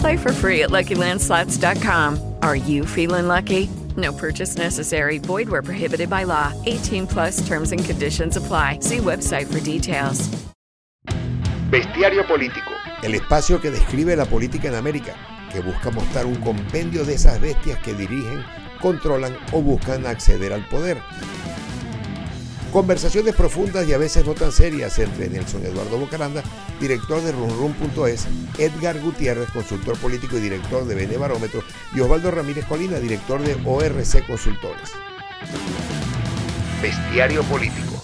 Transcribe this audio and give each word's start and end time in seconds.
Play 0.00 0.16
for 0.16 0.32
free 0.32 0.62
at 0.62 0.70
LuckyLandSlots.com. 0.70 2.34
Are 2.42 2.56
you 2.56 2.84
feeling 2.84 3.28
lucky? 3.28 3.68
No 3.96 4.12
purchase 4.12 4.56
necessary. 4.56 5.18
Void 5.18 5.48
where 5.48 5.62
prohibited 5.62 6.08
by 6.08 6.24
law. 6.24 6.52
18 6.66 7.06
plus 7.06 7.46
terms 7.46 7.72
and 7.72 7.84
conditions 7.84 8.36
apply. 8.36 8.80
See 8.80 8.98
website 8.98 9.46
for 9.46 9.60
details. 9.60 10.28
Bestiario 11.70 12.26
Político. 12.26 12.70
El 13.02 13.14
espacio 13.14 13.60
que 13.60 13.70
describe 13.70 14.16
la 14.16 14.24
política 14.24 14.68
en 14.68 14.74
América, 14.74 15.14
que 15.52 15.60
busca 15.60 15.90
mostrar 15.90 16.26
un 16.26 16.36
compendio 16.36 17.04
de 17.04 17.14
esas 17.14 17.40
bestias 17.40 17.78
que 17.80 17.92
dirigen, 17.92 18.44
controlan 18.80 19.36
o 19.52 19.60
buscan 19.60 20.06
acceder 20.06 20.52
al 20.52 20.66
poder. 20.68 20.98
Conversaciones 22.72 23.34
profundas 23.34 23.88
y 23.88 23.94
a 23.94 23.98
veces 23.98 24.26
no 24.26 24.34
tan 24.34 24.52
serias 24.52 24.98
entre 24.98 25.30
Nelson 25.30 25.64
Eduardo 25.64 25.98
Bocaranda, 25.98 26.42
director 26.78 27.22
de 27.22 27.32
runrun.es, 27.32 28.26
Edgar 28.58 29.00
Gutiérrez, 29.00 29.50
consultor 29.50 29.96
político 29.98 30.36
y 30.36 30.40
director 30.40 30.84
de 30.86 30.94
Bene 30.94 31.16
Barómetro, 31.16 31.62
y 31.94 32.00
Osvaldo 32.00 32.30
Ramírez 32.30 32.66
Colina, 32.66 32.98
director 32.98 33.40
de 33.40 33.56
ORC 33.64 34.26
Consultores. 34.26 34.90
Bestiario 36.82 37.42
Político. 37.44 37.97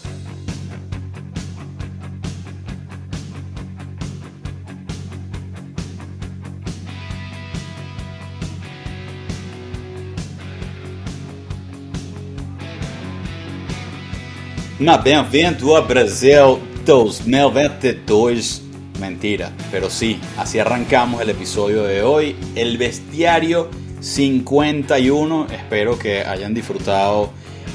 Na 14.76 14.96
Bem-vindo 14.96 15.76
ao 15.76 15.86
Brasil 15.86 16.58
2022. 16.84 18.60
Mentira, 18.98 19.52
pero 19.70 19.88
sí, 19.88 20.18
así 20.36 20.58
arrancamos 20.58 21.22
el 21.22 21.30
episodio 21.30 21.84
de 21.84 22.02
hoy, 22.02 22.34
el 22.56 22.76
bestiario 22.76 23.70
51. 24.00 25.46
Espero 25.52 25.96
que 25.96 26.24
hayan 26.24 26.54
disfrutado 26.54 27.30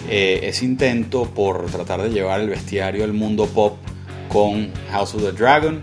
eh, 0.09 0.41
ese 0.44 0.66
intento 0.66 1.23
por 1.23 1.67
tratar 1.67 2.02
de 2.02 2.09
llevar 2.09 2.41
el 2.41 2.50
bestiario 2.50 3.06
al 3.06 3.13
mundo 3.13 3.47
pop 3.47 3.78
con 4.28 4.69
House 4.91 5.16
of 5.16 5.23
the 5.23 5.31
Dragon. 5.31 5.81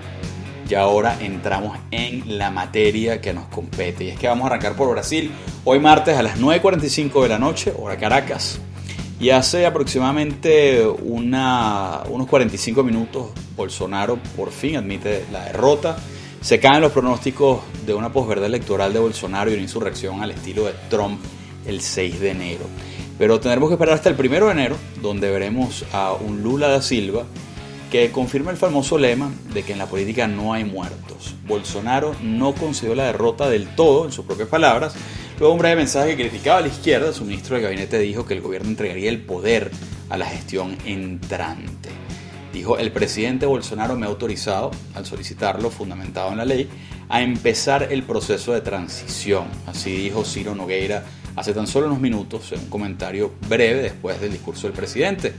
Y 0.68 0.74
ahora 0.74 1.16
entramos 1.22 1.78
en 1.92 2.36
la 2.36 2.50
materia 2.50 3.22
que 3.22 3.32
nos 3.32 3.46
compete. 3.46 4.04
Y 4.04 4.08
es 4.10 4.18
que 4.18 4.28
vamos 4.28 4.44
a 4.44 4.48
arrancar 4.48 4.76
por 4.76 4.90
Brasil 4.90 5.30
hoy 5.64 5.80
martes 5.80 6.14
a 6.18 6.22
las 6.22 6.38
9.45 6.38 7.22
de 7.22 7.28
la 7.30 7.38
noche, 7.38 7.72
hora 7.74 7.96
Caracas. 7.96 8.60
Y 9.18 9.30
hace 9.30 9.64
aproximadamente 9.64 10.86
unos 10.86 12.26
45 12.28 12.82
minutos, 12.82 13.30
Bolsonaro 13.56 14.18
por 14.36 14.50
fin 14.50 14.76
admite 14.76 15.24
la 15.32 15.44
derrota. 15.44 15.96
Se 16.42 16.60
caen 16.60 16.82
los 16.82 16.92
pronósticos 16.92 17.60
de 17.86 17.94
una 17.94 18.12
posverdad 18.12 18.46
electoral 18.46 18.92
de 18.92 18.98
Bolsonaro 18.98 19.50
y 19.50 19.54
una 19.54 19.62
insurrección 19.62 20.22
al 20.22 20.32
estilo 20.32 20.66
de 20.66 20.74
Trump 20.90 21.18
el 21.66 21.80
6 21.80 22.20
de 22.20 22.30
enero. 22.30 22.66
Pero 23.18 23.40
tendremos 23.40 23.70
que 23.70 23.74
esperar 23.74 23.94
hasta 23.94 24.10
el 24.10 24.16
1 24.20 24.46
de 24.46 24.52
enero, 24.52 24.76
donde 25.00 25.30
veremos 25.30 25.86
a 25.92 26.12
un 26.12 26.42
Lula 26.42 26.68
da 26.68 26.82
Silva 26.82 27.24
que 27.90 28.10
confirma 28.10 28.50
el 28.50 28.58
famoso 28.58 28.98
lema 28.98 29.32
de 29.54 29.62
que 29.62 29.72
en 29.72 29.78
la 29.78 29.86
política 29.86 30.28
no 30.28 30.52
hay 30.52 30.64
muertos. 30.64 31.34
Bolsonaro 31.46 32.14
no 32.20 32.54
concedió 32.54 32.94
la 32.94 33.04
derrota 33.04 33.48
del 33.48 33.74
todo, 33.74 34.04
en 34.04 34.12
sus 34.12 34.26
propias 34.26 34.48
palabras, 34.48 34.94
Luego 35.38 35.52
un 35.52 35.58
breve 35.58 35.76
mensaje 35.76 36.16
que 36.16 36.28
criticaba 36.28 36.58
a 36.58 36.62
la 36.62 36.68
izquierda, 36.68 37.12
su 37.12 37.24
ministro 37.26 37.56
de 37.56 37.62
gabinete 37.62 37.98
dijo 37.98 38.24
que 38.24 38.32
el 38.32 38.40
gobierno 38.40 38.70
entregaría 38.70 39.10
el 39.10 39.20
poder 39.20 39.70
a 40.08 40.16
la 40.16 40.24
gestión 40.24 40.78
entrante. 40.86 41.90
Dijo, 42.54 42.78
el 42.78 42.90
presidente 42.90 43.44
Bolsonaro 43.44 43.96
me 43.96 44.06
ha 44.06 44.08
autorizado, 44.08 44.70
al 44.94 45.04
solicitarlo, 45.04 45.68
fundamentado 45.68 46.30
en 46.30 46.38
la 46.38 46.46
ley, 46.46 46.70
a 47.10 47.20
empezar 47.20 47.88
el 47.90 48.02
proceso 48.02 48.54
de 48.54 48.62
transición. 48.62 49.44
Así 49.66 49.94
dijo 49.94 50.24
Ciro 50.24 50.54
Nogueira 50.54 51.04
hace 51.36 51.52
tan 51.52 51.66
solo 51.66 51.88
unos 51.88 52.00
minutos 52.00 52.50
en 52.52 52.60
un 52.60 52.70
comentario 52.70 53.34
breve 53.46 53.82
después 53.82 54.18
del 54.18 54.32
discurso 54.32 54.68
del 54.68 54.74
presidente. 54.74 55.34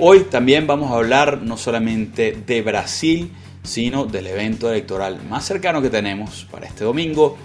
Hoy 0.00 0.22
también 0.24 0.66
vamos 0.66 0.90
a 0.90 0.96
hablar 0.96 1.42
no 1.42 1.56
solamente 1.56 2.36
de 2.44 2.62
Brasil, 2.62 3.30
sino 3.62 4.06
del 4.06 4.26
evento 4.26 4.68
electoral 4.68 5.22
más 5.28 5.44
cercano 5.44 5.80
que 5.80 5.88
tenemos 5.88 6.48
para 6.50 6.66
este 6.66 6.82
domingo, 6.82 7.38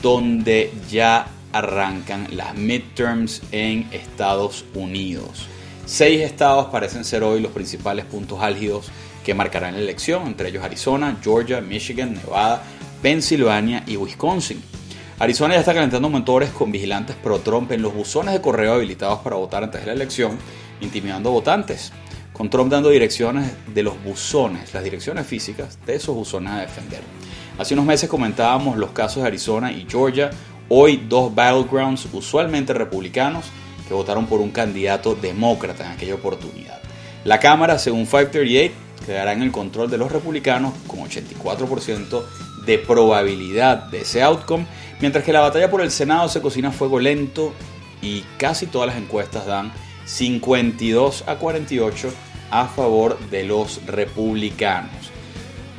donde 0.00 0.72
ya 0.90 1.26
arrancan 1.54 2.26
las 2.32 2.54
midterms 2.54 3.40
en 3.52 3.88
Estados 3.92 4.64
Unidos. 4.74 5.46
Seis 5.86 6.20
estados 6.20 6.66
parecen 6.66 7.04
ser 7.04 7.22
hoy 7.22 7.40
los 7.40 7.52
principales 7.52 8.04
puntos 8.04 8.40
álgidos 8.42 8.88
que 9.24 9.34
marcarán 9.34 9.74
la 9.74 9.80
elección, 9.80 10.26
entre 10.26 10.48
ellos 10.48 10.64
Arizona, 10.64 11.16
Georgia, 11.22 11.60
Michigan, 11.60 12.14
Nevada, 12.14 12.62
Pensilvania 13.00 13.84
y 13.86 13.96
Wisconsin. 13.96 14.62
Arizona 15.20 15.54
ya 15.54 15.60
está 15.60 15.72
calentando 15.72 16.10
motores 16.10 16.50
con 16.50 16.72
vigilantes 16.72 17.14
pro-Trump 17.14 17.70
en 17.70 17.82
los 17.82 17.94
buzones 17.94 18.34
de 18.34 18.40
correo 18.40 18.74
habilitados 18.74 19.20
para 19.20 19.36
votar 19.36 19.62
antes 19.62 19.80
de 19.80 19.86
la 19.86 19.92
elección, 19.92 20.36
intimidando 20.80 21.30
votantes, 21.30 21.92
con 22.32 22.50
Trump 22.50 22.72
dando 22.72 22.90
direcciones 22.90 23.52
de 23.72 23.84
los 23.84 24.02
buzones, 24.02 24.74
las 24.74 24.82
direcciones 24.82 25.24
físicas 25.24 25.78
de 25.86 25.94
esos 25.94 26.16
buzones 26.16 26.52
a 26.52 26.60
defender. 26.62 27.00
Hace 27.56 27.74
unos 27.74 27.86
meses 27.86 28.10
comentábamos 28.10 28.76
los 28.76 28.90
casos 28.90 29.22
de 29.22 29.28
Arizona 29.28 29.70
y 29.70 29.86
Georgia, 29.88 30.30
hoy 30.68 31.04
dos 31.08 31.34
battlegrounds 31.34 32.06
usualmente 32.12 32.72
republicanos 32.72 33.46
que 33.86 33.94
votaron 33.94 34.26
por 34.26 34.40
un 34.40 34.50
candidato 34.50 35.14
demócrata 35.14 35.86
en 35.86 35.92
aquella 35.92 36.14
oportunidad. 36.14 36.80
La 37.24 37.40
Cámara, 37.40 37.78
según 37.78 38.06
538, 38.06 38.74
quedará 39.04 39.32
en 39.32 39.42
el 39.42 39.52
control 39.52 39.90
de 39.90 39.98
los 39.98 40.10
republicanos 40.10 40.72
con 40.86 41.00
84% 41.00 42.22
de 42.64 42.78
probabilidad 42.78 43.84
de 43.84 44.00
ese 44.00 44.22
outcome, 44.22 44.66
mientras 45.00 45.24
que 45.24 45.32
la 45.32 45.40
batalla 45.40 45.70
por 45.70 45.82
el 45.82 45.90
Senado 45.90 46.28
se 46.28 46.40
cocina 46.40 46.68
a 46.68 46.72
fuego 46.72 46.98
lento 46.98 47.52
y 48.00 48.22
casi 48.38 48.66
todas 48.66 48.88
las 48.88 48.96
encuestas 48.96 49.46
dan 49.46 49.72
52 50.06 51.24
a 51.26 51.36
48 51.36 52.12
a 52.50 52.66
favor 52.66 53.18
de 53.30 53.44
los 53.44 53.84
republicanos. 53.86 55.10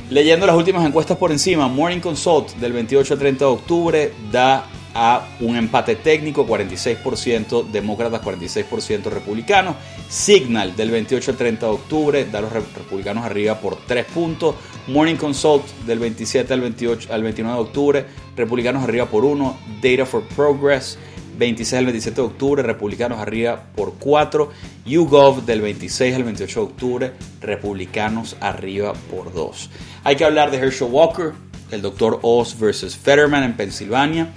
Leyendo 0.09 0.45
las 0.45 0.55
últimas 0.55 0.85
encuestas 0.85 1.17
por 1.17 1.31
encima, 1.31 1.67
Morning 1.67 1.99
Consult 1.99 2.51
del 2.57 2.73
28 2.73 3.13
al 3.13 3.19
30 3.19 3.45
de 3.45 3.51
octubre 3.51 4.13
da 4.31 4.65
a 4.95 5.27
un 5.41 5.57
empate 5.57 5.97
técnico, 5.97 6.47
46% 6.47 7.69
demócratas, 7.69 8.21
46% 8.21 9.03
republicanos. 9.03 9.75
Signal 10.09 10.75
del 10.75 10.89
28 10.89 11.31
al 11.31 11.37
30 11.37 11.65
de 11.65 11.71
octubre 11.71 12.25
da 12.25 12.39
a 12.39 12.41
los 12.41 12.53
republicanos 12.53 13.25
arriba 13.25 13.59
por 13.59 13.75
3 13.75 14.05
puntos. 14.05 14.55
Morning 14.87 15.15
Consult 15.17 15.65
del 15.85 15.99
27 15.99 16.53
al, 16.53 16.61
28, 16.61 17.13
al 17.13 17.23
29 17.23 17.57
de 17.57 17.61
octubre, 17.61 18.05
republicanos 18.37 18.83
arriba 18.83 19.05
por 19.07 19.25
1. 19.25 19.57
Data 19.81 20.05
for 20.05 20.23
Progress 20.35 20.97
26 21.37 21.79
al 21.79 21.85
27 21.85 22.21
de 22.21 22.27
octubre, 22.27 22.63
republicanos 22.63 23.19
arriba 23.19 23.65
por 23.75 23.95
4. 23.95 24.49
YouGov 24.85 25.45
del 25.45 25.61
26 25.61 26.15
al 26.15 26.23
28 26.23 26.59
de 26.59 26.65
octubre, 26.65 27.11
republicanos 27.41 28.37
arriba 28.39 28.93
por 29.11 29.33
2. 29.33 29.69
Hay 30.05 30.15
que 30.15 30.23
hablar 30.23 30.51
de 30.51 30.57
Herschel 30.57 30.87
Walker, 30.89 31.33
el 31.71 31.81
doctor 31.81 32.19
Oz 32.21 32.57
versus 32.57 32.95
Fetterman 32.95 33.43
en 33.43 33.57
Pensilvania. 33.57 34.29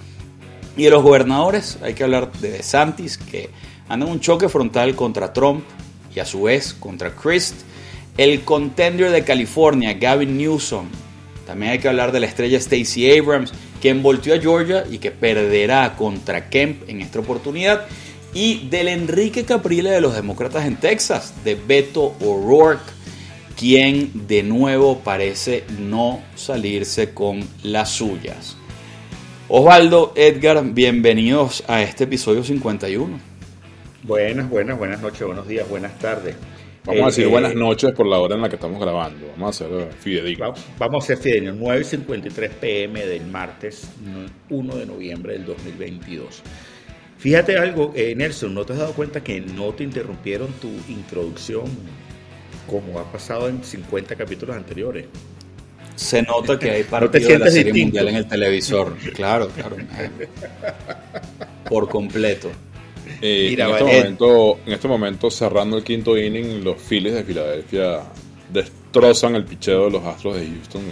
Y 0.79 0.85
de 0.85 0.91
los 0.91 1.03
gobernadores, 1.03 1.77
hay 1.83 1.95
que 1.95 2.05
hablar 2.05 2.31
de 2.35 2.53
DeSantis, 2.53 3.19
que 3.19 3.51
anda 3.89 4.07
en 4.07 4.13
un 4.13 4.21
choque 4.21 4.49
frontal 4.49 4.95
contra 4.95 5.33
Trump 5.33 5.65
y 6.15 6.21
a 6.21 6.25
su 6.25 6.43
vez 6.43 6.73
contra 6.73 7.11
Christ. 7.11 7.57
El 8.17 8.43
contender 8.43 9.11
de 9.11 9.25
California, 9.25 9.95
Gavin 9.95 10.39
Newsom. 10.39 10.87
También 11.45 11.73
hay 11.73 11.79
que 11.81 11.89
hablar 11.89 12.13
de 12.13 12.21
la 12.21 12.27
estrella 12.27 12.61
Stacey 12.61 13.19
Abrams 13.19 13.53
quien 13.81 14.05
volteó 14.05 14.35
a 14.35 14.39
Georgia 14.39 14.85
y 14.89 14.99
que 14.99 15.11
perderá 15.11 15.97
contra 15.97 16.49
Kemp 16.49 16.89
en 16.89 17.01
esta 17.01 17.19
oportunidad, 17.19 17.87
y 18.33 18.69
del 18.69 18.87
Enrique 18.87 19.45
Caprile 19.45 19.91
de 19.91 20.01
los 20.01 20.15
demócratas 20.15 20.65
en 20.65 20.77
Texas, 20.77 21.33
de 21.45 21.57
Beto 21.57 22.15
O'Rourke, 22.21 22.93
quien 23.57 24.29
de 24.29 24.45
nuevo 24.45 25.01
parece 25.01 25.65
no 25.79 26.23
salirse 26.37 27.15
con 27.15 27.41
las 27.65 27.91
suyas. 27.91 28.57
Osvaldo, 29.51 30.13
Edgar, 30.15 30.63
bienvenidos 30.63 31.65
a 31.69 31.81
este 31.83 32.05
episodio 32.05 32.45
51. 32.45 33.19
Buenas, 34.03 34.51
buenas, 34.51 34.77
buenas 34.77 35.01
noches, 35.01 35.27
buenos 35.27 35.49
días, 35.49 35.67
buenas 35.67 35.99
tardes. 35.99 36.37
Vamos 36.85 37.03
a 37.03 37.07
decir 37.07 37.25
Eh, 37.25 37.29
buenas 37.29 37.55
noches 37.55 37.93
por 37.93 38.07
la 38.07 38.19
hora 38.19 38.35
en 38.35 38.43
la 38.43 38.51
que 38.51 38.57
estamos 38.57 38.79
grabando. 38.79 39.27
Vamos 39.39 39.59
a 39.59 39.65
ser 39.67 39.91
fidedignos. 39.95 40.63
Vamos 40.79 41.05
a 41.05 41.07
ser 41.07 41.17
fidedignos, 41.17 41.57
9.53 41.57 42.51
pm 42.51 43.07
del 43.07 43.27
martes 43.27 43.89
1 44.51 44.77
de 44.77 44.85
noviembre 44.85 45.33
del 45.33 45.47
2022. 45.47 46.43
Fíjate 47.17 47.57
algo, 47.57 47.95
eh, 47.97 48.15
Nelson, 48.15 48.53
¿no 48.53 48.67
te 48.67 48.75
has 48.75 48.81
dado 48.81 48.93
cuenta 48.93 49.25
que 49.25 49.41
no 49.41 49.73
te 49.73 49.83
interrumpieron 49.83 50.49
tu 50.61 50.69
introducción 50.91 51.65
como 52.67 52.99
ha 52.99 53.11
pasado 53.11 53.49
en 53.49 53.65
50 53.65 54.15
capítulos 54.15 54.55
anteriores? 54.55 55.07
Se 55.99 56.23
nota 56.23 56.57
que 56.59 56.71
hay 56.71 56.85
partido 56.85 57.29
de 57.29 57.39
la 57.41 57.47
Serie 57.51 57.73
distinto. 57.73 57.87
Mundial 57.87 58.09
en 58.09 58.15
el 58.17 58.29
televisor. 58.29 58.97
Claro, 59.15 59.49
claro. 59.49 59.77
Por 61.69 61.89
completo. 61.89 62.51
Eh, 63.21 63.49
Mira, 63.51 63.65
en, 63.67 63.71
este 63.73 63.85
vale. 63.85 63.97
momento, 63.99 64.61
en 64.65 64.73
este 64.73 64.89
momento, 64.89 65.31
cerrando 65.31 65.77
el 65.77 65.83
quinto 65.83 66.17
inning, 66.17 66.63
los 66.63 66.81
Phillies 66.81 67.15
de 67.15 67.25
Filadelfia 67.25 68.03
destrozan 68.53 69.35
el 69.35 69.45
picheo 69.45 69.87
de 69.87 69.91
los 69.91 70.05
Astros 70.05 70.37
de 70.37 70.47
Houston 70.47 70.83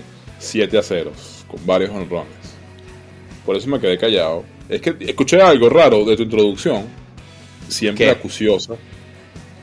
7 0.41 0.77
a 0.77 0.83
0, 0.83 1.13
con 1.47 1.65
varios 1.65 1.91
honrones. 1.91 2.33
Por 3.45 3.57
eso 3.57 3.69
me 3.69 3.79
quedé 3.79 3.97
callado. 3.97 4.45
Es 4.69 4.81
que 4.81 4.97
escuché 5.01 5.41
algo 5.41 5.69
raro 5.69 6.05
de 6.05 6.17
tu 6.17 6.25
introducción, 6.25 6.85
siempre 7.69 8.07
¿Qué? 8.07 8.11
acuciosa. 8.11 8.75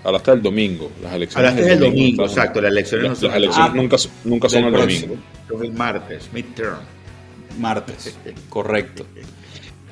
Hablaste 0.03 0.31
del 0.31 0.41
domingo, 0.41 0.91
las 1.01 1.13
elecciones. 1.13 1.49
Hablaste 1.49 1.69
del 1.69 1.79
domingo, 1.79 1.99
en 2.03 2.09
Estados 2.11 2.31
exacto, 2.31 2.61
las 2.61 2.71
elecciones 2.71 3.03
no 3.03 3.09
Las, 3.09 3.19
son 3.19 3.27
las 3.29 3.37
el 3.37 3.43
elecciones 3.43 3.67
domingo. 3.73 3.83
nunca, 3.83 4.09
nunca 4.25 4.49
son 4.49 4.63
el 4.65 4.71
domingo. 4.73 5.15
Son 5.49 5.63
el 5.65 5.73
martes, 5.73 6.29
midterm. 6.33 6.77
Martes, 7.59 8.17
correcto. 8.49 9.05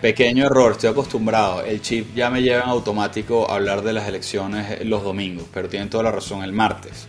Pequeño 0.02 0.46
error, 0.48 0.72
estoy 0.72 0.90
acostumbrado. 0.90 1.64
El 1.64 1.80
chip 1.82 2.16
ya 2.16 2.30
me 2.32 2.42
lleva 2.42 2.64
en 2.64 2.70
automático 2.70 3.50
a 3.50 3.56
hablar 3.56 3.84
de 3.84 3.94
las 3.94 4.08
elecciones 4.08 4.84
los 4.86 5.04
domingos, 5.04 5.46
pero 5.54 5.70
tienen 5.70 5.90
toda 5.90 6.04
la 6.04 6.12
razón, 6.12 6.44
el 6.44 6.54
martes. 6.54 7.08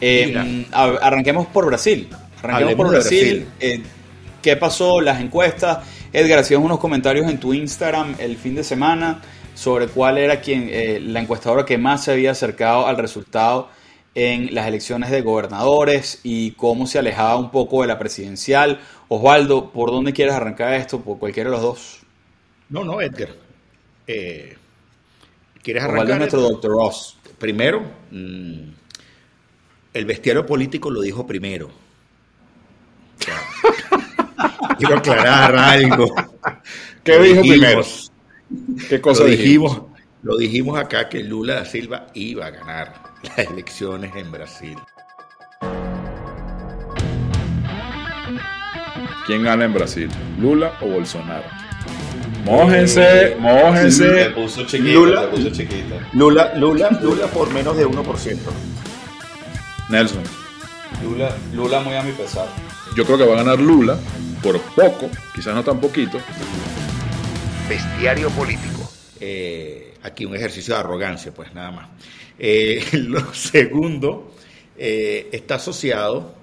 Eh, 0.00 0.64
a- 0.72 0.84
arranquemos 1.02 1.46
por 1.48 1.66
Brasil. 1.66 2.08
Arranquemos 2.42 2.54
Hablemos 2.72 2.76
por. 2.76 2.90
Brasil. 2.90 3.46
Eh, 3.60 3.82
¿Qué 4.40 4.56
pasó? 4.56 5.02
Las 5.02 5.20
encuestas. 5.20 5.80
Edgar, 6.14 6.38
hacías 6.38 6.58
unos 6.60 6.78
comentarios 6.80 7.28
en 7.30 7.38
tu 7.38 7.52
Instagram 7.52 8.14
el 8.18 8.36
fin 8.38 8.54
de 8.54 8.64
semana 8.64 9.20
sobre 9.60 9.88
cuál 9.88 10.16
era 10.16 10.40
quien, 10.40 10.70
eh, 10.70 11.00
la 11.02 11.20
encuestadora 11.20 11.66
que 11.66 11.76
más 11.76 12.04
se 12.04 12.12
había 12.12 12.30
acercado 12.30 12.86
al 12.86 12.96
resultado 12.96 13.68
en 14.14 14.54
las 14.54 14.66
elecciones 14.66 15.10
de 15.10 15.20
gobernadores 15.20 16.20
y 16.22 16.52
cómo 16.52 16.86
se 16.86 16.98
alejaba 16.98 17.36
un 17.36 17.50
poco 17.50 17.82
de 17.82 17.88
la 17.88 17.98
presidencial. 17.98 18.80
Osvaldo, 19.08 19.70
¿por 19.70 19.90
dónde 19.90 20.14
quieres 20.14 20.34
arrancar 20.34 20.72
esto? 20.72 21.02
¿Por 21.02 21.18
cualquiera 21.18 21.50
de 21.50 21.56
los 21.56 21.62
dos? 21.62 22.00
No, 22.70 22.84
no, 22.84 23.02
Edgar. 23.02 23.28
Eh, 24.06 24.56
¿Quieres 25.62 25.82
Osvaldo 25.84 26.04
es 26.04 26.10
arrancar? 26.10 26.18
nuestro 26.18 26.40
Dr. 26.40 26.70
Ross. 26.70 27.18
Primero, 27.38 27.82
mm, 28.12 28.62
el 29.92 30.04
bestiario 30.06 30.46
político 30.46 30.90
lo 30.90 31.02
dijo 31.02 31.26
primero. 31.26 31.68
Quiero 34.78 34.96
aclarar 34.96 35.54
algo. 35.54 36.06
¿Qué 37.04 37.18
dijo 37.18 37.42
primero? 37.42 37.82
¿Qué 38.88 39.00
cosa 39.00 39.22
lo 39.22 39.28
dijimos? 39.28 39.72
dijimos, 39.72 39.98
lo 40.22 40.36
dijimos 40.36 40.78
acá 40.78 41.08
que 41.08 41.22
Lula 41.22 41.54
da 41.54 41.64
Silva 41.64 42.06
iba 42.14 42.46
a 42.46 42.50
ganar 42.50 43.02
las 43.22 43.38
elecciones 43.38 44.14
en 44.16 44.30
Brasil. 44.32 44.76
¿Quién 49.26 49.44
gana 49.44 49.64
en 49.64 49.72
Brasil? 49.72 50.08
¿Lula 50.40 50.76
o 50.80 50.88
Bolsonaro? 50.88 51.44
Mójense, 52.44 53.36
mójense. 53.38 54.30
puso 54.34 54.62
Lula. 54.78 55.30
puso 55.30 55.50
chiquito. 55.50 55.94
Lula, 56.14 56.52
Lula, 56.56 56.90
Lula 57.00 57.26
por 57.28 57.52
menos 57.52 57.76
de 57.76 57.86
1%. 57.86 58.38
Nelson, 59.90 60.22
Lula, 61.04 61.36
Lula 61.52 61.80
muy 61.80 61.94
a 61.94 62.02
mi 62.02 62.12
pesar. 62.12 62.48
yo 62.96 63.04
creo 63.04 63.18
que 63.18 63.26
va 63.26 63.34
a 63.34 63.44
ganar 63.44 63.60
Lula 63.60 63.96
por 64.42 64.60
poco, 64.60 65.08
quizás 65.34 65.54
no 65.54 65.62
tan 65.62 65.80
poquito. 65.80 66.18
Bestiario 67.70 68.28
político. 68.30 68.90
Eh, 69.20 69.94
aquí 70.02 70.24
un 70.24 70.34
ejercicio 70.34 70.74
de 70.74 70.80
arrogancia, 70.80 71.32
pues 71.32 71.54
nada 71.54 71.70
más. 71.70 71.88
Eh, 72.38 72.82
lo 73.06 73.32
segundo 73.32 74.34
eh, 74.76 75.28
está 75.30 75.54
asociado. 75.54 76.34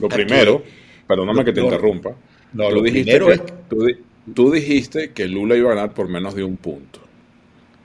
Lo 0.00 0.08
primero, 0.08 0.62
perdóname 1.06 1.44
que 1.44 1.52
te 1.52 1.60
interrumpa. 1.60 2.10
no, 2.52 2.68
tú, 2.68 2.74
lo 2.74 2.82
dijiste 2.82 3.12
primero 3.18 3.26
que, 3.28 3.32
es- 3.52 3.68
tú, 3.68 3.84
di- 3.84 3.96
tú 4.34 4.50
dijiste 4.50 5.12
que 5.12 5.26
Lula 5.28 5.54
iba 5.56 5.70
a 5.70 5.74
ganar 5.76 5.94
por 5.94 6.08
menos 6.08 6.34
de 6.34 6.42
un 6.42 6.56
punto. 6.56 7.00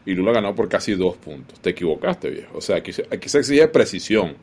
Y 0.05 0.13
Lula 0.15 0.31
ganó 0.31 0.55
por 0.55 0.67
casi 0.67 0.93
dos 0.95 1.15
puntos. 1.17 1.59
Te 1.59 1.69
equivocaste, 1.69 2.29
viejo. 2.31 2.57
O 2.57 2.61
sea, 2.61 2.77
aquí, 2.77 2.91
se- 2.91 3.05
aquí 3.11 3.29
se 3.29 3.37
exige 3.39 3.67
precisión 3.67 4.35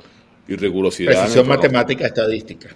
y 0.47 0.55
rigurosidad. 0.55 1.12
Precisión 1.12 1.49
matemática 1.49 2.06
estadística. 2.06 2.69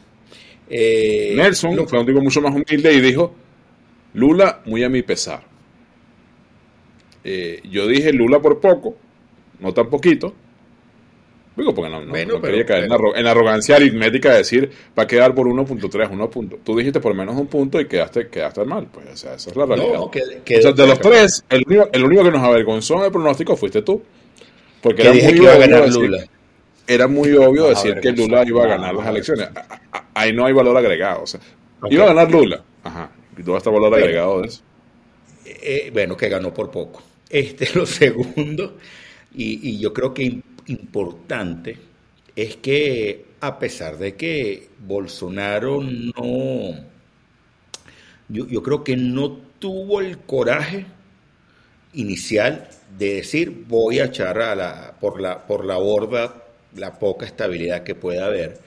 Eh, 0.68 1.32
Nelson 1.36 1.76
lo- 1.76 1.86
fue 1.86 2.00
un 2.00 2.06
tipo 2.06 2.20
mucho 2.20 2.40
más 2.40 2.52
humilde 2.52 2.92
y 2.92 3.00
dijo, 3.00 3.34
Lula 4.14 4.60
muy 4.66 4.82
a 4.84 4.88
mi 4.88 5.02
pesar. 5.02 5.42
Eh, 7.24 7.60
yo 7.70 7.86
dije 7.86 8.12
Lula 8.12 8.40
por 8.40 8.60
poco, 8.60 8.96
no 9.60 9.72
tan 9.72 9.88
poquito. 9.88 10.34
Digo, 11.54 11.74
porque 11.74 11.90
no, 11.90 12.00
no- 12.00 12.10
Bueno, 12.10 12.34
no 12.34 12.40
pero- 12.40 12.52
quería 12.52 12.66
caer 12.66 12.84
en, 12.84 12.90
pero- 12.90 13.14
en 13.14 13.26
arrogancia 13.26 13.76
aritmética 13.76 14.30
de 14.32 14.38
decir, 14.38 14.70
va 14.98 15.02
a 15.02 15.06
quedar 15.06 15.34
por 15.34 15.46
1.3, 15.46 16.08
1 16.10 16.30
punto. 16.30 16.58
Tú 16.64 16.76
dijiste 16.76 16.98
por 16.98 17.14
menos 17.14 17.36
un 17.36 17.46
punto 17.46 17.78
y 17.78 17.86
quedaste, 17.86 18.28
quedaste 18.28 18.64
mal. 18.64 18.86
Pues, 18.90 19.06
o 19.12 19.16
sea, 19.16 19.34
esa 19.34 19.50
es 19.50 19.56
la 19.56 19.66
realidad. 19.66 19.92
no, 19.94 20.10
que, 20.10 20.20
O 20.22 20.62
sea, 20.62 20.72
de 20.72 20.86
los 20.86 20.98
tres, 20.98 21.44
el 21.50 21.62
único, 21.66 21.88
el 21.92 22.04
único 22.04 22.24
que 22.24 22.30
nos 22.30 22.42
avergonzó 22.42 22.96
en 22.98 23.04
el 23.04 23.12
pronóstico 23.12 23.54
fuiste 23.56 23.82
tú. 23.82 24.02
Porque 24.80 25.02
que 25.02 25.08
era 25.08 25.12
muy 25.12 25.36
iba 25.36 25.52
a 25.52 25.56
obvio 25.56 25.60
ganar 25.68 25.84
decir- 25.84 26.00
Lula. 26.02 26.24
era 26.88 27.06
muy 27.08 27.32
obvio 27.34 27.68
decir 27.68 28.00
que. 28.00 28.12
Lula 28.12 28.44
iba 28.46 28.64
a 28.64 28.66
ganar 28.66 28.94
las 28.94 29.06
elecciones. 29.06 29.48
Ahí 30.14 30.32
no 30.32 30.46
hay 30.46 30.52
valor 30.54 30.76
agregado. 30.76 31.22
O 31.22 31.26
sea, 31.26 31.38
iba 31.90 32.04
a 32.04 32.06
ganar 32.08 32.30
Lula. 32.32 32.62
Ajá. 32.82 33.10
¿Y 33.36 33.42
dónde 33.42 33.58
está 33.58 33.70
el 33.70 33.74
valor 33.76 33.94
Bueno. 33.94 34.06
agregado 34.06 34.40
de 34.42 34.48
eso? 34.48 34.62
Eh, 35.44 35.90
bueno, 35.92 36.16
que 36.16 36.28
ganó 36.28 36.52
por 36.54 36.70
poco. 36.70 37.02
Este, 37.32 37.66
lo 37.74 37.86
segundo, 37.86 38.76
y, 39.34 39.70
y 39.70 39.78
yo 39.80 39.94
creo 39.94 40.12
que 40.12 40.24
im- 40.24 40.42
importante, 40.66 41.78
es 42.36 42.56
que 42.58 43.36
a 43.40 43.58
pesar 43.58 43.96
de 43.96 44.16
que 44.16 44.68
Bolsonaro 44.78 45.80
no, 45.82 46.74
yo, 48.28 48.46
yo 48.46 48.62
creo 48.62 48.84
que 48.84 48.96
no 48.96 49.38
tuvo 49.58 50.00
el 50.00 50.18
coraje 50.18 50.86
inicial 51.92 52.68
de 52.98 53.14
decir 53.16 53.64
voy 53.68 53.98
a 54.00 54.06
echar 54.06 54.40
a 54.40 54.54
la, 54.54 54.94
por, 55.00 55.20
la, 55.20 55.46
por 55.46 55.64
la 55.64 55.76
borda 55.76 56.34
la 56.76 56.98
poca 56.98 57.26
estabilidad 57.26 57.82
que 57.82 57.94
pueda 57.94 58.26
haber. 58.26 58.58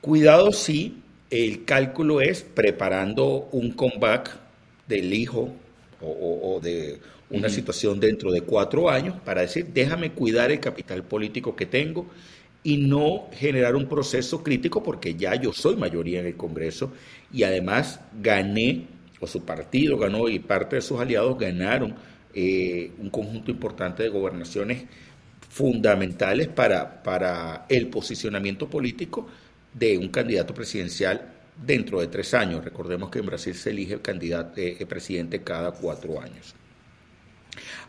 Cuidado 0.00 0.52
si 0.52 1.01
el 1.32 1.64
cálculo 1.64 2.20
es 2.20 2.42
preparando 2.42 3.48
un 3.52 3.72
comeback 3.72 4.38
del 4.88 5.12
hijo 5.14 5.52
o, 6.00 6.06
o- 6.08 6.56
o 6.56 6.60
de 6.60 7.00
una 7.30 7.48
situación 7.48 7.98
dentro 8.00 8.30
de 8.32 8.42
cuatro 8.42 8.90
años 8.90 9.16
para 9.24 9.40
decir, 9.42 9.66
déjame 9.72 10.12
cuidar 10.12 10.50
el 10.52 10.60
capital 10.60 11.02
político 11.04 11.56
que 11.56 11.66
tengo 11.66 12.06
y 12.64 12.76
no 12.76 13.28
generar 13.32 13.74
un 13.74 13.88
proceso 13.88 14.42
crítico 14.42 14.82
porque 14.82 15.14
ya 15.16 15.34
yo 15.36 15.52
soy 15.52 15.76
mayoría 15.76 16.20
en 16.20 16.26
el 16.26 16.36
Congreso 16.36 16.92
y 17.32 17.42
además 17.44 18.00
gané, 18.22 18.86
o 19.20 19.26
su 19.26 19.44
partido 19.44 19.98
ganó 19.98 20.28
y 20.28 20.38
parte 20.38 20.76
de 20.76 20.82
sus 20.82 21.00
aliados 21.00 21.38
ganaron 21.38 21.94
eh, 22.34 22.92
un 22.98 23.10
conjunto 23.10 23.50
importante 23.50 24.02
de 24.02 24.08
gobernaciones 24.10 24.84
fundamentales 25.48 26.48
para, 26.48 27.02
para 27.02 27.66
el 27.68 27.88
posicionamiento 27.88 28.68
político 28.68 29.28
de 29.72 29.98
un 29.98 30.08
candidato 30.08 30.54
presidencial 30.54 31.32
dentro 31.56 32.00
de 32.00 32.08
tres 32.08 32.34
años. 32.34 32.64
Recordemos 32.64 33.10
que 33.10 33.18
en 33.20 33.26
Brasil 33.26 33.54
se 33.54 33.70
elige 33.70 33.94
el 33.94 34.02
candidato 34.02 34.60
eh, 34.60 34.84
presidente 34.86 35.42
cada 35.42 35.72
cuatro 35.72 36.20
años. 36.20 36.54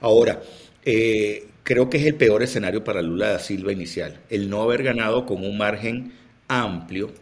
Ahora, 0.01 0.41
eh, 0.83 1.47
creo 1.63 1.89
que 1.89 1.97
es 1.97 2.05
el 2.05 2.15
peor 2.15 2.43
escenario 2.43 2.83
para 2.83 3.01
Lula 3.01 3.29
da 3.29 3.39
Silva 3.39 3.71
inicial, 3.71 4.19
el 4.29 4.49
no 4.49 4.61
haber 4.63 4.83
ganado 4.83 5.25
con 5.25 5.43
un 5.45 5.57
margen 5.57 6.13
amplio 6.47 7.13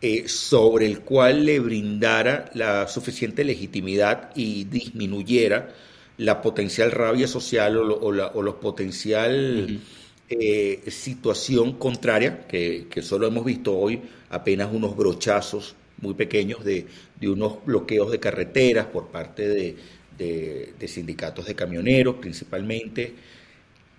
eh, 0.00 0.28
sobre 0.28 0.86
el 0.86 1.00
cual 1.00 1.44
le 1.46 1.60
brindara 1.60 2.50
la 2.54 2.88
suficiente 2.88 3.44
legitimidad 3.44 4.30
y 4.36 4.64
disminuyera 4.64 5.70
la 6.18 6.40
potencial 6.42 6.90
rabia 6.92 7.26
social 7.28 7.76
o, 7.78 7.84
lo- 7.84 8.12
la, 8.12 8.32
los 8.34 8.54
potencial 8.56 9.80
eh, 10.28 10.82
situación 10.90 11.72
contraria, 11.78 12.46
que, 12.46 12.86
que 12.90 13.02
solo 13.02 13.26
hemos 13.26 13.44
visto 13.44 13.76
hoy 13.76 14.02
apenas 14.30 14.72
unos 14.72 14.96
brochazos 14.96 15.74
muy 16.00 16.14
pequeños 16.14 16.64
de, 16.64 16.86
de 17.20 17.28
unos 17.30 17.64
bloqueos 17.64 18.10
de 18.10 18.20
carreteras 18.20 18.86
por 18.86 19.08
parte 19.08 19.48
de, 19.48 19.76
de- 20.16 20.74
de 20.78 20.88
sindicatos 20.88 21.46
de 21.46 21.54
camioneros 21.54 22.16
principalmente. 22.16 23.14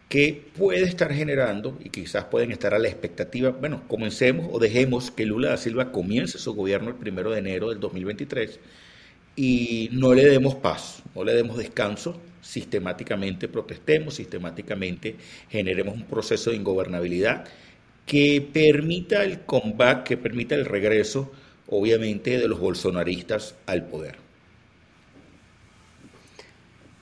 que 0.10 0.50
puede 0.58 0.84
estar 0.84 1.14
generando 1.14 1.78
y 1.84 1.90
quizás 1.92 2.26
pueden 2.26 2.52
estar 2.52 2.74
a 2.74 2.80
la 2.80 2.88
expectativa, 2.88 3.52
bueno, 3.52 3.84
comencemos 3.88 4.48
o 4.52 4.58
dejemos 4.60 5.12
que 5.12 5.26
Lula 5.26 5.50
da 5.50 5.58
Silva 5.58 5.92
comience 5.92 6.40
su 6.40 6.56
gobierno 6.56 6.90
el 6.90 6.96
primero 6.96 7.30
de 7.32 7.40
enero 7.40 7.70
del 7.70 7.80
2023 7.80 8.60
y 9.36 9.90
no 9.92 10.14
le 10.16 10.26
demos 10.26 10.56
paz, 10.56 11.04
no 11.16 11.24
le 11.24 11.34
demos 11.36 11.58
descanso, 11.58 12.20
sistemáticamente 12.42 13.48
protestemos, 13.48 14.16
sistemáticamente 14.16 15.16
generemos 15.50 15.96
un 15.96 16.06
proceso 16.06 16.50
de 16.52 16.58
ingobernabilidad 16.58 17.46
que 18.06 18.48
permita 18.54 19.24
el 19.24 19.42
comeback, 19.42 20.04
que 20.04 20.18
permita 20.18 20.56
el 20.56 20.66
regreso, 20.66 21.32
obviamente, 21.68 22.38
de 22.40 22.48
los 22.48 22.60
bolsonaristas 22.60 23.56
al 23.66 23.86
poder. 23.88 24.29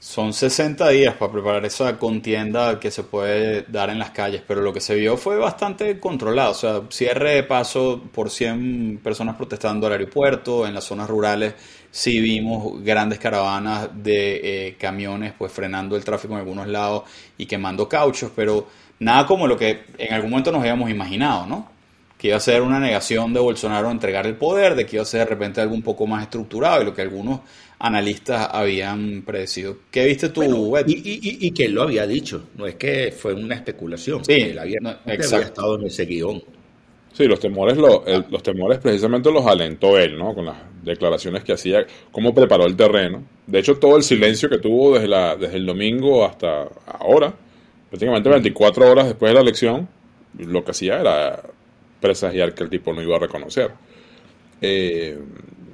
Son 0.08 0.32
60 0.32 0.88
días 0.88 1.16
para 1.16 1.34
preparar 1.34 1.66
esa 1.66 1.98
contienda 1.98 2.80
que 2.80 2.92
se 2.92 3.04
puede 3.04 3.64
dar 3.64 3.90
en 3.90 4.00
las 4.00 4.12
calles, 4.12 4.42
pero 4.48 4.62
lo 4.62 4.72
que 4.72 4.80
se 4.80 4.96
vio 4.96 5.18
fue 5.18 5.36
bastante 5.38 6.00
controlado. 6.00 6.52
O 6.52 6.54
sea, 6.54 6.82
cierre 6.90 7.32
de 7.36 7.44
paso 7.44 8.02
por 8.14 8.30
100 8.30 9.02
personas 9.04 9.36
protestando 9.36 9.86
al 9.86 9.92
aeropuerto, 9.92 10.66
en 10.66 10.74
las 10.76 10.86
zonas 10.86 11.10
rurales 11.10 11.56
sí 11.92 12.22
vimos 12.22 12.82
grandes 12.86 13.20
caravanas 13.20 13.90
de 13.94 14.68
eh, 14.68 14.78
camiones 14.80 15.34
pues 15.38 15.52
frenando 15.52 15.98
el 15.98 16.06
tráfico 16.06 16.36
en 16.36 16.40
algunos 16.40 16.70
lados 16.70 17.04
y 17.38 17.46
quemando 17.46 17.90
cauchos, 17.90 18.32
pero 18.34 18.66
nada 19.00 19.26
como 19.26 19.46
lo 19.46 19.58
que 19.58 19.88
en 19.98 20.14
algún 20.14 20.30
momento 20.30 20.54
nos 20.54 20.62
habíamos 20.62 20.90
imaginado, 20.90 21.46
¿no? 21.48 21.70
Que 22.18 22.30
iba 22.30 22.38
a 22.38 22.40
ser 22.40 22.62
una 22.62 22.80
negación 22.80 23.34
de 23.34 23.42
Bolsonaro 23.42 23.92
entregar 23.92 24.26
el 24.26 24.38
poder, 24.38 24.76
de 24.76 24.86
que 24.86 24.96
iba 24.96 25.04
a 25.04 25.06
ser 25.06 25.20
de 25.20 25.26
repente 25.26 25.60
algo 25.60 25.76
un 25.76 25.84
poco 25.84 26.08
más 26.08 26.24
estructurado 26.24 26.82
y 26.82 26.86
lo 26.86 26.96
que 26.96 27.02
algunos 27.02 27.42
analistas 27.80 28.50
habían 28.52 29.24
predecido. 29.24 29.78
¿Qué 29.92 30.06
viste 30.06 30.30
tú, 30.30 30.44
y, 30.88 31.52
que 31.52 31.66
él 31.66 31.74
lo 31.74 31.84
había 31.84 32.08
dicho, 32.08 32.46
no 32.56 32.66
es 32.66 32.76
que 32.76 33.12
fue 33.12 33.34
una 33.34 33.56
especulación, 33.56 34.26
sí, 34.26 34.34
él 34.34 34.60
había, 34.60 34.80
estado 35.06 35.80
en 35.80 35.86
ese 35.86 36.06
guion. 36.06 36.44
Sí, 37.14 37.26
los 37.26 37.40
temores, 37.40 37.78
los 37.78 38.44
temores 38.44 38.78
precisamente 38.80 39.32
los 39.32 39.46
alentó 39.46 39.98
él, 39.98 40.18
¿no? 40.18 40.36
Con 40.36 40.46
las 40.46 40.58
declaraciones 40.84 41.44
que 41.44 41.54
hacía, 41.54 41.86
cómo 42.12 42.34
preparó 42.34 42.66
el 42.66 42.76
terreno. 42.76 43.24
De 43.48 43.60
hecho, 43.60 43.78
todo 43.78 43.98
el 43.98 44.04
silencio 44.04 44.50
que 44.50 44.60
tuvo 44.60 44.94
desde, 44.94 45.08
la, 45.08 45.36
desde 45.36 45.58
el 45.58 45.66
domingo 45.66 46.26
hasta 46.26 46.70
ahora, 47.00 47.34
prácticamente 47.90 48.30
24 48.30 48.92
horas 48.92 49.08
después 49.08 49.32
de 49.32 49.34
la 49.34 49.42
elección, 49.42 49.88
lo 50.38 50.64
que 50.64 50.72
hacía 50.72 51.00
era 51.00 51.42
presagiar 52.00 52.54
que 52.54 52.64
el 52.64 52.70
tipo 52.70 52.94
no 52.94 53.02
iba 53.02 53.16
a 53.16 53.20
reconocer. 53.20 53.72
Eh, 54.62 55.18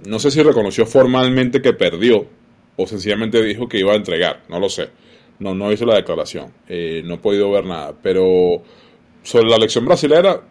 no 0.06 0.20
sé 0.20 0.32
si 0.32 0.42
reconoció 0.42 0.86
formalmente 0.86 1.62
que 1.62 1.74
perdió 1.74 2.26
o 2.76 2.88
sencillamente 2.88 3.42
dijo 3.44 3.68
que 3.68 3.80
iba 3.80 3.94
a 3.94 3.96
entregar, 3.96 4.44
no 4.50 4.60
lo 4.60 4.70
sé. 4.70 4.90
No, 5.40 5.54
no 5.54 5.72
hizo 5.72 5.86
la 5.86 5.96
declaración, 5.96 6.54
eh, 6.70 7.02
no 7.04 7.16
he 7.16 7.18
podido 7.18 7.52
ver 7.52 7.66
nada. 7.66 7.94
Pero 8.02 8.64
sobre 9.24 9.50
la 9.50 9.56
elección 9.56 9.86
brasilera, 9.86 10.42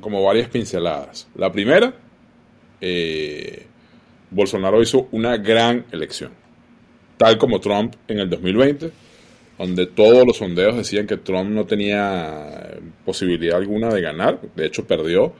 como 0.00 0.22
varias 0.22 0.48
pinceladas. 0.48 1.26
La 1.34 1.50
primera, 1.50 1.94
eh, 2.80 3.66
Bolsonaro 4.30 4.80
hizo 4.82 5.08
una 5.12 5.36
gran 5.38 5.86
elección, 5.90 6.32
tal 7.16 7.38
como 7.38 7.60
Trump 7.60 7.94
en 8.06 8.20
el 8.20 8.30
2020 8.30 8.92
donde 9.58 9.86
todos 9.86 10.24
los 10.24 10.36
sondeos 10.36 10.76
decían 10.76 11.06
que 11.06 11.16
Trump 11.16 11.50
no 11.50 11.66
tenía 11.66 12.78
posibilidad 13.04 13.56
alguna 13.56 13.88
de 13.88 14.00
ganar, 14.00 14.40
de 14.54 14.66
hecho 14.66 14.86
perdió, 14.86 15.32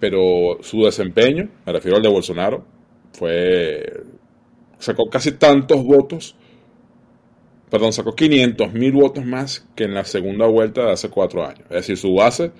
pero 0.00 0.58
su 0.62 0.84
desempeño, 0.84 1.48
me 1.66 1.72
refiero 1.72 1.96
al 1.96 2.02
de 2.02 2.08
Bolsonaro, 2.08 2.64
fue 3.12 4.02
sacó 4.78 5.08
casi 5.10 5.32
tantos 5.32 5.82
votos, 5.84 6.36
perdón, 7.70 7.92
sacó 7.92 8.14
500 8.14 8.72
mil 8.72 8.92
votos 8.92 9.24
más 9.24 9.66
que 9.74 9.84
en 9.84 9.94
la 9.94 10.04
segunda 10.04 10.46
vuelta 10.46 10.86
de 10.86 10.92
hace 10.92 11.10
cuatro 11.10 11.44
años. 11.44 11.62
Es 11.64 11.76
decir, 11.76 11.96
su 11.96 12.14
base 12.14 12.52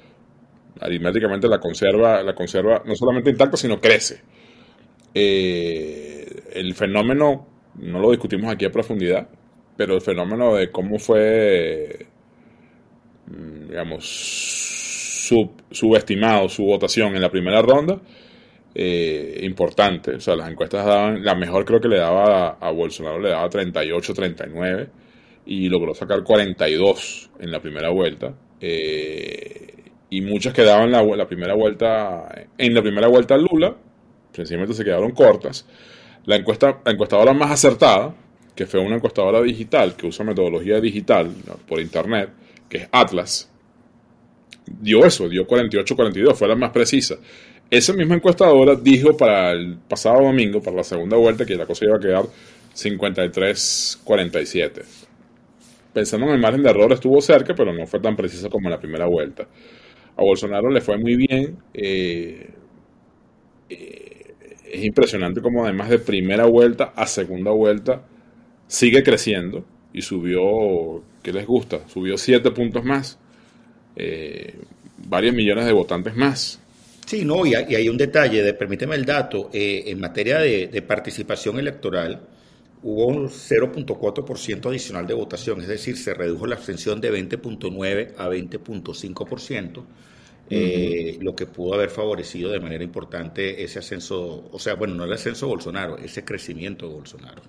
aritméticamente 0.81 1.49
la 1.49 1.59
conserva, 1.61 2.23
la 2.23 2.35
conserva 2.35 2.83
no 2.85 2.95
solamente 2.95 3.31
intacta, 3.31 3.57
sino 3.57 3.81
crece. 3.81 4.21
Eh, 5.15 6.43
el 6.53 6.75
fenómeno, 6.75 7.47
no 7.77 8.01
lo 8.01 8.11
discutimos 8.11 8.53
aquí 8.53 8.65
a 8.65 8.73
profundidad, 8.73 9.29
pero 9.77 9.95
el 9.95 10.01
fenómeno 10.01 10.55
de 10.55 10.71
cómo 10.71 10.99
fue, 10.99 12.07
mm, 13.27 13.73
subestimado 15.71 16.49
su 16.49 16.65
votación 16.65 17.15
en 17.15 17.23
la 17.23 17.31
primera 17.31 17.63
ronda, 17.63 17.99
eh, 18.75 19.41
importante. 19.43 20.17
O 20.17 20.21
sea, 20.21 20.37
las 20.37 20.51
encuestas 20.51 20.85
daban, 20.85 21.25
la 21.25 21.35
mejor 21.35 21.65
creo 21.65 21.81
que 21.81 21.89
le 21.89 21.99
daba 21.99 22.59
a, 22.61 22.71
Bolsonaro, 22.71 23.19
le 23.19 23.31
daba 23.31 23.49
38, 23.49 24.15
39 24.15 24.89
y 25.47 25.69
logró 25.69 25.95
sacar 25.95 26.23
42 26.23 27.31
en 27.41 27.51
la 27.51 27.61
primera 27.61 27.91
vuelta. 27.91 28.35
Eh, 28.61 29.75
y 30.11 30.21
muchas 30.23 30.55
quedaban 30.55 30.91
la, 30.91 31.03
la 31.03 31.27
primera 31.27 31.55
vuelta, 31.55 32.47
en 32.57 32.75
la 32.75 32.83
primera 32.83 33.09
vuelta 33.09 33.37
Lula, 33.37 33.75
sencillamente 34.33 34.75
se 34.75 34.85
quedaron 34.85 35.13
cortas. 35.13 35.67
La, 36.25 36.37
encuesta, 36.37 36.81
la 36.85 36.93
encuestadora 36.93 37.33
más 37.33 37.51
acertada, 37.51 38.15
que 38.55 38.67
fue 38.67 38.81
una 38.81 38.97
encuestadora 38.97 39.41
digital 39.43 39.97
que 39.97 40.07
usa 40.07 40.25
metodología 40.25 40.81
digital 40.81 41.31
por 41.67 41.81
internet, 41.81 42.31
que 42.69 42.79
es 42.79 42.89
Atlas, 42.93 43.51
dio 44.81 45.05
eso, 45.05 45.29
dio 45.29 45.47
48-42, 45.47 46.35
fue 46.35 46.49
la 46.49 46.57
más 46.57 46.71
precisa. 46.71 47.17
Esa 47.71 47.93
misma 47.93 48.15
encuestadora 48.15 48.75
dijo 48.75 49.15
para 49.17 49.53
el 49.53 49.77
pasado 49.89 50.23
domingo, 50.23 50.63
para 50.63 50.77
la 50.77 50.85
segunda 50.85 51.17
vuelta, 51.17 51.45
que 51.45 51.55
la 51.55 51.67
cosa 51.67 51.85
iba 51.85 51.97
a 51.97 52.01
quedar 52.01 52.25
53-47. 52.75 54.83
Pensando 55.93 56.27
en 56.27 56.33
el 56.33 56.41
margen 56.41 56.63
de 56.63 56.71
error, 56.71 56.93
estuvo 56.93 57.21
cerca, 57.21 57.55
pero 57.55 57.73
no 57.73 57.87
fue 57.87 58.01
tan 58.01 58.17
precisa 58.17 58.49
como 58.49 58.69
en 58.69 58.73
la 58.73 58.81
primera 58.81 59.07
vuelta. 59.07 59.47
A 60.17 60.23
Bolsonaro 60.23 60.71
le 60.71 60.81
fue 60.81 60.97
muy 60.99 61.17
bien. 61.17 61.59
Eh, 61.75 62.51
eh, 63.69 64.19
es 64.71 64.85
impresionante 64.85 65.41
como 65.41 65.65
además 65.65 65.91
de 65.91 65.99
primera 65.99 66.47
vuelta 66.47 66.93
a 66.95 67.07
segunda 67.07 67.51
vuelta 67.51 68.03
sigue 68.67 69.03
creciendo 69.03 69.65
y 69.93 70.03
subió, 70.03 71.03
¿qué 71.23 71.33
les 71.33 71.47
gusta? 71.47 71.89
Subió 71.89 72.17
siete 72.17 72.51
puntos 72.51 72.85
más, 72.85 73.19
eh, 73.99 74.55
varios 74.97 75.35
millones 75.35 75.67
de 75.67 75.73
votantes 75.73 76.15
más. 76.15 76.61
Sí, 77.05 77.25
no, 77.25 77.45
y 77.47 77.55
hay, 77.55 77.89
un 77.89 77.97
detalle, 77.97 78.43
de, 78.43 78.55
permíteme 78.55 78.95
el 78.95 79.05
dato, 79.05 79.51
eh, 79.53 79.85
en 79.87 79.99
materia 79.99 80.39
de, 80.39 80.83
participación 80.87 81.59
electoral 81.59 82.21
hubo 82.83 83.07
un 83.07 83.29
0.4% 83.29 84.67
adicional 84.69 85.07
de 85.07 85.15
votación, 85.15 85.61
es 85.63 85.69
decir, 85.69 85.97
se 85.97 86.15
redujo 86.15 86.47
la 86.47 86.55
abstención 86.55 87.01
de 87.01 87.13
20.9 87.13 88.13
a 88.19 88.29
20.5%. 88.29 89.85
Eh, 90.51 91.19
lo 91.21 91.35
que 91.35 91.47
pudo 91.47 91.75
haber 91.75 91.91
favorecido 91.91 92.51
de 92.51 92.61
manera 92.61 92.83
importante 92.83 93.63
ese 93.63 93.81
ascenso, 93.81 94.49
o 94.51 94.59
sea, 94.59 94.75
bueno, 94.75 94.95
no 94.95 95.05
el 95.05 95.13
ascenso 95.13 95.47
de 95.47 95.51
Bolsonaro, 95.51 95.99
ese 95.99 96.25
crecimiento 96.25 96.89
de 96.89 96.95
Bolsonaro. 96.95 97.43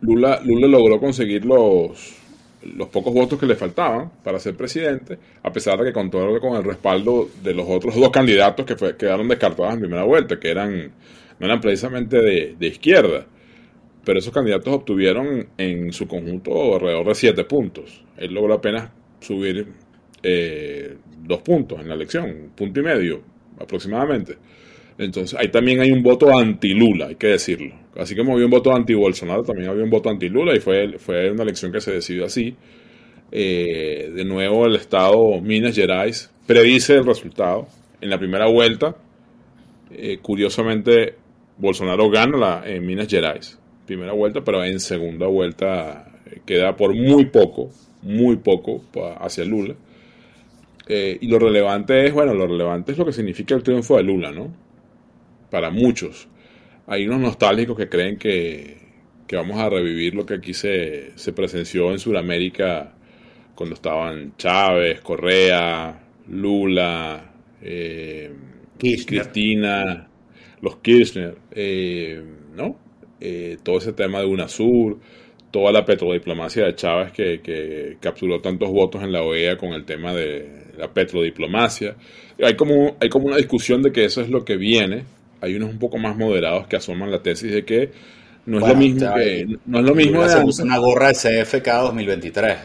Lula, 0.00 0.40
Lula 0.44 0.66
logró 0.66 0.98
conseguir 0.98 1.44
los, 1.44 2.17
los 2.62 2.88
pocos 2.88 3.14
votos 3.14 3.38
que 3.38 3.46
le 3.46 3.54
faltaban 3.54 4.10
para 4.22 4.38
ser 4.38 4.56
presidente, 4.56 5.18
a 5.42 5.52
pesar 5.52 5.78
de 5.78 5.86
que 5.86 5.92
contó 5.92 6.40
con 6.40 6.56
el 6.56 6.64
respaldo 6.64 7.28
de 7.42 7.54
los 7.54 7.66
otros 7.68 7.94
dos 7.94 8.10
candidatos 8.10 8.66
que 8.66 8.76
fue, 8.76 8.96
quedaron 8.96 9.28
descartados 9.28 9.74
en 9.74 9.80
primera 9.80 10.04
vuelta, 10.04 10.38
que 10.38 10.50
eran, 10.50 10.92
no 11.38 11.46
eran 11.46 11.60
precisamente 11.60 12.18
de, 12.20 12.66
izquierda. 12.66 13.26
Pero 14.04 14.18
esos 14.18 14.32
candidatos 14.32 14.72
obtuvieron 14.72 15.48
en 15.58 15.92
su 15.92 16.08
conjunto 16.08 16.74
alrededor 16.74 17.08
de 17.08 17.14
siete 17.14 17.44
puntos. 17.44 18.02
Él 18.16 18.32
logró 18.32 18.54
apenas 18.54 18.90
subir 19.20 19.66
eh, 20.22 20.96
dos 21.22 21.42
puntos 21.42 21.80
en 21.80 21.88
la 21.88 21.94
elección, 21.94 22.24
un 22.24 22.50
punto 22.50 22.80
y 22.80 22.82
medio 22.82 23.22
aproximadamente. 23.60 24.38
Entonces, 24.98 25.38
ahí 25.38 25.48
también 25.48 25.80
hay 25.80 25.92
un 25.92 26.02
voto 26.02 26.36
anti-Lula, 26.36 27.06
hay 27.06 27.14
que 27.14 27.28
decirlo. 27.28 27.72
Así 27.96 28.16
como 28.16 28.32
había 28.32 28.46
un 28.46 28.50
voto 28.50 28.74
anti-Bolsonaro, 28.74 29.44
también 29.44 29.70
había 29.70 29.84
un 29.84 29.90
voto 29.90 30.10
anti-Lula 30.10 30.56
y 30.56 30.60
fue, 30.60 30.98
fue 30.98 31.30
una 31.30 31.44
elección 31.44 31.70
que 31.70 31.80
se 31.80 31.92
decidió 31.92 32.24
así. 32.24 32.56
Eh, 33.30 34.10
de 34.12 34.24
nuevo, 34.24 34.66
el 34.66 34.74
Estado 34.74 35.40
Minas 35.40 35.76
Gerais 35.76 36.30
predice 36.46 36.94
el 36.94 37.06
resultado. 37.06 37.68
En 38.00 38.10
la 38.10 38.18
primera 38.18 38.46
vuelta, 38.48 38.96
eh, 39.92 40.18
curiosamente, 40.20 41.14
Bolsonaro 41.58 42.10
gana 42.10 42.36
la, 42.36 42.62
en 42.66 42.84
Minas 42.84 43.06
Gerais. 43.06 43.56
Primera 43.86 44.12
vuelta, 44.12 44.40
pero 44.44 44.64
en 44.64 44.80
segunda 44.80 45.28
vuelta 45.28 46.10
eh, 46.26 46.40
queda 46.44 46.74
por 46.74 46.92
muy 46.94 47.26
poco, 47.26 47.70
muy 48.02 48.36
poco 48.36 48.82
hacia 49.20 49.44
Lula. 49.44 49.76
y 50.88 51.28
lo 51.28 51.38
relevante 51.38 52.06
es, 52.06 52.12
bueno, 52.12 52.34
lo 52.34 52.48
relevante 52.48 52.92
es 52.92 52.98
lo 52.98 53.04
que 53.04 53.12
significa 53.12 53.54
el 53.54 53.62
triunfo 53.62 53.96
de 53.96 54.02
Lula, 54.02 54.32
¿no? 54.32 54.67
Para 55.50 55.70
muchos. 55.70 56.28
Hay 56.86 57.06
unos 57.06 57.20
nostálgicos 57.20 57.76
que 57.76 57.88
creen 57.88 58.18
que, 58.18 58.78
vamos 59.32 59.58
a 59.58 59.68
revivir 59.68 60.14
lo 60.14 60.24
que 60.24 60.34
aquí 60.34 60.54
se, 60.54 61.12
presenció 61.34 61.90
en 61.92 61.98
Sudamérica 61.98 62.94
cuando 63.54 63.74
estaban 63.74 64.34
Chávez, 64.36 65.00
Correa, 65.00 66.00
Lula, 66.28 67.32
eh, 67.60 68.32
Cristina, 68.78 70.08
los 70.60 70.76
Kirchner, 70.76 71.36
eh, 71.50 72.22
¿no? 72.54 72.76
Eh, 73.20 73.58
todo 73.62 73.78
ese 73.78 73.92
tema 73.92 74.20
de 74.20 74.26
UNASUR, 74.26 74.98
toda 75.50 75.72
la 75.72 75.84
petrodiplomacia 75.84 76.64
de 76.64 76.74
Chávez 76.74 77.12
que, 77.12 77.40
que, 77.40 77.96
capturó 78.00 78.40
tantos 78.40 78.70
votos 78.70 79.02
en 79.02 79.12
la 79.12 79.22
OEA 79.22 79.56
con 79.56 79.72
el 79.72 79.84
tema 79.84 80.14
de 80.14 80.68
la 80.76 80.92
petrodiplomacia. 80.92 81.96
Hay 82.42 82.54
como, 82.54 82.96
hay 83.00 83.08
como 83.08 83.26
una 83.26 83.36
discusión 83.36 83.82
de 83.82 83.90
que 83.90 84.04
eso 84.04 84.20
es 84.20 84.30
lo 84.30 84.44
que 84.44 84.56
viene. 84.56 85.04
Hay 85.40 85.54
unos 85.54 85.70
un 85.70 85.78
poco 85.78 85.98
más 85.98 86.16
moderados 86.16 86.66
que 86.66 86.76
asoman 86.76 87.10
la 87.10 87.22
tesis 87.22 87.52
de 87.52 87.64
que 87.64 87.90
no 88.46 88.58
es 88.58 88.68
lo 88.68 88.74
mismo 88.74 89.14
que 89.14 89.58
no 89.66 89.78
es 89.78 89.84
lo 89.84 89.94
mismo 89.94 90.22
de 90.22 90.52
se 90.52 90.62
una 90.62 90.78
gorra 90.78 91.08
de 91.08 91.14
CFK 91.14 91.66
2023. 91.82 92.56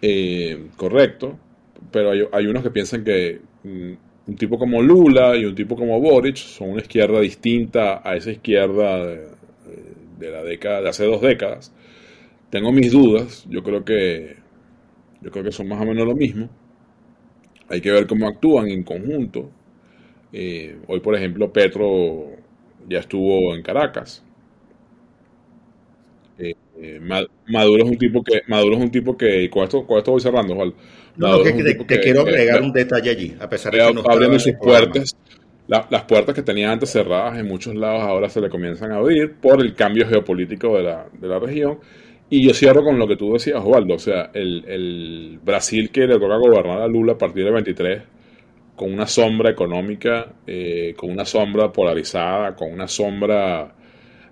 Eh, 0.00 0.66
correcto, 0.76 1.38
pero 1.90 2.10
hay, 2.10 2.24
hay, 2.32 2.46
unos 2.46 2.62
que 2.62 2.70
piensan 2.70 3.04
que 3.04 3.40
mm, 3.62 3.92
un 4.26 4.36
tipo 4.36 4.58
como 4.58 4.82
Lula 4.82 5.36
y 5.36 5.44
un 5.44 5.54
tipo 5.54 5.76
como 5.76 6.00
Boric 6.00 6.36
son 6.36 6.70
una 6.70 6.82
izquierda 6.82 7.20
distinta 7.20 8.00
a 8.04 8.16
esa 8.16 8.30
izquierda 8.30 9.06
de, 9.06 9.26
de 10.18 10.30
la 10.30 10.42
década, 10.42 10.80
de 10.80 10.88
hace 10.88 11.04
dos 11.04 11.20
décadas. 11.20 11.72
Tengo 12.50 12.72
mis 12.72 12.92
dudas, 12.92 13.44
yo 13.48 13.62
creo 13.62 13.84
que 13.84 14.36
yo 15.20 15.30
creo 15.30 15.44
que 15.44 15.52
son 15.52 15.68
más 15.68 15.80
o 15.80 15.84
menos 15.84 16.06
lo 16.06 16.14
mismo. 16.14 16.48
Hay 17.68 17.80
que 17.80 17.90
ver 17.90 18.06
cómo 18.06 18.26
actúan 18.28 18.68
en 18.68 18.82
conjunto. 18.82 19.50
Eh, 20.32 20.76
hoy, 20.86 21.00
por 21.00 21.14
ejemplo, 21.14 21.52
Petro 21.52 22.26
ya 22.88 23.00
estuvo 23.00 23.54
en 23.54 23.62
Caracas. 23.62 24.24
Eh, 26.38 26.54
eh, 26.80 27.00
Maduro 27.46 27.84
es 27.84 27.90
un 27.90 27.98
tipo 27.98 28.22
que 28.22 28.40
Maduro 28.48 28.76
es 28.76 28.82
un 28.82 28.90
tipo 28.90 29.16
que 29.16 29.50
con 29.50 29.64
esto 29.64 29.86
con 29.86 29.98
esto 29.98 30.12
voy 30.12 30.20
cerrando 30.20 30.54
Juan. 30.54 30.72
No, 31.16 31.42
que, 31.42 31.52
te, 31.52 32.00
quiero 32.00 32.22
agregar 32.22 32.62
un 32.62 32.72
detalle 32.72 33.10
allí 33.10 33.36
a 33.38 33.46
pesar 33.46 33.70
de 33.70 33.86
que 33.86 33.92
no 33.92 34.02
abriendo 34.08 34.38
sus 34.38 34.54
puertas 34.54 35.14
las 35.68 36.04
puertas 36.04 36.34
que 36.34 36.42
tenía 36.42 36.70
antes 36.70 36.90
cerradas 36.90 37.38
en 37.38 37.46
muchos 37.46 37.74
lados 37.74 38.02
ahora 38.02 38.28
se 38.28 38.40
le 38.40 38.50
comienzan 38.50 38.92
a 38.92 38.96
abrir 38.96 39.34
por 39.34 39.60
el 39.60 39.74
cambio 39.74 40.06
geopolítico 40.06 40.76
de 40.76 40.82
la, 40.82 41.06
de 41.12 41.28
la 41.28 41.38
región. 41.38 41.78
Y 42.28 42.46
yo 42.46 42.54
cierro 42.54 42.82
con 42.82 42.98
lo 42.98 43.06
que 43.06 43.16
tú 43.16 43.32
decías, 43.34 43.62
Osvaldo. 43.62 43.94
O 43.94 43.98
sea, 43.98 44.30
el, 44.32 44.64
el, 44.66 45.38
Brasil 45.44 45.90
que 45.90 46.06
le 46.06 46.18
toca 46.18 46.36
gobernar 46.36 46.80
a 46.80 46.88
Lula 46.88 47.12
a 47.12 47.18
partir 47.18 47.44
del 47.44 47.52
23, 47.52 48.02
con 48.82 48.92
una 48.92 49.06
sombra 49.06 49.48
económica, 49.48 50.32
eh, 50.44 50.92
con 50.96 51.12
una 51.12 51.24
sombra 51.24 51.70
polarizada, 51.70 52.56
con 52.56 52.72
una 52.72 52.88
sombra 52.88 53.72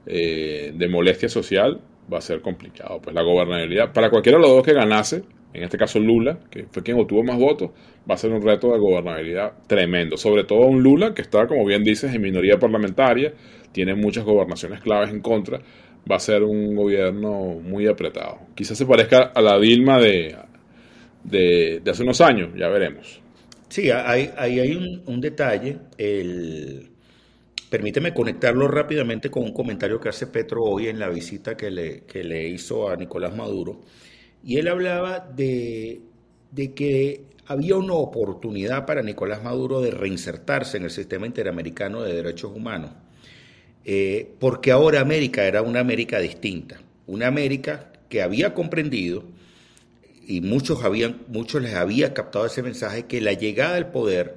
eh, 0.04 0.72
de 0.74 0.88
molestia 0.88 1.28
social, 1.28 1.80
va 2.12 2.18
a 2.18 2.20
ser 2.20 2.40
complicado. 2.40 3.00
Pues 3.00 3.14
la 3.14 3.22
gobernabilidad, 3.22 3.92
para 3.92 4.10
cualquiera 4.10 4.38
de 4.38 4.42
los 4.42 4.50
dos 4.50 4.64
que 4.64 4.72
ganase, 4.72 5.22
en 5.54 5.62
este 5.62 5.78
caso 5.78 6.00
Lula, 6.00 6.40
que 6.50 6.66
fue 6.68 6.82
quien 6.82 6.98
obtuvo 6.98 7.22
más 7.22 7.38
votos, 7.38 7.70
va 8.10 8.16
a 8.16 8.18
ser 8.18 8.32
un 8.32 8.42
reto 8.42 8.72
de 8.72 8.80
gobernabilidad 8.80 9.52
tremendo. 9.68 10.16
Sobre 10.16 10.42
todo 10.42 10.66
un 10.66 10.82
Lula 10.82 11.14
que 11.14 11.22
está, 11.22 11.46
como 11.46 11.64
bien 11.64 11.84
dices, 11.84 12.12
en 12.12 12.20
minoría 12.20 12.58
parlamentaria, 12.58 13.32
tiene 13.70 13.94
muchas 13.94 14.24
gobernaciones 14.24 14.80
claves 14.80 15.10
en 15.10 15.20
contra, 15.20 15.60
va 16.10 16.16
a 16.16 16.18
ser 16.18 16.42
un 16.42 16.74
gobierno 16.74 17.60
muy 17.62 17.86
apretado. 17.86 18.38
Quizás 18.56 18.76
se 18.76 18.84
parezca 18.84 19.30
a 19.32 19.40
la 19.40 19.60
Dilma 19.60 20.00
de, 20.00 20.34
de, 21.22 21.82
hace 21.88 22.02
unos 22.02 22.20
años, 22.20 22.50
ya 22.56 22.68
veremos. 22.68 23.22
Sí, 23.70 23.90
hay, 23.90 24.30
hay 24.36 24.72
un, 25.06 25.20
detalle. 25.20 25.78
Permíteme 27.70 28.12
conectarlo 28.12 28.66
rápidamente 28.68 29.30
con 29.30 29.44
un 29.44 29.52
comentario 29.52 30.00
que 30.00 30.08
hace 30.08 30.26
Petro 30.26 30.64
hoy 30.64 30.88
en 30.88 30.98
la 30.98 31.08
visita 31.08 31.56
que 31.56 31.70
le, 31.70 32.02
que 32.02 32.24
le 32.24 32.48
hizo 32.48 32.90
a 32.90 32.96
Nicolás 32.96 33.34
Maduro 33.34 33.80
y 34.44 34.56
él 34.56 34.68
hablaba 34.68 35.20
de, 35.20 36.02
que 36.74 37.24
había 37.46 37.76
una 37.76 37.94
oportunidad 37.94 38.86
para 38.86 39.02
Nicolás 39.02 39.42
Maduro 39.42 39.80
de 39.80 39.90
reinsertarse 39.90 40.76
en 40.78 40.84
el 40.84 40.90
sistema 40.90 41.26
interamericano 41.26 42.02
de 42.02 42.14
derechos 42.14 42.52
humanos, 42.54 42.90
eh, 43.84 44.32
porque 44.38 44.72
ahora 44.72 45.00
América 45.00 45.44
era 45.44 45.62
una 45.62 45.80
América 45.80 46.18
distinta, 46.18 46.80
una 47.06 47.26
América 47.26 47.92
que 48.08 48.22
había 48.22 48.54
comprendido 48.54 49.24
y 50.30 50.40
muchos, 50.40 50.84
habían, 50.84 51.22
muchos 51.26 51.60
les 51.60 51.74
había 51.74 52.14
captado 52.14 52.46
ese 52.46 52.62
mensaje 52.62 53.06
que 53.06 53.20
la 53.20 53.32
llegada 53.32 53.74
al 53.74 53.90
poder, 53.90 54.36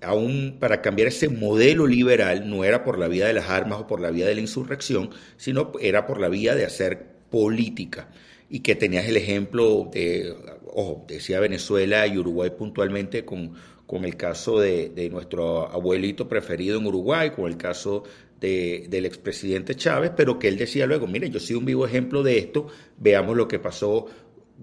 aún 0.00 0.56
para 0.58 0.80
cambiar 0.80 1.08
ese 1.08 1.28
modelo 1.28 1.86
liberal, 1.86 2.48
no 2.48 2.64
era 2.64 2.82
por 2.84 2.98
la 2.98 3.06
vía 3.06 3.26
de 3.26 3.34
las 3.34 3.50
armas 3.50 3.80
o 3.80 3.86
por 3.86 4.00
la 4.00 4.10
vía 4.10 4.26
de 4.26 4.34
la 4.34 4.40
insurrección, 4.40 5.10
sino 5.36 5.72
era 5.78 6.06
por 6.06 6.20
la 6.20 6.30
vía 6.30 6.54
de 6.54 6.64
hacer 6.64 7.06
política. 7.30 8.08
Y 8.48 8.60
que 8.60 8.76
tenías 8.76 9.06
el 9.08 9.18
ejemplo 9.18 9.90
de, 9.92 10.34
ojo, 10.72 11.04
decía 11.06 11.38
Venezuela 11.38 12.06
y 12.06 12.16
Uruguay 12.16 12.50
puntualmente 12.56 13.26
con, 13.26 13.52
con 13.86 14.06
el 14.06 14.16
caso 14.16 14.58
de, 14.58 15.08
nuestro 15.12 15.70
abuelito 15.70 16.28
preferido 16.28 16.78
en 16.78 16.86
Uruguay, 16.86 17.30
con 17.30 17.46
el 17.46 17.58
caso 17.58 18.04
de, 18.40 18.86
del 18.88 19.04
expresidente 19.04 19.74
Chávez, 19.74 20.12
pero 20.16 20.38
que 20.38 20.48
él 20.48 20.56
decía 20.56 20.86
luego, 20.86 21.06
mire, 21.06 21.28
yo 21.28 21.40
soy 21.40 21.56
un 21.56 21.66
vivo 21.66 21.86
ejemplo 21.86 22.22
de 22.22 22.38
esto, 22.38 22.68
veamos 22.96 23.36
lo 23.36 23.48
que 23.48 23.58
pasó, 23.58 24.06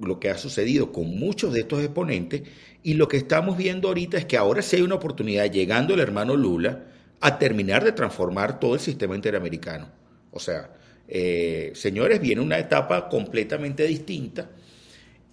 lo 0.02 0.20
que 0.20 0.30
ha 0.30 0.38
sucedido 0.38 0.92
con 0.92 1.18
muchos 1.18 1.54
de 1.54 1.62
estos 1.62 1.84
exponentes, 1.84 2.44
y 2.82 2.96
lo 2.96 3.08
que 3.08 3.18
estamos 3.18 3.58
viendo 3.58 3.88
ahorita 3.88 4.18
es 4.18 4.26
que 4.26 4.38
ahora 4.38 4.62
sí 4.62 4.78
hay 4.78 4.82
una 4.82 4.96
oportunidad, 4.96 5.52
llegando 5.52 5.94
el 5.94 6.00
hermano 6.00 6.36
Lula, 6.36 6.86
a 7.22 7.40
terminar 7.40 7.84
de 7.84 7.94
transformar 7.94 8.60
todo 8.60 8.74
el 8.74 8.82
sistema 8.82 9.16
interamericano. 9.16 9.90
O 10.32 10.40
sea, 10.40 10.72
eh, 11.08 11.72
señores, 11.76 12.20
viene 12.20 12.42
una 12.42 12.60
etapa 12.60 13.08
completamente 13.08 13.86
distinta 13.88 14.50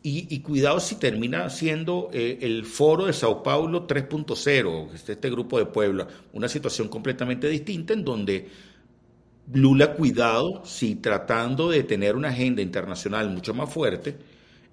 y, 0.03 0.40
cuidado 0.40 0.81
si 0.81 0.94
termina 0.94 1.51
siendo 1.51 2.09
eh, 2.12 2.38
el 2.40 2.64
foro 2.64 3.05
de 3.07 3.12
Sao 3.12 3.42
Paulo 3.42 3.87
3.0, 3.87 4.94
este, 4.94 5.12
este 5.12 5.31
grupo 5.31 5.59
de 5.59 5.66
Puebla, 5.66 6.09
una 6.33 6.49
situación 6.49 6.88
completamente 6.88 7.49
distinta 7.49 7.92
en 7.92 8.05
donde 8.05 8.49
Lula, 9.53 9.94
cuidado 9.94 10.64
si 10.64 10.94
tratando 10.94 11.68
de 11.68 11.83
tener 11.83 12.16
una 12.16 12.29
agenda 12.29 12.62
internacional 12.62 13.29
mucho 13.31 13.53
más 13.53 13.70
fuerte, 13.70 14.16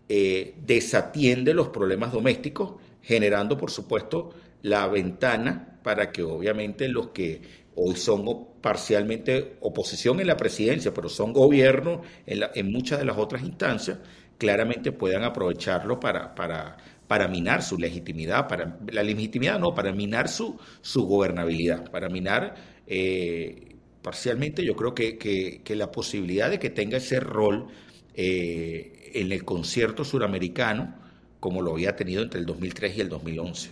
eh, 0.09 0.55
desatiende 0.65 1.53
los 1.53 1.69
problemas 1.69 2.11
domésticos, 2.11 2.75
generando, 3.01 3.57
por 3.57 3.71
supuesto, 3.71 4.33
la 4.61 4.87
ventana 4.87 5.79
para 5.83 6.11
que 6.11 6.23
obviamente 6.23 6.87
los 6.89 7.09
que 7.09 7.41
hoy 7.75 7.95
son 7.95 8.25
parcialmente 8.61 9.57
oposición 9.61 10.19
en 10.19 10.27
la 10.27 10.35
presidencia, 10.35 10.93
pero 10.93 11.09
son 11.09 11.31
gobierno 11.31 12.01
en, 12.25 12.71
muchas 12.71 12.99
de 12.99 13.05
las 13.05 13.17
otras 13.17 13.43
instancias, 13.43 13.99
claramente 14.37 14.91
puedan 14.91 15.23
aprovecharlo 15.23 15.99
para, 15.99 16.33
para, 16.33 16.75
para 17.07 17.27
minar 17.27 17.61
su 17.61 17.77
legitimidad, 17.77 18.47
para 18.47 18.79
la 18.91 19.03
legitimidad 19.03 19.59
no, 19.59 19.73
para 19.73 19.93
minar 19.93 20.27
su, 20.27 20.59
su 20.81 21.05
gobernabilidad, 21.05 21.89
para 21.91 22.09
minar 22.09 22.55
eh, 22.87 23.75
parcialmente 24.01 24.65
yo 24.65 24.75
creo 24.75 24.95
que, 24.95 25.17
que, 25.17 25.75
la 25.75 25.91
posibilidad 25.91 26.49
de 26.49 26.59
que 26.59 26.69
tenga 26.69 26.97
ese 26.97 27.19
rol 27.19 27.67
eh, 28.15 28.96
en 29.21 29.31
el 29.31 29.43
concierto 29.43 30.03
suramericano 30.03 31.07
como 31.39 31.61
lo 31.61 31.73
había 31.73 31.95
tenido 31.95 32.23
entre 32.23 32.39
el 32.39 32.45
2003 32.45 32.97
y 32.97 33.01
el 33.01 33.09
2011. 33.09 33.69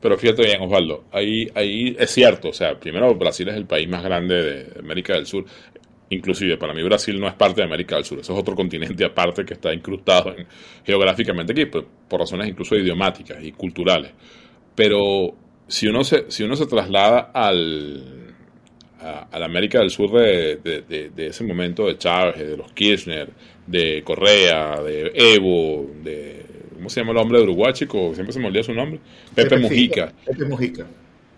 Pero 0.00 0.18
fíjate 0.18 0.42
bien, 0.42 0.60
Osvaldo, 0.60 1.04
ahí, 1.12 1.50
ahí 1.54 1.96
es 1.98 2.10
cierto, 2.10 2.50
o 2.50 2.52
sea, 2.52 2.78
primero 2.78 3.14
Brasil 3.14 3.48
es 3.48 3.56
el 3.56 3.66
país 3.66 3.88
más 3.88 4.02
grande 4.02 4.34
de 4.34 4.80
América 4.80 5.14
del 5.14 5.26
Sur. 5.26 5.46
Inclusive, 6.10 6.58
para 6.58 6.74
mí 6.74 6.82
Brasil 6.82 7.18
no 7.18 7.26
es 7.26 7.34
parte 7.34 7.62
de 7.62 7.66
América 7.66 7.96
del 7.96 8.04
Sur, 8.04 8.18
eso 8.18 8.34
es 8.34 8.38
otro 8.38 8.54
continente 8.54 9.02
aparte 9.04 9.44
que 9.44 9.54
está 9.54 9.72
incrustado 9.72 10.34
geográficamente 10.84 11.52
aquí, 11.52 11.64
por, 11.64 11.86
razones 12.10 12.48
incluso 12.48 12.76
idiomáticas 12.76 13.42
y 13.42 13.52
culturales. 13.52 14.12
Pero 14.74 15.34
si 15.66 15.88
uno 15.88 16.04
se, 16.04 16.30
si 16.30 16.42
uno 16.42 16.54
se 16.54 16.66
traslada 16.66 17.30
al, 17.32 18.23
a, 19.04 19.38
la 19.38 19.44
América 19.44 19.80
del 19.80 19.90
Sur 19.90 20.12
de, 20.12 20.56
de, 20.56 21.26
ese 21.26 21.44
momento 21.44 21.86
de 21.86 21.98
Chávez, 21.98 22.38
de 22.38 22.56
los 22.56 22.72
Kirchner, 22.72 23.28
de 23.66 24.02
Correa, 24.02 24.80
de 24.82 25.12
Evo, 25.14 25.90
de 26.02 26.44
¿Cómo 26.84 26.90
se 26.90 27.00
llama 27.00 27.12
el 27.12 27.16
hombre 27.16 27.38
de 27.38 27.44
Uruguay, 27.44 27.72
chico? 27.72 28.12
Siempre 28.12 28.34
se 28.34 28.38
me 28.40 28.48
olvida 28.48 28.62
su 28.62 28.74
nombre. 28.74 29.00
Pepe, 29.34 29.56
Mujica. 29.56 30.12
Pepe 30.26 30.44
Mujica. 30.44 30.86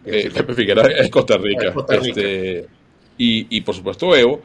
Eh, 0.04 0.28
Pepe 0.34 0.54
Figuera 0.54 0.88
es 0.88 1.08
Costa 1.08 1.38
Rica. 1.38 1.72
Este, 1.88 2.66
y, 3.16 3.60
por 3.60 3.72
supuesto 3.72 4.16
Evo, 4.16 4.42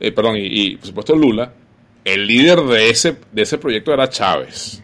eh, 0.00 0.10
perdón, 0.10 0.36
y, 0.38 0.76
por 0.76 0.86
supuesto 0.86 1.14
Lula, 1.14 1.52
el 2.02 2.26
líder 2.26 2.60
de 2.62 2.88
ese, 2.88 3.16
de 3.30 3.42
ese 3.42 3.58
proyecto 3.58 3.92
era 3.92 4.08
Chávez. 4.08 4.82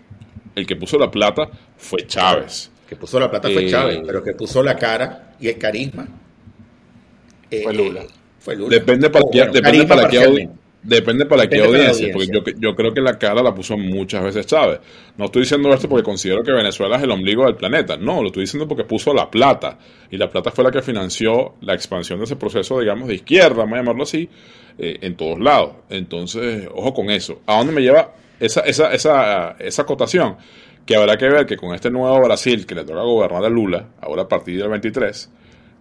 El 0.55 0.67
que 0.67 0.77
puso 0.77 0.99
la 0.99 1.11
plata 1.11 1.49
fue 1.79 2.07
Chávez. 2.07 2.71
Que 2.87 2.97
puso 2.97 3.19
la 3.19 3.31
plata 3.31 3.49
fue 3.49 3.65
eh, 3.65 3.71
Chávez, 3.71 4.01
pero 4.05 4.23
que 4.23 4.35
puso 4.35 4.63
la 4.63 4.77
cara 4.77 5.35
y 5.41 5.49
el 5.49 5.57
carisma. 5.57 6.07
Fue 7.63 7.75
Lula. 7.75 8.05
Fue 8.41 8.57
Lula. 8.57 8.71
Depende 8.71 9.11
para, 9.11 9.25
qué, 9.31 9.47
depende 9.47 9.87
para 9.87 10.09
qué 10.09 10.49
Depende 10.85 11.25
para 11.25 11.49
qué 11.49 11.63
audiencia, 11.63 12.11
porque 12.13 12.29
yo, 12.31 12.43
yo, 12.59 12.77
creo 12.77 12.93
que 12.93 13.01
la 13.01 13.19
cara 13.19 13.43
la 13.43 13.55
puso 13.55 13.79
muchas 13.79 14.23
veces 14.23 14.45
Chávez. 14.45 14.81
No 15.17 15.25
estoy 15.25 15.43
diciendo 15.43 15.73
esto 15.73 15.89
porque 15.89 16.05
considero 16.05 16.43
que 16.43 16.53
Venezuela 16.53 16.97
es 16.97 17.03
el 17.03 17.11
ombligo 17.11 17.47
del 17.47 17.55
planeta, 17.55 17.97
no, 17.97 18.21
lo 18.21 18.27
estoy 18.27 18.43
diciendo 18.43 18.69
porque 18.69 18.85
puso 18.85 19.15
la 19.15 19.31
plata, 19.31 19.79
y 20.11 20.19
la 20.19 20.29
plata 20.29 20.51
fue 20.51 20.63
la 20.63 20.71
que 20.71 20.83
financió 20.83 21.55
la 21.63 21.73
expansión 21.73 22.19
de 22.19 22.27
ese 22.27 22.37
proceso, 22.37 22.81
digamos, 22.81 23.09
de 23.09 23.15
izquierda, 23.15 23.57
vamos 23.57 23.73
a 23.73 23.77
llamarlo 23.79 24.03
así, 24.03 24.29
eh, 24.77 24.99
en 25.01 25.17
todos 25.17 25.41
lados. 25.41 25.73
Entonces, 25.89 26.69
ojo 26.75 26.93
con 26.93 27.09
eso. 27.09 27.41
¿A 27.47 27.57
dónde 27.57 27.73
me 27.73 27.81
lleva 27.81 28.13
esa, 28.39 28.61
esa, 28.61 28.93
esa, 28.93 29.53
esa 29.59 29.83
acotación? 29.83 30.37
Que 30.85 30.97
habrá 30.97 31.17
que 31.17 31.31
ver 31.31 31.47
que 31.47 31.57
con 31.57 31.75
este 31.75 31.91
nuevo 31.91 32.21
Brasil 32.21 32.67
que 32.67 32.75
le 32.75 32.85
toca 32.85 33.01
gobernar 33.01 33.43
a 33.43 33.49
Lula, 33.49 33.89
ahora 34.03 34.25
a 34.25 34.29
partir 34.29 34.59
del 34.61 34.69
23, 34.69 35.31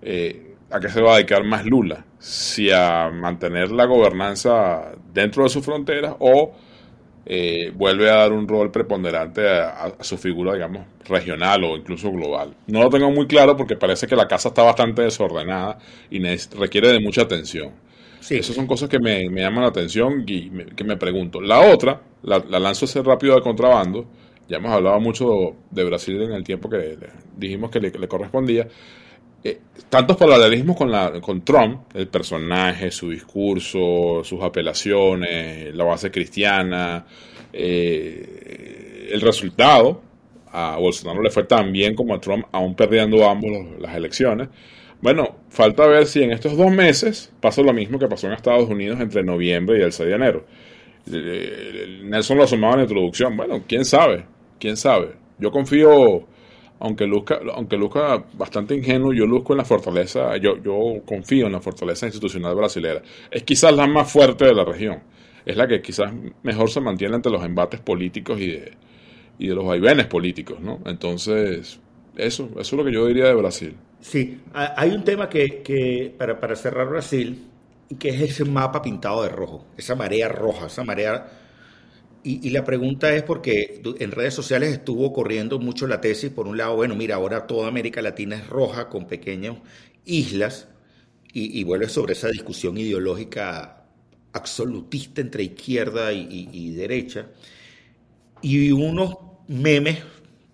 eh, 0.02 0.53
¿a 0.74 0.80
qué 0.80 0.90
se 0.90 1.02
va 1.02 1.14
a 1.14 1.18
dedicar 1.18 1.44
más 1.44 1.66
Lula? 1.66 2.04
Si 2.20 2.72
a 2.72 3.10
mantener 3.10 3.72
la 3.72 3.86
gobernanza 3.86 4.92
dentro 5.14 5.44
de 5.44 5.50
sus 5.50 5.64
fronteras 5.64 6.16
o 6.20 6.54
eh, 7.26 7.72
vuelve 7.74 8.10
a 8.10 8.16
dar 8.16 8.34
un 8.34 8.48
rol 8.48 8.70
preponderante 8.70 9.48
a, 9.48 9.96
su 10.02 10.18
figura, 10.18 10.54
digamos, 10.54 10.86
regional 11.06 11.64
o 11.64 11.78
incluso 11.78 12.12
global. 12.12 12.54
No 12.68 12.84
lo 12.84 12.90
tengo 12.90 13.10
muy 13.12 13.28
claro 13.28 13.56
porque 13.56 13.78
parece 13.78 14.08
que 14.08 14.16
la 14.16 14.28
casa 14.28 14.50
está 14.50 14.64
bastante 14.64 15.04
desordenada 15.04 15.78
y 16.10 16.20
requiere 16.58 16.90
de 16.90 17.00
mucha 17.00 17.22
atención. 17.22 17.72
Sí. 18.20 18.36
Esas 18.36 18.56
son 18.56 18.68
cosas 18.68 18.90
que 18.90 19.00
me, 19.00 19.30
llaman 19.30 19.64
la 19.64 19.70
atención 19.70 20.24
y 20.28 20.50
que 20.50 20.84
me 20.84 20.98
pregunto. 20.98 21.40
La 21.40 21.62
otra, 21.62 22.02
la, 22.24 22.40
lanzo 22.40 22.86
ese 22.86 23.02
rápido 23.02 23.36
de 23.36 23.42
contrabando, 23.42 24.06
ya 24.50 24.58
hemos 24.58 24.72
hablado 24.72 25.00
mucho 25.00 25.56
de 25.72 25.84
Brasil 25.84 26.22
en 26.22 26.32
el 26.34 26.44
tiempo 26.44 26.70
que 26.70 26.98
dijimos 27.38 27.70
que 27.70 27.80
le, 27.80 28.08
correspondía. 28.08 28.68
Eh, 29.44 29.60
tantos 29.90 30.16
paralelismos 30.16 30.78
con, 30.78 30.90
la, 30.90 31.20
con 31.20 31.44
Trump, 31.44 31.94
el 31.94 32.08
personaje, 32.08 32.92
su 32.92 33.10
discurso, 33.10 34.24
sus 34.24 34.42
apelaciones, 34.42 35.76
la 35.76 35.84
base 35.84 36.10
cristiana, 36.10 37.06
eh, 37.52 39.10
el 39.12 39.22
resultado. 39.22 40.02
A 40.56 40.78
Bolsonaro 40.78 41.22
le 41.22 41.32
fue 41.32 41.46
tan 41.46 41.72
bien 41.72 41.96
como 41.96 42.14
a 42.14 42.22
Trump, 42.22 42.46
aún 42.52 42.76
perdiendo 42.76 43.28
ambos 43.28 43.52
las 43.80 43.96
elecciones. 43.96 44.50
Bueno, 45.02 45.40
falta 45.50 45.86
ver 45.88 46.06
si 46.06 46.24
en 46.24 46.32
estos 46.32 46.56
dos 46.56 46.72
meses 46.72 47.34
pasa 47.42 47.62
lo 47.62 47.74
mismo 47.74 48.00
que 48.00 48.08
pasó 48.08 48.28
en 48.28 48.34
Estados 48.34 48.70
Unidos 48.70 49.02
entre 49.02 49.24
noviembre 49.24 49.80
y 49.80 49.82
el 49.82 49.92
6 49.92 50.08
de 50.08 50.16
enero. 50.16 50.46
Nelson 51.06 52.38
lo 52.38 52.44
asomaba 52.44 52.74
en 52.74 52.80
la 52.80 52.84
introducción. 52.84 53.36
Bueno, 53.36 53.64
quién 53.68 53.84
sabe, 53.84 54.26
quién 54.60 54.78
sabe. 54.78 55.16
Yo 55.40 55.52
confío, 55.52 56.26
aunque 56.80 57.06
luzca, 57.06 57.40
aunque 57.54 57.78
luzca 57.78 58.24
bastante 58.34 58.76
ingenuo, 58.76 59.14
yo 59.14 59.26
luzco 59.26 59.54
en 59.54 59.58
la 59.58 59.66
fortaleza, 59.66 60.36
yo, 60.38 60.58
yo 60.62 61.02
confío 61.06 61.48
en 61.48 61.54
la 61.54 61.62
fortaleza 61.62 62.06
institucional 62.06 62.56
brasileña. 62.56 63.02
Es 63.32 63.44
quizás 63.44 63.74
la 63.74 63.88
más 63.88 64.12
fuerte 64.12 64.46
de 64.46 64.54
la 64.54 64.66
región. 64.66 65.02
Es 65.46 65.58
la 65.58 65.68
que 65.68 65.82
quizás 65.82 66.12
mejor 66.44 66.70
se 66.70 66.82
mantiene 66.82 67.16
ante 67.16 67.30
los 67.30 67.44
embates 67.44 67.80
políticos 67.80 68.40
y 68.40 68.52
de, 68.52 68.72
y 69.40 69.48
de 69.48 69.56
los 69.56 69.66
vaivenes 69.66 70.08
políticos, 70.08 70.60
¿no? 70.60 70.80
Entonces, 70.86 71.80
eso, 72.16 72.50
eso 72.52 72.60
es 72.60 72.74
lo 72.74 72.86
que 72.86 72.94
yo 72.94 73.06
diría 73.08 73.26
de 73.26 73.34
Brasil. 73.34 73.76
Sí, 74.00 74.42
hay 74.54 74.92
un 74.92 75.04
tema 75.04 75.30
que, 75.30 76.14
para, 76.18 76.40
para, 76.40 76.56
cerrar 76.56 76.90
Brasil, 76.90 77.48
que 77.98 78.10
es 78.10 78.22
ese 78.22 78.46
mapa 78.46 78.82
pintado 78.82 79.24
de 79.24 79.30
rojo, 79.30 79.66
esa 79.78 79.96
marea 79.96 80.28
roja, 80.28 80.68
esa 80.68 80.84
marea... 80.84 81.40
Y, 82.26 82.50
la 82.52 82.64
pregunta 82.64 83.14
es 83.14 83.24
porque 83.24 83.82
en 84.00 84.12
redes 84.12 84.34
sociales 84.34 84.72
estuvo 84.72 85.12
corriendo 85.12 85.60
mucho 85.60 85.88
la 85.88 86.00
tesis, 86.00 86.32
por 86.32 86.48
un 86.48 86.58
lado, 86.58 86.76
bueno, 86.78 86.96
mira, 86.96 87.16
ahora 87.16 87.48
toda 87.48 87.68
América 87.68 88.02
Latina 88.02 88.38
es 88.38 88.48
roja 88.48 88.88
con 88.88 89.08
pequeñas 89.08 89.58
islas, 90.06 90.70
y, 91.34 91.64
vuelve 91.64 91.90
sobre 91.90 92.14
esa 92.14 92.30
discusión 92.30 92.78
ideológica 92.78 93.88
absolutista 94.34 95.20
entre 95.20 95.44
izquierda 95.44 96.14
y 96.14 96.72
derecha, 96.72 97.28
y 98.42 98.72
unos 98.72 99.16
memes 99.48 99.98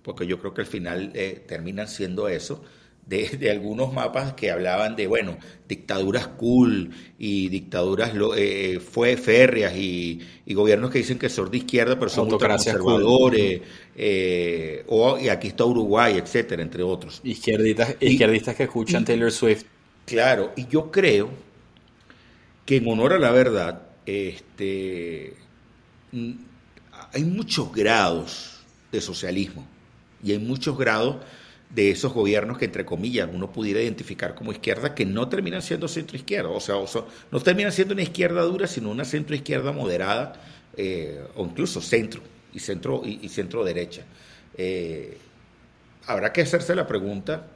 porque 0.09 0.25
yo 0.25 0.39
creo 0.39 0.53
que 0.53 0.61
al 0.61 0.67
final 0.67 1.11
eh, 1.13 1.43
terminan 1.47 1.87
siendo 1.87 2.27
eso, 2.27 2.63
de, 3.09 3.49
algunos 3.49 3.91
mapas 3.91 4.33
que 4.33 4.51
hablaban 4.51 4.95
de, 4.95 5.07
bueno, 5.07 5.37
dictaduras 5.67 6.27
cool 6.27 6.91
y 7.17 7.49
dictaduras 7.49 8.11
eh, 8.37 8.79
fue 8.79 9.17
férreas 9.17 9.75
y, 9.75 10.21
gobiernos 10.47 10.91
que 10.91 10.99
dicen 10.99 11.17
que 11.17 11.29
son 11.29 11.49
de 11.49 11.57
izquierda 11.57 11.97
pero 11.97 12.09
son 12.09 12.29
conservadores, 12.29 13.61
eh, 13.95 14.83
o, 14.87 15.17
y 15.17 15.29
aquí 15.29 15.47
está 15.47 15.65
Uruguay, 15.65 16.17
etcétera, 16.17 16.61
entre 16.61 16.83
otros. 16.83 17.21
Izquierdistas, 17.23 17.95
izquierdistas 17.99 18.55
que 18.55 18.63
escuchan 18.63 19.05
Taylor 19.05 19.31
Swift. 19.31 19.63
Claro, 20.05 20.53
y 20.55 20.67
yo 20.67 20.91
creo 20.91 21.29
que 22.65 22.77
en 22.77 22.87
honor 22.87 23.13
a 23.13 23.19
la 23.19 23.31
verdad, 23.31 23.83
este, 24.05 25.33
hay 27.11 27.23
muchos 27.23 27.71
grados 27.73 28.59
de 28.91 29.01
socialismo 29.01 29.65
y 30.23 30.31
hay 30.31 30.39
muchos 30.39 30.77
grados 30.77 31.17
de 31.69 31.91
esos 31.91 32.13
gobiernos 32.13 32.57
que, 32.57 32.65
entre 32.65 32.85
comillas, 32.85 33.29
uno 33.31 33.51
pudiera 33.51 33.81
identificar 33.81 34.35
como 34.35 34.51
izquierda, 34.51 34.95
que 34.95 35.05
no 35.05 35.29
terminan 35.29 35.61
siendo 35.61 35.87
centro-izquierda. 35.87 36.49
O 36.49 36.59
sea, 36.59 36.75
no 37.31 37.39
terminan 37.39 37.71
siendo 37.71 37.93
una 37.93 38.03
izquierda 38.03 38.41
dura, 38.41 38.67
sino 38.67 38.89
una 38.89 39.05
centro-izquierda 39.05 39.71
moderada, 39.71 40.33
eh, 40.75 41.21
o 41.35 41.45
incluso 41.45 41.81
centro 41.81 42.21
y 42.53 42.59
centro, 42.59 43.01
y, 43.05 43.29
centro-derecha. 43.29 44.03
Eh, 44.57 45.17
habrá 46.07 46.33
que 46.33 46.41
hacerse 46.41 46.75
la 46.75 46.87
pregunta 46.87 47.47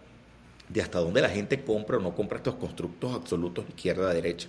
de 0.70 0.82
hasta 0.82 1.00
dónde 1.00 1.22
la 1.22 1.30
gente 1.30 1.64
compra 1.64 1.98
o 1.98 2.00
no 2.00 2.16
compra 2.16 2.38
estos 2.38 2.56
constructos 2.56 3.14
absolutos 3.14 3.66
izquierda-derecha. 3.70 4.48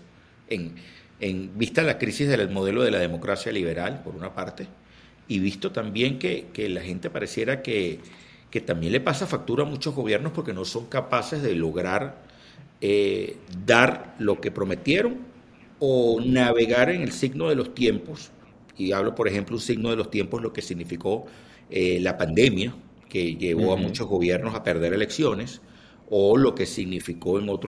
En, 0.49 0.75
en 1.21 1.57
vista 1.57 1.81
de 1.81 1.87
la 1.87 1.99
crisis 1.99 2.29
del 2.29 2.51
modelo 2.51 2.83
de 2.83 2.91
la 2.91 2.99
democracia 2.99 3.51
liberal, 3.51 4.03
por 4.05 4.15
una 4.15 4.35
parte, 4.35 4.67
y 5.29 5.39
visto 5.39 5.73
también 5.73 6.19
que, 6.19 6.47
la 6.69 6.83
gente 6.83 7.11
pareciera 7.11 7.63
que, 7.63 8.01
también 8.61 8.93
le 8.93 9.01
pasa 9.01 9.27
factura 9.27 9.65
a 9.65 9.67
muchos 9.67 9.95
gobiernos 9.95 10.33
porque 10.33 10.53
no 10.53 10.65
son 10.65 10.87
capaces 10.87 11.43
de 11.43 11.55
lograr 11.55 12.23
eh, 12.81 13.37
dar 13.67 14.15
lo 14.19 14.41
que 14.41 14.51
prometieron 14.51 15.19
o 15.79 16.21
navegar 16.25 16.91
en 16.91 17.03
el 17.03 17.13
signo 17.13 17.49
de 17.49 17.57
los 17.57 17.75
tiempos. 17.75 18.31
Y 18.77 18.93
hablo, 18.93 19.15
por 19.15 19.29
ejemplo, 19.29 19.57
un 19.57 19.63
signo 19.63 19.91
de 19.91 19.97
los 19.97 20.11
tiempos, 20.11 20.43
lo 20.43 20.53
que 20.53 20.63
significó 20.63 21.27
eh, 21.71 21.99
la 22.01 22.17
pandemia, 22.17 22.75
que 23.09 23.37
llevó 23.37 23.73
a 23.73 23.77
muchos 23.77 24.09
gobiernos 24.09 24.55
a 24.55 24.63
perder 24.63 24.93
elecciones, 24.93 25.61
o 26.11 26.37
lo 26.37 26.55
que 26.55 26.67
significó 26.67 27.39
en 27.39 27.49
otros. 27.49 27.74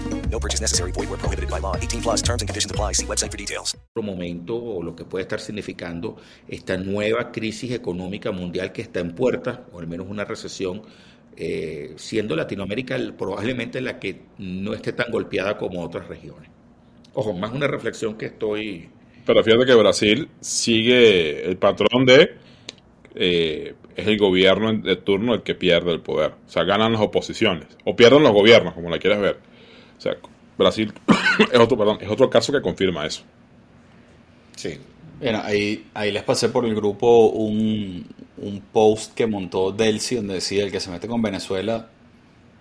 No 0.31 0.39
purchase 0.39 0.61
necessary. 0.61 0.91
Void 0.93 1.09
where 1.09 1.19
prohibited 1.19 1.49
by 1.49 1.59
law. 1.59 1.75
18 1.75 2.01
plus 2.01 2.21
terms 2.21 2.41
and 2.41 2.47
conditions 2.47 2.71
apply. 2.71 2.93
See 2.93 3.05
website 3.05 3.31
for 3.31 3.37
details. 3.37 3.75
momento 4.01 4.55
o 4.55 4.81
lo 4.81 4.95
que 4.95 5.03
puede 5.03 5.23
estar 5.23 5.39
significando 5.39 6.15
esta 6.47 6.77
nueva 6.77 7.31
crisis 7.31 7.71
económica 7.71 8.31
mundial 8.31 8.71
que 8.71 8.81
está 8.81 8.99
en 8.99 9.13
puerta, 9.13 9.65
o 9.73 9.79
al 9.79 9.87
menos 9.87 10.07
una 10.09 10.23
recesión, 10.23 10.81
eh, 11.35 11.93
siendo 11.97 12.35
Latinoamérica 12.35 12.97
probablemente 13.17 13.81
la 13.81 13.99
que 13.99 14.21
no 14.37 14.73
esté 14.73 14.93
tan 14.93 15.11
golpeada 15.11 15.57
como 15.57 15.83
otras 15.83 16.07
regiones. 16.07 16.49
Ojo, 17.13 17.33
más 17.33 17.51
una 17.51 17.67
reflexión 17.67 18.17
que 18.17 18.27
estoy... 18.27 18.89
Pero 19.25 19.43
fíjate 19.43 19.65
que 19.65 19.75
Brasil 19.75 20.29
sigue 20.39 21.45
el 21.47 21.57
patrón 21.57 22.05
de... 22.05 22.35
Eh, 23.13 23.75
es 23.93 24.07
el 24.07 24.17
gobierno 24.17 24.73
de 24.73 24.95
turno 24.95 25.33
el 25.33 25.43
que 25.43 25.53
pierde 25.53 25.91
el 25.91 25.99
poder. 25.99 26.31
O 26.47 26.49
sea, 26.49 26.63
ganan 26.63 26.93
las 26.93 27.01
oposiciones. 27.01 27.67
O 27.83 27.95
pierden 27.95 28.23
los 28.23 28.31
gobiernos, 28.31 28.73
como 28.73 28.89
la 28.89 28.99
quieras 28.99 29.19
ver. 29.19 29.50
O 30.01 30.03
sea, 30.03 30.17
Brasil 30.57 30.91
es 31.53 31.59
otro, 31.59 31.77
perdón, 31.77 31.99
es 32.01 32.09
otro 32.09 32.27
caso 32.27 32.51
que 32.51 32.59
confirma 32.59 33.05
eso. 33.05 33.21
Sí. 34.55 34.79
Bueno, 35.19 35.41
ahí, 35.43 35.85
ahí 35.93 36.11
les 36.11 36.23
pasé 36.23 36.49
por 36.49 36.65
el 36.65 36.73
grupo 36.73 37.27
un, 37.27 38.07
un 38.37 38.61
post 38.73 39.13
que 39.13 39.27
montó 39.27 39.71
Delcy 39.71 40.15
donde 40.15 40.33
decía 40.35 40.63
el 40.63 40.71
que 40.71 40.79
se 40.79 40.89
mete 40.89 41.07
con 41.07 41.21
Venezuela 41.21 41.87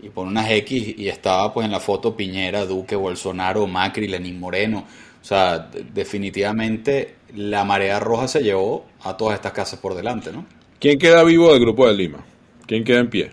y 0.02 0.10
pone 0.10 0.28
unas 0.32 0.50
X 0.50 0.94
y 0.98 1.08
estaba 1.08 1.54
pues 1.54 1.64
en 1.64 1.72
la 1.72 1.80
foto 1.80 2.14
Piñera, 2.14 2.66
Duque, 2.66 2.94
Bolsonaro, 2.94 3.66
Macri, 3.66 4.06
Lenín 4.06 4.38
Moreno. 4.38 4.84
O 5.22 5.24
sea, 5.24 5.70
definitivamente 5.94 7.14
la 7.34 7.64
marea 7.64 8.00
roja 8.00 8.28
se 8.28 8.42
llevó 8.42 8.84
a 9.02 9.16
todas 9.16 9.36
estas 9.36 9.52
casas 9.52 9.80
por 9.80 9.94
delante, 9.94 10.30
¿no? 10.30 10.44
¿Quién 10.78 10.98
queda 10.98 11.24
vivo 11.24 11.50
del 11.54 11.60
grupo 11.62 11.86
de 11.86 11.94
Lima? 11.94 12.22
¿Quién 12.66 12.84
queda 12.84 13.00
en 13.00 13.08
pie? 13.08 13.30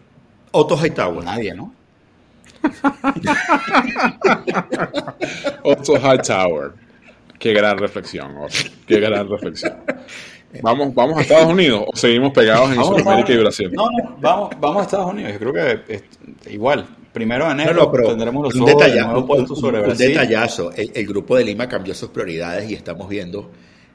Otto 0.51 0.77
Hightower. 0.77 1.25
Nadie, 1.25 1.53
¿no? 1.53 1.73
Otto 5.63 5.95
Hightower. 5.97 6.71
Qué 7.39 7.53
gran 7.53 7.77
reflexión, 7.77 8.35
Oscar. 8.37 8.71
Qué 8.87 8.99
gran 8.99 9.29
reflexión. 9.29 9.73
¿Vamos, 10.61 10.93
¿Vamos 10.95 11.17
a 11.17 11.21
Estados 11.21 11.51
Unidos 11.51 11.83
o 11.87 11.95
seguimos 11.95 12.31
pegados 12.33 12.71
en 12.71 12.83
Sudamérica 12.83 13.33
y. 13.33 13.37
Brasil? 13.37 13.71
No, 13.73 13.89
no, 13.91 14.17
vamos, 14.19 14.49
vamos 14.59 14.79
a 14.79 14.81
Estados 14.83 15.11
Unidos. 15.11 15.33
Yo 15.33 15.39
creo 15.39 15.53
que 15.53 15.93
es- 15.93 16.03
igual, 16.51 16.87
primero 17.13 17.45
de 17.45 17.51
enero 17.51 17.73
No, 17.73 17.81
no, 17.83 17.91
pero 17.91 18.07
tendremos 18.09 18.43
los 18.45 18.55
un, 18.55 18.61
ojos 18.61 18.83
de 18.83 18.91
detalla- 18.91 19.07
nuevo 19.11 19.35
un- 19.35 19.47
sobre 19.55 19.79
un 19.79 19.85
Brasil. 19.87 20.07
detallazo. 20.07 20.71
El, 20.71 20.91
el 20.95 21.05
grupo 21.05 21.35
de 21.35 21.43
Lima 21.43 21.67
cambió 21.67 21.93
sus 21.93 22.09
prioridades 22.09 22.71
y 22.71 22.73
estamos 22.73 23.07
viendo, 23.09 23.51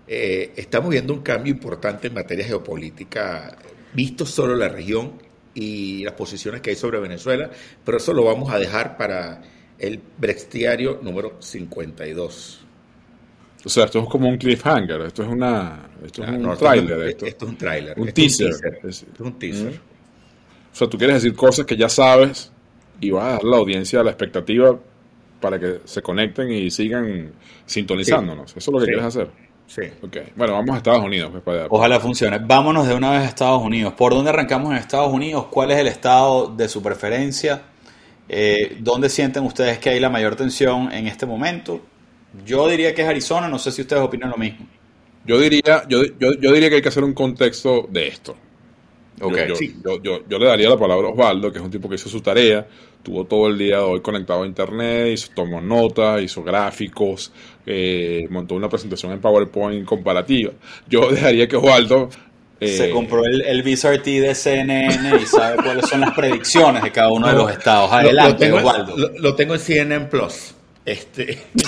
eh, 0.07 0.53
estamos 0.57 0.91
viendo 0.91 1.13
un 1.15 1.21
cambio 1.23 1.53
importante 1.53 2.09
en 2.09 2.15
materia 2.15 2.45
geopolítica, 2.45 3.57
visto 3.95 4.25
solo 4.27 4.55
la 4.55 4.69
región 4.69 5.13
y 5.55 6.05
las 6.05 6.15
posiciones 6.15 6.61
que 6.61 6.71
hay 6.71 6.77
sobre 6.77 6.99
Venezuela, 7.01 7.51
pero 7.85 7.99
eso 7.99 8.13
lo 8.15 8.25
vamos 8.25 8.51
a 8.53 8.59
dejar 8.59 8.97
para 8.97 9.43
el 9.79 10.01
brextiario 10.19 11.01
número 11.03 11.37
52. 11.41 12.61
O 13.65 13.69
sea, 13.69 13.85
esto 13.85 14.01
es 14.01 14.09
como 14.09 14.29
un 14.29 14.39
cliffhanger, 14.39 15.03
esto 15.03 15.23
es 15.23 15.29
una, 15.29 15.89
esto 16.05 16.23
es 16.25 16.29
Ah, 16.29 16.33
un 16.33 16.43
no, 16.43 16.57
tráiler. 16.57 16.99
es- 17.03 17.09
Esto. 17.11 17.27
esto 17.27 17.45
es 17.45 17.51
un 17.53 17.59
tráiler, 17.59 17.99
Un 18.01 18.13
teaser. 18.13 18.51
Es- 18.51 19.03
esto 19.03 19.15
es 19.15 19.21
un 19.21 19.39
teaser. 19.39 19.73
Mm. 19.73 20.73
O 20.73 20.75
sea, 20.75 20.89
tú 20.89 20.99
quieres 20.99 21.23
decir 21.23 21.37
cosas 21.37 21.65
que 21.67 21.77
ya 21.77 21.89
sabes 21.89 22.51
y 23.01 23.11
vas 23.11 23.25
a 23.25 23.29
dar 23.33 23.41
a 23.43 23.47
la 23.47 23.57
audiencia 23.59 24.03
la 24.03 24.11
expectativa 24.11 24.79
para 25.41 25.59
que 25.61 25.81
se 25.85 26.03
conecten 26.03 26.51
y 26.51 26.71
sigan 26.71 27.33
sintonizándonos. 27.67 28.51
Sí. 28.53 28.59
Eso 28.59 28.71
es 28.71 28.73
lo 28.73 28.79
que 28.81 28.87
Sí. 28.87 28.91
quieres 28.93 29.05
hacer. 29.07 29.29
Sí. 29.67 29.83
Ok. 30.03 30.17
Bueno, 30.37 30.53
vamos 30.55 30.75
a 30.75 30.77
Estados 30.79 31.03
Unidos. 31.05 31.31
pues, 31.31 31.43
para- 31.43 31.67
Ojalá 31.71 31.99
funcione. 32.01 32.39
Vámonos 32.39 32.87
de 32.87 32.95
una 32.95 33.11
vez 33.11 33.21
a 33.21 33.25
Estados 33.25 33.63
Unidos. 33.63 33.95
¿Por 33.95 34.13
dónde 34.15 34.31
arrancamos 34.31 34.71
en 34.73 34.77
Estados 34.79 35.13
Unidos? 35.13 35.47
¿Cuál 35.51 35.71
es 35.71 35.79
el 35.79 35.87
estado 35.87 36.49
de 36.49 36.69
su 36.69 36.83
preferencia? 36.83 37.63
Eh, 38.29 38.77
¿Dónde 38.81 39.09
sienten 39.09 39.45
ustedes 39.45 39.79
que 39.79 39.91
hay 39.91 40.01
la 40.01 40.11
mayor 40.11 40.37
tensión 40.37 40.93
en 40.93 41.07
este 41.07 41.25
momento? 41.27 41.81
Yo 42.47 42.69
diría 42.69 42.95
que 42.95 43.03
es 43.03 43.09
Arizona, 43.09 43.49
no 43.49 43.59
sé 43.59 43.73
si 43.73 43.83
ustedes 43.83 44.03
opinan 44.03 44.31
lo 44.31 44.37
mismo. 44.37 44.67
Yo 45.25 45.39
diría, 45.39 45.85
yo, 45.89 46.03
yo, 46.19 46.33
yo 46.41 46.53
diría 46.53 46.69
que 46.69 46.77
hay 46.77 46.83
que 46.83 46.89
hacer 46.89 47.05
un 47.05 47.13
contexto 47.15 47.87
de 47.91 48.09
esto. 48.09 48.37
Yo- 49.19 49.27
Ok. 49.29 49.37
Yo, 49.49 49.55
Sí. 49.57 49.77
yo, 49.85 50.03
yo- 50.03 50.27
yo 50.29 50.39
le 50.39 50.47
daría 50.47 50.69
la 50.69 50.79
palabra 50.79 51.09
a 51.09 51.11
Osvaldo, 51.13 51.53
que 51.53 51.59
es 51.59 51.65
un 51.65 51.71
tipo 51.71 51.89
que 51.89 51.95
hizo 51.97 52.09
su 52.09 52.21
tarea, 52.21 52.67
tuvo 53.03 53.25
todo 53.25 53.49
el 53.49 53.59
día 53.59 53.77
de 53.79 53.83
hoy 53.83 54.01
conectado 54.01 54.43
a 54.43 54.47
internet, 54.47 55.09
hizo, 55.13 55.29
tomó 55.35 55.61
notas, 55.61 56.23
hizo 56.23 56.43
gráficos, 56.43 57.33
eh, 57.67 58.27
montó 58.31 58.55
una 58.55 58.69
presentación 58.69 59.13
en 59.13 59.21
PowerPoint 59.21 59.85
comparativa. 59.85 60.53
Yo 60.89 61.01
dejaría 61.11 61.49
que 61.49 61.57
Osvaldo... 61.57 62.09
eh, 62.61 62.69
Se 62.77 62.91
compró 62.91 63.25
el, 63.25 63.43
el 63.43 63.63
Visa 63.65 63.93
RT 63.93 64.05
de 64.05 64.35
CNN 64.35 65.17
y 65.21 65.27
sabe 65.27 65.57
cuáles 65.63 65.89
son 65.89 66.01
las 66.01 66.13
predicciones 66.13 66.83
de 66.83 66.93
cada 66.93 67.11
uno 67.11 67.27
de 67.27 67.33
los 67.35 67.51
estados. 67.51 67.91
Lo- 67.91 67.97
Adelante, 67.97 68.33
lo, 68.33 68.37
tengo, 68.39 68.59
en- 68.59 68.65
Osvaldo. 68.67 68.97
lo- 68.97 69.19
lo 69.19 69.35
tengo 69.35 69.55
en 69.55 69.61
CNN 69.61 70.07
Plus. 70.07 70.55
Este, 70.85 71.39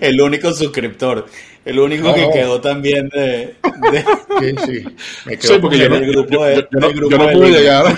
El 0.00 0.20
único 0.20 0.52
suscriptor. 0.52 1.26
El 1.64 1.78
único 1.80 2.08
No. 2.08 2.14
que 2.14 2.28
quedó 2.32 2.60
también 2.60 3.08
de... 3.08 3.54
de- 3.90 4.04
Sí, 4.40 4.54
sí. 4.66 4.84
Me 5.24 5.32
Sí, 5.32 5.38
quedo 5.48 5.60
porque 5.60 5.78
yo 5.78 5.88
no, 5.88 5.96
el 5.96 6.06
yo- 6.06 6.12
grupo 6.12 6.30
yo- 6.30 6.44
de- 6.44 6.56
yo 6.56 6.66
no- 6.80 6.90
yo 6.92 7.18
no 7.18 7.26
de 7.26 7.32
pude 7.32 7.50
llegar. 7.50 7.96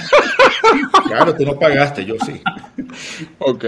Claro, 1.08 1.34
tú 1.34 1.44
no 1.44 1.58
pagaste, 1.58 2.04
yo 2.04 2.14
sí. 2.24 2.40
Ok. 3.38 3.64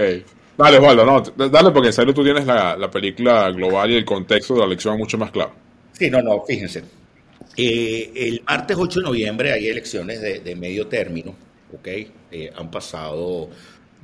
Dale, 0.57 0.77
Osvaldo, 0.77 1.05
no, 1.05 1.49
dale, 1.49 1.71
porque 1.71 1.87
en 1.87 1.93
serio 1.93 2.13
tú 2.13 2.23
tienes 2.23 2.45
la, 2.45 2.75
la 2.77 2.91
película 2.91 3.49
global 3.51 3.91
y 3.91 3.95
el 3.95 4.05
contexto 4.05 4.53
de 4.53 4.59
la 4.59 4.65
elección 4.67 4.97
mucho 4.97 5.17
más 5.17 5.31
claro. 5.31 5.53
Sí, 5.93 6.09
no, 6.09 6.21
no, 6.21 6.43
fíjense. 6.45 6.83
Eh, 7.57 8.11
el 8.15 8.43
martes 8.45 8.77
8 8.79 8.99
de 8.99 9.05
noviembre 9.05 9.51
hay 9.51 9.67
elecciones 9.67 10.21
de, 10.21 10.39
de 10.39 10.55
medio 10.55 10.87
término, 10.87 11.35
¿ok? 11.73 11.87
Eh, 12.31 12.51
han 12.55 12.71
pasado 12.71 13.49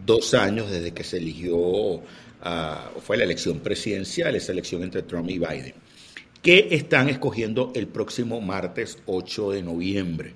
dos 0.06 0.34
años 0.34 0.70
desde 0.70 0.94
que 0.94 1.04
se 1.04 1.18
eligió, 1.18 2.02
ah, 2.42 2.92
fue 3.02 3.18
la 3.18 3.24
elección 3.24 3.60
presidencial, 3.60 4.36
esa 4.36 4.52
elección 4.52 4.84
entre 4.84 5.04
Trump 5.04 5.30
y 5.30 5.40
Biden, 5.40 5.74
que 6.42 6.68
están 6.72 7.10
escogiendo 7.10 7.72
el 7.76 7.88
próximo 7.88 8.42
martes 8.42 9.00
8 9.06 9.52
de 9.52 9.64
noviembre. 9.64 10.34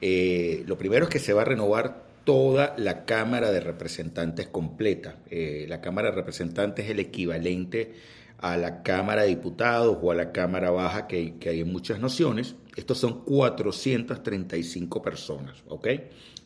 Eh, 0.00 0.64
lo 0.66 0.76
primero 0.78 1.04
es 1.04 1.10
que 1.10 1.18
se 1.18 1.32
va 1.32 1.42
a 1.42 1.44
renovar 1.46 2.02
toda 2.24 2.74
la 2.78 3.04
Cámara 3.04 3.50
de 3.50 3.60
Representantes 3.60 4.48
completa. 4.48 5.16
Eh, 5.30 5.66
la 5.68 5.80
Cámara 5.80 6.10
de 6.10 6.16
Representantes 6.16 6.84
es 6.84 6.90
el 6.90 7.00
equivalente 7.00 7.92
a 8.38 8.56
la 8.56 8.82
Cámara 8.82 9.22
de 9.22 9.28
Diputados 9.28 9.98
o 10.00 10.10
a 10.10 10.14
la 10.14 10.32
Cámara 10.32 10.70
Baja 10.70 11.06
que, 11.06 11.34
que 11.38 11.50
hay 11.50 11.60
en 11.60 11.72
muchas 11.72 12.00
naciones. 12.00 12.54
Estos 12.76 12.98
son 12.98 13.24
435 13.24 15.02
personas, 15.02 15.62
¿ok? 15.68 15.88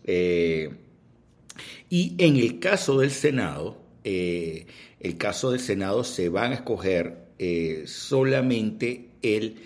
Eh, 0.04 0.70
y 1.88 2.14
en 2.18 2.36
el 2.36 2.58
caso 2.58 3.00
del 3.00 3.10
Senado, 3.10 3.78
eh, 4.04 4.66
el 5.00 5.16
caso 5.16 5.50
del 5.50 5.60
Senado 5.60 6.04
se 6.04 6.28
van 6.28 6.52
a 6.52 6.56
escoger 6.56 7.26
solamente 7.86 9.10
el 9.20 9.56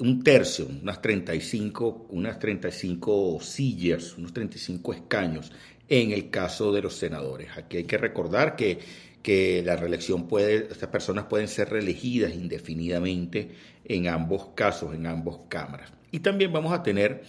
un 0.00 0.22
tercio, 0.22 0.68
unas 0.82 1.02
35, 1.02 2.06
unas 2.10 2.38
35 2.38 3.40
sillas, 3.40 4.16
unos 4.16 4.32
35 4.32 4.92
escaños 4.92 5.50
en 5.88 6.12
el 6.12 6.30
caso 6.30 6.72
de 6.72 6.82
los 6.82 6.94
senadores. 6.94 7.48
Aquí 7.56 7.78
hay 7.78 7.84
que 7.84 7.98
recordar 7.98 8.54
que, 8.54 8.78
que 9.22 9.62
la 9.64 9.74
reelección 9.76 10.28
puede, 10.28 10.68
estas 10.70 10.90
personas 10.90 11.24
pueden 11.24 11.48
ser 11.48 11.70
reelegidas 11.70 12.34
indefinidamente 12.34 13.50
en 13.84 14.06
ambos 14.08 14.50
casos, 14.54 14.94
en 14.94 15.06
ambos 15.06 15.40
cámaras. 15.48 15.92
Y 16.12 16.20
también 16.20 16.52
vamos 16.52 16.72
a 16.72 16.82
tener 16.84 17.22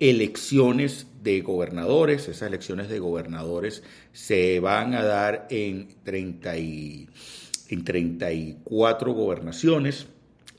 elecciones 0.00 1.06
de 1.22 1.40
gobernadores. 1.42 2.28
Esas 2.28 2.48
elecciones 2.48 2.88
de 2.88 2.98
gobernadores 2.98 3.82
se 4.12 4.58
van 4.60 4.94
a 4.94 5.02
dar 5.04 5.46
en, 5.50 5.88
30 6.02 6.56
y- 6.58 7.08
en 7.68 7.84
34 7.84 9.12
gobernaciones. 9.12 10.06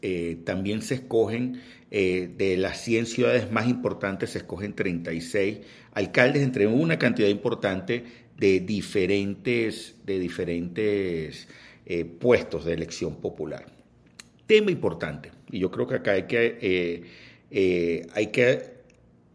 Eh, 0.01 0.37
también 0.45 0.81
se 0.81 0.95
escogen, 0.95 1.61
eh, 1.91 2.29
de 2.37 2.57
las 2.57 2.81
100 2.83 3.05
ciudades 3.05 3.51
más 3.51 3.67
importantes, 3.67 4.31
se 4.31 4.39
escogen 4.39 4.73
36 4.73 5.59
alcaldes 5.93 6.43
entre 6.43 6.67
una 6.67 6.97
cantidad 6.99 7.27
importante 7.27 8.03
de 8.37 8.59
diferentes, 8.61 9.95
de 10.05 10.19
diferentes 10.19 11.47
eh, 11.85 12.05
puestos 12.05 12.65
de 12.65 12.73
elección 12.73 13.15
popular. 13.17 13.65
Tema 14.47 14.71
importante, 14.71 15.31
y 15.51 15.59
yo 15.59 15.69
creo 15.71 15.87
que 15.87 15.95
acá 15.95 16.11
hay 16.11 16.23
que, 16.23 17.03
hay 18.13 18.27
que 18.27 18.79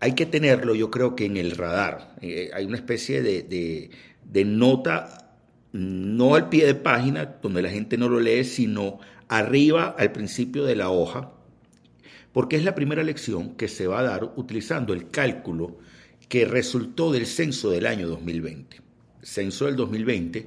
hay 0.00 0.12
que 0.14 0.26
tenerlo, 0.26 0.74
yo 0.74 0.90
creo 0.90 1.16
que 1.16 1.24
en 1.24 1.36
el 1.38 1.52
radar. 1.52 2.14
Hay 2.52 2.64
una 2.66 2.76
especie 2.76 3.22
de, 3.22 3.42
de- 3.42 3.90
de 4.30 4.44
nota, 4.44 5.23
no 5.74 6.36
al 6.36 6.48
pie 6.48 6.66
de 6.66 6.76
página, 6.76 7.36
donde 7.42 7.60
la 7.60 7.68
gente 7.68 7.98
no 7.98 8.08
lo 8.08 8.20
lee, 8.20 8.44
sino 8.44 9.00
arriba 9.28 9.94
al 9.98 10.12
principio 10.12 10.64
de 10.64 10.76
la 10.76 10.88
hoja, 10.90 11.32
porque 12.32 12.54
es 12.56 12.64
la 12.64 12.76
primera 12.76 13.02
lección 13.02 13.56
que 13.56 13.66
se 13.66 13.88
va 13.88 13.98
a 13.98 14.04
dar 14.04 14.32
utilizando 14.36 14.92
el 14.92 15.10
cálculo 15.10 15.78
que 16.28 16.44
resultó 16.44 17.12
del 17.12 17.26
censo 17.26 17.70
del 17.70 17.86
año 17.86 18.06
2020. 18.06 18.80
Censo 19.22 19.66
del 19.66 19.76
2020 19.76 20.46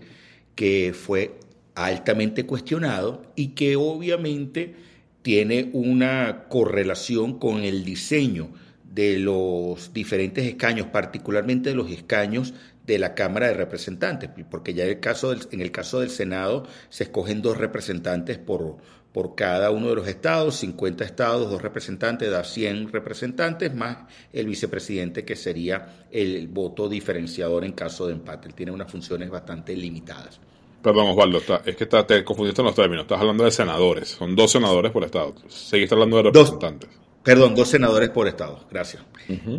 que 0.56 0.94
fue 0.94 1.40
altamente 1.76 2.46
cuestionado 2.46 3.22
y 3.36 3.50
que 3.50 3.76
obviamente 3.76 4.76
tiene 5.22 5.70
una 5.74 6.46
correlación 6.50 7.38
con 7.38 7.64
el 7.64 7.84
diseño 7.86 8.50
de 8.84 9.20
los 9.20 9.94
diferentes 9.94 10.48
escaños, 10.48 10.88
particularmente 10.88 11.70
de 11.70 11.76
los 11.76 11.92
escaños 11.92 12.56
de 12.88 12.98
la 12.98 13.14
Cámara 13.14 13.48
de 13.48 13.54
Representantes, 13.54 14.30
porque 14.50 14.74
ya 14.74 14.86
en 14.86 14.90
el 14.92 15.00
caso 15.00 15.30
del, 15.30 15.42
en 15.52 15.62
el 15.62 15.72
caso 15.72 16.00
del 16.00 16.10
Senado 16.10 16.66
se 16.90 17.04
escogen 17.04 17.42
dos 17.42 17.58
representantes 17.58 18.38
por, 18.38 18.78
por 19.12 19.36
cada 19.36 19.72
uno 19.72 19.90
de 19.90 19.96
los 19.96 20.08
estados, 20.08 20.56
50 20.56 21.04
estados, 21.04 21.50
dos 21.52 21.62
representantes, 21.62 22.32
da 22.32 22.44
100 22.44 22.92
representantes, 22.94 23.76
más 23.76 23.98
el 24.32 24.48
vicepresidente 24.48 25.26
que 25.26 25.36
sería 25.36 26.06
el 26.12 26.48
voto 26.48 26.88
diferenciador 26.88 27.66
en 27.66 27.74
caso 27.74 28.08
de 28.08 28.14
empate. 28.14 28.48
Él 28.48 28.54
tiene 28.56 28.72
unas 28.72 28.90
funciones 28.90 29.30
bastante 29.30 29.76
limitadas. 29.76 30.40
Perdón, 30.82 31.08
Osvaldo, 31.10 31.40
está- 31.40 31.62
es 31.66 31.76
que 31.76 31.84
está- 31.84 32.08
te 32.08 32.24
confundiste 32.24 32.62
en 32.62 32.68
los 32.68 32.76
términos. 32.76 33.04
Estás 33.04 33.20
hablando 33.20 33.44
de 33.44 33.52
senadores. 33.52 34.10
Son 34.10 34.36
dos 34.36 34.52
senadores 34.52 34.92
por 34.94 35.04
estado. 35.04 35.36
Seguiste 35.50 35.94
hablando 35.94 36.18
de 36.18 36.24
representantes. 36.24 36.90
Perdón, 37.24 37.56
dos 37.56 37.68
senadores 37.68 38.10
por 38.12 38.28
estado. 38.30 38.66
Gracias. 38.72 39.04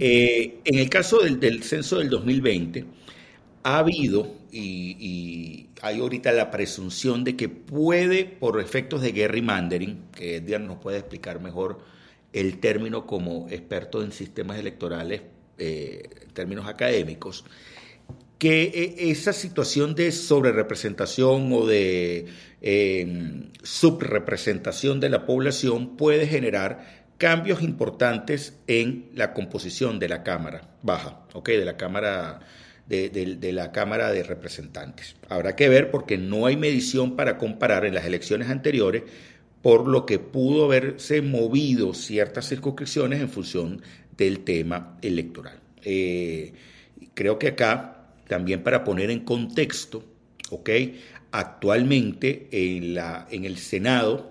Eh, 0.01 0.61
en 0.65 0.79
el 0.79 0.89
caso 0.89 1.19
del, 1.19 1.39
del 1.39 1.63
censo 1.63 1.99
del 1.99 2.09
2020, 2.09 2.87
ha 3.69 3.81
habido 3.81 4.35
y, 4.51 5.69
hay 5.83 6.01
ahorita 6.01 6.33
la 6.33 6.51
presunción 6.51 7.23
de 7.23 7.37
que 7.37 7.51
puede, 7.51 8.25
por 8.25 8.61
efectos 8.61 9.03
de 9.03 9.13
gerrymandering, 9.13 10.07
que 10.11 10.37
Edgar 10.37 10.63
nos 10.63 10.79
puede 10.79 10.99
explicar 10.99 11.41
mejor 11.41 11.79
el 12.33 12.59
término 12.61 13.07
como 13.07 13.47
experto 13.51 14.03
en 14.03 14.11
sistemas 14.11 14.59
electorales, 14.59 15.21
eh, 15.59 16.09
en 16.23 16.31
términos 16.31 16.67
académicos, 16.67 17.45
que 18.39 18.63
eh, 18.63 19.11
esa 19.11 19.35
situación 19.35 19.95
de 19.95 20.13
sobrerepresentación 20.13 21.53
o 21.53 21.67
de 21.67 22.27
eh, 22.63 23.51
subrepresentación 23.63 24.99
de 24.99 25.11
la 25.11 25.27
población 25.27 25.97
puede 25.97 26.27
generar 26.27 27.07
cambios 27.19 27.61
importantes 27.63 28.59
en 28.67 29.11
la 29.15 29.35
composición 29.35 29.99
de 29.99 30.09
la 30.09 30.23
Cámara 30.23 30.75
Baja, 30.83 31.27
¿ok? 31.35 31.51
De 31.51 31.65
la 31.67 31.77
Cámara 31.77 32.41
de, 32.89 33.53
la 33.53 33.71
Cámara 33.71 34.11
de 34.13 34.23
Representantes. 34.23 35.17
Habrá 35.29 35.57
que 35.57 35.69
ver 35.69 35.91
porque 35.91 36.17
no 36.17 36.47
hay 36.47 36.57
medición 36.57 37.17
para 37.17 37.37
comparar 37.37 37.85
en 37.85 37.95
las 37.95 38.07
elecciones 38.07 38.49
anteriores 38.49 39.03
por 39.63 39.87
lo 39.89 40.07
que 40.07 40.19
pudo 40.19 40.65
haberse 40.65 41.21
movido 41.21 41.93
ciertas 41.93 42.49
circunscripciones 42.49 43.21
en 43.21 43.29
función 43.29 43.83
del 44.17 44.41
tema 44.41 44.97
electoral. 45.03 45.59
Eh, 45.85 46.53
creo 47.15 47.39
que 47.39 47.49
acá, 47.49 48.07
también 48.27 48.63
para 48.63 48.85
poner 48.85 49.11
en 49.11 49.21
contexto, 49.21 50.05
¿ok? 50.51 50.71
Actualmente 51.33 52.49
en, 52.53 52.95
la, 52.95 53.27
en 53.31 53.45
el 53.45 53.59
Senado 53.59 54.28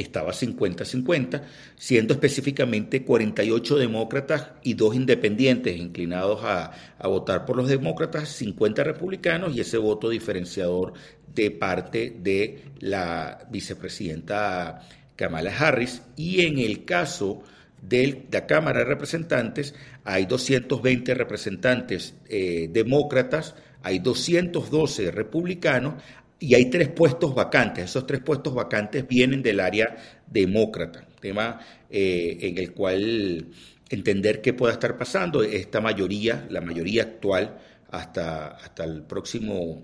estaba 0.00 0.32
50-50, 0.32 1.42
siendo 1.76 2.14
específicamente 2.14 3.04
48 3.04 3.76
demócratas 3.78 4.48
y 4.62 4.74
dos 4.74 4.94
independientes 4.94 5.76
inclinados 5.76 6.40
a, 6.44 6.72
a, 6.98 7.08
votar 7.08 7.44
por 7.46 7.56
los 7.56 7.68
demócratas, 7.68 8.28
50 8.30 8.84
republicanos 8.84 9.54
y 9.54 9.60
ese 9.60 9.78
voto 9.78 10.08
diferenciador 10.08 10.94
de 11.34 11.50
parte 11.50 12.16
de 12.18 12.64
la 12.80 13.46
vicepresidenta 13.50 14.82
Kamala 15.16 15.54
Harris. 15.56 16.02
Y 16.16 16.42
en 16.46 16.58
el 16.58 16.84
caso 16.84 17.42
de 17.82 18.26
la 18.30 18.46
Cámara 18.46 18.80
de 18.80 18.84
Representantes 18.86 19.74
hay 20.04 20.26
220 20.26 21.14
representantes 21.14 22.14
eh, 22.28 22.68
demócratas, 22.70 23.54
hay 23.82 23.98
212 23.98 25.10
republicanos 25.10 25.94
y 26.40 26.54
hay 26.54 26.70
tres 26.70 26.88
puestos 26.88 27.34
vacantes. 27.34 27.84
Esos 27.84 28.06
tres 28.06 28.20
puestos 28.20 28.54
vacantes 28.54 29.06
vienen 29.06 29.42
del 29.42 29.60
área 29.60 29.96
demócrata, 30.26 31.06
tema 31.20 31.60
eh, 31.90 32.38
en 32.40 32.58
el 32.58 32.72
cual 32.72 33.46
entender 33.90 34.40
qué 34.40 34.54
pueda 34.54 34.72
estar 34.72 34.96
pasando. 34.96 35.42
Esta 35.42 35.80
mayoría, 35.80 36.46
la 36.48 36.62
mayoría 36.62 37.02
actual, 37.02 37.58
hasta, 37.90 38.48
hasta 38.48 38.84
el 38.84 39.02
próximo, 39.02 39.82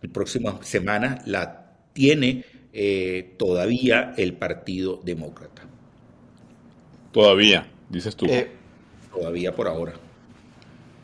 el 0.00 0.10
próxima 0.10 0.58
semana, 0.62 1.20
la 1.26 1.72
tiene 1.92 2.44
eh, 2.72 3.34
todavía 3.36 4.14
el 4.16 4.34
Partido 4.34 5.00
Demócrata. 5.02 5.62
Todavía, 7.10 7.66
dices 7.88 8.14
tú. 8.14 8.26
Eh, 8.26 8.52
todavía 9.12 9.52
por 9.52 9.66
ahora. 9.66 9.94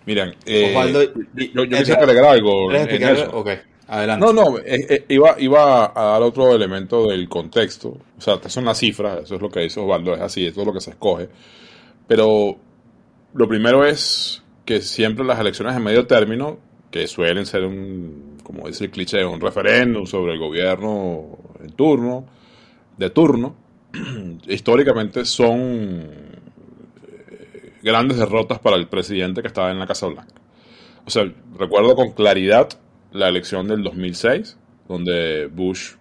Miren, 0.06 0.37
eh, 0.46 0.68
Osvaldo, 0.68 1.02
yo, 1.35 1.64
yo 1.64 1.78
quisiera 1.78 2.02
agregar 2.02 2.26
algo. 2.26 2.72
En 2.72 3.02
eso. 3.02 3.37
Okay. 3.38 3.59
Adelante. 3.88 4.27
No, 4.27 4.33
no, 4.33 4.59
eh, 4.59 4.87
eh, 4.88 5.05
iba, 5.09 5.37
iba 5.38 5.92
a 5.94 6.12
dar 6.12 6.22
otro 6.22 6.53
elemento 6.53 7.07
del 7.07 7.29
contexto. 7.29 7.88
O 8.18 8.20
sea, 8.20 8.35
estas 8.35 8.53
son 8.53 8.64
las 8.64 8.79
cifras, 8.79 9.25
eso 9.25 9.37
es 9.37 9.40
lo 9.40 9.49
que 9.49 9.61
dice 9.61 9.79
Osvaldo, 9.79 10.14
es 10.14 10.20
así, 10.20 10.44
eso 10.44 10.61
es 10.61 10.66
lo 10.66 10.72
que 10.72 10.81
se 10.81 10.90
escoge. 10.90 11.29
Pero 12.09 12.57
lo 13.35 13.49
primero 13.49 13.85
es 13.85 14.42
que 14.64 14.81
siempre 14.81 15.25
las 15.25 15.38
elecciones 15.38 15.75
de 15.75 15.81
medio 15.81 16.07
término, 16.07 16.59
que 16.90 17.07
suelen 17.07 17.46
ser 17.46 17.64
un, 17.64 18.38
como 18.42 18.66
dice 18.66 18.85
el 18.85 18.90
cliché, 18.90 19.25
un 19.25 19.40
referéndum 19.40 20.07
sobre 20.07 20.33
el 20.33 20.38
gobierno 20.40 21.38
en 21.62 21.70
turno, 21.72 22.27
de 22.96 23.11
turno, 23.11 23.55
históricamente 24.49 25.25
son 25.25 26.11
grandes 27.83 28.18
derrotas 28.18 28.59
para 28.59 28.77
el 28.77 28.88
presidente 28.88 29.42
que 29.42 29.49
estaba 29.49 29.70
en 29.70 29.79
la 29.79 29.87
Casa 29.87 30.09
Blanca. 30.09 30.35
O 31.05 31.11
sea, 31.11 31.31
recuerdo 31.57 31.94
con 31.94 32.11
claridad 32.12 32.68
la 33.12 33.28
elección 33.28 33.68
del 33.68 33.82
2006, 33.82 34.58
donde 34.88 35.46
Bush 35.46 35.92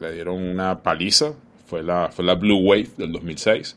le, 0.00 0.12
dieron 0.12 0.42
una 0.42 0.82
paliza, 0.82 1.32
fue 1.66 1.82
la, 1.82 2.10
fue 2.10 2.24
la 2.24 2.34
Blue 2.34 2.58
Wave 2.58 2.88
del 2.96 3.12
2006, 3.12 3.76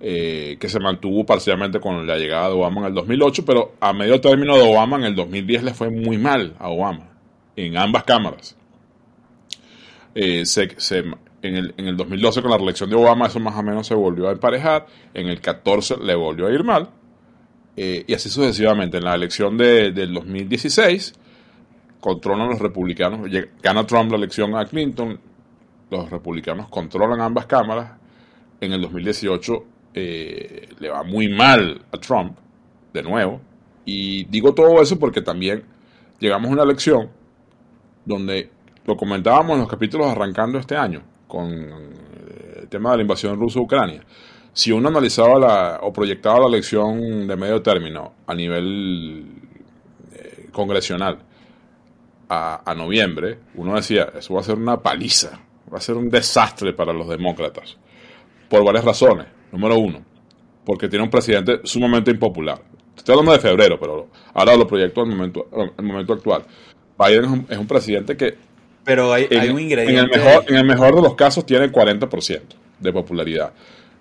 eh, 0.00 0.56
que 0.60 0.68
se 0.68 0.78
mantuvo 0.78 1.24
parcialmente 1.24 1.80
con 1.80 2.06
la 2.06 2.16
llegada 2.16 2.48
de 2.48 2.54
Obama 2.54 2.82
en 2.82 2.86
el 2.88 2.94
2008, 2.94 3.44
pero 3.44 3.74
a 3.80 3.92
medio 3.92 4.20
término 4.20 4.56
de 4.56 4.62
Obama 4.62 4.96
en 4.96 5.04
el 5.04 5.14
2010 5.14 5.62
le 5.62 5.74
fue 5.74 5.90
muy 5.90 6.18
mal 6.18 6.54
a 6.58 6.68
Obama, 6.68 7.08
en 7.56 7.76
ambas 7.76 8.04
cámaras. 8.04 8.56
Eh, 10.14 10.46
se, 10.46 10.68
se, 10.78 10.98
en, 11.42 11.56
el, 11.56 11.74
en 11.76 11.86
el 11.86 11.96
2012 11.96 12.42
con 12.42 12.50
la 12.50 12.56
reelección 12.56 12.88
de 12.88 12.96
Obama 12.96 13.26
eso 13.26 13.38
más 13.38 13.54
o 13.54 13.62
menos 13.62 13.86
se 13.86 13.94
volvió 13.94 14.28
a 14.28 14.32
emparejar, 14.32 14.86
en 15.14 15.28
el 15.28 15.40
14 15.40 15.96
le 16.02 16.14
volvió 16.14 16.46
a 16.46 16.52
ir 16.52 16.64
mal, 16.64 16.90
eh, 17.76 18.04
y 18.06 18.14
así 18.14 18.28
sucesivamente. 18.30 18.98
En 18.98 19.04
la 19.04 19.14
elección 19.14 19.56
de, 19.56 19.92
del 19.92 20.12
2016 20.14 21.14
controlan 22.00 22.48
los 22.48 22.58
republicanos, 22.58 23.28
gana 23.62 23.86
Trump 23.86 24.10
la 24.10 24.16
elección 24.18 24.54
a 24.56 24.64
Clinton, 24.64 25.18
los 25.90 26.10
republicanos 26.10 26.68
controlan 26.68 27.20
ambas 27.20 27.46
cámaras, 27.46 27.92
en 28.60 28.72
el 28.72 28.80
2018 28.82 29.64
eh, 29.94 30.68
le 30.78 30.90
va 30.90 31.02
muy 31.02 31.28
mal 31.28 31.82
a 31.92 31.98
Trump, 31.98 32.36
de 32.92 33.02
nuevo, 33.02 33.40
y 33.84 34.24
digo 34.24 34.54
todo 34.54 34.80
eso 34.82 34.98
porque 34.98 35.22
también 35.22 35.64
llegamos 36.18 36.50
a 36.50 36.52
una 36.52 36.62
elección 36.62 37.08
donde 38.04 38.50
lo 38.84 38.96
comentábamos 38.96 39.54
en 39.54 39.60
los 39.60 39.68
capítulos 39.68 40.08
arrancando 40.08 40.58
este 40.58 40.76
año, 40.76 41.02
con 41.26 41.52
eh, 41.52 42.60
el 42.62 42.68
tema 42.68 42.92
de 42.92 42.98
la 42.98 43.02
invasión 43.02 43.38
rusa 43.38 43.58
a 43.58 43.62
Ucrania. 43.62 44.02
Si 44.52 44.72
uno 44.72 44.88
analizaba 44.88 45.38
la, 45.38 45.80
o 45.82 45.92
proyectaba 45.92 46.40
la 46.40 46.46
elección 46.46 47.26
de 47.26 47.36
medio 47.36 47.60
término 47.62 48.14
a 48.26 48.34
nivel 48.34 49.26
eh, 50.12 50.48
congresional, 50.50 51.18
a, 52.28 52.70
a, 52.70 52.74
noviembre, 52.74 53.38
uno 53.54 53.76
decía, 53.76 54.12
eso 54.16 54.34
va 54.34 54.40
a 54.40 54.44
ser 54.44 54.56
una 54.56 54.82
paliza, 54.82 55.40
va 55.72 55.78
a 55.78 55.80
ser 55.80 55.96
un 55.96 56.08
desastre 56.08 56.72
para 56.72 56.92
los 56.92 57.08
demócratas, 57.08 57.76
por 58.48 58.64
varias 58.64 58.84
razones. 58.84 59.26
Número 59.52 59.78
uno, 59.78 60.04
porque 60.64 60.88
tiene 60.88 61.04
un 61.04 61.10
presidente 61.10 61.60
sumamente 61.64 62.10
impopular. 62.10 62.60
Estoy 62.96 63.12
hablando 63.12 63.32
de 63.32 63.38
febrero, 63.38 63.78
pero 63.78 64.08
ahora 64.34 64.56
lo 64.56 64.66
proyecto 64.66 65.02
al 65.02 65.08
momento, 65.08 65.48
al 65.76 65.84
momento 65.84 66.12
actual. 66.14 66.44
Biden 66.98 67.24
es 67.24 67.30
un, 67.30 67.46
es 67.48 67.58
un, 67.58 67.66
presidente 67.66 68.16
que... 68.16 68.36
Pero 68.84 69.12
hay, 69.12 69.26
en, 69.30 69.40
hay 69.40 69.48
un 69.50 69.60
ingrediente... 69.60 70.00
En 70.00 70.04
el, 70.04 70.10
mejor, 70.10 70.44
en 70.48 70.56
el 70.56 70.64
mejor 70.64 70.94
de 70.96 71.02
los 71.02 71.14
casos 71.14 71.44
tiene 71.44 71.70
40% 71.70 72.40
de 72.80 72.92
popularidad. 72.92 73.52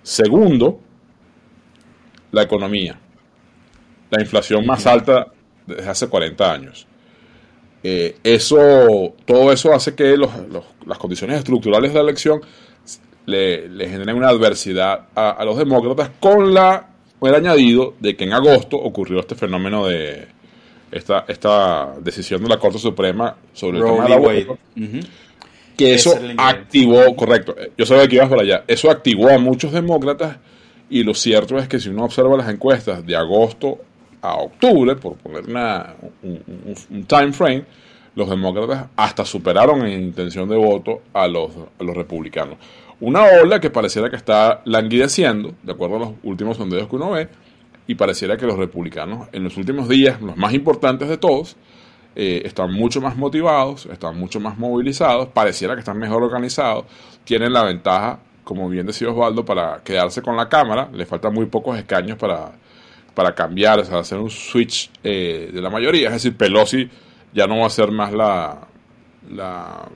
Segundo, 0.01 0.79
la 2.31 2.43
economía. 2.43 2.99
La 4.09 4.21
inflación 4.21 4.65
más 4.65 4.85
alta 4.88 5.27
desde 5.65 5.89
hace 5.89 6.07
40 6.07 6.51
años. 6.51 6.88
Eh, 7.88 8.15
eso, 8.24 9.13
todo 9.26 9.52
eso 9.52 9.71
hace 9.71 9.93
que 9.93 10.17
los, 10.17 10.32
los, 10.50 10.63
las 10.88 10.98
condiciones 10.98 11.38
estructurales 11.38 11.91
de 11.91 12.00
la 12.00 12.02
elección 12.02 12.41
le, 13.28 13.69
le 13.69 13.88
generen 13.88 14.15
una 14.15 14.30
adversidad 14.30 15.10
a, 15.13 15.30
a, 15.30 15.45
los 15.45 15.56
demócratas 15.56 16.10
con 16.19 16.52
la 16.52 16.88
el 17.21 17.36
añadido 17.36 17.93
de 18.00 18.15
que 18.15 18.24
en 18.24 18.34
agosto 18.34 18.76
ocurrió 18.78 19.19
este 19.19 19.36
fenómeno 19.36 19.86
de 19.86 20.28
esta, 20.91 21.26
esta 21.28 21.93
decisión 22.02 22.41
de 22.41 22.50
la 22.50 22.58
Corte 22.58 22.80
Suprema 22.80 23.36
sobre 23.54 23.78
el 23.78 23.84
Roe 23.84 23.91
tema 23.91 24.04
de 24.06 24.10
la 24.10 24.17
Wade. 24.17 24.48
uh 24.50 24.58
-huh. 24.76 25.08
que 25.78 25.93
eso 25.93 26.19
activó, 26.38 27.15
correcto, 27.15 27.56
yo 27.78 27.86
sabía 27.86 28.08
que 28.08 28.15
ibas 28.15 28.30
para 28.30 28.41
allá, 28.41 28.63
eso 28.67 28.89
activó 28.89 29.30
a 29.30 29.38
muchos 29.38 29.71
demócratas 29.71 30.38
y 30.89 31.04
lo 31.04 31.13
cierto 31.13 31.60
es 31.60 31.67
que 31.67 31.80
si 31.80 31.89
uno 31.89 32.06
observa 32.06 32.36
las 32.36 32.50
encuestas 32.50 33.06
de 33.06 33.15
agosto 33.15 33.78
a 34.21 34.36
octubre, 34.36 34.95
por 34.95 35.15
poner 35.15 35.49
una, 35.49 35.95
un, 36.23 37.06
time 37.06 37.34
frame, 37.34 37.65
los 38.15 38.30
demócratas 38.30 38.88
hasta 38.95 39.25
superaron 39.25 39.86
en 39.86 40.01
intención 40.01 40.47
de 40.47 40.56
voto 40.56 41.01
a 41.13 41.28
los, 41.28 41.51
a 41.80 41.84
los 41.84 41.95
republicanos. 41.95 42.58
Una 42.99 43.23
ola 43.41 43.60
que 43.60 43.69
pareciera 43.69 44.10
que 44.10 44.15
está 44.15 44.62
languideciendo, 44.65 45.54
de 45.63 45.71
acuerdo 45.71 45.97
a 45.97 45.99
los 45.99 46.10
últimos 46.23 46.58
sondeos 46.58 46.88
que 46.88 46.95
uno 46.95 47.12
ve, 47.12 47.28
y 47.88 47.95
pareciera 47.95 48.38
que 48.38 48.45
los 48.45 48.58
republicanos 48.58 49.28
en 49.32 49.43
los 49.43 49.58
últimos 49.58 49.89
días, 49.89 50.21
los 50.21 50.38
más 50.38 50.54
importantes 50.54 51.08
de 51.10 51.17
todos, 51.17 51.58
eh, 52.15 52.43
están 52.45 52.71
mucho 52.71 53.01
más 53.01 53.17
motivados, 53.17 53.86
están 53.88 54.17
mucho 54.17 54.39
más 54.39 54.58
movilizados, 54.58 55.28
pareciera 55.28 55.73
que 55.75 55.80
están 55.80 55.97
mejor 55.99 56.23
organizados, 56.23 56.86
tienen 57.25 57.51
la 57.51 57.63
ventaja, 57.63 58.19
como 58.45 58.69
bien 58.69 58.86
decía 58.86 59.10
Osvaldo, 59.10 59.43
para 59.43 59.82
quedarse 59.84 60.21
con 60.21 60.38
la 60.38 60.47
Cámara, 60.47 60.89
le 60.93 61.06
faltan 61.06 61.34
muy 61.34 61.47
pocos 61.47 61.78
escaños 61.78 62.17
para 62.17 62.54
para 63.15 63.34
cambiar, 63.34 63.80
o 63.80 63.86
sea, 63.86 63.99
hacer 63.99 64.19
un 64.19 64.30
switch 64.30 64.91
eh, 65.04 65.49
de 65.51 65.62
la 65.62 65.69
mayoría. 65.69 66.10
Es 66.10 66.13
decir, 66.15 66.36
Pelosi 66.36 66.88
ya 67.34 67.47
no 67.47 67.60
va 67.60 67.67
a 67.67 67.69
ser 67.69 67.91
más 67.91 68.13
la. 68.13 68.67
La, 69.32 69.89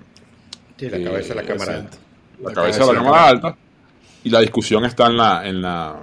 sí, 0.76 0.90
la 0.90 1.04
cabeza 1.04 1.36
de 1.36 1.42
la 1.42 1.48
Cámara 1.48 1.76
Alta. 1.76 1.98
La, 2.42 2.50
la 2.50 2.56
cabeza, 2.56 2.80
de 2.80 2.94
la 2.94 3.00
Cámara 3.00 3.28
Alta. 3.28 3.58
Y 4.24 4.30
la 4.32 4.40
discusión 4.40 4.86
está 4.86 5.06
en 5.06 5.18
la, 5.18 5.48
en, 5.48 5.62
la, 5.62 5.96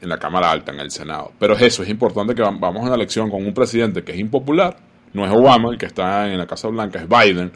en 0.00 0.08
la 0.08 0.18
Cámara 0.18 0.50
Alta, 0.50 0.72
en 0.72 0.80
el 0.80 0.90
Senado. 0.90 1.30
Pero 1.38 1.54
es 1.54 1.62
eso, 1.62 1.82
es 1.84 1.88
importante 1.90 2.34
que 2.34 2.42
vamos 2.42 2.82
a 2.82 2.86
una 2.86 2.94
elección 2.96 3.30
con 3.30 3.46
un 3.46 3.54
presidente 3.54 4.02
que 4.02 4.12
es 4.12 4.18
impopular. 4.18 4.76
No 5.12 5.24
es 5.24 5.30
Obama 5.30 5.70
el 5.70 5.78
que 5.78 5.86
está 5.86 6.28
en 6.32 6.38
la 6.38 6.46
Casa 6.46 6.68
Blanca, 6.68 6.98
es 6.98 7.08
Biden. 7.08 7.52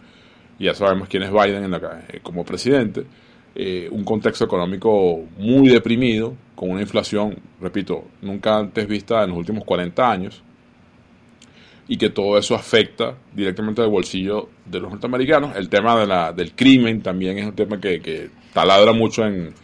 Y 0.59 0.66
ya 0.66 0.74
sabemos 0.74 1.09
quién 1.09 1.22
es 1.22 1.32
Biden 1.32 1.64
en 1.64 1.70
la, 1.70 2.05
eh, 2.09 2.20
como 2.22 2.45
presidente. 2.45 3.05
Eh, 3.59 3.88
un 3.90 4.04
contexto 4.04 4.44
económico 4.44 5.20
muy 5.38 5.68
deprimido, 5.70 6.34
con 6.54 6.70
una 6.70 6.82
inflación, 6.82 7.38
repito, 7.59 8.04
nunca 8.20 8.59
antes 8.59 8.86
vista 8.86 9.24
en 9.24 9.30
los 9.30 9.38
últimos 9.38 9.64
40 9.64 10.11
años, 10.11 10.42
y 11.88 11.96
que 11.96 12.11
todo 12.11 12.36
eso 12.36 12.54
afecta 12.54 13.14
directamente 13.32 13.80
al 13.80 13.88
bolsillo 13.88 14.50
de 14.64 14.80
los 14.80 14.90
norteamericanos. 14.90 15.57
El 15.57 15.68
tema 15.70 15.98
de 15.98 16.07
la, 16.07 16.32
del 16.34 16.52
crimen 16.52 17.00
también 17.00 17.38
es 17.38 17.46
un 17.46 17.54
tema 17.54 17.80
que, 17.80 18.00
que 18.02 18.28
taladra 18.52 18.92
mucho 18.92 19.24
en, 19.24 19.54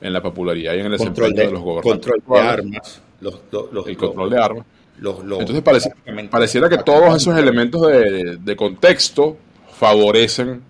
en, 0.00 0.12
la 0.12 0.22
popularidad 0.22 0.74
y 0.74 0.80
en 0.80 0.86
el 0.86 0.92
desempeño 0.92 1.28
de, 1.34 1.46
de, 1.46 1.50
los 1.50 1.62
gobernantes. 1.62 2.12
Control 2.12 2.22
de 2.42 2.48
armas. 2.48 3.02
Los, 3.20 3.40
los, 3.72 3.86
el 3.86 3.96
control 3.96 4.30
de 4.30 4.38
armas. 4.38 4.66
Entonces 5.40 5.62
parece- 5.64 5.92
pareciera 6.30 6.68
que 6.68 6.78
todos 6.78 7.16
esos 7.16 7.36
elementos 7.36 7.86
de, 7.86 8.36
de 8.36 8.56
contexto 8.56 9.38
favorecen 9.72 10.62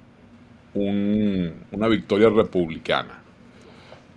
un- 0.75 1.53
una 1.73 1.89
victoria 1.89 2.29
republicana. 2.29 3.23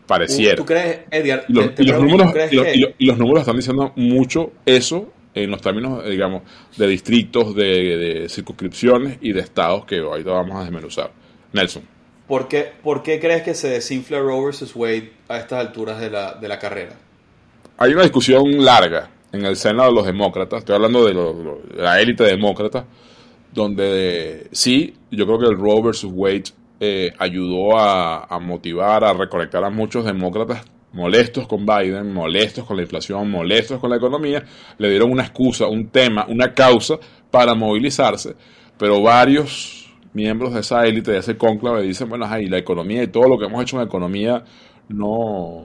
Pareciera. 0.06 0.56
¿Tú 0.58 0.66
crees, 0.66 0.99
Edgar? 1.12 1.45
Y 1.47 1.54
los, 1.54 1.66
y 1.80 1.86
números, 1.91 2.32
¿crees 2.34 2.51
y 2.51 2.56
los- 2.58 2.66
que- 2.66 2.76
y 2.76 2.80
los- 2.82 2.91
y 2.97 3.06
los 3.06 3.18
números 3.18 3.39
están 3.41 3.56
diciendo 3.56 3.93
mucho 3.95 4.51
eso 4.66 5.12
en 5.34 5.49
los 5.49 5.62
términos, 5.62 6.06
digamos, 6.08 6.43
de 6.78 6.88
distritos, 6.88 7.56
de, 7.56 7.97
de 7.97 8.30
circunscripciones 8.30 9.18
y 9.22 9.32
de 9.32 9.39
estados 9.39 9.86
que 9.86 9.99
ahorita 9.99 10.32
vamos 10.32 10.58
a 10.58 10.64
desmenuzar. 10.64 11.12
Nelson. 11.54 11.84
¿Por 12.28 12.47
qué, 12.47 12.72
por 12.84 13.01
qué 13.04 13.20
crees 13.20 13.43
que 13.43 13.54
se 13.54 13.70
desinfla 13.70 14.20
Roe 14.20 14.51
Wade 14.76 15.12
a 15.30 15.38
estas 15.38 15.60
alturas 15.66 15.99
de 15.99 16.10
la, 16.10 16.34
de 16.34 16.47
la 16.47 16.60
carrera? 16.60 16.93
Hay 17.78 17.93
una 17.93 18.04
discusión 18.04 18.64
larga 18.64 19.10
en 19.32 19.45
el 19.45 19.56
Senado 19.56 19.89
de 19.89 19.95
los 19.95 20.06
demócratas, 20.06 20.60
estoy 20.60 20.76
hablando 20.76 21.06
de, 21.06 21.14
lo- 21.14 21.62
de 21.74 21.82
la 21.82 21.99
élite 21.99 22.24
demócrata, 22.24 22.86
donde 23.54 24.47
sí, 24.51 24.93
yo 25.12 25.26
creo 25.26 25.39
que 25.39 25.45
el 25.45 25.58
Roe 25.58 25.82
versus 25.84 26.12
Wade 26.14 26.43
eh, 26.80 27.12
ayudó 27.20 27.78
a, 27.78 28.39
motivar, 28.41 29.04
a 29.04 29.14
reconectar 29.14 29.64
a 29.64 29.70
muchos 29.70 30.06
demócratas 30.06 30.66
molestos 30.91 31.47
con 31.47 31.66
Biden, 31.66 32.14
molestos 32.14 32.66
con 32.66 32.78
la 32.78 32.84
inflación, 32.84 33.30
molestos 33.30 33.80
con 33.80 33.89
la 33.89 33.97
economía, 33.97 34.43
le 34.78 34.89
dieron 34.89 35.12
una 35.12 35.24
excusa, 35.24 35.68
un 35.68 35.88
tema, 35.88 36.26
una 36.28 36.54
causa 36.54 36.99
para 37.32 37.56
movilizarse, 37.56 38.36
pero 38.78 39.01
varios 39.01 39.91
miembros 40.14 40.54
de 40.54 40.60
esa 40.60 40.84
élite, 40.86 41.12
de 41.12 41.20
ese 41.20 41.38
cónclave, 41.38 41.82
dicen, 41.84 42.10
bueno, 42.10 42.26
ahí 42.26 42.47
la 42.47 42.60
economía 42.60 43.01
y 43.04 43.08
todo 43.08 43.28
lo 43.28 43.38
que 43.38 43.45
hemos 43.45 43.62
hecho 43.64 43.78
en 43.78 43.88
economía 43.88 44.43
no, 44.89 45.64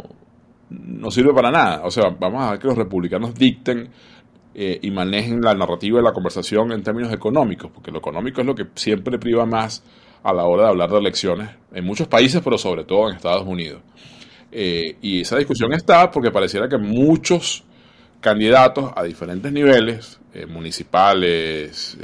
no 0.71 1.11
sirve 1.11 1.35
para 1.35 1.51
nada. 1.51 1.83
O 1.85 1.91
sea, 1.91 2.11
vamos 2.19 2.43
a 2.43 2.53
ver 2.53 2.61
que 2.61 2.69
los 2.69 2.79
republicanos 2.79 3.35
dicten 3.35 3.91
eh, 4.61 4.81
y 4.83 4.91
manejen 4.91 5.41
la 5.41 5.55
narrativa 5.55 5.99
de 5.99 6.03
la 6.03 6.13
conversación 6.13 6.73
en 6.73 6.83
términos 6.83 7.13
económicos, 7.13 7.71
porque 7.73 7.93
lo 7.93 7.99
económico 7.99 8.41
es 8.41 8.47
lo 8.49 8.57
que 8.57 8.67
siempre 8.75 9.17
priva 9.17 9.47
más 9.47 9.85
a 10.25 10.33
la 10.33 10.47
hora 10.47 10.65
de 10.65 10.69
hablar 10.71 10.91
de 10.91 10.99
elecciones 10.99 11.51
en 11.73 11.85
muchos 11.85 12.09
países, 12.09 12.41
pero 12.43 12.59
sobre 12.59 12.83
todo 12.83 13.09
en 13.09 13.15
Estados 13.15 13.47
Unidos. 13.47 13.83
Eh, 14.51 14.97
y 15.01 15.21
esa 15.21 15.37
discusión 15.37 15.73
está 15.75 16.11
porque 16.11 16.33
pareciera 16.33 16.69
que 16.69 16.77
muchos 16.77 17.63
candidatos 18.21 18.91
a 18.97 19.05
diferentes 19.05 19.53
niveles, 19.53 20.19
eh, 20.35 20.45
municipales, 20.47 21.97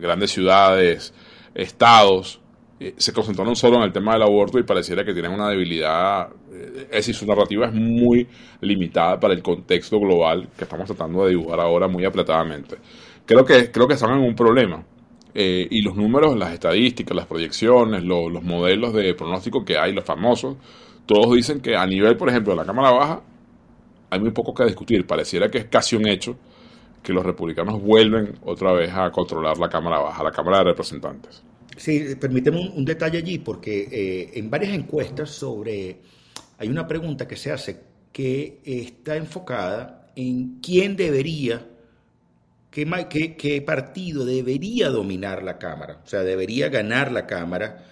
grandes 0.00 0.30
ciudades, 0.30 1.12
estados, 1.54 2.40
eh, 2.80 2.94
se 2.96 3.12
concentraron 3.12 3.56
solo 3.56 3.76
en 3.78 3.82
el 3.84 3.92
tema 3.92 4.12
del 4.14 4.22
aborto 4.22 4.58
y 4.58 4.62
pareciera 4.64 5.04
que 5.04 5.12
tienen 5.12 5.32
una 5.32 5.48
debilidad, 5.48 6.28
eh, 6.52 6.84
es 6.84 6.96
decir, 6.96 7.14
su 7.14 7.26
narrativa 7.26 7.66
es 7.66 7.72
muy 7.74 8.26
limitada 8.60 9.18
para 9.18 9.34
el 9.34 9.42
contexto 9.42 9.98
global 10.00 10.48
que 10.56 10.64
estamos 10.64 10.86
tratando 10.86 11.24
de 11.24 11.30
dibujar 11.30 11.60
ahora 11.60 11.88
muy 11.88 12.04
apretadamente. 12.04 12.76
Creo 13.24 13.44
que, 13.44 13.70
creo 13.72 13.88
que 13.88 13.94
están 13.94 14.12
en 14.18 14.24
un 14.24 14.34
problema. 14.34 14.84
Eh, 15.38 15.66
y 15.70 15.82
los 15.82 15.96
números, 15.96 16.36
las 16.36 16.52
estadísticas, 16.52 17.14
las 17.14 17.26
proyecciones, 17.26 18.02
lo- 18.04 18.30
los 18.30 18.42
modelos 18.42 18.94
de 18.94 19.12
pronóstico 19.14 19.64
que 19.64 19.76
hay, 19.78 19.92
los 19.92 20.04
famosos, 20.04 20.56
todos 21.04 21.34
dicen 21.34 21.60
que 21.60 21.76
a 21.76 21.86
nivel, 21.86 22.16
por 22.16 22.28
ejemplo, 22.30 22.52
de 22.54 22.56
la 22.58 22.64
Cámara 22.64 22.90
Baja, 22.90 23.20
hay 24.10 24.20
muy 24.20 24.30
poco 24.30 24.54
que 24.54 24.64
discutir. 24.64 25.06
Pareciera 25.06 25.48
que 25.50 25.58
es 25.58 25.64
casi 25.66 25.96
un 25.96 26.06
hecho 26.08 26.36
que 27.02 27.12
los 27.12 27.24
republicanos 27.24 27.80
vuelven 27.82 28.34
otra 28.44 28.72
vez 28.72 28.92
a 28.94 29.10
controlar 29.10 29.58
la 29.58 29.68
Cámara 29.68 29.98
Baja, 30.00 30.24
la 30.24 30.30
Cámara 30.32 30.58
de 30.58 30.64
Representantes. 30.64 31.42
Sí, 31.76 32.14
permíteme 32.18 32.58
un, 32.74 32.84
detalle 32.84 33.18
allí, 33.18 33.38
porque 33.38 33.88
eh, 33.90 34.30
en 34.38 34.50
varias 34.50 34.72
encuestas 34.74 35.30
sobre. 35.30 36.00
Hay 36.58 36.68
una 36.68 36.86
pregunta 36.88 37.28
que 37.28 37.36
se 37.36 37.52
hace 37.52 37.80
que 38.12 38.60
está 38.64 39.16
enfocada 39.16 40.10
en 40.16 40.60
quién 40.62 40.96
debería, 40.96 41.66
qué, 42.70 42.86
qué- 43.08 43.36
qué 43.36 43.62
partido 43.62 44.24
debería 44.24 44.88
dominar 44.90 45.42
la 45.42 45.58
Cámara, 45.58 46.00
o 46.04 46.08
sea, 46.08 46.22
debería 46.22 46.68
ganar 46.68 47.12
la 47.12 47.26
Cámara. 47.26 47.84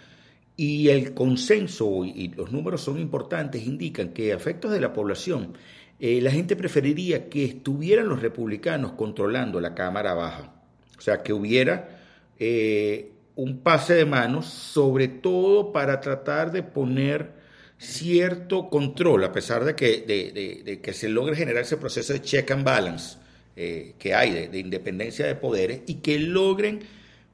Y 0.57 0.91
el 0.91 1.15
consenso, 1.15 2.05
y 2.05 2.29
los 2.29 2.53
números 2.53 2.83
son 2.83 2.99
importantes, 3.01 3.67
indican 3.67 4.11
que 4.15 4.33
a 4.33 4.37
efectos 4.37 4.73
de 4.73 4.81
la 4.81 4.93
población, 4.93 5.55
eh, 6.01 6.21
la 6.23 6.31
gente 6.33 6.57
preferiría 6.57 7.29
que 7.31 7.45
estuvieran 7.47 8.09
los 8.09 8.23
republicanos 8.23 8.93
controlando 8.93 9.61
la 9.61 9.75
Cámara 9.75 10.15
Baja. 10.15 10.55
O 10.99 11.01
sea, 11.01 11.23
que 11.25 11.33
hubiera 11.33 12.01
eh, 12.39 13.14
un 13.37 13.61
pase 13.61 13.95
de 13.95 14.05
manos, 14.05 14.47
sobre 14.47 15.09
todo 15.09 15.73
para 15.73 16.01
tratar 16.01 16.53
de 16.53 16.63
poner 16.63 17.33
cierto 17.79 18.69
control, 18.69 19.25
a 19.25 19.33
pesar 19.33 19.65
de 19.65 19.75
que, 19.75 20.63
de, 20.65 20.81
que 20.81 20.93
se 20.93 21.09
logre 21.09 21.37
generar 21.37 21.63
ese 21.63 21.77
proceso 21.77 22.13
de 22.13 22.23
check 22.23 22.51
and 22.53 22.65
balance 22.65 23.19
eh, 23.57 23.95
que 23.99 24.15
hay, 24.15 24.31
de, 24.31 24.49
de 24.49 24.59
independencia 24.59 25.27
de 25.27 25.35
poderes, 25.35 25.83
y 25.87 25.97
que 25.97 26.19
logren 26.19 26.81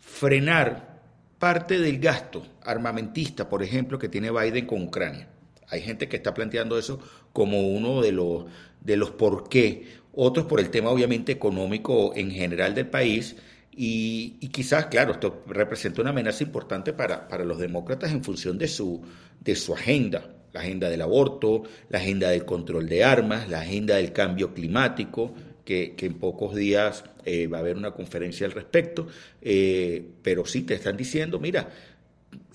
frenar 0.01 1.01
parte 1.39 1.79
del 1.79 1.99
gasto 1.99 2.47
armamentista, 2.63 3.49
por 3.49 3.63
ejemplo, 3.63 3.99
que 3.99 4.09
tiene 4.09 4.31
Biden 4.31 4.67
con 4.67 4.83
Ucrania. 4.83 5.29
Hay 5.69 5.83
gente 5.83 6.09
que 6.09 6.17
está 6.17 6.35
planteando 6.35 6.79
eso 6.79 7.01
como 7.33 7.69
uno 7.69 8.03
de 8.03 8.13
los, 8.13 8.45
de 8.81 8.97
los 8.97 9.11
por 9.11 9.49
qué, 9.49 10.01
otros 10.13 10.47
por 10.47 10.61
el 10.61 10.71
tema 10.71 10.91
obviamente 10.91 11.33
económico 11.33 12.13
en 12.17 12.31
general 12.31 12.75
del 12.75 12.89
país 12.89 13.37
y, 13.73 14.49
quizás, 14.49 14.87
claro, 14.87 15.13
esto 15.13 15.45
representa 15.47 16.01
una 16.01 16.11
amenaza 16.11 16.43
importante 16.43 16.93
para, 16.93 17.29
para 17.29 17.45
los 17.45 17.59
demócratas 17.59 18.11
en 18.11 18.25
función 18.25 18.59
de 18.59 18.69
su, 18.69 19.01
de 19.41 19.55
su 19.55 19.73
agenda, 19.73 20.29
la 20.53 20.61
agenda 20.61 20.91
del 20.91 21.03
aborto, 21.03 21.63
la 21.89 21.99
agenda 21.99 22.31
del 22.31 22.45
control 22.45 22.89
de 22.89 23.05
armas, 23.05 23.49
la 23.49 23.61
agenda 23.61 23.97
del 23.97 24.13
cambio 24.13 24.53
climático, 24.53 25.33
que, 25.65 25.95
que 25.97 26.07
en 26.07 26.15
pocos 26.15 26.57
días 26.57 27.05
eh, 27.25 27.47
va 27.47 27.59
a 27.59 27.61
haber 27.61 27.77
una 27.77 27.93
conferencia 27.93 28.45
al 28.47 28.53
respecto, 28.53 29.07
eh, 29.41 30.05
pero 30.23 30.45
sí 30.45 30.63
te 30.63 30.75
están 30.75 30.97
diciendo, 30.97 31.39
mira, 31.39 31.69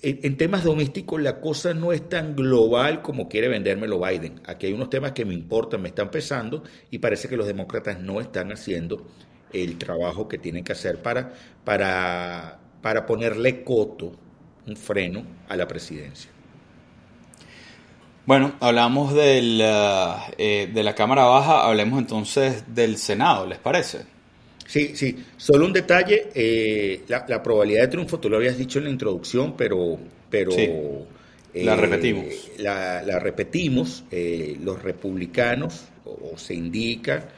en, 0.02 0.20
en 0.22 0.36
temas 0.36 0.64
domésticos 0.64 1.22
la 1.22 1.40
cosa 1.40 1.72
no 1.72 1.92
es 1.92 2.08
tan 2.10 2.36
global 2.36 3.00
como 3.00 3.28
quiere 3.28 3.48
vendérmelo 3.48 4.00
Biden. 4.00 4.40
Aquí 4.44 4.66
hay 4.66 4.74
unos 4.74 4.90
temas 4.90 5.12
que 5.12 5.24
me 5.24 5.32
importan, 5.32 5.80
me 5.80 5.88
están 5.88 6.10
pesando 6.10 6.62
y 6.90 6.98
parece 6.98 7.28
que 7.28 7.38
los 7.38 7.46
demócratas 7.46 8.00
no 8.00 8.20
están 8.20 8.52
haciendo 8.52 9.06
el 9.52 9.78
trabajo 9.78 10.28
que 10.28 10.38
tienen 10.38 10.64
que 10.64 10.72
hacer 10.72 11.02
para, 11.02 11.32
para, 11.64 12.58
para 12.82 13.06
ponerle 13.06 13.62
coto, 13.64 14.12
un 14.66 14.76
freno 14.76 15.24
a 15.48 15.56
la 15.56 15.66
presidencia. 15.68 16.30
Bueno, 18.26 18.56
hablamos 18.60 19.14
del, 19.14 19.60
ah, 19.64 20.26
eh, 20.36 20.68
de 20.72 20.82
la 20.82 20.94
Cámara 20.94 21.24
Baja, 21.24 21.64
hablemos 21.66 21.98
entonces 22.00 22.64
del 22.74 22.96
Senado, 22.98 23.46
¿les 23.46 23.58
parece? 23.58 24.06
Sí, 24.66 24.96
sí. 24.96 25.24
Solo 25.36 25.66
un 25.66 25.72
detalle, 25.72 26.30
eh, 26.34 27.04
la, 27.08 27.24
la 27.28 27.42
probabilidad 27.42 27.82
de 27.82 27.88
triunfo, 27.88 28.18
tú 28.18 28.28
lo 28.28 28.36
habías 28.36 28.58
dicho 28.58 28.78
en 28.78 28.84
la 28.86 28.90
introducción, 28.90 29.56
pero... 29.56 29.98
pero 30.28 30.50
Sí. 30.50 30.68
La 31.60 31.74
eh, 31.74 31.76
repetimos. 31.76 32.52
La, 32.58 33.02
la 33.02 33.18
repetimos. 33.18 34.04
eh, 34.10 34.56
los 34.60 34.82
republicanos, 34.82 35.86
o, 36.04 36.32
o 36.34 36.38
se 36.38 36.54
indica 36.54 37.28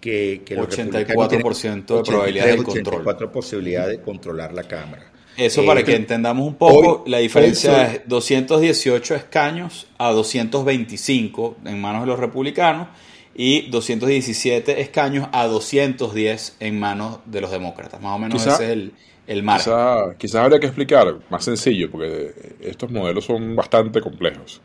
que, 0.00 0.42
que 0.44 0.54
los 0.54 0.68
84% 0.68 0.96
republicanos 0.98 1.86
de 1.86 2.02
probabilidad 2.10 2.46
de 2.46 2.56
control. 2.56 2.80
84 2.80 3.32
posibilidad 3.32 3.86
de 3.88 4.00
controlar 4.00 4.52
la 4.54 4.62
Cámara. 4.64 5.12
Eso 5.36 5.62
Eh, 5.62 5.66
para 5.66 5.84
que 5.84 5.94
entendamos 5.94 6.46
un 6.46 6.56
poco, 6.56 7.02
hoy- 7.04 7.10
la 7.10 7.18
diferencia 7.18 7.72
hoy 7.72 7.94
es 7.96 8.00
218 8.08 9.14
escaños 9.14 9.86
a 9.98 10.10
225 10.12 11.56
en 11.64 11.80
manos 11.80 12.02
de 12.02 12.06
los 12.08 12.18
republicanos 12.18 12.88
y 13.34 13.68
217 13.70 14.80
escaños 14.80 15.28
a 15.32 15.46
210 15.46 16.56
en 16.60 16.78
manos 16.80 17.20
de 17.26 17.40
los 17.40 17.50
demócratas. 17.52 18.00
Más 18.00 18.16
o 18.16 18.18
menos 18.18 18.42
Quizá- 18.42 18.54
ese 18.54 18.64
es 18.64 18.70
el, 18.70 18.92
el 19.28 19.42
margen. 19.44 19.64
Quizá, 19.72 20.14
quizás 20.18 20.34
habría 20.42 20.58
que 20.58 20.66
explicar 20.66 21.16
más 21.30 21.44
sencillo, 21.44 21.88
porque 21.90 22.32
estos 22.60 22.90
modelos 22.90 23.24
son 23.24 23.54
bastante 23.54 24.00
complejos. 24.00 24.60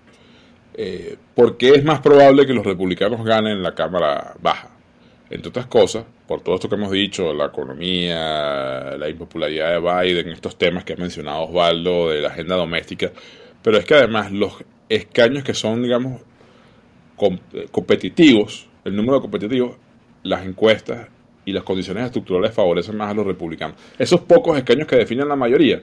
Eh, 0.76 1.18
¿Por 1.36 1.58
qué 1.58 1.70
es 1.76 1.84
más 1.84 2.00
probable 2.00 2.48
que 2.48 2.54
los 2.54 2.66
republicanos 2.66 3.24
ganen 3.24 3.62
la 3.62 3.76
Cámara 3.76 4.34
Baja? 4.42 4.70
Entre 5.34 5.50
otras 5.50 5.66
cosas, 5.66 6.06
por 6.28 6.42
todo 6.42 6.54
esto 6.56 6.70
que 6.70 6.76
hemos 6.76 6.92
dicho, 6.92 7.34
la 7.34 7.48
economía, 7.48 8.96
la 8.98 9.10
impopularidad 9.10 9.72
de 9.72 9.80
Biden, 9.80 10.30
estos 10.30 10.58
temas 10.60 10.84
que 10.84 10.94
ha 10.94 10.96
mencionado 10.96 11.46
Osvaldo 11.46 12.10
de 12.10 12.22
la 12.22 12.28
agenda 12.28 12.56
doméstica, 12.56 13.12
pero 13.64 13.78
es 13.78 13.86
que 13.86 13.96
además 13.96 14.32
los 14.32 14.64
escaños 14.90 15.44
que 15.44 15.56
son, 15.56 15.82
digamos, 15.82 16.22
com- 17.16 17.40
competitivos, 17.72 18.68
el 18.86 18.96
número 18.96 19.16
de 19.16 19.22
competitivos, 19.22 19.76
las 20.22 20.46
encuestas 20.46 21.08
y 21.46 21.52
las 21.52 21.64
condiciones 21.64 22.06
estructurales 22.06 22.54
favorecen 22.54 22.96
más 22.96 23.10
a 23.10 23.16
los 23.16 23.26
republicanos. 23.26 23.76
Esos 23.98 24.22
pocos 24.22 24.56
escaños 24.56 24.88
que 24.88 24.98
definen 24.98 25.28
la 25.28 25.36
mayoría, 25.36 25.82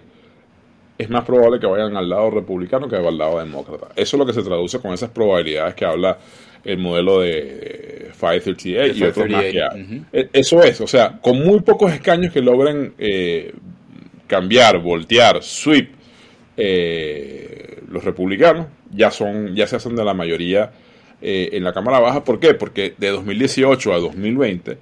es 0.97 1.11
más 1.11 1.25
probable 1.25 1.59
que 1.59 1.67
vayan 1.67 1.97
al 1.97 2.09
lado 2.09 2.31
republicano 2.31 2.87
que 2.87 2.95
al 2.95 3.19
lado 3.19 3.41
demócrata. 3.41 3.89
Eso 3.97 4.17
es 4.17 4.19
lo 4.21 4.27
que 4.27 4.33
se 4.35 4.43
traduce 4.43 4.79
con 4.79 4.93
esas 4.93 5.11
probabilidades 5.11 5.75
que 5.75 5.87
habla 5.87 6.19
el 6.65 6.79
modelo 6.79 7.21
de, 7.21 7.31
de 7.33 8.11
538 8.19 8.99
y 8.99 9.05
otros 9.05 9.29
más 9.29 9.47
que 9.47 9.51
538, 9.53 9.71
hay. 9.71 10.03
E- 10.13 10.29
Eso 10.33 10.63
es, 10.63 10.81
o 10.81 10.87
sea, 10.87 11.19
con 11.21 11.39
muy 11.41 11.61
pocos 11.61 11.93
escaños 11.93 12.33
que 12.33 12.41
logren 12.43 12.95
eh, 12.99 13.53
cambiar, 14.27 14.79
voltear, 14.81 15.43
sweep, 15.43 15.91
eh, 16.57 17.79
los 17.89 18.05
republicanos 18.05 18.67
ya 18.93 19.11
son, 19.11 19.55
ya 19.55 19.67
se 19.67 19.77
hacen 19.77 19.97
de 19.97 20.05
la 20.05 20.15
mayoría 20.15 20.73
eh, 21.23 21.51
en 21.53 21.65
la 21.65 21.73
Cámara 21.73 22.01
Baja. 22.01 22.25
¿Por 22.25 22.39
qué? 22.41 22.55
Porque 22.55 22.95
de 22.99 23.09
2018 23.09 23.93
a 23.95 23.99
2020 23.99 24.79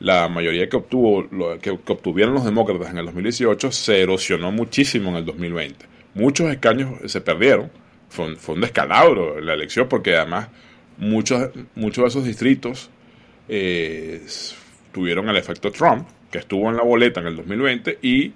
la 0.00 0.28
mayoría 0.28 0.68
que, 0.68 0.76
obtuvo, 0.76 1.22
lo, 1.30 1.58
que, 1.60 1.70
obtuvieron 1.70 2.34
los 2.34 2.44
demócratas 2.44 2.90
en 2.90 2.98
el 2.98 3.06
2018 3.06 3.70
se 3.70 4.00
erosionó 4.02 4.50
muchísimo 4.50 5.10
en 5.10 5.16
el 5.16 5.24
2020. 5.24 5.86
Muchos 6.14 6.50
escaños 6.50 6.90
se 7.10 7.20
perdieron. 7.20 7.70
Fue 8.08 8.26
un, 8.26 8.36
fue 8.36 8.56
un 8.56 8.60
descalabro 8.62 9.40
la 9.40 9.54
elección 9.54 9.88
porque 9.88 10.16
además 10.16 10.48
muchos, 10.98 11.50
muchos 11.74 12.04
de 12.04 12.08
esos 12.08 12.24
distritos 12.24 12.90
eh, 13.48 14.22
tuvieron 14.92 15.28
el 15.28 15.36
efecto 15.36 15.70
Trump, 15.70 16.06
que 16.30 16.38
estuvo 16.38 16.70
en 16.70 16.76
la 16.76 16.82
boleta 16.82 17.20
en 17.20 17.26
el 17.26 17.36
2020 17.36 17.98
y 18.02 18.32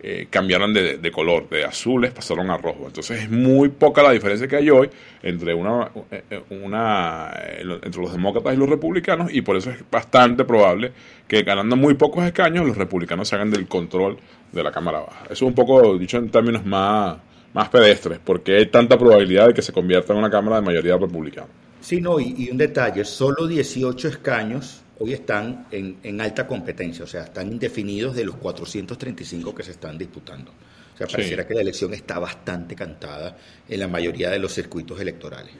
eh, 0.00 0.28
cambiaron 0.30 0.72
de, 0.72 1.10
color, 1.10 1.48
de 1.48 1.64
azules 1.64 2.12
pasaron 2.12 2.50
a 2.50 2.56
rojo. 2.56 2.84
Entonces 2.86 3.22
es 3.22 3.30
muy 3.30 3.68
poca 3.68 4.00
la 4.00 4.12
diferencia 4.12 4.46
que 4.46 4.54
hay 4.54 4.70
hoy 4.70 4.88
entre, 5.22 5.54
una, 5.54 5.90
eh, 6.10 6.40
una, 6.50 7.32
entre 7.58 8.00
los 8.00 8.12
demócratas 8.12 8.54
y 8.54 8.56
los 8.56 8.68
republicanos 8.68 9.32
y 9.34 9.42
por 9.42 9.56
eso 9.56 9.70
es 9.70 9.78
bastante 9.90 10.44
probable 10.44 10.92
que 11.26 11.42
ganando 11.42 11.74
muy 11.74 11.94
pocos 11.94 12.24
escaños 12.24 12.64
los 12.64 12.76
republicanos 12.76 13.28
se 13.28 13.34
hagan 13.34 13.50
del 13.50 13.66
control 13.66 14.18
de 14.52 14.62
la 14.62 14.70
Cámara 14.70 15.00
Baja. 15.00 15.24
Eso 15.24 15.32
es 15.32 15.42
un 15.42 15.54
poco 15.54 15.98
dicho 15.98 16.16
en 16.18 16.30
términos 16.30 16.64
más, 16.64 17.16
más 17.52 17.68
pedestres, 17.68 18.20
porque 18.24 18.56
hay 18.56 18.66
tanta 18.66 18.96
probabilidad 18.96 19.48
de 19.48 19.54
que 19.54 19.62
se 19.62 19.72
convierta 19.72 20.12
en 20.12 20.20
una 20.20 20.30
Cámara 20.30 20.60
de 20.60 20.62
mayoría 20.62 20.96
republicana. 20.96 21.48
Sí, 21.80 22.00
no, 22.00 22.18
y, 22.20 22.34
y 22.36 22.50
un 22.50 22.58
detalle, 22.58 23.04
solo 23.04 23.46
18 23.46 24.08
escaños 24.08 24.82
hoy 25.00 25.12
están 25.12 25.66
en, 25.70 26.20
alta 26.20 26.46
competencia, 26.46 27.04
o 27.04 27.06
sea, 27.06 27.24
están 27.24 27.52
indefinidos 27.52 28.16
de 28.16 28.24
los 28.24 28.36
435 28.36 29.54
que 29.54 29.62
se 29.62 29.72
están 29.72 29.96
disputando. 29.96 30.50
O 30.50 30.98
sea, 30.98 31.06
pareciera 31.06 31.46
que 31.46 31.54
la 31.54 31.60
elección 31.60 31.94
está 31.94 32.18
bastante 32.18 32.74
cantada 32.74 33.36
en 33.68 33.78
la 33.78 33.86
mayoría 33.86 34.30
de 34.30 34.40
los 34.40 34.52
circuitos 34.52 35.00
electorales. 35.00 35.52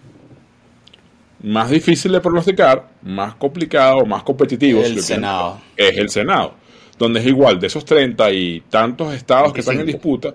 Más 1.44 1.70
difícil 1.70 2.10
de 2.10 2.20
pronosticar, 2.20 2.88
más 3.02 3.36
complicado, 3.36 4.04
más 4.04 4.24
competitivo. 4.24 4.82
El 4.82 5.00
Senado. 5.00 5.60
Es 5.76 5.96
el 5.96 6.08
Senado, 6.08 6.54
donde 6.98 7.20
es 7.20 7.26
igual, 7.26 7.60
de 7.60 7.68
esos 7.68 7.84
treinta 7.84 8.32
y 8.32 8.62
tantos 8.62 9.14
estados 9.14 9.52
que 9.52 9.60
están 9.60 9.78
en 9.78 9.86
disputa, 9.86 10.34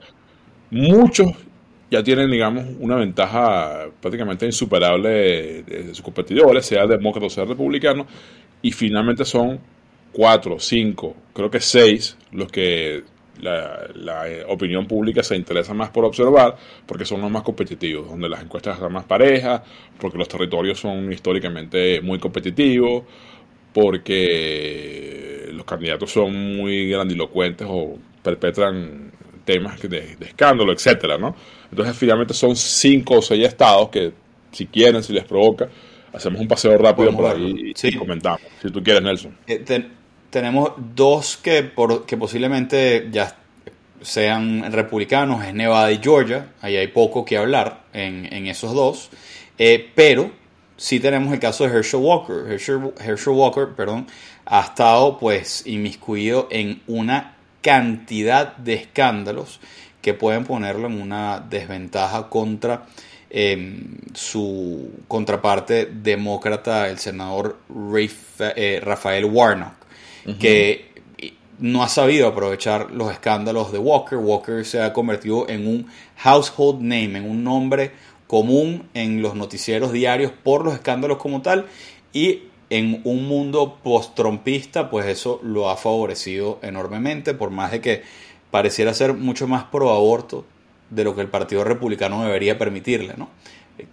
muchos 0.71 1.33
ya 1.93 2.01
tienen, 2.01 2.31
digamos, 2.31 2.65
una 2.79 2.95
ventaja 2.95 3.85
prácticamente 4.01 4.47
insuperable 4.47 5.61
de, 5.61 5.89
sus 5.89 6.01
competidores, 6.01 6.65
sea 6.65 6.87
demócrata 6.87 7.27
o 7.27 7.29
sea 7.29 7.45
republicano, 7.45 8.07
y 8.63 8.71
finalmente 8.71 9.23
son 9.23 9.59
cuatro, 10.11 10.57
cinco, 10.59 11.15
creo 11.35 11.51
que 11.51 11.59
seis 11.59 12.17
los 12.31 12.51
que 12.51 13.03
la, 13.41 14.27
eh, 14.27 14.43
opinión 14.47 14.87
pública 14.87 15.21
se 15.21 15.35
interesa 15.35 15.75
más 15.75 15.91
por 15.91 16.05
observar 16.05 16.55
porque 16.87 17.05
son 17.05 17.21
los 17.21 17.29
más 17.29 17.43
competitivos, 17.43 18.09
donde 18.09 18.27
las 18.27 18.41
encuestas 18.41 18.75
están 18.77 18.91
más 18.91 19.05
parejas, 19.05 19.61
porque 19.99 20.17
los 20.17 20.27
territorios 20.27 20.79
son 20.79 21.13
históricamente 21.13 22.01
muy 22.01 22.17
competitivos, 22.17 23.03
porque 23.71 25.49
los 25.53 25.65
candidatos 25.65 26.11
son 26.11 26.55
muy 26.57 26.89
grandilocuentes 26.89 27.67
o 27.69 27.99
perpetran 28.23 29.11
temas 29.45 29.79
de, 29.81 30.15
de 30.15 30.25
escándalo, 30.25 30.73
etcétera, 30.73 31.19
¿no? 31.19 31.35
Entonces 31.73 31.97
finalmente 31.97 32.35
son 32.35 32.55
cinco 32.55 33.15
o 33.15 33.21
seis 33.23 33.47
estados 33.47 33.89
que 33.89 34.13
si 34.51 34.67
quieren, 34.67 35.01
si 35.01 35.11
les 35.11 35.23
provoca, 35.23 35.67
hacemos 36.13 36.39
un 36.39 36.47
paseo 36.47 36.77
rápido 36.77 37.11
por 37.17 37.25
ahí 37.25 37.73
y, 37.75 37.95
comentamos. 37.97 38.41
Si 38.61 38.69
tú 38.69 38.83
quieres, 38.83 39.01
Nelson. 39.01 39.35
Eh, 39.47 39.65
tenemos 40.29 40.73
dos 40.93 41.35
que, 41.37 41.63
por, 41.63 42.05
que 42.05 42.15
posiblemente 42.15 43.07
ya 43.11 43.35
sean 44.01 44.71
republicanos, 44.71 45.43
es 45.43 45.55
Nevada 45.55 45.91
y 45.91 45.97
Georgia. 45.97 46.51
Ahí 46.61 46.75
hay 46.75 46.89
poco 46.89 47.25
que 47.25 47.37
hablar 47.37 47.85
en, 47.91 48.45
esos 48.45 48.75
dos. 48.75 49.09
Eh, 49.57 49.89
pero 49.95 50.29
sí 50.77 50.99
tenemos 50.99 51.33
el 51.33 51.39
caso 51.39 51.67
de 51.67 51.75
Herschel 51.75 52.01
Walker. 52.01 52.51
Herschel, 52.51 52.93
Herschel, 53.03 53.33
Walker, 53.33 53.69
perdón, 53.75 54.05
ha 54.45 54.61
estado 54.61 55.17
pues 55.17 55.65
inmiscuido 55.65 56.47
en 56.51 56.83
una 56.85 57.35
cantidad 57.63 58.55
de 58.57 58.75
escándalos 58.75 59.59
que 60.03 60.13
pueden 60.13 60.43
ponerlo 60.43 60.85
en 60.85 61.01
una 61.01 61.39
desventaja 61.39 62.29
contra 62.29 62.85
Em, 63.35 63.97
su 64.13 64.91
contraparte 65.07 65.87
demócrata, 65.87 66.87
el 66.87 66.99
senador 66.99 67.57
eh, 68.39 68.79
Rafael 68.83 69.25
Warnock, 69.25 69.73
que 70.39 70.91
no 71.57 71.81
ha 71.81 71.89
sabido 71.89 72.27
aprovechar 72.27 72.91
los 72.91 73.11
escándalos 73.11 73.71
de 73.71 73.79
Walker. 73.79 74.19
Walker 74.19 74.63
se 74.63 74.83
ha 74.83 74.93
convertido 74.93 75.49
en 75.49 75.65
un 75.65 75.87
household 76.17 76.81
name, 76.81 77.17
en 77.17 77.27
un 77.27 77.43
nombre 77.43 77.93
común 78.27 78.87
en 78.93 79.23
los 79.23 79.33
noticieros 79.33 79.91
diarios 79.91 80.31
por 80.31 80.63
los 80.63 80.75
escándalos 80.75 81.17
como 81.17 81.41
tal 81.41 81.65
y 82.13 82.43
en 82.69 83.01
un 83.03 83.27
mundo 83.27 83.79
post-trompista, 83.81 84.91
pues 84.91 85.07
eso 85.07 85.39
lo 85.41 85.71
ha 85.71 85.75
favorecido 85.75 86.59
enormemente, 86.61 87.33
por 87.33 87.49
más 87.49 87.71
de 87.71 87.81
que 87.81 88.03
pareciera 88.53 88.93
ser 88.93 89.15
mucho 89.15 89.47
más 89.47 89.63
pro 89.63 89.89
aborto 89.89 90.45
de 90.91 91.03
lo 91.03 91.15
que 91.15 91.21
el 91.21 91.27
Partido 91.27 91.63
Republicano 91.63 92.23
debería 92.23 92.59
permitirle, 92.59 93.15
¿no? 93.17 93.31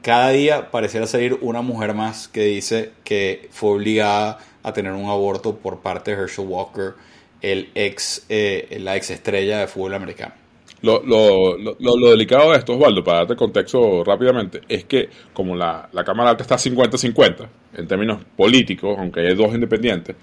Cada 0.02 0.28
día 0.32 0.70
pareciera 0.70 1.06
salir 1.06 1.38
una 1.40 1.62
mujer 1.62 1.94
más 1.94 2.28
que 2.28 2.42
dice 2.42 2.90
que 3.02 3.48
fue 3.52 3.70
obligada 3.70 4.36
a 4.62 4.74
tener 4.74 4.92
un 4.92 5.08
aborto 5.08 5.56
por 5.56 5.80
parte 5.80 6.14
de 6.14 6.24
Herschel 6.24 6.44
Walker, 6.46 6.92
el 7.40 7.70
ex, 7.74 8.26
eh, 8.28 8.76
la 8.82 8.96
ex 8.96 9.08
estrella 9.08 9.61
de 9.61 9.66
fútbol 9.66 9.94
americano. 9.94 10.34
Lo, 10.82 11.02
lo, 11.06 11.56
lo, 11.56 12.11
delicado 12.11 12.50
de 12.52 12.58
esto, 12.58 12.74
Osvaldo, 12.74 13.02
para 13.02 13.20
darte 13.20 13.36
contexto 13.36 14.04
rápidamente, 14.04 14.61
es 14.68 14.84
que 14.84 15.08
como 15.32 15.56
la, 15.56 15.88
la 15.90 16.04
Cámara 16.04 16.28
Alta 16.28 16.42
está 16.42 16.56
50-50 16.56 17.48
en 17.78 17.88
términos 17.88 18.20
políticos, 18.36 18.94
aunque 18.98 19.20
hay 19.20 19.34
dos 19.34 19.54
independientes, 19.54 20.16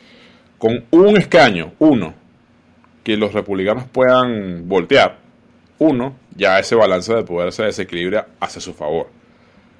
con 0.59 0.85
un 0.91 1.17
escaño, 1.17 1.73
uno, 1.79 2.26
que 3.07 3.15
los 3.15 3.31
republicanos 3.31 3.85
puedan 3.85 4.67
voltear, 4.67 5.17
uno, 5.79 6.17
ya 6.35 6.59
ese 6.59 6.75
balance 6.75 7.15
de 7.15 7.23
poder 7.23 7.53
se 7.53 7.63
desequilibra 7.63 8.27
hacia 8.41 8.59
su 8.59 8.73
favor. 8.73 9.07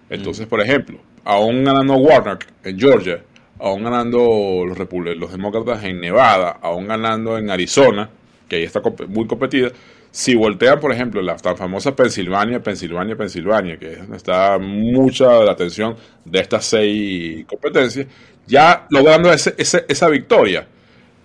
Entonces, 0.10 0.46
mm. 0.46 0.50
por 0.50 0.62
ejemplo, 0.62 1.00
aún 1.26 1.66
ganando 1.66 1.96
Warnock 1.96 2.46
en 2.64 2.80
Georgia, 2.80 3.22
aún 3.60 3.84
ganando 3.84 4.64
los, 4.66 4.78
los 5.18 5.32
demócratas 5.34 5.84
en 5.84 6.00
Nevada, 6.00 6.58
aún 6.62 6.88
ganando 6.88 7.38
en 7.38 7.50
Arizona, 7.50 8.10
que 8.48 8.56
ahí 8.56 8.64
está 8.64 8.82
muy 9.10 9.28
competida, 9.28 9.72
si 10.10 10.34
voltean, 10.34 10.80
por 10.80 10.94
ejemplo, 10.94 11.22
la 11.22 11.36
tan 11.36 11.58
famosa 11.58 11.94
Pensilvania, 11.94 12.64
Pensilvania, 12.64 13.18
Pensilvania, 13.18 13.78
que 13.78 13.92
es 13.92 14.00
donde 14.00 14.16
está 14.16 14.58
mucha 14.58 15.40
de 15.40 15.46
la 15.46 15.52
atención 15.52 15.98
de 16.24 16.40
estas 16.40 16.64
seis 16.64 17.46
competencias, 17.46 18.08
ya 18.46 18.88
logrando 18.90 19.34
ese, 19.34 19.54
esa 19.58 20.08
victoria, 20.08 20.66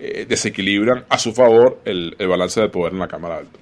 eh, 0.05 0.25
desequilibran 0.27 1.05
a 1.07 1.17
su 1.17 1.33
favor 1.33 1.79
el, 1.85 2.13
el 2.19 2.27
balance 2.27 2.59
de 2.59 2.67
poder 2.67 2.91
en 2.91 2.99
la 2.99 3.07
Cámara 3.07 3.37
Alta. 3.37 3.59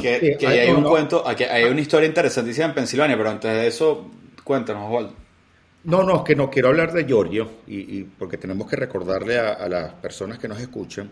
Que, 0.00 0.36
hay, 0.46 0.70
un 0.70 0.84
cuento, 0.84 1.24
hay 1.26 1.64
una 1.64 1.80
historia 1.80 2.06
interesantísima 2.06 2.66
en 2.66 2.74
Pensilvania, 2.74 3.16
pero 3.16 3.30
antes 3.30 3.50
de 3.50 3.66
eso, 3.66 4.10
cuéntanos, 4.44 4.84
Osvaldo. 4.86 5.14
No, 5.84 6.02
no, 6.02 6.18
es 6.18 6.22
que 6.22 6.36
no 6.36 6.48
quiero 6.50 6.68
hablar 6.68 6.92
de 6.92 7.04
Giorgio, 7.04 7.48
y, 7.66 8.04
porque 8.04 8.36
tenemos 8.36 8.68
que 8.68 8.76
recordarle 8.76 9.38
a, 9.38 9.68
las 9.68 9.94
personas 9.94 10.38
que 10.38 10.46
nos 10.46 10.60
escuchan 10.60 11.10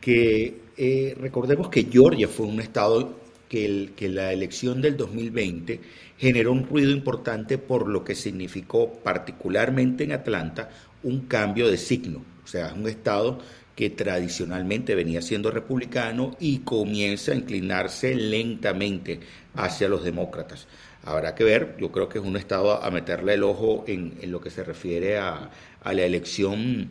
que 0.00 0.60
eh, 0.76 1.16
recordemos 1.18 1.68
que 1.68 1.84
Georgia 1.90 2.28
fue 2.28 2.46
un 2.46 2.60
estado 2.60 3.18
que, 3.48 3.64
el, 3.64 3.92
que 3.96 4.08
la 4.08 4.32
elección 4.32 4.82
del 4.82 4.96
2020 4.96 5.80
generó 6.18 6.52
un 6.52 6.64
ruido 6.64 6.90
importante 6.90 7.58
por 7.58 7.88
lo 7.88 8.04
que 8.04 8.14
significó 8.14 8.92
particularmente 8.92 10.04
en 10.04 10.12
Atlanta 10.12 10.68
un 11.02 11.20
cambio 11.22 11.68
de 11.68 11.76
signo. 11.76 12.22
O 12.44 12.46
sea, 12.46 12.68
es 12.68 12.72
un 12.74 12.86
estado 12.88 13.38
que 13.76 13.90
tradicionalmente 13.90 14.94
venía 14.94 15.20
siendo 15.20 15.50
republicano 15.50 16.34
y 16.40 16.60
comienza 16.60 17.32
a 17.32 17.36
inclinarse 17.36 18.14
lentamente 18.14 19.20
hacia 19.54 19.88
los 19.88 20.02
demócratas. 20.02 20.66
Habrá 21.04 21.34
que 21.34 21.44
ver, 21.44 21.76
yo 21.78 21.92
creo 21.92 22.08
que 22.08 22.18
es 22.18 22.24
un 22.24 22.38
estado 22.38 22.82
a 22.82 22.90
meterle 22.90 23.34
el 23.34 23.44
ojo 23.44 23.84
en, 23.86 24.18
lo 24.24 24.40
que 24.40 24.50
se 24.50 24.64
refiere 24.64 25.18
a, 25.18 25.50
la 25.84 26.02
elección 26.02 26.88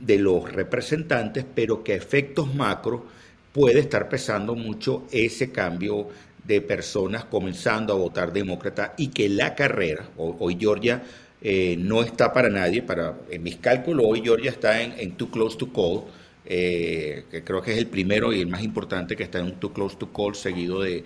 de 0.00 0.18
los 0.18 0.50
representantes, 0.50 1.44
pero 1.54 1.84
que 1.84 1.92
a 1.92 1.96
efectos 1.96 2.52
macro 2.52 3.06
puede 3.52 3.78
estar 3.78 4.08
pesando 4.08 4.56
mucho 4.56 5.06
ese 5.12 5.52
cambio 5.52 6.08
de 6.42 6.60
personas 6.62 7.26
comenzando 7.26 7.92
a 7.92 7.96
votar 7.96 8.32
demócrata 8.32 8.94
y 8.96 9.08
que 9.08 9.28
la 9.28 9.54
carrera, 9.54 10.08
hoy 10.16 10.56
Georgia 10.58 11.02
eh, 11.40 11.76
no 11.78 12.02
está 12.02 12.32
para 12.32 12.48
nadie. 12.48 12.82
Para, 12.82 13.14
en 13.30 13.42
mis 13.42 13.56
cálculos, 13.56 14.04
hoy 14.08 14.22
Georgia 14.22 14.50
está 14.50 14.80
en, 14.80 15.12
Too 15.12 15.30
Close 15.30 15.58
to 15.58 15.72
Call, 15.72 16.04
eh, 16.46 17.24
que 17.30 17.44
creo 17.44 17.62
que 17.62 17.72
es 17.72 17.78
el 17.78 17.86
primero 17.86 18.32
y 18.32 18.40
el 18.40 18.46
más 18.46 18.62
importante 18.62 19.14
que 19.14 19.24
está 19.24 19.40
en 19.40 19.52
Too 19.60 19.72
Close 19.72 19.96
to 19.96 20.12
Call, 20.12 20.34
seguido 20.34 20.80
de, 20.80 21.04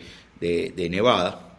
Nevada, 0.90 1.58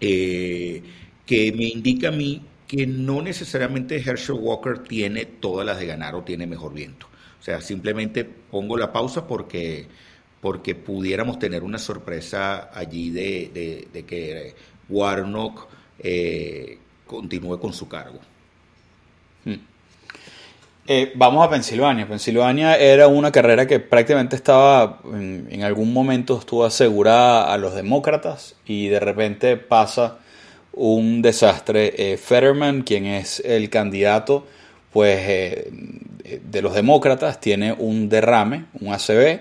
eh, 0.00 0.82
que 1.24 1.52
me 1.52 1.64
indica 1.64 2.08
a 2.08 2.12
mí 2.12 2.42
que 2.66 2.86
no 2.86 3.22
necesariamente 3.22 3.96
Herschel 3.96 4.36
Walker 4.36 4.78
tiene 4.78 5.24
todas 5.26 5.66
las 5.66 5.78
de 5.78 5.86
ganar 5.86 6.14
o 6.14 6.22
tiene 6.22 6.46
mejor 6.46 6.74
viento. 6.74 7.06
O 7.40 7.42
sea, 7.42 7.60
simplemente 7.60 8.24
pongo 8.24 8.76
la 8.76 8.92
pausa 8.92 9.26
porque, 9.26 9.86
porque 10.40 10.74
pudiéramos 10.74 11.38
tener 11.38 11.62
una 11.62 11.78
sorpresa 11.78 12.70
allí 12.72 13.10
de, 13.10 13.88
de 13.92 14.02
que 14.04 14.54
Warnock 14.88 15.68
continúe 17.10 17.58
con 17.58 17.72
su 17.72 17.88
cargo. 17.88 18.20
Hmm. 19.44 19.56
Eh, 20.86 21.12
vamos 21.16 21.44
a 21.44 21.50
Pensilvania. 21.50 22.06
Pensilvania 22.06 22.76
era 22.76 23.08
una 23.08 23.32
carrera 23.32 23.66
que 23.66 23.80
prácticamente 23.80 24.36
estaba, 24.36 25.00
en, 25.12 25.62
algún 25.64 25.92
momento 25.92 26.38
estuvo 26.38 26.64
asegurada 26.64 27.52
a 27.52 27.58
los 27.58 27.74
demócratas 27.74 28.54
y 28.64 28.88
de 28.88 29.00
repente 29.00 29.56
pasa 29.56 30.18
un 30.72 31.20
desastre. 31.20 31.94
Eh, 31.96 32.16
Fetterman, 32.16 32.82
quien 32.82 33.06
es 33.06 33.40
el 33.44 33.70
candidato 33.70 34.46
pues, 34.92 35.18
eh, 35.20 35.70
de 36.44 36.62
los 36.62 36.74
demócratas, 36.74 37.40
tiene 37.40 37.72
un 37.72 38.08
derrame, 38.08 38.66
un 38.80 38.92
ACV, 38.92 39.40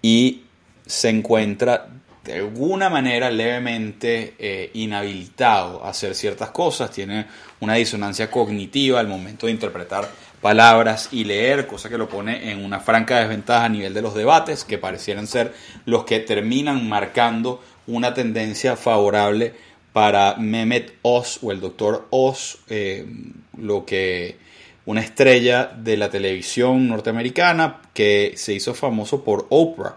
y 0.00 0.42
se 0.86 1.08
encuentra 1.08 1.88
de 2.30 2.38
alguna 2.38 2.88
manera 2.88 3.30
levemente 3.30 4.34
eh, 4.38 4.70
inhabilitado 4.74 5.84
a 5.84 5.90
hacer 5.90 6.14
ciertas 6.14 6.50
cosas, 6.50 6.90
tiene 6.90 7.26
una 7.60 7.74
disonancia 7.74 8.30
cognitiva 8.30 9.00
al 9.00 9.08
momento 9.08 9.46
de 9.46 9.52
interpretar 9.52 10.08
palabras 10.40 11.08
y 11.12 11.24
leer, 11.24 11.66
cosa 11.66 11.88
que 11.88 11.98
lo 11.98 12.08
pone 12.08 12.50
en 12.52 12.64
una 12.64 12.80
franca 12.80 13.18
desventaja 13.18 13.64
a 13.64 13.68
nivel 13.68 13.94
de 13.94 14.02
los 14.02 14.14
debates, 14.14 14.64
que 14.64 14.78
parecieran 14.78 15.26
ser 15.26 15.52
los 15.84 16.04
que 16.04 16.20
terminan 16.20 16.88
marcando 16.88 17.62
una 17.86 18.14
tendencia 18.14 18.76
favorable 18.76 19.54
para 19.92 20.36
Mehmet 20.36 20.94
Oz 21.02 21.40
o 21.42 21.50
el 21.50 21.60
doctor 21.60 22.06
Oz, 22.10 22.58
eh, 22.68 23.06
lo 23.58 23.84
que 23.84 24.38
una 24.86 25.00
estrella 25.00 25.66
de 25.66 25.96
la 25.96 26.10
televisión 26.10 26.88
norteamericana 26.88 27.80
que 27.92 28.32
se 28.36 28.54
hizo 28.54 28.74
famoso 28.74 29.24
por 29.24 29.46
Oprah. 29.50 29.96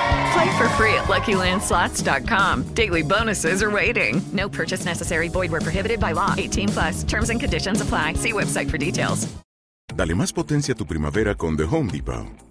Play 0.33 0.57
for 0.57 0.69
free 0.77 0.93
at 0.93 1.07
LuckyLandSlots.com. 1.07 2.73
Daily 2.73 3.01
bonuses 3.01 3.63
are 3.63 3.71
waiting. 3.71 4.21
No 4.31 4.47
purchase 4.47 4.85
necessary. 4.85 5.29
Void 5.29 5.51
where 5.51 5.61
prohibited 5.61 5.99
by 5.99 6.13
law. 6.13 6.35
18 6.37 6.69
plus. 6.69 7.03
Terms 7.03 7.29
and 7.29 7.39
conditions 7.39 7.81
apply. 7.81 8.13
See 8.13 8.31
website 8.31 8.69
for 8.69 8.77
details. 8.77 9.27
Dale 9.93 10.15
más 10.15 10.31
potencia 10.31 10.73
a 10.73 10.77
tu 10.77 10.85
primavera 10.85 11.35
con 11.35 11.57
The 11.57 11.65
Home 11.65 11.91
Depot. 11.91 12.50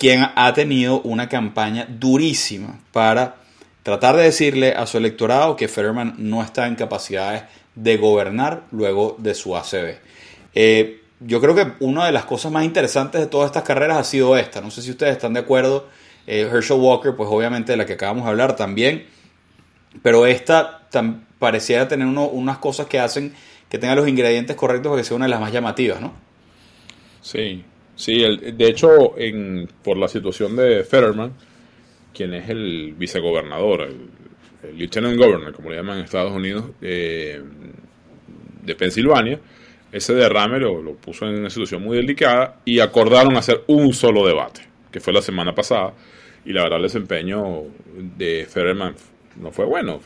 Quien 0.00 0.26
ha 0.34 0.54
tenido 0.54 1.02
una 1.02 1.28
campaña 1.28 1.86
durísima 1.86 2.80
para 2.90 3.36
tratar 3.82 4.16
de 4.16 4.22
decirle 4.22 4.72
a 4.72 4.86
su 4.86 4.96
electorado 4.96 5.56
que 5.56 5.68
Fetterman 5.68 6.14
no 6.16 6.42
está 6.42 6.66
en 6.66 6.74
capacidades 6.74 7.42
de 7.74 7.98
gobernar 7.98 8.62
luego 8.72 9.16
de 9.18 9.34
su 9.34 9.54
ACB. 9.54 9.98
Eh, 10.54 11.02
yo 11.20 11.40
creo 11.42 11.54
que 11.54 11.72
una 11.80 12.06
de 12.06 12.12
las 12.12 12.24
cosas 12.24 12.50
más 12.50 12.64
interesantes 12.64 13.20
de 13.20 13.26
todas 13.26 13.48
estas 13.48 13.62
carreras 13.62 13.98
ha 13.98 14.04
sido 14.04 14.38
esta. 14.38 14.62
No 14.62 14.70
sé 14.70 14.80
si 14.80 14.90
ustedes 14.90 15.12
están 15.12 15.34
de 15.34 15.40
acuerdo. 15.40 15.86
Eh, 16.26 16.48
Herschel 16.50 16.78
Walker, 16.78 17.14
pues 17.14 17.28
obviamente 17.30 17.72
de 17.72 17.76
la 17.76 17.84
que 17.84 17.92
acabamos 17.92 18.24
de 18.24 18.30
hablar 18.30 18.56
también. 18.56 19.06
Pero 20.02 20.26
esta 20.26 20.88
pareciera 21.38 21.88
tener 21.88 22.06
uno, 22.06 22.26
unas 22.26 22.56
cosas 22.56 22.86
que 22.86 22.98
hacen 22.98 23.34
que 23.68 23.78
tenga 23.78 23.94
los 23.94 24.08
ingredientes 24.08 24.56
correctos 24.56 24.88
para 24.88 25.02
que 25.02 25.06
sea 25.06 25.16
una 25.16 25.26
de 25.26 25.30
las 25.30 25.40
más 25.40 25.52
llamativas, 25.52 26.00
¿no? 26.00 26.14
Sí, 27.20 27.64
sí. 28.00 28.22
El, 28.22 28.56
de 28.56 28.66
hecho, 28.66 29.18
en, 29.18 29.68
por 29.82 29.96
la 29.96 30.08
situación 30.08 30.56
de 30.56 30.84
Fetterman, 30.84 31.32
quien 32.14 32.34
es 32.34 32.48
el 32.48 32.94
vicegobernador, 32.96 33.82
el, 33.82 34.76
lieutenant 34.76 35.16
governor, 35.16 35.54
como 35.54 35.70
le 35.70 35.76
llaman 35.76 35.98
en 35.98 36.04
Estados 36.04 36.32
Unidos, 36.32 36.66
eh, 36.82 37.40
de 38.62 38.74
Pensilvania, 38.74 39.40
ese 39.92 40.14
derrame 40.14 40.58
lo, 40.60 40.94
puso 40.94 41.26
en 41.26 41.38
una 41.40 41.50
situación 41.50 41.82
muy 41.82 41.96
delicada 41.96 42.60
y 42.64 42.80
acordaron 42.80 43.36
hacer 43.36 43.64
un 43.66 43.92
solo 43.92 44.26
debate, 44.26 44.62
que 44.90 45.00
fue 45.00 45.12
la 45.12 45.22
semana 45.22 45.54
pasada, 45.54 45.94
y 46.44 46.52
la 46.52 46.62
verdad 46.62 46.78
el 46.78 46.84
desempeño 46.84 47.62
de 48.16 48.46
Fetterman 48.48 48.94
no 49.40 49.50
fue 49.50 49.64
bueno, 49.64 50.00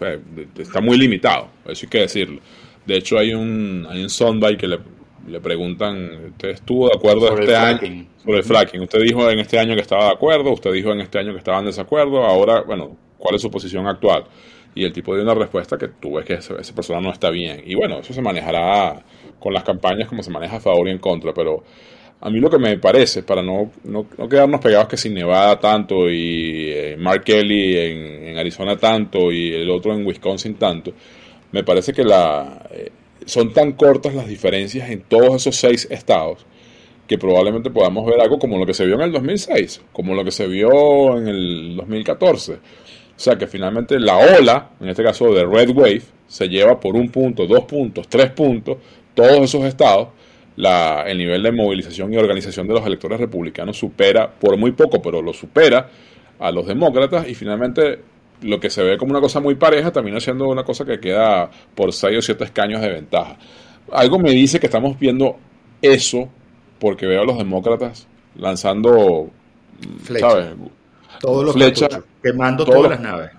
está 0.59 0.81
muy 0.81 0.99
limitado, 0.99 1.49
eso 1.67 1.87
hay 1.87 1.91
que 1.91 2.01
decirlo. 2.01 2.41
De 2.87 2.97
hecho 2.97 3.19
hay 3.19 3.35
un, 3.35 3.87
hay 3.89 4.03
un 4.03 4.11
soundbite 4.11 4.57
que 4.57 4.69
le, 4.69 4.79
le 5.27 5.41
preguntan, 5.41 6.27
¿usted 6.31 6.51
estuvo 6.51 6.89
de 6.89 6.97
acuerdo 6.97 7.29
sobre 7.29 7.45
este 7.45 7.57
año? 7.57 7.79
fracking. 7.79 8.09
Sobre 8.23 8.39
el 8.39 8.45
fracking. 8.45 8.81
Usted 8.83 9.01
dijo 9.01 9.31
en 9.31 9.39
este 9.39 9.59
año 9.59 9.75
que 9.75 9.81
estaba 9.81 10.07
de 10.07 10.13
acuerdo, 10.13 10.53
usted 10.53 10.73
dijo 10.73 10.93
en 10.93 11.01
este 11.01 11.19
año 11.19 11.33
que 11.33 11.39
estaba 11.39 11.59
en 11.59 11.67
desacuerdo, 11.67 12.25
ahora, 12.25 12.63
bueno, 12.63 12.97
¿cuál 13.19 13.35
es 13.37 13.43
su 13.43 13.51
posición 13.51 13.87
actual? 13.87 14.25
Y 14.75 14.85
el 14.85 14.93
tipo 14.93 15.15
dio 15.15 15.23
una 15.23 15.35
respuesta 15.35 15.79
que 15.79 15.89
tú 15.89 16.15
ves 16.15 16.25
que 16.25 16.35
esa, 16.35 16.57
esa 16.57 16.75
persona 16.75 17.01
no 17.01 17.11
está 17.11 17.31
bien. 17.31 17.63
Y 17.65 17.75
bueno, 17.75 17.99
eso 18.01 18.13
se 18.13 18.21
manejará 18.21 19.03
con 19.39 19.53
las 19.53 19.63
campañas 19.63 20.09
como 20.09 20.23
se 20.23 20.31
maneja 20.31 20.57
a 20.57 20.61
favor 20.61 20.89
y 20.89 20.91
en 20.91 20.99
contra, 20.99 21.33
pero 21.33 21.63
a 22.21 22.31
mí 22.31 22.41
lo 22.41 22.49
que 22.49 22.59
me 22.59 22.79
parece, 22.79 23.23
para 23.23 23.43
no, 23.43 23.71
no, 23.85 24.07
no 24.17 24.29
quedarnos 24.29 24.61
pegados 24.61 24.89
que 24.89 24.97
sin 24.97 25.15
Nevada 25.15 25.61
tanto 25.61 26.09
y 26.09 26.71
eh, 26.71 26.97
Mark 26.99 27.23
Kelly 27.23 27.77
en, 27.77 28.29
en, 28.29 28.39
Arizona 28.39 28.77
tanto 28.77 29.31
y 29.31 29.53
el 29.53 29.71
otro 29.71 29.93
en 29.93 30.07
Wisconsin 30.07 30.55
tanto, 30.55 30.93
me 31.53 31.63
parece 31.63 31.93
que 31.93 32.03
la, 32.03 32.67
eh, 32.71 32.91
son 33.27 33.53
tan 33.53 33.73
cortas 33.73 34.15
las 34.15 34.27
diferencias 34.27 34.91
en 34.91 35.03
todos 35.03 35.37
esos 35.37 35.57
seis 35.57 35.87
estados 35.91 36.47
que 37.07 37.19
probablemente 37.19 37.71
podamos 37.71 38.07
ver 38.07 38.21
algo 38.21 38.39
como 38.39 38.59
lo 38.59 38.67
que 38.67 38.75
se 38.75 38.87
vio 38.87 38.95
en 38.95 39.03
el 39.03 39.13
2006, 39.13 39.83
como 39.93 40.15
lo 40.15 40.25
que 40.25 40.31
se 40.31 40.47
vio 40.47 41.19
en 41.19 41.29
el 41.29 41.77
2014. 41.77 42.55
O 42.55 42.59
sea 43.17 43.37
que 43.37 43.47
finalmente 43.47 44.01
la 44.01 44.17
ola, 44.17 44.71
en 44.81 44.89
este 44.89 45.03
caso 45.03 45.33
de 45.33 45.45
Red 45.45 45.71
Wave, 45.71 46.03
se 46.27 46.49
lleva 46.49 46.81
por 46.81 46.97
un 46.97 47.11
punto, 47.11 47.47
dos 47.47 47.65
puntos, 47.65 48.09
tres 48.09 48.31
puntos, 48.31 48.79
todos 49.15 49.41
esos 49.41 49.65
estados, 49.65 50.09
la, 50.57 51.05
el 51.07 51.19
nivel 51.19 51.43
de 51.43 51.53
movilización 51.53 52.13
y 52.13 52.17
organización 52.17 52.67
de 52.67 52.75
los 52.75 52.87
electores 52.87 53.21
republicanos 53.21 53.77
supera, 53.77 54.31
por 54.31 54.57
muy 54.57 54.73
poco, 54.73 55.03
pero 55.03 55.21
lo 55.21 55.33
supera 55.33 55.91
a 56.39 56.51
los 56.51 56.67
demócratas 56.67 57.29
y 57.29 57.35
finalmente 57.35 58.01
lo 58.43 58.61
que 58.61 58.71
se 58.71 58.83
ve 58.83 58.99
como 58.99 59.13
una 59.13 59.21
cosa 59.21 59.41
muy 59.41 59.55
pareja 59.55 59.93
termina 59.93 60.21
siendo 60.21 60.49
una 60.49 60.65
cosa 60.65 60.85
que 60.85 61.01
queda 61.01 61.51
por 61.75 61.93
6 61.93 62.19
o 62.19 62.23
7 62.23 62.45
escaños 62.45 62.81
de 62.83 62.89
ventaja. 62.91 63.39
Algo 63.93 64.19
me 64.19 64.31
dice 64.33 64.61
que 64.61 64.67
estamos 64.67 64.99
viendo 64.99 65.39
eso 65.83 66.29
porque 66.79 67.07
veo 67.07 67.23
a 67.23 67.25
los 67.25 67.39
demócratas 67.39 68.09
lanzando, 68.37 69.31
Flecha. 70.03 70.31
¿sabes? 70.31 70.55
Todos 71.21 71.45
los 71.45 71.55
Flecha, 71.55 71.89
cartuchos, 71.89 72.05
quemando 72.23 72.69
todas 72.69 72.91
las 72.91 73.01
naves. 73.01 73.31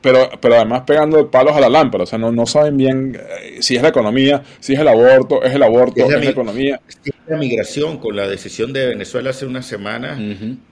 pero, 0.00 0.30
pero 0.40 0.54
además 0.56 0.82
pegando 0.86 1.30
palos 1.30 1.56
a 1.56 1.60
la 1.60 1.68
lámpara, 1.68 2.04
o 2.04 2.06
sea, 2.06 2.18
no, 2.18 2.30
no 2.32 2.46
saben 2.46 2.76
bien 2.76 3.16
eh, 3.20 3.58
si 3.60 3.76
es 3.76 3.82
la 3.82 3.88
economía, 3.88 4.42
si 4.60 4.74
es 4.74 4.78
el 4.80 4.88
aborto, 4.88 5.42
es 5.42 5.54
el 5.54 5.62
aborto, 5.62 6.06
Es 6.06 6.14
es 6.14 6.24
la 6.24 6.30
economía. 6.30 6.80
Es 6.86 7.14
la 7.26 7.36
migración 7.36 7.98
con 7.98 8.16
la 8.16 8.26
decisión 8.28 8.72
de 8.72 8.86
Venezuela 8.88 9.30
hace 9.30 9.46
unas 9.46 9.66
semanas 9.66 10.24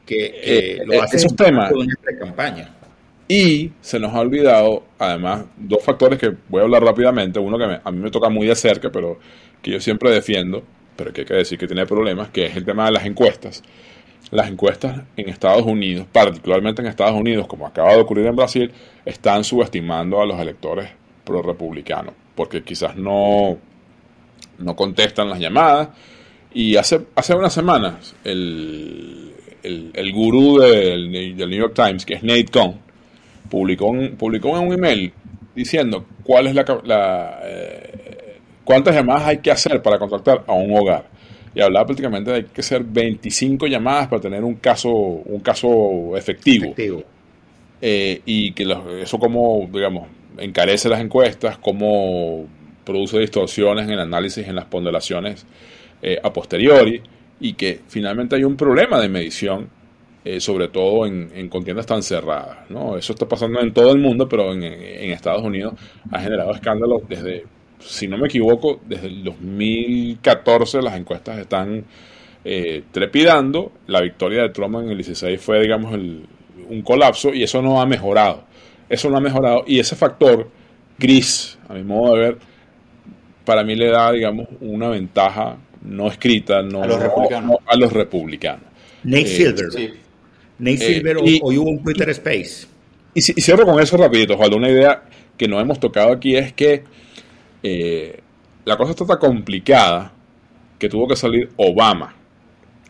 que, 0.07 0.41
que 0.43 0.79
Eh, 0.79 0.83
lo 0.87 0.95
eh, 0.95 1.01
hace 1.01 1.17
esos 1.17 1.35
temas. 1.37 1.71
de 1.71 1.77
una 1.77 1.95
campaña. 2.19 2.71
Y 3.29 3.73
se 3.81 3.99
nos 3.99 4.15
ha 4.15 4.21
olvidado, 4.21 4.85
además, 4.99 5.47
dos 5.57 5.83
factores 5.83 6.19
que 6.19 6.33
voy 6.49 6.61
a 6.61 6.65
hablar 6.65 6.85
rápidamente. 6.85 7.39
Uno 7.41 7.59
que 7.59 7.67
me- 7.67 7.81
a 7.83 7.91
mí 7.91 7.99
me 7.99 8.11
toca 8.11 8.29
muy 8.29 8.47
de 8.47 8.55
cerca, 8.55 8.91
pero 8.91 9.19
que 9.61 9.73
yo 9.73 9.81
siempre 9.81 10.11
defiendo, 10.11 10.63
pero 10.95 11.13
que 11.13 11.23
hay 11.23 11.27
que 11.27 11.35
decir 11.35 11.59
que 11.59 11.67
tiene 11.67 11.87
problemas, 11.87 12.29
que 12.29 12.47
es 12.47 12.57
el 12.57 12.65
tema 12.65 12.87
de 12.87 12.93
las 12.93 13.05
encuestas. 13.05 13.63
Las 14.31 14.49
encuestas 14.49 15.03
en 15.17 15.29
Estados 15.29 15.65
Unidos, 15.65 16.07
particularmente 16.13 16.83
en 16.83 16.89
Estados 16.89 17.19
Unidos, 17.19 17.47
como 17.47 17.67
acaba 17.67 17.95
de 17.95 18.01
ocurrir 18.01 18.27
en 18.27 18.37
Brasil, 18.37 18.71
están 19.05 19.43
subestimando 19.45 20.21
a 20.21 20.27
los 20.27 20.39
electores 20.41 20.89
pro-republicanos, 21.25 22.15
porque 22.35 22.63
quizás 22.63 22.97
no, 22.97 23.59
no 24.59 24.77
contestan 24.77 25.29
las 25.31 25.41
llamadas. 25.41 25.89
Y 26.55 26.77
hace, 26.77 27.01
hace 27.15 27.35
unas 27.35 27.53
semanas, 27.53 28.15
el, 28.25 29.33
el, 29.63 29.91
el 29.95 30.13
gurú 30.13 30.59
del, 30.59 31.37
del 31.37 31.51
New 31.51 31.59
York 31.59 31.75
Times, 31.75 32.07
que 32.07 32.15
es 32.15 32.23
Nate 32.23 32.47
Cohn, 32.47 32.81
publicó 33.51 33.87
un, 33.87 34.17
publicó 34.17 34.51
un 34.61 34.73
email 34.73 35.13
diciendo 35.55 36.05
cuál 36.23 36.47
es 36.49 36.55
la, 36.55 36.65
la, 36.85 37.41
eh, 37.45 38.39
cuántas 38.65 38.95
llamadas 38.95 39.25
hay 39.29 39.39
que 39.39 39.51
hacer 39.51 39.83
para 39.83 39.99
contactar 39.99 40.45
a 40.47 40.53
un 40.53 40.77
hogar. 40.77 41.09
Y 41.55 41.61
hablaba 41.63 41.87
prácticamente 41.87 42.31
de 42.31 42.45
que 42.47 42.61
hacer 42.61 42.85
25 42.85 43.67
llamadas 43.67 44.09
para 44.09 44.21
tener 44.21 44.45
un 44.45 44.57
caso, 44.57 44.91
un 44.91 45.41
caso 45.41 46.17
efectivo. 46.17 46.67
eh, 47.81 48.21
y 48.25 48.53
que 48.53 48.65
los- 48.65 48.87
eso 49.03 49.19
como, 49.19 49.69
digamos, 49.73 50.09
encarece 50.39 50.89
las 50.89 51.01
encuestas, 51.01 51.59
como 51.59 52.47
produce 52.85 53.19
distorsiones 53.19 53.85
en 53.87 53.93
el 53.93 54.01
análisis, 54.01 54.47
en 54.47 54.55
las 54.55 54.65
ponderaciones 54.67 55.47
eh, 56.03 56.19
a 56.23 56.33
posteriori, 56.33 57.03
y 57.41 57.55
que 57.55 57.81
finalmente 57.89 58.37
hay 58.37 58.45
un 58.45 58.57
problema 58.57 59.01
de 59.01 59.09
medición, 59.09 59.69
eh, 60.29 60.41
sobre 60.41 60.67
todo 60.69 61.07
en, 61.07 61.31
en 61.35 61.49
contiendas 61.49 61.87
tan 61.87 62.03
cerradas. 62.03 62.69
¿no? 62.69 62.97
Eso 62.97 63.13
está 63.13 63.27
pasando 63.29 63.61
en 63.61 63.73
todo 63.73 63.93
el 63.93 63.99
mundo, 63.99 64.29
pero 64.29 64.53
en, 64.53 64.63
en 64.65 65.11
Estados 65.13 65.43
Unidos 65.45 65.75
ha 66.11 66.19
generado 66.21 66.53
escándalos 66.53 67.03
desde, 67.09 67.45
si 67.79 68.09
no 68.09 68.19
me 68.19 68.27
equivoco, 68.27 68.81
desde 68.87 69.07
el 69.07 69.23
2014 69.23 70.83
las 70.83 70.97
encuestas 70.97 71.39
están 71.39 71.85
eh, 72.45 72.83
trepidando. 72.93 73.73
La 73.87 74.01
victoria 74.01 74.43
de 74.43 74.49
Trump 74.51 74.77
en 74.83 74.91
el 74.91 74.97
16 74.97 75.41
fue, 75.41 75.61
digamos, 75.61 75.95
el- 75.95 76.27
un 76.69 76.83
colapso 76.83 77.33
y 77.33 77.45
eso 77.45 77.63
no 77.63 77.81
ha 77.81 77.87
mejorado. 77.87 78.43
Eso 78.89 79.09
no 79.11 79.17
ha 79.19 79.21
mejorado 79.21 79.63
y 79.67 79.79
ese 79.79 79.95
factor 79.95 80.49
gris, 80.99 81.57
a 81.69 81.75
mi 81.75 81.83
modo 81.85 82.15
de 82.15 82.21
ver, 82.21 82.39
para 83.45 83.63
mí 83.63 83.77
le 83.77 83.91
da, 83.91 84.11
digamos, 84.11 84.49
una 84.61 84.89
ventaja 84.89 85.57
no 85.83 86.09
escrita 86.09 86.63
no, 86.63 86.83
A 86.83 86.87
los 86.89 87.01
republicanos. 87.01 87.51
no- 87.51 87.59
a 87.65 87.77
los 87.77 87.93
republicanos. 87.93 88.65
Nate 89.05 89.23
Eh, 89.23 89.27
Silver. 89.27 89.71
sí. 89.71 89.91
Nate 90.59 90.75
Eh, 90.75 90.95
Silver 90.95 91.17
y- 91.25 91.41
hoy 91.43 91.59
hubo 91.59 91.71
un 91.71 91.83
Twitter 91.83 92.09
Space. 92.11 92.67
Y, 93.15 93.19
y 93.21 93.41
cierro 93.41 93.65
con 93.65 93.81
eso 93.83 93.97
rapidito, 93.97 94.35
Osvaldo. 94.35 94.57
Una 94.57 94.71
idea 94.71 95.03
que 95.37 95.49
no 95.49 95.61
hemos 95.61 95.79
tocado 95.81 96.13
aquí 96.13 96.37
es 96.37 96.53
que 96.53 96.85
eh, 97.63 98.21
la 98.65 98.77
cosa 98.77 98.91
está 98.93 99.07
tan 99.07 99.19
complicada 99.19 100.13
que 100.79 100.89
tuvo 100.89 101.09
que 101.09 101.17
salir 101.17 101.51
Obama, 101.57 102.15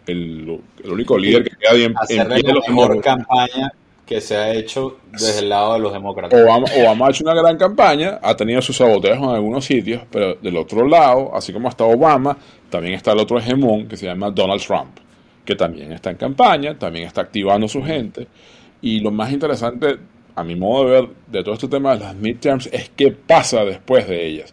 el, 0.07 0.61
el 0.85 0.91
único 0.91 1.17
líder 1.19 1.45
que 1.45 1.51
queda 1.57 1.73
bien 1.75 1.95
en 2.09 2.17
la 2.19 2.25
los 2.25 2.45
mejor 2.45 2.63
demócratas. 2.67 3.03
campaña 3.27 3.73
que 4.05 4.21
se 4.21 4.37
ha 4.37 4.55
hecho 4.55 4.99
desde 5.11 5.41
el 5.41 5.49
lado 5.49 5.75
de 5.75 5.81
los 5.81 5.93
demócratas. 5.93 6.41
Obama, 6.41 6.67
Obama 6.81 7.07
ha 7.07 7.11
hecho 7.11 7.25
una 7.25 7.35
gran 7.35 7.57
campaña, 7.59 8.21
ha 8.23 8.37
tenido 8.37 8.63
sus 8.63 8.77
saboteos 8.77 9.19
en 9.19 9.25
algunos 9.25 9.65
sitios, 9.65 10.03
pero 10.11 10.35
del 10.37 10.57
otro 10.57 10.87
lado, 10.87 11.35
así 11.35 11.53
como 11.53 11.69
está 11.69 11.85
Obama, 11.85 12.37
también 12.71 12.95
está 12.95 13.13
el 13.13 13.19
otro 13.19 13.39
hegemón 13.39 13.89
que 13.89 13.97
se 13.97 14.07
llama 14.07 14.31
Donald 14.31 14.63
Trump, 14.63 14.97
que 15.47 15.57
también 15.57 15.93
está 15.93 16.11
en 16.11 16.17
campaña, 16.17 16.79
también 16.79 17.07
está 17.07 17.23
activando 17.23 17.65
a 17.65 17.69
su 17.69 17.83
gente. 17.83 18.27
Y 18.83 19.01
lo 19.01 19.11
más 19.11 19.33
interesante, 19.33 19.97
a 20.35 20.45
mi 20.45 20.57
modo 20.57 20.85
de 20.85 20.91
ver, 20.91 21.09
de 21.29 21.43
todo 21.43 21.55
este 21.55 21.69
tema 21.69 21.95
de 21.95 22.01
las 22.01 22.15
midterms 22.15 22.69
es 22.73 22.91
qué 22.91 23.13
pasa 23.13 23.65
después 23.65 24.07
de 24.07 24.27
ellas. 24.27 24.53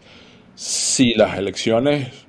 Si 0.54 1.12
las 1.14 1.36
elecciones 1.36 2.24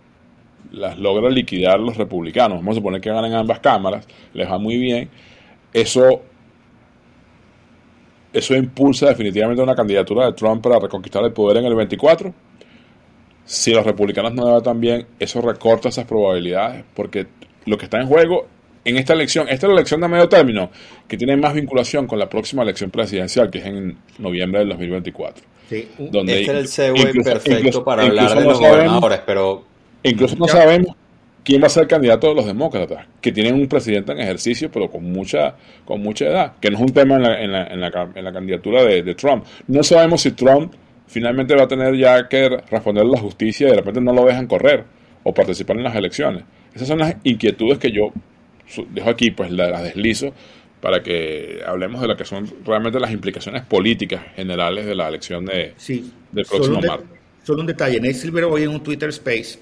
las 0.71 0.99
logra 0.99 1.29
liquidar 1.29 1.79
los 1.79 1.95
republicanos, 1.95 2.57
vamos 2.57 2.73
a 2.73 2.79
suponer 2.79 2.99
que 2.99 3.09
ganan 3.09 3.33
ambas 3.33 3.59
cámaras, 3.59 4.05
les 4.33 4.49
va 4.49 4.57
muy 4.57 4.77
bien, 4.77 5.09
eso 5.71 6.21
eso 8.33 8.53
impulsa 8.53 9.07
definitivamente 9.07 9.63
una 9.63 9.75
candidatura 9.75 10.25
de 10.25 10.33
Trump 10.33 10.61
para 10.61 10.77
reconquistar 10.77 11.23
el 11.23 11.31
poder 11.31 11.57
en 11.57 11.65
el 11.65 11.75
24. 11.75 12.33
Si 13.45 13.71
los 13.71 13.85
republicanos 13.85 14.33
no 14.33 14.45
le 14.45 14.51
va 14.51 14.61
tan 14.61 14.81
bien, 14.81 15.07
eso 15.19 15.39
recorta 15.39 15.87
esas 15.87 16.03
probabilidades, 16.03 16.83
porque 16.93 17.27
lo 17.65 17.77
que 17.77 17.85
está 17.85 18.01
en 18.01 18.07
juego 18.07 18.47
en 18.85 18.97
esta 18.97 19.13
elección, 19.13 19.47
esta 19.49 19.65
es 19.65 19.69
la 19.69 19.75
elección 19.75 19.99
de 20.01 20.07
medio 20.07 20.29
término, 20.29 20.69
que 21.07 21.17
tiene 21.17 21.35
más 21.35 21.53
vinculación 21.53 22.07
con 22.07 22.19
la 22.19 22.29
próxima 22.29 22.63
elección 22.63 22.91
presidencial, 22.91 23.49
que 23.49 23.57
es 23.59 23.65
en 23.65 23.97
noviembre 24.19 24.59
del 24.59 24.69
2024. 24.69 25.43
Sí. 25.69 25.87
Donde 25.97 26.39
este 26.39 26.51
era 26.51 26.59
el 26.59 26.67
segue 26.67 26.99
incluso- 27.01 27.29
perfecto 27.31 27.59
incluso- 27.59 27.83
para 27.83 28.03
hablar 28.03 28.29
de 28.29 28.35
no 28.35 28.41
los 28.51 28.59
sabemos- 28.59 28.69
gobernadores, 28.75 29.19
pero 29.25 29.63
Incluso 30.03 30.35
no 30.35 30.45
Ya. 30.45 30.53
sabemos 30.53 30.95
quién 31.43 31.61
va 31.63 31.65
a 31.65 31.69
ser 31.69 31.83
el 31.83 31.89
candidato 31.89 32.27
de 32.27 32.35
los 32.35 32.45
demócratas, 32.45 33.07
que 33.21 33.31
tienen 33.31 33.55
un 33.55 33.67
presidente 33.67 34.11
en 34.11 34.19
ejercicio, 34.19 34.69
pero 34.71 34.89
con 34.91 35.03
mucha, 35.11 35.55
con 35.83 35.99
mucha 36.01 36.25
edad, 36.25 36.53
que 36.61 36.69
no 36.69 36.77
es 36.77 36.81
un 36.83 36.93
tema 36.93 37.15
en 37.15 37.23
la, 37.23 37.41
en 37.41 37.51
la, 37.51 37.67
en 37.67 37.81
la, 37.81 38.09
en 38.13 38.23
la 38.23 38.31
candidatura 38.31 38.83
de, 38.83 39.01
de 39.01 39.15
Trump. 39.15 39.43
No 39.67 39.81
sabemos 39.81 40.21
si 40.21 40.31
Trump 40.31 40.73
finalmente 41.07 41.55
va 41.55 41.63
a 41.63 41.67
tener 41.67 41.95
ya 41.97 42.27
que 42.29 42.49
responder 42.69 43.03
a 43.03 43.07
la 43.07 43.17
justicia 43.19 43.67
y 43.67 43.71
de 43.71 43.77
repente 43.77 43.99
no 44.01 44.13
lo 44.13 44.25
dejan 44.25 44.45
correr 44.45 44.83
o 45.23 45.33
participar 45.33 45.77
en 45.77 45.83
las 45.83 45.95
elecciones. 45.95 46.43
Esas 46.75 46.87
son 46.87 46.99
las 46.99 47.15
inquietudes 47.23 47.79
que 47.79 47.91
yo 47.91 48.11
dejo 48.89 49.09
aquí, 49.09 49.31
pues 49.31 49.51
la- 49.51 49.69
las 49.69 49.83
deslizo 49.83 50.33
para 50.81 51.01
que 51.01 51.61
hablemos 51.65 52.01
de 52.01 52.07
lo 52.07 52.15
que 52.17 52.25
son 52.25 52.51
realmente 52.65 52.99
las 52.99 53.11
implicaciones 53.11 53.63
políticas 53.63 54.21
generales 54.35 54.85
de 54.85 54.93
la 54.95 55.07
elección 55.07 55.45
de, 55.45 55.73
Sí. 55.77 56.11
del 56.31 56.45
Solo 56.45 56.57
próximo 56.59 56.81
de- 56.81 56.87
martes. 56.87 57.07
solo 57.43 57.61
un 57.61 57.67
detalle. 57.67 57.97
Nate 57.99 58.13
Silver 58.13 58.43
hoy 58.45 58.63
en 58.63 58.69
un 58.69 58.83
Twitter 58.83 59.09
Space 59.09 59.59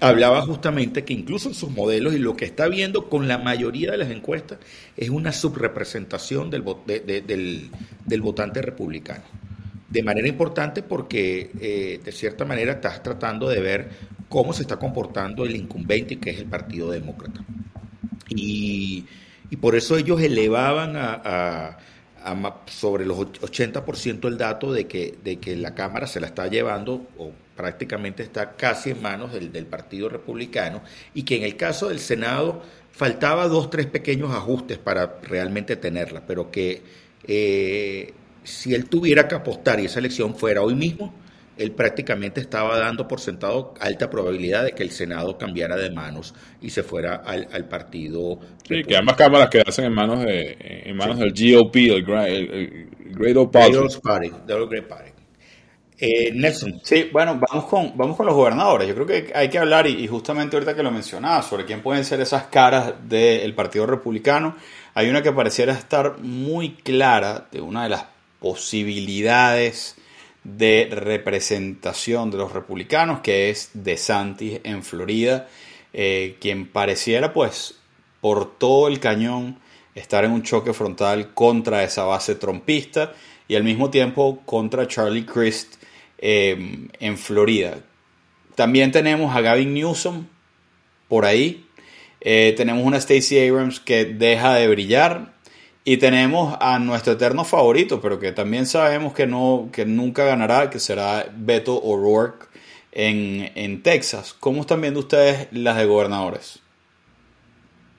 hablaba 0.00 0.42
justamente 0.42 1.04
que 1.04 1.12
incluso 1.14 1.48
en 1.48 1.54
sus 1.54 1.70
modelos 1.70 2.14
y 2.14 2.18
lo 2.18 2.36
que 2.36 2.44
está 2.44 2.68
viendo 2.68 3.08
con 3.08 3.26
la 3.28 3.38
mayoría 3.38 3.92
de 3.92 3.96
las 3.98 4.10
encuestas 4.10 4.58
es 4.96 5.08
una 5.08 5.32
subrepresentación 5.32 6.50
del, 6.50 6.64
vo- 6.64 6.84
de- 6.84 7.00
de- 7.00 7.20
del, 7.22 7.70
del 8.04 8.20
votante 8.20 8.60
republicano. 8.60 9.22
De 9.88 10.02
manera 10.02 10.26
importante 10.28 10.82
porque 10.82 11.50
eh, 11.60 12.00
de 12.04 12.12
cierta 12.12 12.44
manera 12.44 12.72
estás 12.72 13.02
tratando 13.02 13.48
de 13.48 13.60
ver 13.60 13.88
cómo 14.28 14.52
se 14.52 14.62
está 14.62 14.76
comportando 14.76 15.44
el 15.46 15.54
incumbente 15.56 16.16
que 16.18 16.30
es 16.30 16.38
el 16.40 16.46
Partido 16.46 16.90
Demócrata. 16.90 17.40
Y, 18.28 19.06
y 19.50 19.56
por 19.56 19.74
eso 19.76 19.96
ellos 19.96 20.20
elevaban 20.20 20.96
a, 20.96 21.14
a- 21.24 21.78
a 22.26 22.62
sobre 22.66 23.04
los 23.04 23.18
och- 23.18 23.38
80% 23.42 24.28
el 24.28 24.38
dato 24.38 24.72
de 24.72 24.86
que, 24.86 25.18
de 25.22 25.36
que 25.38 25.56
la 25.56 25.74
Cámara 25.74 26.06
se 26.06 26.20
la 26.20 26.26
está 26.28 26.46
llevando 26.48 27.06
o 27.18 27.32
prácticamente 27.54 28.22
está 28.22 28.56
casi 28.56 28.90
en 28.90 29.02
manos 29.02 29.32
del, 29.32 29.52
del 29.52 29.66
Partido 29.66 30.08
Republicano 30.08 30.82
y 31.12 31.22
que 31.24 31.36
en 31.36 31.42
el 31.44 31.56
caso 31.56 31.88
del 31.90 31.98
Senado 32.00 32.62
faltaba 32.90 33.46
dos, 33.48 33.70
tres 33.70 33.86
pequeños 33.86 34.30
ajustes 34.34 34.78
para 34.78 35.18
realmente 35.22 35.76
tenerla, 35.76 36.22
pero 36.26 36.50
que 36.50 36.82
eh, 37.26 38.14
si 38.42 38.74
él 38.74 38.86
tuviera 38.88 39.28
que 39.28 39.34
apostar 39.34 39.80
y 39.80 39.86
esa 39.86 39.98
elección 39.98 40.34
fuera 40.34 40.62
hoy 40.62 40.74
mismo, 40.74 41.14
él 41.56 41.72
prácticamente 41.72 42.40
estaba 42.40 42.78
dando 42.78 43.06
por 43.08 43.20
sentado 43.20 43.74
alta 43.80 44.10
probabilidad 44.10 44.64
de 44.64 44.72
que 44.72 44.82
el 44.82 44.90
Senado 44.90 45.38
cambiara 45.38 45.76
de 45.76 45.90
manos 45.90 46.34
y 46.60 46.70
se 46.70 46.82
fuera 46.82 47.16
al, 47.16 47.48
al 47.52 47.68
partido. 47.68 48.38
Sí, 48.68 48.82
que 48.84 48.96
ambas 48.96 49.16
cámaras 49.16 49.48
quedasen 49.50 49.86
en 49.86 49.92
manos 49.94 50.24
de 50.24 50.56
en 50.86 50.96
manos 50.96 51.18
del 51.18 51.32
GOP, 51.32 51.76
el, 51.76 52.08
el- 52.10 52.52
el 52.54 52.88
Great 53.14 53.36
Old 53.36 53.50
Party. 53.50 53.70
Great 53.72 53.76
Old 53.76 54.00
Party, 54.02 54.30
Great 54.68 54.88
Party. 54.88 55.10
Eh, 55.96 56.32
Nelson. 56.34 56.80
Sí, 56.82 57.08
bueno, 57.12 57.40
vamos 57.48 57.66
con, 57.66 57.96
vamos 57.96 58.16
con 58.16 58.26
los 58.26 58.34
gobernadores. 58.34 58.88
Yo 58.88 58.94
creo 58.94 59.06
que 59.06 59.32
hay 59.34 59.48
que 59.48 59.58
hablar, 59.58 59.86
y, 59.86 59.92
y 60.04 60.08
justamente 60.08 60.56
ahorita 60.56 60.74
que 60.74 60.82
lo 60.82 60.90
mencionaba, 60.90 61.40
sobre 61.42 61.64
quién 61.64 61.82
pueden 61.82 62.04
ser 62.04 62.20
esas 62.20 62.44
caras 62.44 62.94
del 63.08 63.54
Partido 63.54 63.86
Republicano. 63.86 64.56
Hay 64.94 65.08
una 65.08 65.22
que 65.22 65.32
pareciera 65.32 65.72
estar 65.72 66.18
muy 66.18 66.74
clara 66.74 67.46
de 67.50 67.60
una 67.60 67.84
de 67.84 67.90
las 67.90 68.06
posibilidades 68.40 69.96
de 70.44 70.88
representación 70.90 72.30
de 72.30 72.36
los 72.36 72.52
republicanos, 72.52 73.20
que 73.20 73.50
es 73.50 73.70
DeSantis 73.72 74.60
en 74.62 74.82
Florida, 74.82 75.48
eh, 75.92 76.36
quien 76.40 76.66
pareciera, 76.68 77.32
pues, 77.32 77.78
por 78.20 78.58
todo 78.58 78.88
el 78.88 79.00
cañón, 79.00 79.58
estar 79.94 80.24
en 80.24 80.32
un 80.32 80.42
choque 80.42 80.72
frontal 80.72 81.34
contra 81.34 81.82
esa 81.82 82.04
base 82.04 82.34
trompista 82.34 83.12
y 83.48 83.54
al 83.54 83.64
mismo 83.64 83.90
tiempo 83.90 84.42
contra 84.44 84.88
Charlie 84.88 85.26
Crist 85.26 85.76
eh, 86.18 86.88
en 86.98 87.18
Florida. 87.18 87.78
También 88.54 88.92
tenemos 88.92 89.34
a 89.34 89.40
Gavin 89.40 89.74
Newsom 89.74 90.26
por 91.08 91.24
ahí. 91.24 91.66
Eh, 92.20 92.54
tenemos 92.56 92.84
una 92.84 93.00
Stacey 93.00 93.48
Abrams 93.48 93.80
que 93.80 94.04
deja 94.04 94.54
de 94.54 94.68
brillar. 94.68 95.33
Y 95.84 95.98
tenemos 95.98 96.56
a 96.60 96.78
nuestro 96.78 97.12
eterno 97.12 97.44
favorito, 97.44 98.00
pero 98.00 98.18
que 98.18 98.32
también 98.32 98.64
sabemos 98.66 99.12
que, 99.12 99.26
no, 99.26 99.68
que 99.70 99.84
nunca 99.84 100.24
ganará, 100.24 100.70
que 100.70 100.78
será 100.78 101.30
Beto 101.36 101.76
O'Rourke 101.82 102.46
en, 102.92 103.52
en 103.54 103.82
Texas. 103.82 104.34
¿Cómo 104.40 104.62
están 104.62 104.80
viendo 104.80 105.00
ustedes 105.00 105.48
las 105.52 105.76
de 105.76 105.84
gobernadores? 105.84 106.60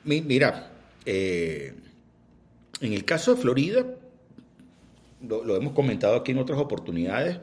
Mi- 0.03 0.21
Mira, 0.21 0.71
eh, 1.05 1.75
en 2.81 2.93
el 2.93 3.05
caso 3.05 3.35
de 3.35 3.41
Florida, 3.41 3.85
lo, 5.21 5.55
hemos 5.55 5.73
comentado 5.73 6.15
aquí 6.15 6.31
en 6.31 6.39
otras 6.39 6.59
oportunidades, 6.59 7.39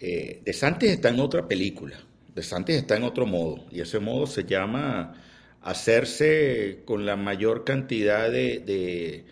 eh, 0.00 0.40
De 0.44 0.52
Santis 0.52 0.90
está 0.90 1.10
en 1.10 1.20
otra 1.20 1.46
película, 1.46 1.96
De 2.34 2.42
Santis 2.42 2.76
está 2.76 2.96
en 2.96 3.04
otro 3.04 3.26
modo, 3.26 3.64
y 3.70 3.80
ese 3.80 4.00
modo 4.00 4.26
se 4.26 4.44
llama 4.44 5.14
hacerse 5.62 6.82
con 6.86 7.06
la 7.06 7.16
mayor 7.16 7.64
cantidad 7.64 8.30
de 8.30 9.24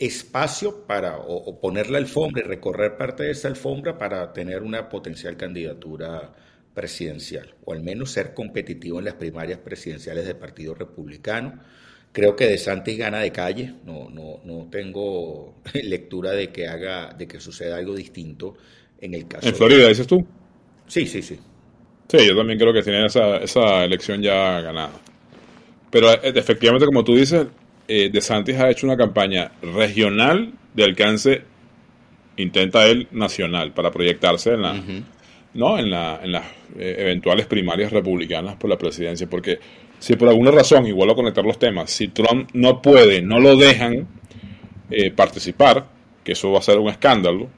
espacio 0.00 0.86
para, 0.86 1.18
o, 1.18 1.36
o 1.36 1.60
poner 1.60 1.90
la 1.90 1.98
alfombra 1.98 2.42
y 2.42 2.48
recorrer 2.48 2.96
parte 2.96 3.24
de 3.24 3.30
esa 3.30 3.48
alfombra 3.48 3.98
para 3.98 4.32
tener 4.32 4.62
una 4.62 4.88
potencial 4.88 5.36
candidatura 5.36 6.32
presidencial, 6.74 7.54
o 7.64 7.72
al 7.72 7.82
menos 7.82 8.12
ser 8.12 8.32
competitivo 8.34 8.98
en 8.98 9.04
las 9.04 9.14
primarias 9.14 9.58
presidenciales 9.58 10.26
del 10.26 10.36
Partido 10.36 10.74
Republicano. 10.74 11.60
Creo 12.12 12.34
que 12.34 12.46
De 12.46 12.58
Santis 12.58 12.98
gana 12.98 13.20
de 13.20 13.30
calle, 13.30 13.74
no, 13.84 14.08
no, 14.10 14.40
no 14.44 14.68
tengo 14.70 15.54
lectura 15.74 16.32
de 16.32 16.50
que 16.50 16.66
haga, 16.66 17.12
de 17.12 17.28
que 17.28 17.40
suceda 17.40 17.76
algo 17.76 17.94
distinto 17.94 18.56
en 19.00 19.14
el 19.14 19.28
caso 19.28 19.48
En 19.48 19.54
Florida, 19.54 19.88
dices 19.88 20.06
tú. 20.06 20.26
Sí, 20.86 21.06
sí, 21.06 21.22
sí. 21.22 21.38
Sí, 22.08 22.26
yo 22.26 22.36
también 22.36 22.58
creo 22.58 22.72
que 22.72 22.82
tienen 22.82 23.04
esa, 23.04 23.36
esa 23.36 23.84
elección 23.84 24.20
ya 24.20 24.60
ganada. 24.60 24.90
Pero 25.90 26.10
eh, 26.12 26.20
efectivamente, 26.22 26.86
como 26.86 27.04
tú 27.04 27.14
dices, 27.14 27.46
eh, 27.90 28.10
DeSantis 28.10 28.56
ha 28.56 28.70
hecho 28.70 28.86
una 28.86 28.96
campaña 28.96 29.50
regional 29.60 30.52
de 30.74 30.84
alcance 30.84 31.42
intenta 32.36 32.86
él 32.86 33.08
nacional 33.10 33.72
para 33.72 33.90
proyectarse 33.90 34.54
en 34.54 34.62
la, 34.62 34.74
¿no? 35.54 35.78
en, 35.78 35.90
la, 35.90 36.20
en 36.22 36.32
las 36.32 36.44
eh, 36.78 36.96
eventuales 36.98 37.46
primarias 37.46 37.92
republicanas 37.92 38.56
por 38.56 38.70
la 38.70 38.78
presidencia. 38.78 39.28
Porque 39.28 39.58
si 39.98 40.16
por 40.16 40.28
alguna 40.28 40.50
razón, 40.50 40.86
igual 40.86 41.10
a 41.10 41.14
conectar 41.14 41.44
los 41.44 41.58
temas, 41.58 41.90
si 41.90 42.08
Trump 42.08 42.50
no 42.52 42.80
puede, 42.80 43.22
no 43.22 43.40
lo 43.40 43.56
dejan 43.56 44.06
eh, 44.90 45.10
participar, 45.10 45.86
que 46.24 46.32
eso 46.32 46.50
va 46.52 46.58
a 46.58 46.62
ser 46.62 46.78
un 46.78 46.88
escándalo, 46.88 47.48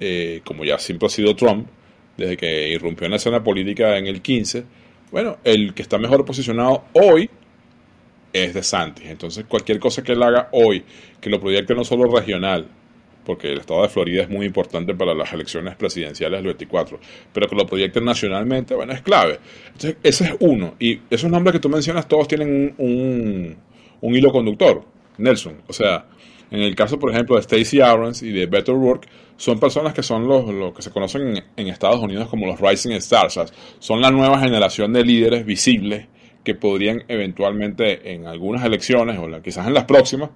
eh, 0.00 0.40
como 0.44 0.64
ya 0.64 0.78
siempre 0.78 1.06
ha 1.06 1.10
sido 1.10 1.34
Trump, 1.34 1.68
desde 2.16 2.36
que 2.36 2.68
irrumpió 2.68 3.04
en 3.04 3.12
la 3.12 3.16
escena 3.16 3.42
política 3.42 3.96
en 3.96 4.06
el 4.06 4.20
15, 4.20 4.64
bueno, 5.10 5.38
el 5.44 5.72
que 5.72 5.82
está 5.82 5.98
mejor 5.98 6.24
posicionado 6.24 6.84
hoy 6.92 7.30
es 8.32 8.54
de 8.54 8.62
Santis. 8.62 9.06
Entonces, 9.06 9.44
cualquier 9.46 9.78
cosa 9.78 10.02
que 10.02 10.12
él 10.12 10.22
haga 10.22 10.48
hoy, 10.52 10.84
que 11.20 11.30
lo 11.30 11.40
proyecte 11.40 11.74
no 11.74 11.84
solo 11.84 12.04
regional, 12.10 12.66
porque 13.24 13.52
el 13.52 13.58
estado 13.58 13.82
de 13.82 13.88
Florida 13.88 14.22
es 14.22 14.30
muy 14.30 14.46
importante 14.46 14.94
para 14.94 15.14
las 15.14 15.30
elecciones 15.34 15.76
presidenciales 15.76 16.38
del 16.38 16.46
24, 16.46 16.98
pero 17.32 17.46
que 17.46 17.56
lo 17.56 17.66
proyecten 17.66 18.04
nacionalmente, 18.04 18.74
bueno, 18.74 18.94
es 18.94 19.02
clave. 19.02 19.38
Entonces, 19.66 19.96
ese 20.02 20.24
es 20.24 20.36
uno. 20.40 20.74
Y 20.78 21.00
esos 21.10 21.30
nombres 21.30 21.52
que 21.52 21.60
tú 21.60 21.68
mencionas, 21.68 22.08
todos 22.08 22.26
tienen 22.26 22.74
un, 22.78 23.56
un, 24.00 24.14
hilo 24.14 24.32
conductor, 24.32 24.82
Nelson. 25.18 25.60
O 25.66 25.74
sea, 25.74 26.06
en 26.50 26.60
el 26.60 26.74
caso, 26.74 26.98
por 26.98 27.10
ejemplo, 27.10 27.36
de 27.36 27.42
Stacey 27.42 27.80
Abrams 27.80 28.22
y 28.22 28.32
de 28.32 28.46
Better 28.46 28.74
Work, 28.74 29.06
son 29.36 29.60
personas 29.60 29.92
que 29.92 30.02
son 30.02 30.26
los, 30.26 30.48
los 30.48 30.72
que 30.72 30.80
se 30.80 30.90
conocen 30.90 31.44
en, 31.56 31.68
Estados 31.68 32.00
Unidos 32.00 32.28
como 32.28 32.46
los 32.46 32.58
Rising 32.58 32.92
Stars. 32.92 33.52
son 33.78 34.00
la 34.00 34.10
nueva 34.10 34.40
generación 34.40 34.92
de 34.94 35.04
líderes 35.04 35.44
visibles 35.44 36.06
que 36.48 36.54
podrían 36.54 37.04
eventualmente 37.08 38.14
en 38.14 38.26
algunas 38.26 38.64
elecciones 38.64 39.18
o 39.18 39.42
quizás 39.42 39.66
en 39.66 39.74
las 39.74 39.84
próximas 39.84 40.30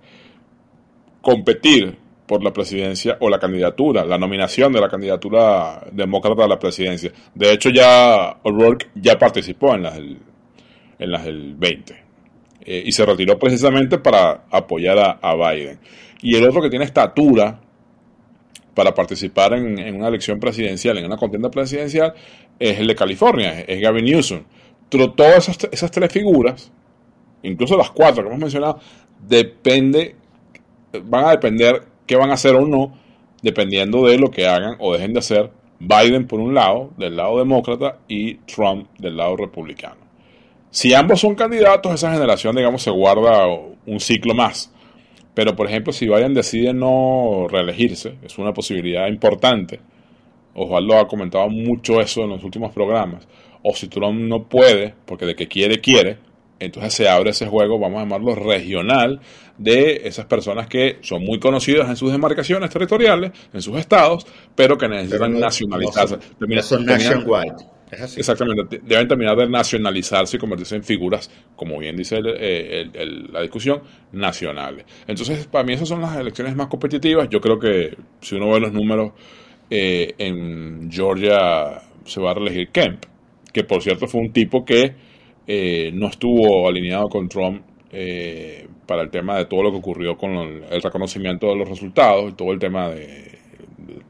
competir 1.22 1.96
por 2.26 2.44
la 2.44 2.52
presidencia 2.52 3.16
o 3.20 3.30
la 3.30 3.38
candidatura, 3.38 4.04
la 4.04 4.18
nominación 4.18 4.74
de 4.74 4.80
la 4.82 4.90
candidatura 4.90 5.82
demócrata 5.90 6.44
a 6.44 6.48
la 6.48 6.58
presidencia. 6.58 7.10
De 7.34 7.50
hecho, 7.50 7.70
ya 7.70 8.36
O'Rourke 8.42 8.88
ya 8.94 9.18
participó 9.18 9.74
en 9.74 9.84
las 9.84 9.94
del, 9.94 10.18
en 10.98 11.10
las 11.10 11.24
del 11.24 11.54
20 11.54 12.04
eh, 12.66 12.82
y 12.84 12.92
se 12.92 13.06
retiró 13.06 13.38
precisamente 13.38 13.96
para 13.96 14.44
apoyar 14.50 15.18
a, 15.18 15.34
Biden. 15.34 15.78
Y 16.20 16.36
el 16.36 16.46
otro 16.46 16.60
que 16.60 16.68
tiene 16.68 16.84
estatura 16.84 17.58
para 18.74 18.92
participar 18.92 19.54
en, 19.54 19.96
una 19.96 20.08
elección 20.08 20.38
presidencial, 20.38 20.98
en 20.98 21.06
una 21.06 21.16
contienda 21.16 21.50
presidencial, 21.50 22.12
es 22.58 22.78
el 22.80 22.86
de 22.86 22.94
California, 22.94 23.60
es 23.60 23.80
Gavin 23.80 24.04
Newsom. 24.04 24.42
Todas 25.16 25.48
esas, 25.48 25.68
esas 25.72 25.90
tres 25.90 26.12
figuras, 26.12 26.70
incluso 27.42 27.76
las 27.76 27.90
cuatro 27.90 28.22
que 28.22 28.28
hemos 28.28 28.40
mencionado, 28.40 28.78
depende, 29.26 30.16
van 31.04 31.24
a 31.24 31.30
depender 31.30 31.82
qué 32.06 32.16
van 32.16 32.30
a 32.30 32.34
hacer 32.34 32.54
o 32.54 32.66
no, 32.66 32.98
dependiendo 33.42 34.06
de 34.06 34.18
lo 34.18 34.30
que 34.30 34.46
hagan 34.46 34.76
o 34.78 34.92
dejen 34.92 35.12
de 35.12 35.20
hacer 35.20 35.50
Biden 35.78 36.26
por 36.26 36.40
un 36.40 36.54
lado, 36.54 36.90
del 36.96 37.16
lado 37.16 37.38
demócrata, 37.38 37.98
y 38.06 38.34
Trump 38.34 38.88
del 38.98 39.16
lado 39.16 39.36
republicano. 39.36 40.02
Si 40.70 40.94
ambos 40.94 41.20
son 41.20 41.34
candidatos, 41.34 41.92
esa 41.92 42.12
generación, 42.12 42.54
digamos, 42.54 42.82
se 42.82 42.90
guarda 42.90 43.46
un 43.46 44.00
ciclo 44.00 44.34
más. 44.34 44.72
Pero, 45.34 45.56
por 45.56 45.66
ejemplo, 45.66 45.92
si 45.92 46.06
Biden 46.06 46.34
decide 46.34 46.72
no 46.72 47.46
reelegirse, 47.48 48.16
es 48.22 48.38
una 48.38 48.52
posibilidad 48.52 49.08
importante. 49.08 49.80
Osvaldo 50.54 50.98
ha 50.98 51.08
comentado 51.08 51.48
mucho 51.48 52.00
eso 52.00 52.22
en 52.22 52.30
los 52.30 52.44
últimos 52.44 52.72
programas. 52.72 53.26
O 53.62 53.74
si 53.74 53.88
Trump 53.88 54.20
no 54.20 54.48
puede, 54.48 54.94
porque 55.04 55.26
de 55.26 55.34
que 55.34 55.48
quiere, 55.48 55.80
quiere, 55.80 56.18
entonces 56.58 56.94
se 56.94 57.08
abre 57.08 57.30
ese 57.30 57.46
juego, 57.46 57.78
vamos 57.78 57.98
a 57.98 58.02
llamarlo 58.02 58.34
regional, 58.34 59.20
de 59.58 60.02
esas 60.04 60.26
personas 60.26 60.66
que 60.66 60.98
son 61.02 61.22
muy 61.24 61.38
conocidas 61.38 61.88
en 61.88 61.96
sus 61.96 62.10
demarcaciones 62.10 62.70
territoriales, 62.70 63.32
en 63.52 63.62
sus 63.62 63.78
estados, 63.78 64.26
pero 64.54 64.78
que 64.78 64.88
necesitan 64.88 65.38
nacionalizarse. 65.38 66.18
son 66.62 66.84
nationwide. 66.86 67.54
Exactamente, 68.16 68.80
deben 68.82 69.06
terminar 69.06 69.36
de 69.36 69.48
nacionalizarse 69.48 70.36
y 70.36 70.40
convertirse 70.40 70.76
en 70.76 70.82
figuras, 70.82 71.30
como 71.54 71.78
bien 71.78 71.94
dice 71.94 72.20
la 72.22 73.42
discusión, 73.42 73.82
nacionales. 74.12 74.86
Entonces, 75.06 75.46
para 75.46 75.62
mí 75.64 75.74
esas 75.74 75.88
son 75.88 76.00
las 76.00 76.16
elecciones 76.16 76.56
más 76.56 76.68
competitivas. 76.68 77.28
Yo 77.28 77.40
creo 77.40 77.58
que 77.58 77.94
si 78.20 78.36
uno 78.36 78.50
ve 78.50 78.60
los 78.60 78.72
números, 78.72 79.12
eh, 79.68 80.14
en 80.16 80.90
Georgia 80.90 81.82
se 82.06 82.20
va 82.20 82.30
a 82.30 82.34
reelegir 82.34 82.70
Kemp, 82.70 83.04
que 83.52 83.64
por 83.64 83.82
cierto 83.82 84.06
fue 84.06 84.20
un 84.20 84.32
tipo 84.32 84.64
que 84.64 84.94
eh, 85.46 85.90
no 85.92 86.08
estuvo 86.08 86.68
alineado 86.68 87.08
con 87.08 87.28
Trump 87.28 87.62
eh, 87.90 88.66
para 88.86 89.02
el 89.02 89.10
tema 89.10 89.36
de 89.36 89.46
todo 89.46 89.64
lo 89.64 89.70
que 89.70 89.78
ocurrió 89.78 90.16
con 90.16 90.30
el, 90.30 90.82
reconocimiento 90.82 91.48
de 91.48 91.56
los 91.56 91.68
resultados 91.68 92.32
y 92.32 92.34
todo 92.34 92.52
el 92.52 92.58
tema 92.58 92.90
de, 92.90 93.40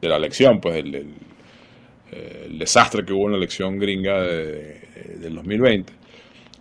la 0.01 0.17
elección, 0.17 0.59
pues 0.59 0.77
el, 0.77 0.95
el, 0.95 2.59
desastre 2.59 3.05
que 3.05 3.13
hubo 3.13 3.25
en 3.25 3.31
la 3.31 3.37
elección 3.37 3.79
gringa 3.79 4.21
del 4.21 5.33
2020. 5.33 5.93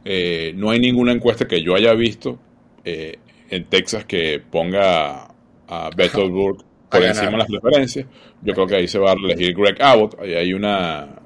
Eh, 0.04 0.52
no 0.56 0.70
hay 0.70 0.78
ninguna 0.78 1.12
encuesta 1.12 1.46
que 1.46 1.60
yo 1.60 1.74
haya 1.74 1.92
visto 1.94 2.38
en 2.84 3.64
Texas 3.64 4.04
que 4.04 4.40
ponga 4.40 5.28
a 5.68 5.90
Beto 5.94 6.24
O'Rourke 6.24 6.64
por 6.88 7.02
encima 7.02 7.32
de 7.32 7.36
las 7.38 7.46
preferencias. 7.48 8.06
Yo 8.42 8.54
creo 8.54 8.66
que 8.66 8.76
ahí 8.76 8.88
se 8.88 8.98
va 8.98 9.10
a 9.12 9.14
elegir 9.14 9.54
Greg 9.54 9.80
Abbott. 9.80 10.20
Ahí 10.20 10.34
hay 10.34 10.52
una 10.52 11.21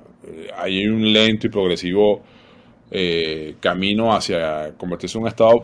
hay 0.57 0.87
un 0.87 1.13
lento 1.13 1.47
y 1.47 1.51
progresivo 1.51 2.23
eh, 2.91 3.57
camino 3.61 4.15
hacia 4.15 4.75
convertirse 4.77 5.19
en 5.19 5.23
un 5.23 5.29
estado 5.29 5.63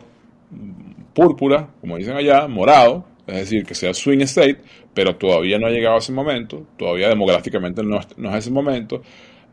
púrpura, 1.13 1.69
como 1.81 1.97
dicen 1.97 2.15
allá, 2.15 2.47
morado, 2.47 3.05
es 3.27 3.35
decir, 3.35 3.63
que 3.63 3.75
sea 3.75 3.93
swing 3.93 4.21
state, 4.21 4.57
pero 4.93 5.15
todavía 5.15 5.57
no 5.57 5.67
ha 5.67 5.71
llegado 5.71 5.95
a 5.95 5.99
ese 5.99 6.11
momento, 6.11 6.65
todavía 6.77 7.09
demográficamente 7.09 7.81
no 7.83 7.99
es 7.99 8.35
ese 8.35 8.51
momento. 8.51 9.01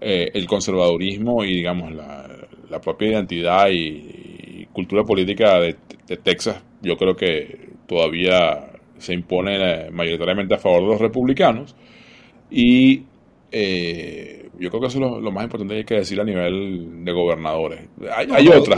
Eh, 0.03 0.31
el 0.33 0.47
conservadurismo 0.47 1.45
y, 1.45 1.57
digamos, 1.57 1.93
la, 1.93 2.81
propia 2.81 3.09
identidad 3.11 3.69
y, 3.71 4.67
cultura 4.73 5.03
política 5.05 5.61
de, 5.61 5.77
Texas, 6.23 6.63
yo 6.81 6.97
creo 6.97 7.15
que 7.15 7.71
todavía 7.87 8.73
se 8.99 9.13
impone 9.13 9.57
eh, 9.57 9.91
mayoritariamente 9.91 10.55
a 10.55 10.59
favor 10.59 10.83
de 10.83 10.87
los 10.89 11.01
republicanos. 11.01 11.77
Y 12.51 13.05
yo 14.61 14.69
creo 14.71 14.81
que 14.81 14.87
eso 14.89 14.99
es 14.99 15.23
lo, 15.23 15.33
más 15.33 15.45
importante 15.45 15.75
que 15.75 15.79
hay 15.79 15.85
que 15.85 15.95
decir 15.97 16.21
a 16.21 16.25
nivel 16.25 17.05
de 17.05 17.13
gobernadores. 17.13 17.81
Hay, 18.15 18.49
otra. 18.49 18.77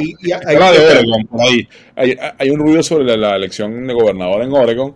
hay, 2.39 2.51
un 2.51 2.59
ruido 2.59 2.83
sobre 2.83 3.17
la, 3.17 3.37
elección 3.37 3.87
de 3.87 3.93
gobernador 3.93 4.43
en 4.43 4.53
Oregon, 4.53 4.95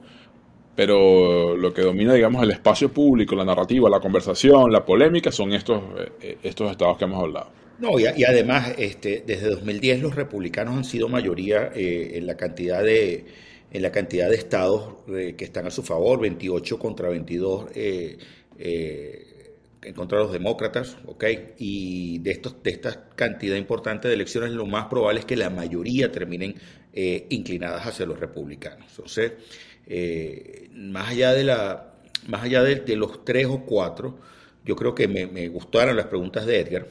pero 0.74 1.56
lo 1.56 1.74
que 1.74 1.82
domina, 1.82 2.14
digamos, 2.14 2.42
el 2.42 2.52
espacio 2.52 2.92
público, 2.92 3.34
la 3.34 3.44
narrativa, 3.44 3.90
la 3.90 4.00
conversación, 4.00 4.70
la 4.70 4.84
polémica, 4.84 5.32
son 5.32 5.52
estos, 5.52 5.82
eh, 6.20 6.38
estos 6.42 6.70
estados 6.70 6.96
que 6.96 7.04
hemos 7.04 7.22
hablado. 7.22 7.50
No, 7.78 7.98
y, 7.98 8.06
además, 8.24 8.72
este, 8.78 9.22
desde 9.26 9.50
2010 9.50 10.00
los 10.00 10.14
republicanos 10.14 10.76
han 10.76 10.84
sido 10.84 11.08
mayoría 11.08 11.72
eh, 11.74 12.12
en 12.14 12.26
la 12.26 12.36
cantidad 12.36 12.82
de 12.82 13.24
en 13.70 13.82
la 13.82 13.90
cantidad 13.90 14.30
de 14.30 14.36
estados 14.36 14.94
eh, 15.08 15.34
que 15.36 15.44
están 15.44 15.66
a 15.66 15.70
su 15.70 15.82
favor, 15.82 16.20
28 16.20 16.78
contra 16.78 17.08
22 17.08 17.66
eh, 17.74 18.16
en 19.86 19.94
contra 19.94 20.18
los 20.18 20.32
demócratas, 20.32 20.96
¿ok? 21.06 21.24
Y 21.58 22.18
de, 22.18 22.32
estos, 22.32 22.62
de 22.62 22.70
esta 22.72 23.08
cantidad 23.10 23.56
importante 23.56 24.08
de 24.08 24.14
elecciones, 24.14 24.50
lo 24.50 24.66
más 24.66 24.86
probable 24.86 25.20
es 25.20 25.26
que 25.26 25.36
la 25.36 25.48
mayoría 25.48 26.10
terminen 26.10 26.56
eh, 26.92 27.26
inclinadas 27.30 27.86
hacia 27.86 28.04
los 28.04 28.18
republicanos. 28.18 28.86
Entonces, 28.90 29.32
eh, 29.86 30.68
más 30.74 31.10
allá 31.10 31.32
de 31.32 31.44
la, 31.44 31.94
más 32.26 32.42
allá 32.42 32.62
de, 32.64 32.96
los 32.96 33.24
tres 33.24 33.46
o 33.46 33.64
cuatro, 33.64 34.18
yo 34.64 34.74
creo 34.74 34.94
que 34.94 35.06
me, 35.06 35.48
gustaron 35.48 35.96
las 35.96 36.06
preguntas 36.06 36.46
de 36.46 36.60
Edgar 36.60 36.88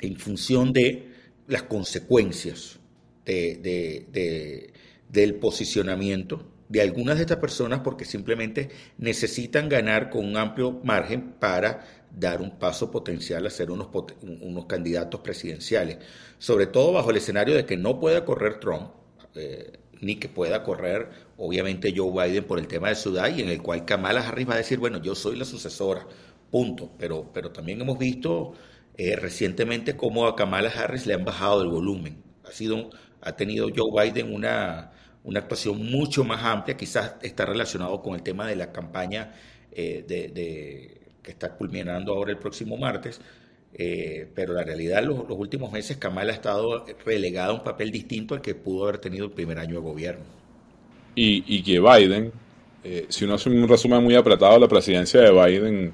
en 0.00 0.16
función 0.16 0.72
de 0.72 1.10
las 1.46 1.64
consecuencias 1.64 2.78
de, 3.26 4.72
del 5.10 5.34
posicionamiento 5.34 6.51
de 6.72 6.80
algunas 6.80 7.16
de 7.16 7.22
estas 7.22 7.36
personas 7.36 7.80
porque 7.80 8.06
simplemente 8.06 8.70
necesitan 8.96 9.68
ganar 9.68 10.08
con 10.08 10.24
un 10.24 10.38
amplio 10.38 10.80
margen 10.82 11.32
para 11.38 11.84
dar 12.10 12.40
un 12.40 12.58
paso 12.58 12.90
potencial 12.90 13.46
a 13.46 13.50
ser 13.50 13.70
unos, 13.70 13.88
unos 14.22 14.64
candidatos 14.64 15.20
presidenciales, 15.20 15.98
sobre 16.38 16.66
todo 16.66 16.92
bajo 16.92 17.10
el 17.10 17.18
escenario 17.18 17.54
de 17.54 17.66
que 17.66 17.76
no 17.76 18.00
pueda 18.00 18.24
correr 18.24 18.58
Trump, 18.58 18.90
eh, 19.34 19.80
ni 20.00 20.16
que 20.16 20.30
pueda 20.30 20.62
correr 20.62 21.10
obviamente 21.36 21.92
Joe 21.94 22.10
Biden 22.10 22.44
por 22.44 22.58
el 22.58 22.66
tema 22.68 22.88
de 22.88 22.94
ciudad 22.94 23.28
y 23.36 23.42
en 23.42 23.50
el 23.50 23.60
cual 23.60 23.84
Kamala 23.84 24.26
Harris 24.26 24.48
va 24.48 24.54
a 24.54 24.56
decir, 24.56 24.78
bueno, 24.78 24.96
yo 25.02 25.14
soy 25.14 25.36
la 25.36 25.44
sucesora, 25.44 26.06
punto, 26.50 26.90
pero, 26.98 27.30
pero 27.34 27.50
también 27.52 27.82
hemos 27.82 27.98
visto 27.98 28.54
eh, 28.96 29.14
recientemente 29.16 29.94
cómo 29.94 30.26
a 30.26 30.36
Kamala 30.36 30.70
Harris 30.70 31.06
le 31.06 31.12
han 31.12 31.24
bajado 31.26 31.62
el 31.62 31.68
volumen, 31.68 32.22
ha, 32.44 32.50
sido, 32.50 32.88
ha 33.20 33.36
tenido 33.36 33.68
Joe 33.76 34.10
Biden 34.10 34.34
una 34.34 34.91
una 35.24 35.40
actuación 35.40 35.84
mucho 35.90 36.24
más 36.24 36.42
amplia, 36.42 36.76
quizás 36.76 37.14
está 37.22 37.46
relacionado 37.46 38.00
con 38.02 38.14
el 38.14 38.22
tema 38.22 38.46
de 38.46 38.56
la 38.56 38.72
campaña 38.72 39.34
eh, 39.70 40.04
que 41.22 41.30
está 41.30 41.54
culminando 41.54 42.12
ahora 42.12 42.32
el 42.32 42.38
próximo 42.38 42.76
martes, 42.76 43.20
eh, 43.74 44.28
pero 44.34 44.52
la 44.52 44.64
realidad 44.64 45.02
los, 45.02 45.28
los 45.28 45.38
últimos 45.38 45.72
meses 45.72 45.96
Kamala 45.96 46.32
ha 46.32 46.34
estado 46.34 46.84
relegada 47.06 47.48
a 47.48 47.54
un 47.54 47.62
papel 47.62 47.90
distinto 47.90 48.34
al 48.34 48.42
que 48.42 48.54
pudo 48.54 48.84
haber 48.84 48.98
tenido 48.98 49.24
el 49.24 49.30
primer 49.30 49.58
año 49.58 49.76
de 49.76 49.80
gobierno. 49.80 50.24
Y, 51.14 51.44
y 51.46 51.62
que 51.62 51.78
Biden 51.78 52.32
eh, 52.84 53.06
si 53.08 53.24
uno 53.24 53.34
hace 53.34 53.48
un 53.48 53.68
resumen 53.68 54.02
muy 54.02 54.14
apretado 54.16 54.54
de 54.54 54.60
la 54.60 54.68
presidencia 54.68 55.20
de 55.20 55.30
Biden, 55.30 55.92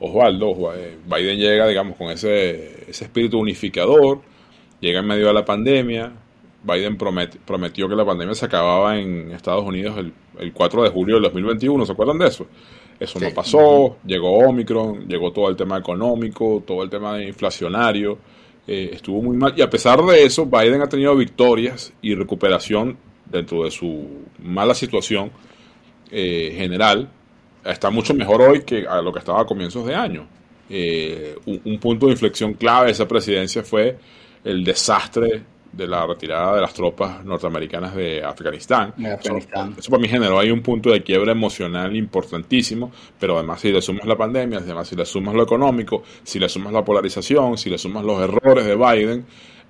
Osvaldo, 0.00 0.72
Biden 1.06 1.38
llega, 1.38 1.68
digamos, 1.68 1.96
con 1.96 2.10
ese, 2.10 2.90
ese 2.90 3.04
espíritu 3.04 3.38
unificador, 3.38 4.22
llega 4.80 5.00
en 5.00 5.06
medio 5.06 5.26
de 5.26 5.34
la 5.34 5.44
pandemia, 5.44 6.12
Biden 6.62 6.96
prometió 6.96 7.88
que 7.88 7.96
la 7.96 8.04
pandemia 8.04 8.34
se 8.34 8.46
acababa 8.46 8.98
en 8.98 9.32
Estados 9.32 9.64
Unidos 9.64 9.98
el, 9.98 10.12
el 10.38 10.52
4 10.52 10.84
de 10.84 10.90
julio 10.90 11.16
del 11.16 11.24
2021, 11.24 11.86
¿se 11.86 11.92
acuerdan 11.92 12.18
de 12.18 12.28
eso? 12.28 12.46
Eso 13.00 13.18
no 13.18 13.30
pasó, 13.34 13.96
llegó 14.06 14.38
Omicron, 14.38 15.08
llegó 15.08 15.32
todo 15.32 15.48
el 15.48 15.56
tema 15.56 15.76
económico, 15.76 16.62
todo 16.64 16.84
el 16.84 16.90
tema 16.90 17.20
inflacionario, 17.20 18.16
eh, 18.66 18.90
estuvo 18.92 19.20
muy 19.20 19.36
mal. 19.36 19.54
Y 19.56 19.62
a 19.62 19.68
pesar 19.68 20.00
de 20.04 20.24
eso, 20.24 20.46
Biden 20.46 20.80
ha 20.82 20.88
tenido 20.88 21.16
victorias 21.16 21.92
y 22.00 22.14
recuperación 22.14 22.96
dentro 23.24 23.64
de 23.64 23.72
su 23.72 24.22
mala 24.38 24.74
situación 24.74 25.32
eh, 26.12 26.54
general. 26.56 27.10
Está 27.64 27.90
mucho 27.90 28.14
mejor 28.14 28.40
hoy 28.42 28.62
que 28.62 28.86
a 28.86 29.02
lo 29.02 29.12
que 29.12 29.18
estaba 29.18 29.40
a 29.40 29.46
comienzos 29.46 29.84
de 29.84 29.96
año. 29.96 30.28
Eh, 30.70 31.36
un, 31.44 31.60
un, 31.64 31.78
punto 31.78 32.06
de 32.06 32.12
inflexión 32.12 32.54
clave 32.54 32.86
de 32.86 32.92
esa 32.92 33.08
presidencia 33.08 33.64
fue 33.64 33.98
el 34.44 34.62
desastre 34.62 35.42
de 35.72 35.86
la 35.86 36.06
retirada 36.06 36.54
de 36.54 36.60
las 36.60 36.74
tropas 36.74 37.24
norteamericanas 37.24 37.94
de 37.94 38.22
Afganistán. 38.22 38.92
Eso, 38.98 39.90
para 39.90 40.02
mí 40.02 40.08
generó 40.08 40.38
ahí 40.38 40.50
un 40.50 40.62
punto 40.62 40.90
de 40.90 41.02
quiebra 41.02 41.32
emocional 41.32 41.96
importantísimo, 41.96 42.92
pero 43.18 43.38
además 43.38 43.60
si 43.60 43.72
le 43.72 43.80
sumas 43.80 44.04
la 44.04 44.16
pandemia, 44.16 44.58
además 44.58 44.88
si 44.88 44.96
le 44.96 45.06
sumas 45.06 45.34
lo 45.34 45.42
económico, 45.42 46.02
si 46.22 46.38
le 46.38 46.48
sumas 46.48 46.72
la 46.72 46.84
polarización, 46.84 47.56
si 47.56 47.70
le 47.70 47.78
sumas 47.78 48.04
los 48.04 48.20
errores 48.22 48.66
de 48.66 48.76
Biden, 48.76 49.24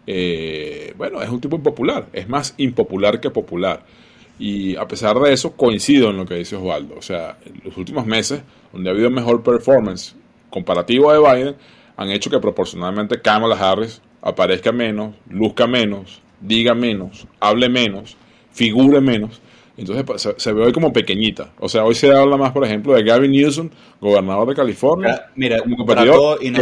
eh, 0.06 0.92
bueno, 0.96 1.22
es 1.22 1.30
un 1.30 1.40
tipo 1.40 1.56
impopular, 1.56 2.08
es 2.12 2.28
más 2.28 2.54
impopular 2.58 3.20
que 3.20 3.30
popular. 3.30 3.84
Y 4.38 4.74
a 4.74 4.88
pesar 4.88 5.18
de 5.20 5.32
eso, 5.32 5.52
coincido 5.52 6.10
en 6.10 6.16
lo 6.16 6.26
que 6.26 6.34
dice 6.34 6.56
Osvaldo. 6.56 6.96
O 6.98 7.02
sea, 7.02 7.38
en 7.46 7.60
los 7.64 7.76
últimos 7.76 8.06
meses, 8.06 8.42
donde 8.72 8.90
ha 8.90 8.92
habido 8.92 9.08
mejor 9.08 9.42
performance 9.42 10.16
comparativo 10.50 11.12
de 11.12 11.20
Biden, 11.20 11.56
han 11.96 12.10
hecho 12.10 12.28
que 12.28 12.40
proporcionalmente 12.40 13.20
Kamala 13.20 13.54
Harris 13.54 14.02
aparezca 14.22 14.72
menos, 14.72 15.14
luzca 15.28 15.66
menos, 15.66 16.22
diga 16.40 16.74
menos, 16.74 17.26
hable 17.40 17.68
menos, 17.68 18.16
figure 18.52 19.00
menos. 19.00 19.40
Entonces 19.76 20.04
pues, 20.04 20.28
se, 20.36 20.52
ve 20.52 20.64
hoy 20.64 20.72
como 20.72 20.92
pequeñita. 20.92 21.50
O 21.58 21.68
sea, 21.68 21.84
hoy 21.84 21.94
se 21.94 22.12
habla 22.12 22.36
más, 22.36 22.52
por 22.52 22.64
ejemplo, 22.64 22.94
de 22.94 23.02
Gavin 23.02 23.32
Newsom, 23.32 23.68
gobernador 24.00 24.48
de 24.48 24.54
California, 24.54 25.30
mira, 25.34 25.58
como 25.60 25.84
trató, 25.84 26.40
y 26.40 26.50
no 26.50 26.60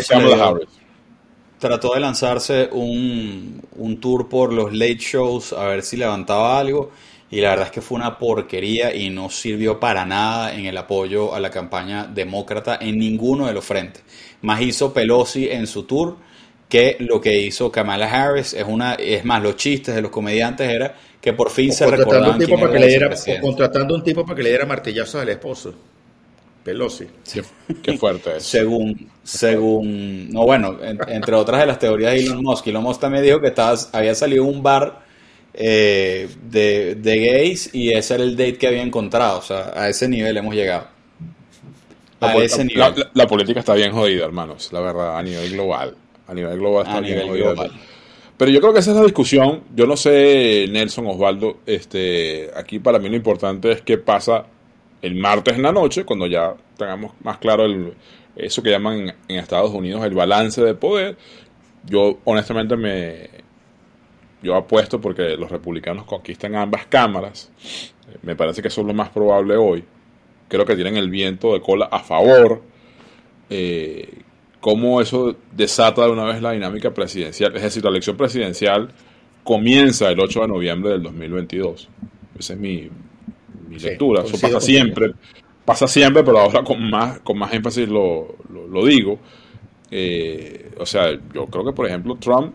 trató 1.58 1.94
de 1.94 2.00
lanzarse 2.00 2.70
un, 2.72 3.62
un 3.76 4.00
tour 4.00 4.28
por 4.28 4.52
los 4.52 4.72
late 4.72 4.96
shows 4.98 5.52
a 5.52 5.66
ver 5.66 5.82
si 5.82 5.96
levantaba 5.96 6.58
algo. 6.58 6.90
Y 7.30 7.40
la 7.40 7.50
verdad 7.50 7.66
es 7.66 7.72
que 7.72 7.80
fue 7.80 7.96
una 7.96 8.18
porquería 8.18 8.92
y 8.92 9.10
no 9.10 9.30
sirvió 9.30 9.78
para 9.78 10.04
nada 10.04 10.52
en 10.52 10.66
el 10.66 10.76
apoyo 10.76 11.32
a 11.32 11.38
la 11.38 11.50
campaña 11.50 12.04
demócrata 12.06 12.78
en 12.80 12.98
ninguno 12.98 13.46
de 13.46 13.52
los 13.52 13.64
frentes. 13.64 14.02
Más 14.42 14.60
hizo 14.62 14.92
Pelosi 14.92 15.48
en 15.48 15.68
su 15.68 15.84
tour 15.84 16.16
que 16.70 16.96
lo 17.00 17.20
que 17.20 17.36
hizo 17.36 17.70
Kamala 17.70 18.06
Harris 18.06 18.54
es 18.54 18.64
una 18.66 18.94
es 18.94 19.24
más 19.24 19.42
los 19.42 19.56
chistes 19.56 19.94
de 19.94 20.00
los 20.00 20.10
comediantes 20.10 20.70
era 20.70 20.94
que 21.20 21.32
por 21.34 21.50
fin 21.50 21.72
se 21.72 21.84
recordaban 21.84 22.30
un 22.30 22.38
tipo 22.38 22.58
para 22.58 22.72
que 22.72 22.78
le 22.78 22.86
diera, 22.86 23.10
contratando 23.42 23.94
un 23.94 24.02
tipo 24.02 24.24
para 24.24 24.36
que 24.36 24.42
le 24.44 24.48
diera 24.50 24.64
martillazos 24.64 25.20
al 25.20 25.28
esposo. 25.28 25.74
Pelosi. 26.64 27.06
Qué, 27.82 27.96
fuerte 27.96 28.36
es. 28.36 28.44
según 28.44 29.08
según 29.22 30.30
no 30.30 30.44
bueno 30.44 30.78
entre 30.82 31.34
otras 31.34 31.60
de 31.60 31.66
las 31.66 31.78
teorías 31.78 32.12
de 32.12 32.20
Elon 32.20 32.42
Musk 32.42 32.66
Elon 32.66 32.82
Musk 32.82 33.00
también 33.00 33.24
dijo 33.24 33.40
que 33.40 33.48
estaba, 33.48 33.74
había 33.92 34.14
salido 34.14 34.44
un 34.44 34.62
bar 34.62 35.00
eh, 35.54 36.28
de, 36.42 36.96
de 36.96 37.18
gays 37.18 37.74
y 37.74 37.92
ese 37.92 38.14
era 38.14 38.24
el 38.24 38.36
date 38.36 38.58
que 38.58 38.68
había 38.68 38.82
encontrado 38.82 39.38
o 39.38 39.42
sea 39.42 39.72
a 39.74 39.88
ese 39.88 40.06
nivel 40.08 40.36
hemos 40.36 40.54
llegado. 40.54 40.86
A 42.20 42.36
ese 42.36 42.64
nivel. 42.64 43.08
la 43.14 43.26
política 43.26 43.60
está 43.60 43.74
bien 43.74 43.92
jodida 43.92 44.26
hermanos 44.26 44.70
la 44.72 44.80
verdad 44.80 45.18
a 45.18 45.22
nivel 45.22 45.52
global 45.52 45.96
a 46.30 46.34
nivel 46.34 46.58
global. 46.58 46.86
A 46.86 47.00
nivel 47.00 47.28
global. 47.32 47.72
Pero 48.36 48.50
yo 48.50 48.60
creo 48.60 48.72
que 48.72 48.78
esa 48.78 48.92
es 48.92 48.96
la 48.96 49.02
discusión. 49.02 49.64
Yo 49.74 49.86
no 49.86 49.96
sé, 49.96 50.66
Nelson 50.70 51.06
Osvaldo, 51.08 51.58
este, 51.66 52.50
aquí 52.56 52.78
para 52.78 52.98
mí 52.98 53.08
lo 53.08 53.16
importante 53.16 53.70
es 53.70 53.82
qué 53.82 53.98
pasa 53.98 54.46
el 55.02 55.14
martes 55.14 55.56
en 55.56 55.62
la 55.62 55.72
noche, 55.72 56.04
cuando 56.04 56.26
ya 56.26 56.54
tengamos 56.76 57.12
más 57.22 57.38
claro 57.38 57.66
el, 57.66 57.92
eso 58.36 58.62
que 58.62 58.70
llaman 58.70 59.14
en, 59.28 59.36
Estados 59.36 59.72
Unidos 59.72 60.04
el 60.04 60.14
balance 60.14 60.62
de 60.62 60.74
poder. 60.74 61.16
Yo 61.84 62.18
honestamente 62.24 62.76
me, 62.76 63.28
yo 64.42 64.54
apuesto 64.54 65.00
porque 65.00 65.36
los 65.36 65.50
republicanos 65.50 66.04
conquistan 66.04 66.54
ambas 66.54 66.86
cámaras. 66.86 67.50
Me 68.22 68.36
parece 68.36 68.62
que 68.62 68.68
eso 68.68 68.80
es 68.80 68.86
lo 68.86 68.94
más 68.94 69.10
probable 69.10 69.56
hoy. 69.56 69.84
Creo 70.48 70.64
que 70.64 70.74
tienen 70.74 70.96
el 70.96 71.10
viento 71.10 71.52
de 71.52 71.60
cola 71.60 71.88
a 71.90 72.00
favor. 72.00 72.62
Eh, 73.50 74.22
cómo 74.60 75.00
eso 75.00 75.36
desata 75.52 76.04
de 76.04 76.10
una 76.10 76.24
vez 76.24 76.42
la 76.42 76.52
dinámica 76.52 76.92
presidencial. 76.92 77.56
Es 77.56 77.62
decir, 77.62 77.82
la 77.82 77.90
elección 77.90 78.16
presidencial 78.16 78.90
comienza 79.42 80.10
el 80.10 80.20
8 80.20 80.42
de 80.42 80.48
noviembre 80.48 80.92
del 80.92 81.02
2022. 81.02 81.88
Esa 82.38 82.52
es 82.52 82.58
mi, 82.58 82.88
lectura. 83.70 84.22
Eso 84.22 84.38
pasa 84.40 84.60
siempre. 84.60 85.12
Pasa 85.64 85.86
siempre, 85.86 86.22
pero 86.22 86.40
ahora 86.40 86.62
con 86.62 86.90
más, 86.90 87.20
con 87.20 87.38
más 87.38 87.52
énfasis 87.52 87.88
lo, 87.88 88.36
digo. 88.86 89.18
Eh, 89.90 90.70
o 90.78 90.86
sea, 90.86 91.12
yo 91.34 91.46
creo 91.46 91.64
que, 91.64 91.72
por 91.72 91.86
ejemplo, 91.86 92.16
Trump, 92.16 92.54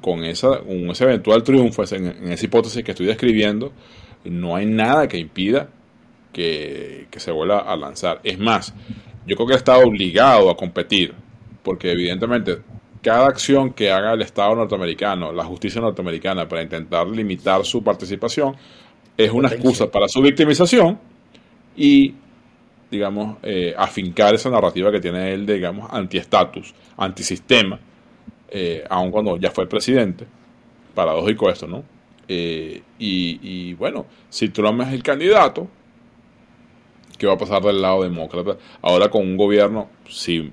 con, 0.00 0.24
esa, 0.24 0.60
ese 0.90 1.04
eventual 1.04 1.42
triunfo, 1.42 1.82
en, 1.94 2.06
en, 2.06 2.32
esa 2.32 2.44
hipótesis 2.44 2.82
que 2.82 2.92
estoy 2.92 3.06
describiendo, 3.06 3.72
no 4.24 4.56
hay 4.56 4.66
nada 4.66 5.08
que 5.08 5.18
impida 5.18 5.68
que, 6.32 7.06
que 7.10 7.20
se 7.20 7.30
vuelva 7.30 7.60
a 7.60 7.76
lanzar. 7.76 8.20
Es 8.22 8.38
más, 8.38 8.74
yo 9.26 9.36
creo 9.36 9.48
que 9.48 9.54
está 9.54 9.78
obligado 9.78 10.50
a 10.50 10.56
competir, 10.56 11.14
porque 11.62 11.92
evidentemente 11.92 12.58
cada 13.02 13.26
acción 13.26 13.72
que 13.72 13.90
haga 13.90 14.12
el 14.12 14.22
Estado 14.22 14.54
norteamericano, 14.54 15.32
la 15.32 15.44
justicia 15.44 15.80
norteamericana, 15.80 16.48
para 16.48 16.62
intentar 16.62 17.06
limitar 17.06 17.64
su 17.64 17.82
participación, 17.82 18.56
es 19.16 19.30
una 19.30 19.48
excusa 19.48 19.90
para 19.90 20.08
su 20.08 20.20
victimización 20.22 20.98
y, 21.76 22.14
digamos, 22.90 23.38
eh, 23.42 23.74
afincar 23.76 24.34
esa 24.34 24.50
narrativa 24.50 24.90
que 24.90 25.00
tiene 25.00 25.32
él 25.32 25.46
de, 25.46 25.54
digamos, 25.54 25.90
antiestatus, 25.90 26.74
antisistema, 26.96 27.78
eh, 28.50 28.84
aun 28.88 29.10
cuando 29.10 29.36
ya 29.36 29.50
fue 29.50 29.66
presidente. 29.66 30.26
Paradójico 30.94 31.48
esto, 31.48 31.66
¿no? 31.66 31.84
Eh, 32.28 32.82
y, 32.98 33.40
y 33.42 33.74
bueno, 33.74 34.06
si 34.28 34.48
Trump 34.48 34.82
es 34.82 34.92
el 34.92 35.02
candidato, 35.02 35.68
qué 37.20 37.26
va 37.26 37.34
a 37.34 37.38
pasar 37.38 37.62
del 37.62 37.82
lado 37.82 38.02
demócrata. 38.02 38.56
Ahora 38.80 39.10
con 39.10 39.20
un 39.22 39.36
gobierno, 39.36 39.90
si 40.08 40.50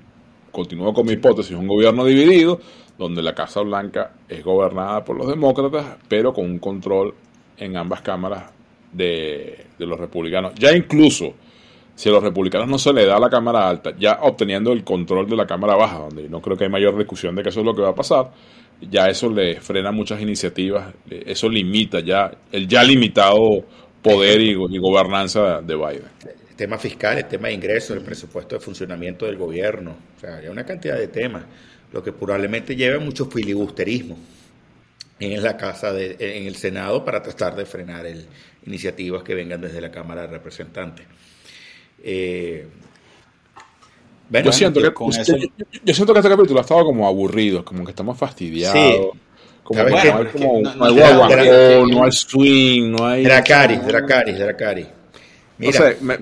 continúo 0.52 0.92
con 0.92 1.06
mi 1.06 1.14
hipótesis, 1.14 1.56
un 1.56 1.66
gobierno 1.66 2.04
dividido, 2.04 2.60
donde 2.98 3.22
la 3.22 3.34
Casa 3.34 3.62
Blanca 3.62 4.12
es 4.28 4.44
gobernada 4.44 5.02
por 5.02 5.16
los 5.16 5.28
demócratas, 5.28 5.96
pero 6.08 6.34
con 6.34 6.44
un 6.44 6.58
control 6.58 7.14
en 7.56 7.74
ambas 7.78 8.02
cámaras 8.02 8.52
de, 8.92 9.64
los 9.78 9.98
republicanos. 9.98 10.52
Ya 10.56 10.76
incluso 10.76 11.32
si 11.94 12.10
a 12.10 12.12
los 12.12 12.22
republicanos 12.22 12.68
no 12.68 12.78
se 12.78 12.92
le 12.92 13.06
da 13.06 13.18
la 13.18 13.30
Cámara 13.30 13.66
Alta, 13.66 13.94
ya 13.98 14.18
obteniendo 14.20 14.70
el 14.70 14.84
control 14.84 15.26
de 15.26 15.36
la 15.36 15.46
Cámara 15.46 15.74
Baja, 15.74 16.00
donde 16.00 16.28
no 16.28 16.42
creo 16.42 16.56
que 16.58 16.64
hay 16.64 16.70
mayor 16.70 16.98
discusión 16.98 17.34
de 17.34 17.42
que 17.42 17.48
eso 17.48 17.60
es 17.60 17.66
lo 17.66 17.74
que 17.74 17.82
va 17.82 17.90
a 17.90 17.94
pasar, 17.94 18.30
ya 18.90 19.06
eso 19.06 19.30
le 19.30 19.58
frena 19.58 19.90
muchas 19.90 20.20
iniciativas, 20.20 20.92
eso 21.08 21.48
limita 21.48 22.00
ya 22.00 22.30
el 22.52 22.68
ya 22.68 22.84
limitado 22.84 23.64
poder 24.02 24.42
y, 24.42 24.50
y 24.50 24.78
gobernanza 24.78 25.62
de 25.62 25.74
Biden 25.74 26.47
tema 26.58 26.76
fiscal, 26.76 27.16
el 27.18 27.26
tema 27.26 27.48
de 27.48 27.54
ingresos, 27.54 27.96
el 27.96 28.02
presupuesto 28.02 28.56
de 28.56 28.60
funcionamiento 28.60 29.26
del 29.26 29.36
gobierno, 29.36 29.96
o 30.16 30.20
sea, 30.20 30.38
hay 30.38 30.48
una 30.48 30.66
cantidad 30.66 30.98
de 30.98 31.06
temas, 31.06 31.44
lo 31.92 32.02
que 32.02 32.12
probablemente 32.12 32.74
lleve 32.74 32.98
mucho 32.98 33.26
filibusterismo 33.26 34.18
en 35.20 35.40
la 35.40 35.56
casa 35.56 35.92
de, 35.92 36.16
en 36.18 36.48
el 36.48 36.56
Senado 36.56 37.04
para 37.04 37.22
tratar 37.22 37.54
de 37.54 37.64
frenar 37.64 38.06
el, 38.06 38.26
iniciativas 38.66 39.22
que 39.22 39.36
vengan 39.36 39.60
desde 39.60 39.80
la 39.80 39.92
Cámara 39.92 40.22
de 40.22 40.26
Representantes. 40.26 41.06
Eh, 42.02 42.66
yo, 44.30 44.52
siento 44.52 44.80
que, 44.80 44.92
yo, 45.84 45.94
siento 45.94 46.12
que 46.12 46.18
este 46.18 46.28
capítulo 46.28 46.58
ha 46.58 46.62
estado 46.62 46.84
como 46.84 47.06
aburrido, 47.06 47.64
como 47.64 47.84
que 47.84 47.92
estamos 47.92 48.18
fastidiados. 48.18 49.10
Como 49.62 49.82
no, 49.82 49.96
hay 49.96 50.26
como, 50.26 50.60
no, 50.60 50.84
hay 50.84 51.92
no 51.92 52.04
hay 52.04 52.12
swing, 52.12 52.90
no 52.90 53.06
hay... 53.06 53.22
Dracaris, 53.22 53.86
Dracaris, 53.86 54.38
Dracaris. 54.38 54.97
Mira, 55.58 55.96
me, 56.00 56.16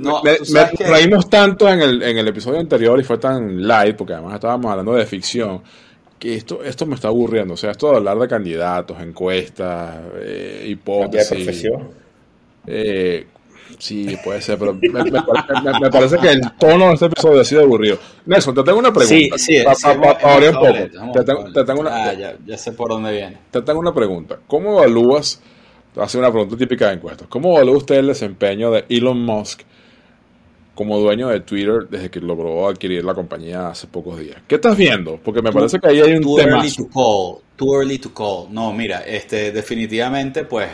reímos 0.78 1.28
tanto 1.28 1.68
en 1.68 1.80
el, 1.80 2.02
en 2.02 2.16
el 2.16 2.28
episodio 2.28 2.58
anterior 2.58 2.98
y 2.98 3.04
fue 3.04 3.18
tan 3.18 3.66
light, 3.66 3.94
porque 3.94 4.14
además 4.14 4.34
estábamos 4.34 4.70
hablando 4.70 4.94
de 4.94 5.04
ficción, 5.04 5.62
que 6.18 6.34
esto, 6.34 6.64
esto 6.64 6.86
me 6.86 6.94
está 6.94 7.08
aburriendo. 7.08 7.54
O 7.54 7.56
sea, 7.56 7.72
esto 7.72 7.90
de 7.90 7.96
hablar 7.96 8.18
de 8.18 8.28
candidatos, 8.28 8.98
encuestas, 9.00 9.96
eh, 10.20 10.64
hipótesis. 10.68 11.30
¿De 11.30 11.36
profesión? 11.36 11.90
Eh, 12.66 13.26
sí, 13.78 14.16
puede 14.24 14.40
ser, 14.40 14.58
pero 14.58 14.74
me, 14.74 15.90
parece 15.90 16.16
que 16.18 16.30
el 16.30 16.40
tono 16.58 16.88
de 16.88 16.94
este 16.94 17.06
episodio 17.06 17.40
ha 17.42 17.44
sido 17.44 17.62
aburrido. 17.62 17.98
Nelson, 18.24 18.54
te 18.54 18.62
tengo 18.62 18.78
una 18.78 18.92
pregunta. 18.92 19.36
Sí, 19.38 19.58
sí, 19.58 19.58
un 19.58 20.00
poco. 20.00 21.52
Te 21.52 21.64
tengo, 21.64 21.80
una, 21.80 21.94
ah, 21.94 22.14
ya, 22.14 22.36
ya 22.44 22.56
sé 22.56 22.72
por 22.72 22.88
dónde 22.88 23.12
viene. 23.12 23.38
Te 23.50 23.60
tengo 23.60 23.80
una 23.80 23.92
pregunta. 23.92 24.38
¿Cómo 24.46 24.78
evalúas 24.78 25.42
Hacer 25.96 26.20
una 26.20 26.30
pregunta 26.30 26.56
típica 26.56 26.88
de 26.88 26.94
encuestas. 26.94 27.26
¿Cómo 27.28 27.54
evalúa 27.56 27.78
usted 27.78 27.96
el 27.96 28.08
desempeño 28.08 28.70
de 28.70 28.84
Elon 28.88 29.18
Musk 29.24 29.62
como 30.74 30.98
dueño 30.98 31.28
de 31.28 31.40
Twitter 31.40 31.88
desde 31.88 32.10
que 32.10 32.20
logró 32.20 32.68
adquirir 32.68 33.02
la 33.04 33.14
compañía 33.14 33.68
hace 33.68 33.86
pocos 33.86 34.18
días? 34.18 34.36
¿Qué 34.46 34.56
estás 34.56 34.76
viendo? 34.76 35.18
Porque 35.24 35.40
me 35.40 35.52
parece 35.52 35.78
que 35.78 35.88
ahí 35.88 36.00
hay 36.00 36.12
un 36.14 36.22
too 36.22 36.36
tema. 36.36 36.58
early 36.58 36.70
to 36.72 36.88
call. 36.88 37.38
Too 37.56 37.74
early 37.80 37.98
to 37.98 38.12
call. 38.12 38.48
No, 38.50 38.72
mira, 38.72 39.00
este, 39.00 39.52
definitivamente, 39.52 40.44
pues 40.44 40.68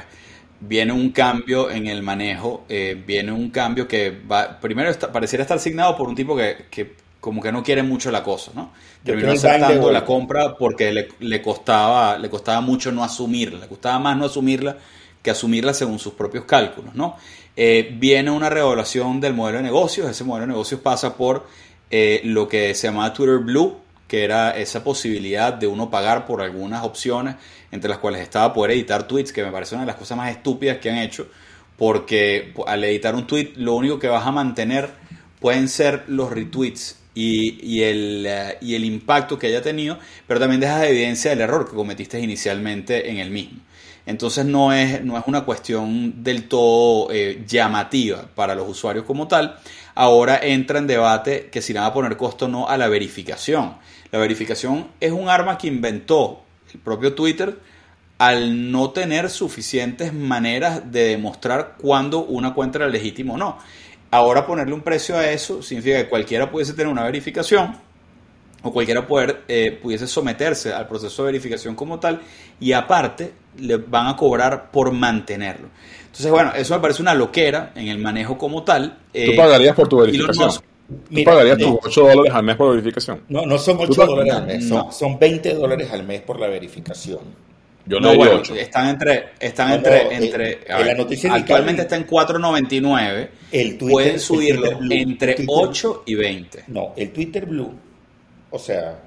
viene 0.61 0.93
un 0.93 1.11
cambio 1.11 1.71
en 1.71 1.87
el 1.87 2.03
manejo. 2.03 2.65
eh, 2.69 3.01
viene 3.07 3.31
un 3.33 3.51
cambio 3.51 3.87
que 3.87 4.11
va. 4.31 4.59
Primero, 4.61 4.91
está- 4.91 5.13
pareciera 5.13 5.43
estar 5.43 5.57
asignado 5.59 5.97
por 5.97 6.09
un 6.09 6.17
tipo 6.17 6.37
que, 6.37 6.67
que 6.71 6.95
como 7.21 7.41
que 7.41 7.53
no 7.53 7.63
quiere 7.63 7.85
mucho 7.85 8.11
la 8.11 8.25
cosa, 8.25 8.51
¿no? 8.57 8.73
Terminó 9.05 9.31
aceptando 9.31 9.93
la 9.93 10.05
compra 10.05 10.57
porque 10.57 10.91
le, 10.93 11.09
le 11.21 11.41
costaba, 11.41 12.19
le 12.19 12.29
costaba 12.29 12.61
mucho 12.61 12.91
no 12.91 13.05
asumirla. 13.05 13.61
Le 13.61 13.69
costaba 13.69 14.01
más 14.01 14.17
no 14.17 14.25
asumirla 14.25 14.77
que 15.23 15.31
asumirla 15.31 15.73
según 15.73 15.99
sus 15.99 16.15
propios 16.15 16.45
cálculos, 16.45 16.95
¿no? 16.95 17.17
Eh, 17.57 17.95
viene 17.99 18.31
una 18.31 18.49
reevaluación 18.49 19.21
del 19.21 19.35
modelo 19.35 19.59
de 19.59 19.65
negocios. 19.65 20.09
Ese 20.11 20.25
modelo 20.25 20.47
de 20.47 20.53
negocios 20.53 20.81
pasa 20.81 21.17
por 21.17 21.47
eh, 21.91 22.21
lo 22.25 22.49
que 22.49 22.75
se 22.75 22.89
llamaba 22.89 23.13
Twitter 23.13 23.39
Blue, 23.39 23.77
que 24.09 24.25
era 24.25 24.57
esa 24.57 24.83
posibilidad 24.83 25.53
de 25.53 25.67
uno 25.67 25.91
pagar 25.91 26.27
por 26.27 26.43
algunas 26.43 26.85
opciones, 26.85 27.37
entre 27.71 27.89
las 27.89 27.99
cuales 27.99 28.23
estaba 28.23 28.53
poder 28.53 28.73
editar 28.73 29.07
tweets, 29.07 29.33
que 29.33 29.45
me 29.45 29.51
parece 29.51 29.75
una 29.75 29.85
de 29.85 29.89
las 29.89 29.97
cosas 29.97 30.17
más 30.17 30.31
estúpidas 30.31 30.79
que 30.79 30.91
han 30.91 30.99
hecho, 30.99 31.29
porque 31.77 32.53
al 32.67 32.85
editar 32.85 33.15
un 33.15 33.27
tweet 33.27 33.53
lo 33.57 33.75
único 33.75 33.99
que 33.99 34.09
vas 34.09 34.27
a 34.27 34.33
mantener 34.33 34.91
pueden 35.41 35.69
ser 35.69 36.05
los 36.09 36.31
retweets 36.31 36.99
y, 37.15 37.83
eh, 37.83 38.59
y 38.61 38.75
el 38.75 38.85
impacto 38.85 39.39
que 39.39 39.49
haya 39.49 39.63
tenido, 39.63 39.99
pero 40.27 40.41
también 40.41 40.61
dejas 40.61 40.85
evidencia 40.85 41.31
del 41.31 41.41
error 41.41 41.69
que 41.69 41.75
cometiste 41.75 42.21
inicialmente 42.21 43.11
en 43.11 43.19
el 43.19 43.31
mismo. 43.31 43.61
Entonces 44.07 44.45
no 44.45 44.73
es, 44.73 45.05
no 45.05 45.17
es 45.17 45.25
una 45.27 45.43
cuestión 45.43 46.23
del 46.25 46.49
todo 46.49 47.09
eh, 47.13 47.45
llamativa 47.47 48.27
para 48.35 48.55
los 48.55 48.69
usuarios 48.69 49.05
como 49.05 49.29
tal. 49.29 49.59
Ahora 49.95 50.39
entra 50.43 50.79
en 50.79 50.87
debate 50.87 51.49
que 51.51 51.63
si 51.63 51.73
van 51.73 51.85
a 51.85 51.93
poner 51.93 52.17
costo 52.17 52.47
o 52.47 52.49
no 52.49 52.69
a 52.69 52.77
la 52.77 52.89
verificación. 52.89 53.77
La 54.11 54.19
verificación 54.19 54.89
es 55.01 55.13
un 55.13 55.29
arma 55.29 55.57
que 55.57 55.69
inventó 55.69 56.43
el 56.73 56.81
propio 56.81 57.15
Twitter 57.15 57.59
al 58.19 58.71
no 58.71 58.91
tener 58.91 59.31
suficientes 59.31 60.13
maneras 60.13 60.93
de 60.93 61.09
demostrar 61.09 61.77
cuándo 61.81 62.25
una 62.25 62.55
cuenta 62.55 62.79
era 62.79 62.89
legítima 62.89 63.35
o 63.35 63.37
no. 63.37 63.59
Ahora 64.11 64.47
ponerle 64.47 64.75
un 64.75 64.83
precio 64.83 65.17
a 65.17 65.31
eso 65.31 65.63
significa 65.63 65.99
que 65.99 66.09
cualquiera 66.09 66.51
pudiese 66.51 66.75
tener 66.75 66.89
una 66.89 67.05
verificación 67.05 67.77
o 68.63 68.73
cualquiera 68.73 69.07
poder, 69.07 69.43
eh, 69.49 69.79
pudiese 69.83 70.07
someterse 70.07 70.73
al 70.73 70.87
proceso 70.89 71.23
de 71.25 71.33
verificación 71.33 71.75
como 71.75 71.99
tal 71.99 72.21
y 72.61 72.73
aparte 72.73 73.33
le 73.59 73.77
van 73.77 74.07
a 74.07 74.17
cobrar 74.17 74.71
por 74.71 74.93
mantenerlo. 74.93 75.69
Entonces, 76.07 76.31
bueno, 76.31 76.53
eso 76.55 76.75
me 76.75 76.81
parece 76.81 77.03
una 77.03 77.15
loquera 77.15 77.73
en 77.75 77.89
el 77.89 77.99
manejo 77.99 78.37
como 78.39 78.63
tal. 78.63 78.91
Tú 79.13 79.19
Eh, 79.19 79.35
pagarías 79.37 79.75
por 79.75 79.89
tu 79.89 79.99
verificación. 79.99 80.49
Musk- 80.51 80.63
Tú 80.89 80.99
Mira, 81.09 81.33
pagarías 81.33 81.59
no. 81.59 81.77
tus 81.77 81.87
8 81.87 82.01
dólares 82.03 82.33
al 82.35 82.43
mes 82.43 82.57
por 82.57 82.71
verificación. 82.71 83.23
No, 83.29 83.47
no 83.47 83.57
son 83.57 83.79
Tú 83.79 83.85
8 83.85 84.03
pag- 84.03 84.07
dólares 84.09 84.35
al 84.35 84.47
mes, 84.47 84.69
son, 84.69 84.79
No. 84.79 84.93
son 84.93 85.19
20 85.19 85.55
dólares 85.55 85.89
al 85.91 86.03
mes 86.03 86.21
por 86.21 86.39
la 86.39 86.49
verificación. 86.49 87.21
Yo 87.87 87.99
No, 87.99 88.11
digo 88.11 88.25
bueno, 88.25 88.41
8. 88.41 88.55
están 88.57 88.89
entre, 88.89 89.25
están 89.41 89.71
No, 89.71 89.75
entre, 89.77 90.05
no, 90.05 90.11
eh, 90.11 90.17
entre, 90.21 90.45
ver, 90.69 90.87
la 90.87 90.95
noticia 90.95 91.33
actualmente 91.35 91.83
está 91.83 91.97
en 91.97 92.05
4.99, 92.05 93.31
El 93.51 93.79
Twitter- 93.79 93.89
pueden 93.91 94.15
el 94.15 94.21
subirlo 94.21 94.61
Twitter 94.63 94.79
Blue, 94.79 94.93
entre 94.95 95.35
Twitter- 95.35 95.47
8 95.57 96.03
y 96.07 96.15
20. 96.15 96.65
No, 96.69 96.93
el 96.97 97.11
Twitter 97.13 97.47
Blue, 97.47 97.73
o 98.53 98.59
sea, 98.59 99.03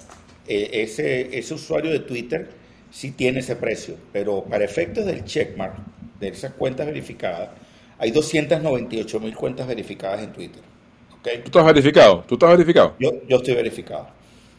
eh, 0.47 0.69
ese, 0.73 1.37
ese 1.37 1.53
usuario 1.53 1.91
de 1.91 1.99
Twitter 1.99 2.49
sí 2.91 3.11
tiene 3.11 3.39
ese 3.39 3.55
precio, 3.55 3.95
pero 4.11 4.43
para 4.45 4.65
efectos 4.65 5.05
del 5.05 5.23
checkmark, 5.25 5.75
de 6.19 6.29
esas 6.29 6.53
cuentas 6.53 6.85
verificadas, 6.87 7.49
hay 7.97 8.11
298 8.11 9.19
mil 9.19 9.35
cuentas 9.35 9.67
verificadas 9.67 10.21
en 10.23 10.33
Twitter. 10.33 10.61
¿Tú 11.43 11.49
estás 11.49 11.65
verificado? 11.65 12.23
¿Tú 12.27 12.35
estás 12.35 12.49
verificado? 12.51 12.97
Yo, 12.99 13.11
yo 13.27 13.37
estoy 13.37 13.55
verificado. 13.55 14.07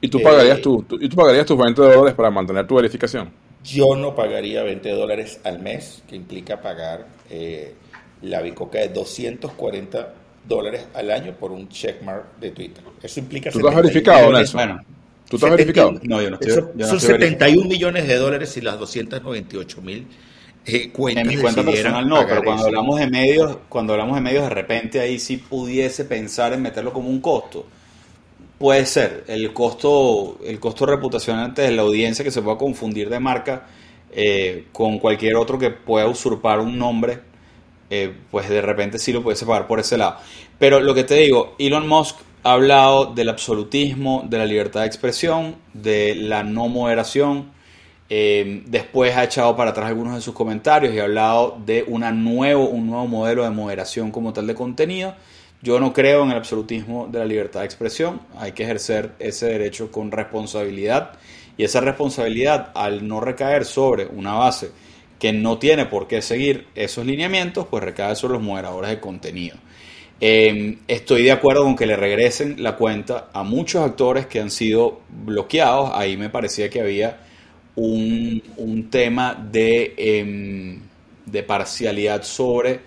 ¿Y 0.00 0.08
tú 0.08 0.20
Eh, 0.20 0.22
pagarías, 0.22 0.60
tu, 0.60 0.84
tu- 0.84 0.96
¿Y 1.00 1.08
tú 1.08 1.16
pagarías 1.16 1.46
tus 1.46 1.58
20 1.58 1.82
dólares 1.82 2.14
para 2.14 2.30
mantener 2.30 2.66
tu 2.66 2.76
verificación? 2.76 3.34
Yo 3.64 3.96
no 3.96 4.14
pagaría 4.14 4.62
20 4.62 4.90
dólares 4.90 5.40
al 5.44 5.58
mes, 5.60 6.02
que 6.08 6.14
implica 6.16 6.60
pagar 6.60 7.06
eh, 7.30 7.74
la 8.22 8.40
bicoca 8.42 8.78
de 8.78 8.88
240 8.90 10.14
dólares 10.48 10.86
al 10.94 11.10
año 11.10 11.34
por 11.38 11.52
un 11.52 11.68
checkmark 11.68 12.38
de 12.38 12.50
Twitter. 12.52 12.84
Eso 13.02 13.20
implica... 13.20 13.50
¿Tú 13.50 13.58
estás 13.58 13.74
71 13.74 13.82
verificado, 13.82 14.32
Nelson? 14.32 14.58
Bueno, 14.58 14.80
¿Tú 15.28 15.36
estás 15.36 15.50
71 15.50 15.56
verificado? 15.56 16.00
No, 16.04 16.22
yo 16.22 16.30
no 16.30 16.36
estoy- 16.36 16.52
Eso- 16.52 16.72
yo 16.74 16.86
no 16.86 16.86
son 16.86 16.98
estoy 16.98 17.12
71 17.14 17.68
millones 17.68 18.06
de 18.08 18.16
dólares 18.16 18.56
y 18.56 18.60
las 18.60 18.78
298 18.78 19.82
mil 19.82 20.06
eh, 20.64 20.90
cuentas 20.90 21.22
En 21.22 21.28
mi 21.28 21.36
cuenta 21.36 21.62
personal 21.64 22.08
no, 22.08 22.26
pero 22.26 22.42
cuando 22.42 22.62
eso. 22.62 22.66
hablamos 22.66 22.98
de 22.98 23.06
medios, 23.08 23.58
cuando 23.68 23.92
hablamos 23.92 24.16
de 24.16 24.20
medios, 24.20 24.42
de 24.44 24.50
repente 24.50 25.00
ahí 25.00 25.18
sí 25.18 25.36
pudiese 25.36 26.04
pensar 26.04 26.52
en 26.52 26.62
meterlo 26.62 26.92
como 26.92 27.08
un 27.08 27.20
costo. 27.20 27.66
Puede 28.58 28.86
ser, 28.86 29.24
el 29.28 29.52
costo, 29.52 30.38
el 30.44 30.58
costo 30.58 30.86
reputacional 30.86 31.44
ante 31.46 31.70
la 31.70 31.82
audiencia 31.82 32.24
que 32.24 32.30
se 32.30 32.40
pueda 32.42 32.56
confundir 32.56 33.10
de 33.10 33.20
marca 33.20 33.66
eh, 34.12 34.66
con 34.72 34.98
cualquier 34.98 35.36
otro 35.36 35.58
que 35.58 35.70
pueda 35.70 36.06
usurpar 36.08 36.60
un 36.60 36.78
nombre, 36.78 37.20
eh, 37.90 38.12
pues 38.30 38.48
de 38.48 38.60
repente 38.60 38.98
sí 38.98 39.12
lo 39.12 39.22
pudiese 39.22 39.46
pagar 39.46 39.66
por 39.66 39.80
ese 39.80 39.96
lado. 39.96 40.16
Pero 40.58 40.80
lo 40.80 40.94
que 40.94 41.04
te 41.04 41.14
digo, 41.14 41.54
Elon 41.58 41.86
Musk 41.88 42.16
ha 42.42 42.52
hablado 42.52 43.06
del 43.06 43.28
absolutismo, 43.28 44.24
de 44.28 44.38
la 44.38 44.46
libertad 44.46 44.80
de 44.80 44.86
expresión, 44.86 45.56
de 45.72 46.14
la 46.14 46.42
no 46.42 46.68
moderación. 46.68 47.50
Eh, 48.08 48.62
después 48.66 49.16
ha 49.16 49.24
echado 49.24 49.56
para 49.56 49.70
atrás 49.70 49.88
algunos 49.88 50.14
de 50.14 50.20
sus 50.20 50.34
comentarios 50.34 50.94
y 50.94 51.00
ha 51.00 51.04
hablado 51.04 51.58
de 51.66 51.84
nuevo, 51.88 52.68
un 52.68 52.86
nuevo 52.86 53.06
modelo 53.08 53.42
de 53.42 53.50
moderación 53.50 54.10
como 54.10 54.32
tal 54.32 54.46
de 54.46 54.54
contenido. 54.54 55.14
Yo 55.62 55.80
no 55.80 55.92
creo 55.92 56.22
en 56.22 56.30
el 56.30 56.36
absolutismo 56.36 57.08
de 57.10 57.18
la 57.18 57.24
libertad 57.24 57.60
de 57.60 57.66
expresión. 57.66 58.20
Hay 58.38 58.52
que 58.52 58.62
ejercer 58.62 59.12
ese 59.18 59.46
derecho 59.46 59.90
con 59.90 60.12
responsabilidad. 60.12 61.12
Y 61.56 61.64
esa 61.64 61.80
responsabilidad, 61.80 62.70
al 62.74 63.08
no 63.08 63.20
recaer 63.20 63.64
sobre 63.64 64.06
una 64.06 64.34
base 64.34 64.70
que 65.18 65.32
no 65.32 65.58
tiene 65.58 65.86
por 65.86 66.06
qué 66.06 66.22
seguir 66.22 66.66
esos 66.74 67.06
lineamientos, 67.06 67.66
pues 67.70 67.82
recae 67.82 68.14
sobre 68.16 68.34
los 68.34 68.42
moderadores 68.42 68.90
de 68.90 69.00
contenido. 69.00 69.56
Eh, 70.20 70.78
estoy 70.88 71.24
de 71.24 71.32
acuerdo 71.32 71.64
con 71.64 71.76
que 71.76 71.86
le 71.86 71.96
regresen 71.96 72.62
la 72.62 72.76
cuenta 72.76 73.28
a 73.32 73.42
muchos 73.42 73.84
actores 73.84 74.26
que 74.26 74.40
han 74.40 74.50
sido 74.50 75.00
bloqueados. 75.08 75.90
Ahí 75.94 76.16
me 76.16 76.30
parecía 76.30 76.70
que 76.70 76.80
había 76.80 77.20
un, 77.76 78.42
un 78.56 78.90
tema 78.90 79.34
de, 79.34 79.94
em, 79.96 80.80
de 81.26 81.42
parcialidad 81.42 82.22
sobre 82.22 82.80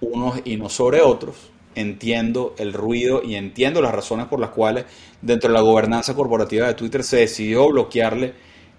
unos 0.00 0.40
y 0.44 0.56
no 0.56 0.68
sobre 0.68 1.00
otros. 1.02 1.50
Entiendo 1.74 2.54
el 2.58 2.72
ruido 2.72 3.22
y 3.22 3.34
entiendo 3.34 3.82
las 3.82 3.94
razones 3.94 4.26
por 4.26 4.40
las 4.40 4.50
cuales 4.50 4.84
dentro 5.20 5.48
de 5.50 5.54
la 5.54 5.60
gobernanza 5.60 6.14
corporativa 6.14 6.68
de 6.68 6.74
Twitter 6.74 7.02
se 7.04 7.18
decidió 7.18 7.68
bloquearle 7.68 8.32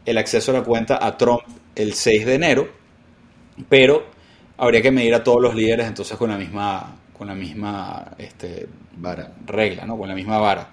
el 0.06 0.18
acceso 0.18 0.52
a 0.52 0.56
la 0.56 0.64
cuenta 0.64 1.06
a 1.06 1.18
Trump 1.18 1.42
el 1.76 1.94
6 1.94 2.26
de 2.26 2.36
enero, 2.36 2.70
pero 3.70 4.06
habría 4.58 4.82
que 4.82 4.92
medir 4.92 5.14
a 5.16 5.24
todos 5.24 5.42
los 5.42 5.56
líderes 5.56 5.88
entonces 5.88 6.18
con 6.18 6.30
la 6.30 6.38
misma 6.38 6.96
con 7.18 7.28
la 7.28 7.34
misma 7.36 8.12
este, 8.20 8.68
Vara. 8.98 9.32
regla, 9.48 9.86
¿no? 9.86 9.98
Con 9.98 10.08
la 10.08 10.14
misma 10.16 10.38
vara. 10.38 10.70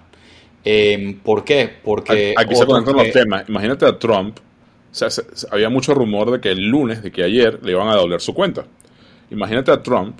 Em, 0.63 1.19
¿Por 1.19 1.43
qué? 1.43 1.69
Porque 1.83 2.33
Aquí 2.37 2.55
se 2.55 2.65
conectan 2.65 2.95
los 2.95 3.11
temas. 3.11 3.49
Imagínate 3.49 3.85
a 3.85 3.97
Trump. 3.97 4.37
O 4.39 4.95
sea, 4.95 5.09
se- 5.09 5.25
se- 5.35 5.47
había 5.51 5.69
mucho 5.69 5.93
rumor 5.95 6.29
de 6.31 6.39
que 6.39 6.49
el 6.51 6.67
lunes, 6.67 7.01
de 7.03 7.11
que 7.11 7.23
ayer, 7.23 7.59
le 7.63 7.71
iban 7.71 7.87
a 7.87 7.95
doler 7.95 8.21
su 8.21 8.33
cuenta. 8.33 8.63
Imagínate 9.31 9.71
a 9.71 9.81
Trump 9.81 10.19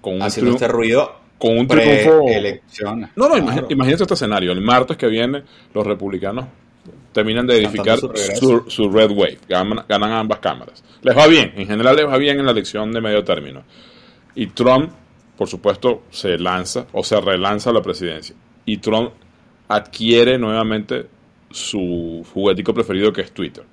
con 0.00 0.14
un 0.14 0.22
haciendo 0.22 0.52
este 0.52 0.68
ruido 0.68 1.16
con 1.38 1.58
un 1.58 1.66
triunfo. 1.68 2.24
No, 2.82 2.96
no, 2.96 3.08
Claro. 3.14 3.38
imagínate, 3.38 3.72
imagínate 3.74 4.02
este 4.04 4.14
escenario. 4.14 4.52
El 4.52 4.62
martes 4.62 4.96
que 4.96 5.06
viene, 5.06 5.42
los 5.74 5.86
republicanos 5.86 6.46
terminan 7.16 7.46
de 7.46 7.56
edificar 7.56 7.98
su 7.98 8.90
Red 8.90 9.10
Wave. 9.12 9.38
Ganan, 9.48 9.84
ganan 9.88 10.12
ambas 10.12 10.38
cámaras. 10.40 10.84
Les 11.00 11.16
va 11.16 11.26
bien. 11.26 11.50
En 11.56 11.66
general 11.66 11.96
les 11.96 12.06
va 12.06 12.18
bien 12.18 12.38
en 12.38 12.44
la 12.44 12.52
elección 12.52 12.92
de 12.92 13.00
medio 13.00 13.24
término. 13.24 13.62
Y 14.34 14.48
Trump, 14.48 14.90
por 15.38 15.48
supuesto, 15.48 16.02
se 16.10 16.36
lanza 16.38 16.86
o 16.92 17.02
se 17.02 17.18
relanza 17.18 17.70
a 17.70 17.72
la 17.72 17.80
presidencia. 17.80 18.36
Y 18.66 18.76
Trump 18.76 19.12
adquiere 19.68 20.36
nuevamente 20.38 21.06
su 21.50 22.22
juguetico 22.34 22.74
preferido 22.74 23.10
que 23.14 23.22
es 23.22 23.32
Twitter. 23.32 23.64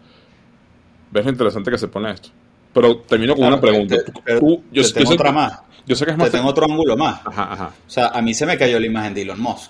¿Ves 1.12 1.26
lo 1.26 1.32
interesante 1.32 1.70
que 1.70 1.78
se 1.78 1.90
pone 1.90 2.12
esto? 2.12 2.30
Pero 2.74 2.98
termino 3.00 3.34
con 3.34 3.42
Claro, 3.42 3.54
una 3.56 3.62
pregunta. 3.62 3.98
te- 3.98 4.40
Tú- 4.40 4.64
yo, 4.72 4.82
te 4.82 4.88
yo 4.88 4.94
tengo 4.94 5.08
sé 5.10 5.14
otra 5.16 5.30
que- 5.30 5.36
más. 5.36 5.60
Yo 5.86 5.96
sé 5.98 6.06
que 6.06 6.12
es 6.12 6.18
más 6.18 6.32
Te 6.32 6.38
tengo 6.38 6.50
otro 6.50 6.66
ángulo 6.66 6.96
más. 6.96 7.20
Ajá, 7.26 7.52
ajá. 7.52 7.72
O 7.86 7.90
sea, 7.90 8.08
a 8.08 8.22
mí 8.22 8.34
se 8.34 8.46
me 8.46 8.58
cayó 8.58 8.80
la 8.80 8.86
imagen 8.86 9.14
de 9.14 9.24
Elon 9.24 9.42
Musk, 9.42 9.70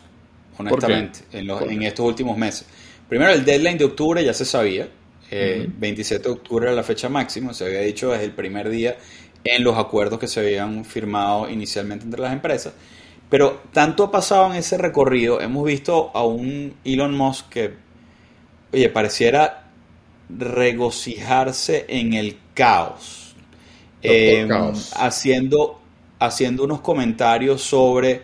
honestamente, 0.59 1.21
en, 1.31 1.47
los- 1.47 1.63
en 1.63 1.81
estos 1.81 2.05
últimos 2.05 2.37
meses. 2.37 2.67
Primero, 3.09 3.31
el 3.31 3.45
deadline 3.45 3.77
de 3.77 3.85
octubre 3.85 4.23
ya 4.23 4.33
se 4.33 4.45
sabía. 4.45 4.89
eh, 5.31 5.65
Ujú. 5.65 5.73
27 5.77 6.25
de 6.29 6.29
octubre 6.35 6.65
era 6.67 6.75
la 6.75 6.83
fecha 6.83 7.09
máxima, 7.09 7.53
se 7.53 7.65
había 7.65 7.79
dicho 7.81 8.11
desde 8.11 8.25
el 8.25 8.33
primer 8.33 8.69
día 8.69 8.97
en 9.43 9.63
los 9.63 9.77
acuerdos 9.77 10.19
que 10.19 10.27
se 10.27 10.39
habían 10.41 10.85
firmado 10.85 11.49
inicialmente 11.49 12.05
entre 12.05 12.21
las 12.21 12.33
empresas. 12.33 12.73
Pero 13.29 13.61
tanto 13.73 14.03
ha 14.03 14.11
pasado 14.11 14.51
en 14.51 14.57
ese 14.57 14.77
recorrido, 14.77 15.41
hemos 15.41 15.65
visto 15.65 16.11
a 16.13 16.23
un 16.25 16.75
Elon 16.83 17.15
Musk 17.17 17.49
que, 17.49 17.73
oye, 18.73 18.89
pareciera 18.89 19.69
regocijarse 20.29 21.85
en 21.89 22.13
el 22.13 22.37
caos. 22.53 23.35
eh, 24.03 24.45
Caos. 24.47 24.93
haciendo, 24.93 25.81
haciendo 26.19 26.63
unos 26.65 26.81
comentarios 26.81 27.61
sobre 27.63 28.23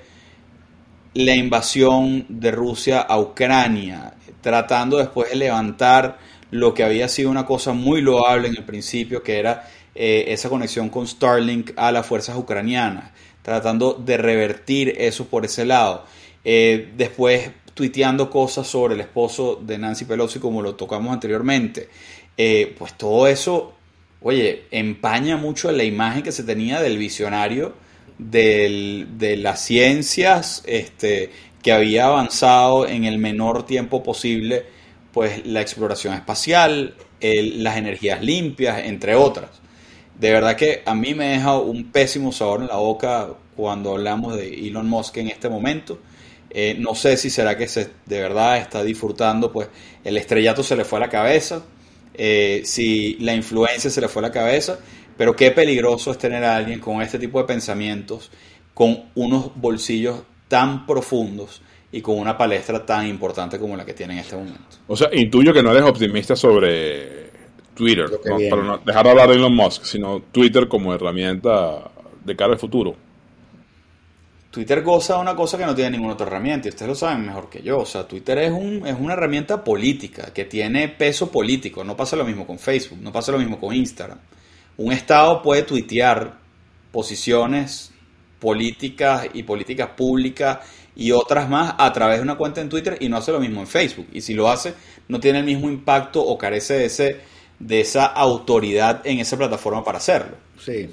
la 1.14 1.36
invasión 1.36 2.26
de 2.30 2.52
Rusia 2.52 3.02
a 3.02 3.20
Ucrania, 3.20 4.14
tratando 4.50 4.98
después 4.98 5.30
de 5.30 5.36
levantar 5.36 6.18
lo 6.50 6.74
que 6.74 6.84
había 6.84 7.08
sido 7.08 7.30
una 7.30 7.46
cosa 7.46 7.74
muy 7.74 8.02
loable 8.02 8.48
en 8.48 8.58
el 8.58 8.64
principio, 8.64 9.22
que 9.22 9.38
era 9.38 9.70
eh, 9.94 10.26
esa 10.30 10.50
conexión 10.50 10.90
con 10.90 11.06
Starlink 11.06 11.74
a 11.76 11.92
las 11.92 12.08
fuerzas 12.08 12.36
ucranianas, 12.36 13.12
tratando 13.44 13.94
de 13.94 14.18
revertir 14.18 14.96
eso 14.98 15.28
por 15.28 15.46
ese 15.46 15.66
lado. 15.66 16.04
Eh, 16.44 16.94
después 16.98 17.52
tuiteando 17.76 18.32
cosas 18.32 18.66
sobre 18.66 18.96
el 18.96 19.02
esposo 19.02 19.62
de 19.64 19.78
Nancy 19.78 20.06
Pelosi, 20.06 20.40
como 20.40 20.64
lo 20.64 20.74
tocamos 20.74 21.14
anteriormente. 21.14 21.88
Eh, 22.36 22.74
pues 22.76 22.98
todo 22.98 23.28
eso, 23.28 23.76
oye, 24.22 24.64
empaña 24.72 25.38
mucho 25.38 25.72
la 25.72 25.84
imagen 25.84 26.24
que 26.24 26.32
se 26.32 26.44
tenía 26.44 26.82
del 26.82 26.98
visionario 26.98 27.76
de 28.18 29.38
las 29.40 29.64
ciencias, 29.64 30.64
este, 30.66 31.32
que 31.70 31.74
había 31.74 32.08
avanzado 32.08 32.88
en 32.88 33.04
el 33.04 33.20
menor 33.20 33.64
tiempo 33.64 34.02
posible, 34.02 34.66
pues 35.12 35.46
la 35.46 35.62
exploración 35.62 36.16
espacial, 36.16 36.96
las 37.22 37.78
energías 37.78 38.24
limpias, 38.24 38.80
entre 38.86 39.14
otras. 39.14 39.52
De 40.20 40.32
verdad 40.32 40.56
que 40.56 40.82
a 40.84 40.96
mí 40.96 41.14
me 41.14 41.28
deja 41.28 41.60
un 41.60 41.92
pésimo 41.92 42.32
sabor 42.32 42.62
en 42.62 42.70
la 42.70 42.78
boca 42.78 43.30
cuando 43.56 43.92
hablamos 43.92 44.36
de 44.36 44.68
Elon 44.68 44.90
Musk 44.90 45.18
en 45.18 45.28
este 45.28 45.48
momento. 45.48 46.00
Eh, 46.50 46.76
no 46.80 46.96
sé 46.96 47.18
si 47.18 47.30
será 47.30 47.56
que 47.56 47.68
se, 47.68 47.92
de 48.08 48.20
verdad 48.20 48.58
está 48.58 48.84
disfrutando, 48.84 49.52
pues 49.52 49.70
el 50.04 50.18
estrellato 50.18 50.64
se 50.64 50.76
le 50.76 50.86
fue 50.86 50.98
a 50.98 51.02
la 51.02 51.10
cabeza, 51.10 51.62
eh, 52.16 52.64
si 52.66 53.14
la 53.20 53.36
influencia 53.36 53.92
se 53.92 54.02
le 54.02 54.08
fue 54.08 54.24
a 54.24 54.30
la 54.30 54.32
cabeza, 54.32 54.80
pero 55.16 55.36
qué 55.36 55.52
peligroso 55.52 56.10
es 56.10 56.18
tener 56.18 56.44
a 56.44 56.56
alguien 56.56 56.80
con 56.80 57.00
este 57.04 57.20
tipo 57.20 57.38
de 57.38 57.46
pensamientos, 57.46 58.32
con 58.74 59.04
unos 59.14 59.52
bolsillos 59.56 60.24
tan 60.50 60.86
profundos 60.86 61.62
y 61.92 62.02
con 62.02 62.20
una 62.20 62.38
palestra 62.38 62.86
tan 62.86 63.08
importante 63.08 63.58
como 63.58 63.78
la 63.78 63.86
que 63.86 63.94
tiene 63.94 64.14
en 64.14 64.20
este 64.20 64.36
momento. 64.36 64.78
O 64.88 64.98
sea, 64.98 65.10
intuyo 65.14 65.54
que 65.54 65.64
no 65.64 65.72
eres 65.72 65.84
optimista 65.84 66.36
sobre 66.36 67.30
Twitter, 67.74 68.10
para 68.50 68.62
no 68.62 68.78
dejar 68.80 69.06
de 69.06 69.10
hablar 69.10 69.30
de 69.30 69.36
Elon 69.36 69.56
Musk, 69.56 69.86
sino 69.86 70.22
Twitter 70.32 70.68
como 70.68 70.94
herramienta 70.94 71.90
de 72.26 72.36
cara 72.36 72.54
al 72.54 72.60
futuro. 72.60 72.96
Twitter 74.52 74.82
goza 74.82 75.16
de 75.16 75.22
una 75.22 75.36
cosa 75.36 75.58
que 75.58 75.66
no 75.66 75.76
tiene 75.76 75.92
ninguna 75.92 76.14
otra 76.14 76.28
herramienta, 76.28 76.68
y 76.68 76.70
ustedes 76.70 76.90
lo 76.90 76.96
saben 76.96 77.26
mejor 77.26 77.50
que 77.50 77.62
yo. 77.62 77.80
O 77.80 77.86
sea, 77.86 78.08
Twitter 78.08 78.40
es, 78.40 78.52
un, 78.52 78.86
es 78.86 78.96
una 79.00 79.14
herramienta 79.14 79.64
política, 79.64 80.34
que 80.34 80.46
tiene 80.46 80.90
peso 80.90 81.32
político. 81.32 81.84
No 81.84 81.96
pasa 81.96 82.16
lo 82.16 82.26
mismo 82.26 82.46
con 82.46 82.58
Facebook, 82.58 83.00
no 83.00 83.12
pasa 83.12 83.32
lo 83.32 83.38
mismo 83.38 83.60
con 83.60 83.74
Instagram. 83.74 84.18
Un 84.78 84.92
Estado 84.92 85.42
puede 85.42 85.64
tuitear 85.64 86.38
posiciones 86.92 87.92
políticas 88.40 89.28
y 89.34 89.44
políticas 89.44 89.90
públicas 89.90 90.60
y 90.96 91.12
otras 91.12 91.50
más 91.50 91.76
a 91.78 91.92
través 91.94 92.18
de 92.18 92.24
una 92.24 92.38
cuenta 92.38 92.62
en 92.62 92.70
Twitter 92.70 92.98
y 93.00 93.10
no 93.10 93.18
hace 93.18 93.32
lo 93.32 93.40
mismo 93.40 93.62
en 93.62 93.68
Facebook. 93.68 94.08
Y 94.12 94.22
si 94.22 94.34
lo 94.34 94.50
hace, 94.50 94.74
no 95.08 95.20
tiene 95.20 95.40
el 95.40 95.46
mismo 95.46 95.70
impacto 95.70 96.22
o 96.26 96.38
carece 96.38 96.76
de, 96.76 96.86
ese, 96.86 97.22
de 97.60 97.82
esa 97.82 98.06
autoridad 98.06 99.02
en 99.06 99.20
esa 99.20 99.38
plataforma 99.38 99.84
para 99.84 99.98
hacerlo. 100.00 100.38
Sí. 100.58 100.90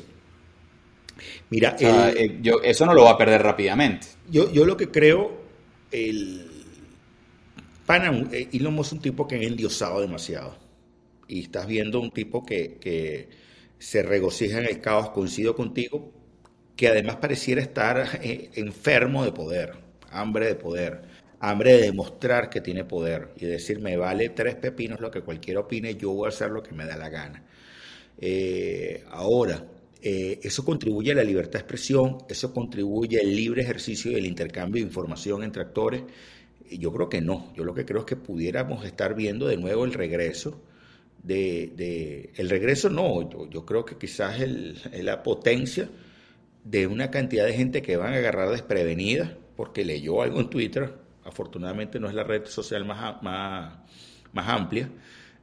Mira, 1.51 1.77
O 1.77 1.79
sea, 1.79 2.09
el- 2.11 2.17
eh, 2.17 2.39
yo, 2.43 2.61
eso 2.63 2.87
no 2.87 2.95
lo 2.95 3.05
va 3.05 3.13
a 3.13 3.19
perder 3.19 3.43
rápidamente. 3.43 4.07
Yo, 4.29 4.51
yo 4.53 4.65
lo 4.65 4.77
que 4.77 4.91
creo, 4.91 5.41
el 5.91 6.51
pana, 7.87 8.11
un- 8.11 8.29
eh, 8.33 8.49
Elon 8.53 8.75
Musk 8.75 8.89
es 8.89 8.93
un 8.95 9.01
tipo 9.03 9.27
que 9.29 9.37
ha 9.37 9.43
endiosado 9.43 10.01
demasiado. 10.01 10.57
Y 11.29 11.43
estás 11.43 11.67
viendo 11.67 12.01
un 12.01 12.11
tipo 12.13 12.45
que, 12.45 12.79
que 12.81 13.29
se 13.79 14.03
regocija 14.03 14.59
en 14.59 14.67
el 14.67 14.81
caos, 14.81 15.11
coincido 15.11 15.55
contigo, 15.57 16.13
que 16.77 16.89
además 16.89 17.17
pareciera 17.17 17.61
estar 17.61 18.21
eh, 18.23 18.51
enfermo 18.55 19.25
de 19.25 19.33
poder, 19.33 19.73
hambre 20.11 20.47
de 20.47 20.55
poder, 20.55 21.03
hambre 21.41 21.73
de 21.75 21.83
demostrar 21.83 22.51
que 22.51 22.61
tiene 22.61 22.85
poder 22.85 23.31
y 23.37 23.47
decir, 23.47 23.81
me 23.81 23.97
vale 23.97 24.29
tres 24.31 24.57
pepinos 24.57 25.01
lo 25.01 25.11
que 25.11 25.23
cualquiera 25.23 25.61
opine, 25.61 25.97
yo 25.97 26.13
voy 26.13 26.27
a 26.27 26.29
hacer 26.29 26.51
lo 26.51 26.63
que 26.63 26.73
me 26.73 26.87
da 26.87 26.97
la 26.97 27.09
gana. 27.09 27.43
Eh, 28.19 29.05
ahora, 29.11 29.65
eh, 30.03 30.39
eso 30.43 30.65
contribuye 30.65 31.13
a 31.13 31.15
la 31.15 31.25
libertad 31.25 31.55
de 31.55 31.59
expresión, 31.61 32.19
eso 32.29 32.53
contribuye 32.53 33.21
al 33.21 33.35
libre 33.35 33.63
ejercicio 33.63 34.11
y 34.13 34.15
el 34.15 34.27
intercambio 34.27 34.83
de 34.83 34.89
información 34.89 35.43
entre 35.43 35.63
actores. 35.63 36.03
Yo 36.71 36.93
creo 36.93 37.09
que 37.09 37.21
no, 37.21 37.53
yo 37.55 37.65
lo 37.65 37.75
que 37.75 37.85
creo 37.85 38.01
es 38.01 38.07
que 38.07 38.17
pudiéramos 38.17 38.85
estar 38.85 39.15
viendo 39.15 39.47
de 39.47 39.57
nuevo 39.57 39.85
el 39.85 39.95
regreso 39.95 40.61
de, 41.27 42.31
el 42.37 42.49
regreso 42.49 42.89
no, 42.89 43.29
yo, 43.51 43.67
creo 43.67 43.85
que 43.85 43.97
quizás 43.97 44.39
la 44.93 45.23
potencia 45.23 45.89
de 46.67 46.87
una 46.87 47.11
cantidad 47.11 47.47
de 47.47 47.55
gente 47.55 47.83
que 47.83 47.97
van 47.97 48.13
a 48.15 48.17
agarrar 48.19 48.51
desprevenida 48.51 49.37
porque 49.57 49.85
leyó 49.85 50.23
algo 50.23 50.41
en 50.41 50.51
Twitter, 50.51 50.95
afortunadamente 51.25 52.01
no 52.01 52.09
es 52.09 52.15
la 52.15 52.25
red 52.25 52.47
social 52.47 52.85
más, 52.85 53.23
más, 53.23 53.79
más 54.33 54.49
amplia 54.49 54.91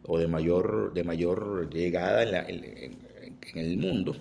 o 0.03 0.19
de 0.19 0.27
mayor, 0.27 0.93
de 0.93 1.03
mayor 1.03 1.69
llegada 1.73 2.23
en, 2.23 2.31
la- 2.31 2.47
en- 2.49 2.63
en- 2.65 2.97
el 3.55 3.77
mundo, 3.77 4.15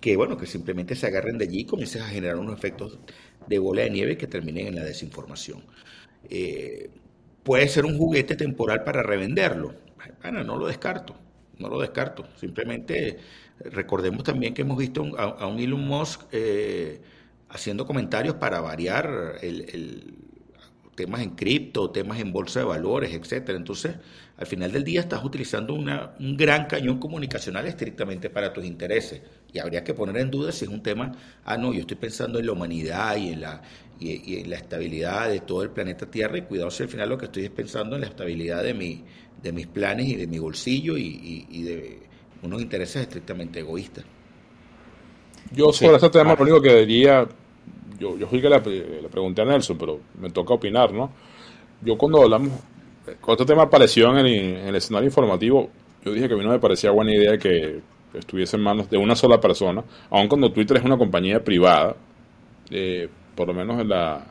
que 0.00 0.16
bueno, 0.16 0.36
que 0.36 0.46
simplemente 0.46 0.94
se 0.94 1.06
agarren 1.06 1.38
de 1.38 1.44
allí 1.44 1.60
y 1.60 1.64
comiencen 1.64 2.02
a 2.02 2.08
generar 2.08 2.36
unos 2.36 2.56
efectos 2.56 2.98
de 3.46 3.58
bola 3.58 3.82
de 3.82 3.90
nieve 3.90 4.16
que 4.16 4.26
terminen 4.26 4.68
en 4.68 4.74
la 4.76 4.84
desinformación. 4.84 5.62
Eh, 6.28 6.90
puede 7.42 7.68
ser 7.68 7.84
un 7.84 7.96
juguete 7.98 8.36
temporal 8.36 8.84
para 8.84 9.02
revenderlo. 9.02 9.74
Bueno, 10.22 10.44
no 10.44 10.56
lo 10.58 10.66
descarto, 10.66 11.16
no 11.58 11.68
lo 11.68 11.80
descarto. 11.80 12.26
Simplemente 12.36 13.18
recordemos 13.60 14.24
también 14.24 14.54
que 14.54 14.62
hemos 14.62 14.78
visto 14.78 15.04
a, 15.18 15.24
a 15.24 15.46
un 15.46 15.58
Elon 15.58 15.80
Musk 15.86 16.22
eh, 16.32 17.00
haciendo 17.48 17.86
comentarios 17.86 18.34
para 18.36 18.60
variar 18.60 19.36
el, 19.42 20.14
temas 20.94 21.20
en 21.22 21.30
cripto, 21.30 21.90
temas 21.90 22.18
en 22.20 22.32
bolsa 22.32 22.60
de 22.60 22.66
valores, 22.66 23.12
etcétera. 23.14 23.56
Entonces, 23.56 23.94
al 24.36 24.46
final 24.46 24.72
del 24.72 24.82
día 24.84 25.00
estás 25.00 25.24
utilizando 25.24 25.74
una- 25.74 26.12
un 26.18 26.36
gran 26.36 26.66
cañón 26.66 26.98
comunicacional 26.98 27.66
estrictamente 27.66 28.30
para 28.30 28.52
tus 28.52 28.64
intereses. 28.64 29.22
Y 29.52 29.58
habría 29.60 29.84
que 29.84 29.94
poner 29.94 30.16
en 30.18 30.30
duda 30.30 30.50
si 30.52 30.64
es 30.64 30.70
un 30.70 30.82
tema, 30.82 31.12
ah, 31.44 31.56
no, 31.56 31.72
yo 31.72 31.80
estoy 31.80 31.96
pensando 31.96 32.38
en 32.40 32.46
la 32.46 32.52
humanidad 32.52 33.16
y 33.16 33.28
en 33.30 33.40
la, 33.42 33.62
y 34.00 34.36
en 34.40 34.50
la 34.50 34.56
estabilidad 34.56 35.28
de 35.28 35.40
todo 35.40 35.62
el 35.62 35.70
planeta 35.70 36.06
Tierra 36.10 36.38
y 36.38 36.42
cuidado 36.42 36.70
si 36.70 36.82
al 36.84 36.88
final 36.88 37.08
lo 37.08 37.18
que 37.18 37.26
estoy 37.26 37.44
es 37.44 37.50
pensando 37.50 37.94
en 37.96 38.02
la 38.02 38.08
estabilidad 38.08 38.62
de, 38.62 38.74
mi, 38.74 39.04
de 39.42 39.52
mis 39.52 39.66
planes 39.68 40.06
y 40.08 40.16
de 40.16 40.26
mi 40.26 40.38
bolsillo 40.38 40.96
y, 40.96 41.02
y- 41.06 41.46
y 41.50 41.62
de 41.62 42.07
unos 42.42 42.60
intereses 42.62 43.02
estrictamente 43.02 43.60
egoístas. 43.60 44.04
Yo 45.52 45.72
Sí. 45.72 45.84
sobre 45.84 45.96
este 45.96 46.10
tema 46.10 46.34
lo 46.34 46.42
único 46.42 46.60
que 46.60 46.74
diría, 46.84 47.26
yo, 47.98 48.16
yo 48.18 48.26
fui 48.26 48.40
que 48.40 48.48
le, 48.48 48.60
le 49.02 49.08
pregunté 49.08 49.42
a 49.42 49.44
Nelson, 49.46 49.78
pero 49.78 50.00
me 50.20 50.30
toca 50.30 50.54
opinar, 50.54 50.92
¿no? 50.92 51.10
Yo 51.82 51.96
cuando 51.96 52.22
hablamos, 52.22 52.50
cuando 53.20 53.42
este 53.42 53.52
tema 53.52 53.62
apareció 53.64 54.10
en 54.10 54.18
el, 54.18 54.26
en 54.26 54.66
el 54.68 54.74
escenario 54.76 55.06
informativo, 55.08 55.70
yo 56.04 56.12
dije 56.12 56.28
que 56.28 56.34
a 56.34 56.36
mí 56.36 56.44
no 56.44 56.50
me 56.50 56.58
parecía 56.58 56.90
buena 56.90 57.14
idea 57.14 57.38
que 57.38 57.80
estuviese 58.14 58.56
en 58.56 58.62
manos 58.62 58.90
de 58.90 58.98
una 58.98 59.16
sola 59.16 59.40
persona, 59.40 59.84
aun 60.10 60.28
cuando 60.28 60.52
Twitter 60.52 60.76
es 60.78 60.84
una 60.84 60.98
compañía 60.98 61.42
privada, 61.42 61.96
eh, 62.70 63.08
por 63.34 63.48
lo 63.48 63.54
menos 63.54 63.80
en 63.80 63.88
la, 63.88 64.26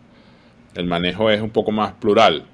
el 0.76 0.86
manejo 0.86 1.30
es 1.30 1.42
un 1.42 1.50
poco 1.50 1.72
más 1.72 1.94
plural, 1.94 2.46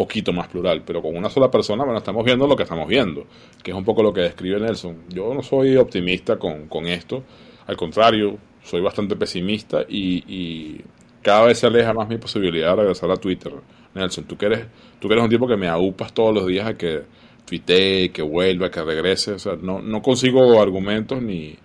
poquito 0.00 0.32
más 0.32 0.48
plural, 0.48 0.82
pero 0.82 1.02
con 1.02 1.14
una 1.14 1.28
sola 1.28 1.50
persona, 1.50 1.84
bueno, 1.84 1.98
estamos 1.98 2.24
viendo 2.24 2.46
lo 2.46 2.56
que 2.56 2.62
estamos 2.62 2.88
viendo, 2.88 3.26
que 3.62 3.70
es 3.70 3.76
un 3.76 3.84
poco 3.84 4.02
lo 4.02 4.14
que 4.14 4.22
describe 4.22 4.58
Nelson. 4.58 5.04
Yo 5.10 5.34
no 5.34 5.42
soy 5.42 5.76
optimista 5.76 6.38
con, 6.38 6.68
con 6.68 6.86
esto, 6.86 7.22
al 7.66 7.76
contrario, 7.76 8.38
soy 8.62 8.80
bastante 8.80 9.14
pesimista 9.14 9.84
y, 9.86 10.80
cada 11.20 11.44
vez 11.44 11.58
se 11.58 11.66
aleja 11.66 11.92
más 11.92 12.08
mi 12.08 12.16
posibilidad 12.16 12.70
de 12.70 12.76
regresar 12.76 13.10
a 13.10 13.16
Twitter. 13.16 13.52
Nelson, 13.94 14.24
tú 14.24 14.38
que 14.38 14.46
eres, 14.46 14.66
tú 14.98 15.12
eres 15.12 15.22
un 15.22 15.28
tipo 15.28 15.46
que 15.46 15.58
me 15.58 15.68
aupas 15.68 16.14
todos 16.14 16.34
los 16.34 16.46
días 16.46 16.66
a 16.66 16.78
que 16.78 17.02
tuitee, 17.44 18.10
que 18.10 18.22
vuelva, 18.22 18.70
que 18.70 18.82
regrese, 18.82 19.32
o 19.32 19.38
sea, 19.38 19.52
no, 19.60 19.82
no 19.82 20.00
consigo 20.00 20.62
argumentos 20.62 21.20
ni, 21.20 21.56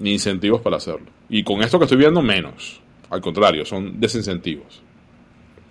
ni 0.00 0.14
incentivos 0.14 0.60
para 0.60 0.78
hacerlo. 0.78 1.06
Y 1.28 1.44
con 1.44 1.62
esto 1.62 1.78
que 1.78 1.84
estoy 1.84 1.98
viendo, 1.98 2.20
menos. 2.20 2.80
Al 3.10 3.20
contrario, 3.20 3.64
son 3.64 4.00
desincentivos. 4.00 4.82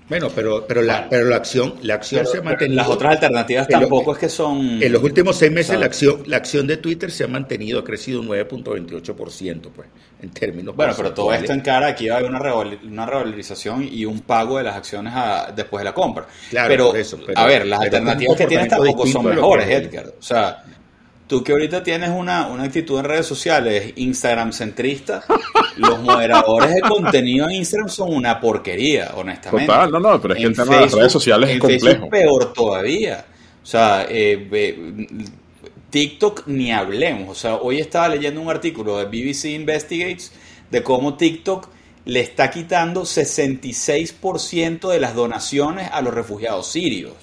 Bueno, 0.10 0.30
pero, 0.34 0.65
pero, 0.68 0.81
la, 0.81 1.07
pero 1.07 1.26
la 1.27 1.36
acción, 1.36 1.76
la 1.84 1.94
acción 1.94 2.22
Pero- 2.22 2.31
se 2.31 2.38
ha 2.40 2.41
mantenido. 2.41 2.76
las 2.77 2.88
otras 2.90 3.11
alternativas 3.14 3.68
tampoco 3.68 4.14
es 4.14 4.18
que 4.18 4.27
son- 4.30 4.81
En 4.81 4.91
los 4.91 5.03
últimos 5.03 5.36
seis 5.38 5.52
meses, 5.52 5.80
la 5.80 5.86
acción, 5.86 6.23
la 6.26 6.38
acción 6.38 6.65
de 6.65 6.77
Twitter 6.77 7.11
se 7.11 7.23
ha 7.26 7.27
mantenido, 7.27 7.80
ha 7.80 7.84
crecido 7.84 8.19
un 8.22 8.27
9.28%, 8.27 9.69
pues, 9.76 9.88
en 10.22 10.30
términos 10.31 10.76
Bueno, 10.76 10.94
pero 10.98 11.14
todo 11.14 11.31
esto 11.34 11.53
en 11.53 11.61
cara, 11.61 11.88
aquí 11.88 12.07
va 12.10 12.15
a 12.15 12.18
haber 12.19 12.30
una, 12.31 12.41
una 12.84 13.06
revalorización 13.06 13.88
y 13.90 14.06
un 14.06 14.22
pago 14.22 14.57
de 14.57 14.64
las 14.64 14.76
acciones 14.76 15.14
a- 15.15 15.52
después 15.56 15.81
de 15.81 15.86
la 15.86 15.94
compra. 15.94 16.26
Claro, 16.49 16.68
pero, 16.69 16.88
por 16.88 16.98
eso, 16.98 17.19
pero- 17.26 17.38
a 17.40 17.45
ver, 17.45 17.65
las 17.68 17.80
alternativas 17.81 18.36
que 18.38 18.45
tienes 18.48 18.68
tampoco 18.68 19.06
son 19.06 19.26
mejores, 19.27 19.69
Edgar. 19.69 20.07
O 20.19 20.22
sea, 20.23 20.64
tú 21.30 21.43
que 21.43 21.51
ahorita 21.51 21.84
tienes 21.84 22.10
una, 22.10 22.47
una 22.47 22.64
actitud 22.64 22.97
en 22.97 23.06
redes 23.06 23.27
sociales 23.27 23.93
Instagram 23.97 24.51
centrista, 24.51 25.23
los 25.77 26.01
moderadores 26.01 26.73
de 26.73 26.81
contenido 26.81 27.47
en 27.47 27.57
Instagram 27.57 27.88
son 27.88 28.15
una 28.15 28.41
porquería, 28.41 29.11
honestamente. 29.15 29.68
Total, 29.68 29.91
no, 29.91 29.99
no, 29.99 30.19
pero 30.19 30.34
es 30.34 30.39
que 30.39 30.45
En 30.45 30.49
el 30.49 30.57
tema 30.57 30.76
de 30.76 30.81
las 30.81 30.93
redes 30.93 31.11
sociales 31.11 31.49
es 31.49 31.53
en 31.53 31.60
complejo. 31.60 31.84
Facebook 31.84 32.10
peor 32.10 32.51
todavía. 32.51 33.26
O 33.61 33.65
sea, 33.65 34.07
eh, 34.10 35.15
TikTok 35.91 36.47
ni 36.47 36.72
hablemos. 36.72 37.30
O 37.30 37.35
sea, 37.39 37.56
hoy 37.57 37.80
estaba 37.80 38.10
leyendo 38.10 38.41
un 38.41 38.49
artículo 38.49 38.97
de 38.97 39.06
BBC 39.06 39.51
Investigates 39.53 40.31
de 40.72 40.81
cómo 40.81 41.14
TikTok 41.14 41.69
le 42.06 42.22
está 42.22 42.49
quitando 42.49 43.03
66% 43.03 44.89
de 44.89 44.99
las 44.99 45.14
donaciones 45.14 45.91
a 45.91 46.01
los 46.01 46.11
refugiados 46.11 46.72
sirios. 46.72 47.14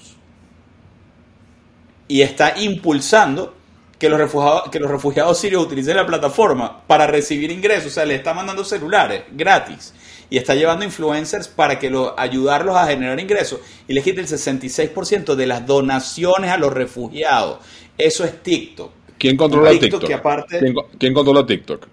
Y 2.07 2.21
está 2.21 2.57
impulsando 2.57 3.56
que 3.99 4.09
los, 4.09 4.19
refugiados, 4.19 4.69
que 4.69 4.79
los 4.79 4.91
refugiados 4.91 5.39
sirios 5.39 5.63
utilicen 5.65 5.95
la 5.95 6.05
plataforma 6.05 6.81
para 6.87 7.07
recibir 7.07 7.51
ingresos. 7.51 7.87
O 7.87 7.95
sea, 7.95 8.05
le 8.05 8.15
está 8.15 8.33
mandando 8.33 8.63
celulares 8.63 9.23
gratis. 9.31 9.93
Y 10.29 10.37
está 10.37 10.55
llevando 10.55 10.83
influencers 10.83 11.47
para 11.47 11.79
que 11.79 11.89
lo, 11.89 12.19
ayudarlos 12.19 12.75
a 12.75 12.85
generar 12.87 13.17
ingresos. 13.19 13.61
Y 13.87 13.93
le 13.93 14.01
quita 14.03 14.19
el 14.19 14.27
66% 14.27 15.35
de 15.35 15.47
las 15.47 15.65
donaciones 15.65 16.51
a 16.51 16.57
los 16.57 16.73
refugiados. 16.73 17.59
Eso 17.97 18.25
es 18.25 18.43
TikTok. 18.43 18.91
¿Quién 19.17 19.37
controla 19.37 19.71
TikTok? 19.71 20.03
que 20.05 20.13
aparte- 20.13 20.59
¿Quién, 20.59 20.75
quién 20.99 21.13
controla 21.13 21.45
TikTok? 21.45 21.87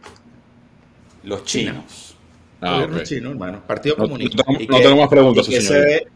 Los 1.22 1.44
chinos. 1.44 2.16
Ah, 2.60 2.72
Gobierno 2.74 2.97
ok. 2.98 3.02
chino, 3.05 3.31
hermano. 3.31 3.62
Partido 3.66 3.94
No- 3.97 4.05
Comunista. 4.05 4.43
no- 4.47 4.60
¿Y 4.60 4.66
no 4.66 4.78
tengo 4.81 4.97
más 4.97 5.09
preguntas, 5.09 5.47
señor. 5.47 5.62
se 5.62 5.78
ve, 5.81 6.06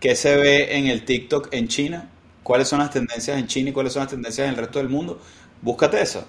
¿Qué 0.00 0.16
se 0.16 0.36
ve 0.36 0.76
en 0.78 0.86
el 0.88 1.04
TikTok 1.04 1.48
en 1.52 1.68
China? 1.68 2.08
¿Cuáles 2.50 2.66
son 2.66 2.80
las 2.80 2.90
tendencias 2.90 3.38
en 3.38 3.46
China 3.46 3.70
y 3.70 3.72
cuáles 3.72 3.92
son 3.92 4.00
las 4.00 4.10
tendencias 4.10 4.44
en 4.44 4.54
el 4.54 4.56
resto 4.56 4.80
del 4.80 4.88
mundo? 4.88 5.20
Búscate 5.62 6.02
eso. 6.02 6.24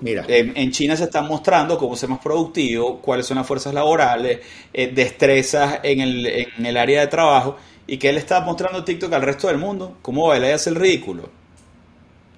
Mira, 0.00 0.24
En, 0.26 0.56
en 0.56 0.72
China 0.72 0.96
se 0.96 1.04
están 1.04 1.28
mostrando 1.28 1.78
cómo 1.78 1.94
ser 1.94 2.08
más 2.08 2.18
productivo, 2.18 3.00
cuáles 3.00 3.26
son 3.26 3.36
las 3.36 3.46
fuerzas 3.46 3.72
laborales, 3.72 4.40
eh, 4.72 4.90
destrezas 4.92 5.78
en 5.84 6.00
el, 6.00 6.26
en 6.26 6.66
el 6.66 6.76
área 6.76 7.02
de 7.02 7.06
trabajo, 7.06 7.58
y 7.86 7.96
que 7.96 8.08
él 8.08 8.16
está 8.16 8.40
mostrando 8.40 8.82
TikTok 8.82 9.12
al 9.12 9.22
resto 9.22 9.46
del 9.46 9.58
mundo, 9.58 9.98
cómo 10.02 10.26
baila 10.26 10.48
y 10.48 10.50
hace 10.50 10.70
el 10.70 10.74
ridículo. 10.74 11.30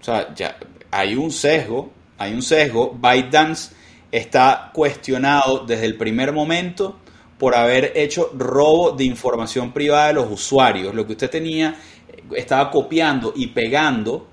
O 0.03 0.05
sea, 0.05 0.35
ya 0.35 0.59
hay 0.91 1.15
un 1.15 1.31
sesgo, 1.31 1.93
hay 2.19 2.35
un 2.35 2.43
sesgo. 2.43 2.93
ByteDance 2.93 3.73
está 4.13 4.71
cuestionado 4.75 5.65
desde 5.67 5.87
el 5.87 5.97
primer 5.97 6.31
momento 6.31 6.99
por 7.39 7.55
haber 7.57 7.93
hecho 7.97 8.31
robo 8.37 8.93
de 8.93 9.05
información 9.05 9.73
privada 9.73 10.09
de 10.09 10.13
los 10.15 10.31
usuarios. 10.31 10.95
Lo 10.95 11.07
que 11.07 11.13
usted 11.13 11.29
tenía, 11.29 11.69
eh, 11.71 11.79
estaba 12.37 12.71
copiando 12.71 13.33
y 13.37 13.49
pegando 13.49 14.27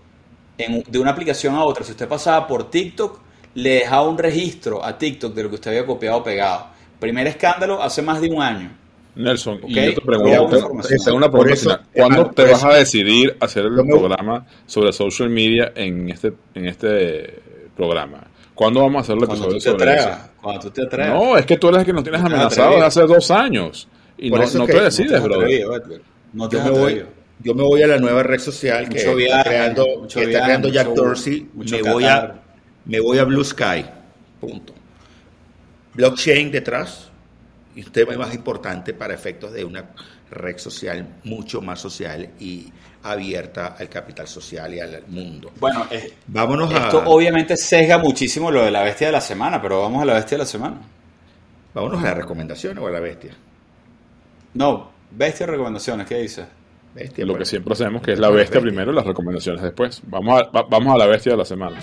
en- 0.58 0.84
de 0.88 1.00
una 1.00 1.12
aplicación 1.12 1.56
a 1.56 1.64
otra. 1.64 1.84
Si 1.84 1.92
usted 1.92 2.08
pasaba 2.08 2.48
por 2.48 2.70
TikTok, 2.70 3.20
le 3.56 3.70
dejaba 3.76 4.08
un 4.08 4.18
registro 4.18 4.84
a 4.84 4.98
TikTok 4.98 5.34
de 5.34 5.44
lo 5.44 5.50
que 5.50 5.56
usted 5.56 5.72
había 5.72 5.86
copiado 5.86 6.18
o 6.18 6.24
pegado. 6.24 6.68
Primer 7.00 7.28
escándalo 7.28 7.82
hace 7.82 8.02
más 8.02 8.22
de 8.22 8.30
un 8.30 8.42
año. 8.42 8.72
Nelson, 9.16 9.60
y 9.68 9.74
Ok, 9.78 9.86
yo 9.88 9.94
te 9.96 10.02
pregunto, 10.02 10.30
te- 10.32 11.12
una 11.12 11.30
pregunta 11.30 11.54
eso, 11.54 11.64
final. 11.70 11.82
¿Cuándo 11.94 12.16
hermano, 12.18 12.34
te 12.34 12.44
vas 12.44 12.52
eso- 12.60 12.68
a 12.70 12.76
decidir 12.76 13.38
hacer 13.42 13.66
el 13.66 13.76
programa 13.76 14.46
sobre 14.66 14.94
social 14.94 15.30
media 15.30 15.74
en 15.76 16.10
este, 16.10 16.32
en 16.56 16.68
este 16.68 17.42
programa? 17.76 18.24
¿Cuándo 18.56 18.80
vamos 18.82 19.00
a 19.00 19.02
hacer 19.02 19.18
el 19.18 19.26
Cuando 19.26 19.50
episodio 19.50 19.58
tú 19.58 19.64
te 19.64 19.84
sobre 19.84 19.92
atrevas. 20.00 20.20
eso? 20.22 20.30
Cuando 20.42 20.62
tú 20.62 20.70
te 20.72 20.82
atrevas. 20.84 21.14
No, 21.14 21.38
es 21.38 21.46
que 21.46 21.58
tú 21.58 21.68
eres 21.68 21.80
el 21.80 21.86
que 21.88 21.94
nos 21.94 22.04
tienes 22.04 22.22
No 22.22 22.28
te 22.30 22.34
has 22.36 22.40
amenazado 22.40 22.68
atrevido. 22.70 22.86
desde 22.86 23.02
hace 23.02 23.14
dos 23.14 23.32
años. 23.32 23.88
Y 24.18 24.30
Por 24.30 24.40
no, 24.40 24.46
no 24.46 24.50
que- 24.52 24.54
te 24.54 24.60
no 24.60 24.66
te 24.80 24.84
decides, 24.86 25.12
has 25.14 25.24
brother. 25.24 25.44
atrevido, 25.44 25.76
Edgar. 25.76 26.02
No 26.34 26.48
te 26.50 26.56
yo 26.58 26.64
me, 26.64 26.70
voy. 26.70 27.06
Yo 27.44 27.54
me 27.56 27.64
voy 27.64 27.82
a 27.84 27.88
la 27.88 27.98
nueva 27.98 28.24
red 28.24 28.40
social 28.40 28.88
que 28.90 28.98
está 29.00 29.44
creando, 29.44 30.00
está 30.06 30.70
Jack 30.70 30.88
mucho- 30.90 31.02
Dorsey. 31.04 31.50
mucho 31.54 31.76
Me 31.78 31.92
voy, 31.92 32.04
a, 32.06 32.42
me 32.86 33.00
voy 33.00 33.18
a 33.18 33.24
Blue 33.24 33.44
Sky. 33.44 33.86
Punto. 34.40 34.74
Blockchain 35.94 36.52
detrás. 36.52 37.10
Un 37.76 37.84
tema 37.86 38.14
más 38.18 38.34
importante 38.36 38.94
para 38.94 39.14
efectos 39.14 39.54
de 39.54 39.64
una 39.64 39.86
red 40.30 40.58
social 40.58 41.08
mucho 41.24 41.62
más 41.62 41.80
social 41.80 42.30
y 42.40 42.72
abierta 43.04 43.76
al 43.80 43.88
capital 43.90 44.28
social 44.28 44.74
y 44.74 44.80
al 44.80 45.04
mundo. 45.08 45.52
Bueno, 45.60 45.88
eh, 45.90 46.14
Vámonos 46.28 46.74
a, 46.74 46.86
esto 46.86 47.04
obviamente 47.06 47.56
sesga 47.58 47.98
muchísimo 47.98 48.52
lo 48.52 48.64
de 48.66 48.72
la 48.72 48.84
bestia 48.84 49.08
de 49.08 49.14
la 49.14 49.22
semana, 49.22 49.62
pero 49.62 49.82
vamos 49.82 50.02
a 50.02 50.06
la 50.06 50.14
bestia 50.16 50.38
de 50.38 50.44
la 50.44 50.48
semana. 50.48 50.82
vámonos 51.74 52.02
a 52.02 52.08
las 52.08 52.18
recomendaciones 52.18 52.84
o 52.84 52.88
a 52.88 52.92
la 52.92 53.00
bestia. 53.00 53.32
No, 54.54 54.92
bestia 55.12 55.46
recomendaciones, 55.46 56.06
¿qué 56.08 56.18
dice? 56.18 56.46
Bestia, 56.94 57.26
Lo 57.26 57.34
pues. 57.34 57.40
que 57.40 57.46
siempre 57.52 57.74
hacemos, 57.74 58.02
que 58.02 58.12
es 58.14 58.20
la 58.20 58.30
bestia 58.30 58.60
primero 58.60 58.92
y 58.92 58.96
las 58.96 59.06
recomendaciones 59.06 59.62
después. 59.62 60.02
Vamos 60.08 60.42
a, 60.42 60.50
va- 60.50 60.68
vamos 60.70 60.94
a 60.94 60.98
la 60.98 61.06
bestia 61.08 61.32
de 61.34 61.38
la 61.38 61.46
semana. 61.46 61.78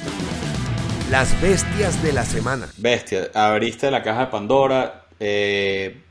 Las 1.11 1.41
bestias 1.41 2.03
de 2.03 2.13
la 2.13 2.25
semana. 2.25 2.69
Bestia, 2.77 3.31
abriste 3.33 3.91
la 3.91 4.03
caja 4.03 4.21
de 4.21 4.27
Pandora, 4.27 5.07
eh, 5.19 6.03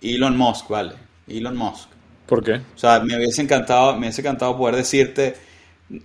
Elon 0.00 0.36
Musk, 0.36 0.68
vale, 0.68 0.92
Elon 1.26 1.56
Musk. 1.56 1.88
¿Por 2.26 2.44
qué? 2.44 2.54
O 2.54 2.78
sea, 2.78 3.00
me 3.00 3.16
hubiese 3.16 3.42
encantado, 3.42 3.94
me 3.94 4.06
hubiese 4.06 4.20
encantado 4.20 4.56
poder 4.56 4.76
decirte 4.76 5.34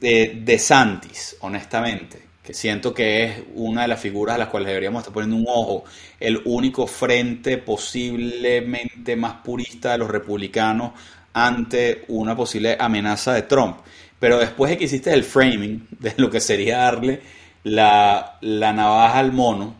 eh, 0.01 0.41
de 0.43 0.57
Santis, 0.57 1.37
honestamente, 1.41 2.23
que 2.41 2.55
siento 2.55 2.91
que 2.95 3.23
es 3.25 3.43
una 3.53 3.83
de 3.83 3.89
las 3.89 3.99
figuras 3.99 4.33
a 4.35 4.39
las 4.39 4.47
cuales 4.47 4.67
deberíamos 4.69 5.01
estar 5.01 5.13
poniendo 5.13 5.35
un 5.37 5.45
ojo, 5.47 5.83
el 6.19 6.41
único 6.45 6.87
frente 6.87 7.59
posiblemente 7.59 9.15
más 9.15 9.33
purista 9.43 9.91
de 9.91 9.99
los 9.99 10.09
republicanos 10.09 10.93
ante 11.35 12.05
una 12.09 12.35
posible 12.37 12.77
amenaza 12.79 13.33
de 13.33 13.43
Trump. 13.43 13.77
Pero 14.19 14.39
después 14.39 14.71
de 14.71 14.77
que 14.79 14.85
hiciste 14.85 15.13
el 15.13 15.23
framing 15.25 15.87
de 15.99 16.13
lo 16.17 16.31
que 16.31 16.39
sería 16.41 16.79
darle 16.79 17.21
la, 17.63 18.37
la 18.41 18.73
navaja 18.73 19.19
al 19.19 19.33
mono, 19.33 19.75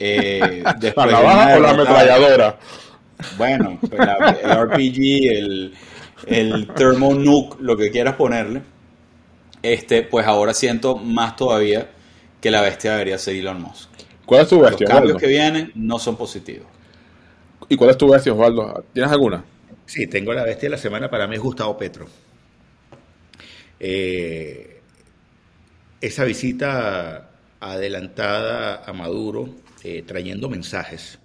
eh, 0.00 0.72
¿La 0.94 1.06
después 1.06 1.18
de 1.18 1.22
navaja 1.22 1.56
o 1.56 1.60
la 1.60 1.70
ametralladora? 1.70 2.58
bueno, 3.30 3.84
pues 3.88 4.02
la- 4.02 4.36
el 4.42 4.52
RPG, 4.52 5.28
el, 5.32 5.74
el 6.24 6.74
Thermonuke, 6.74 7.58
lo 7.60 7.76
que 7.76 7.90
quieras 7.90 8.16
ponerle, 8.16 8.62
este, 9.62 10.02
pues 10.02 10.26
ahora 10.26 10.54
siento 10.54 10.96
más 10.96 11.36
todavía 11.36 11.90
que 12.40 12.50
la 12.50 12.62
bestia 12.62 12.92
debería 12.92 13.18
ser 13.18 13.36
Elon 13.36 13.60
Musk. 13.62 13.90
¿Cuál 14.26 14.42
es 14.42 14.48
tu 14.48 14.60
Los 14.66 14.82
bestia, 14.82 14.84
cambios 14.84 15.16
Osvaldo? 15.16 15.18
que 15.18 15.26
vienen 15.28 15.72
no 15.74 15.98
son 15.98 16.16
positivos. 16.16 16.68
¿Y 17.68 17.76
cuál 17.76 17.90
es 17.90 17.98
tu 17.98 18.08
bestia, 18.10 18.32
Osvaldo? 18.32 18.84
¿Tienes 18.92 19.10
alguna? 19.12 19.44
Sí, 19.86 20.06
tengo 20.06 20.32
la 20.32 20.44
bestia 20.44 20.66
de 20.66 20.70
la 20.70 20.78
semana, 20.78 21.08
para 21.08 21.26
mí 21.26 21.36
es 21.36 21.40
Gustavo 21.40 21.76
Petro. 21.78 22.06
Eh, 23.78 24.80
esa 26.00 26.24
visita 26.24 27.30
adelantada 27.60 28.84
a 28.84 28.92
Maduro, 28.92 29.48
eh, 29.84 30.02
trayendo 30.06 30.48
mensajes, 30.48 31.18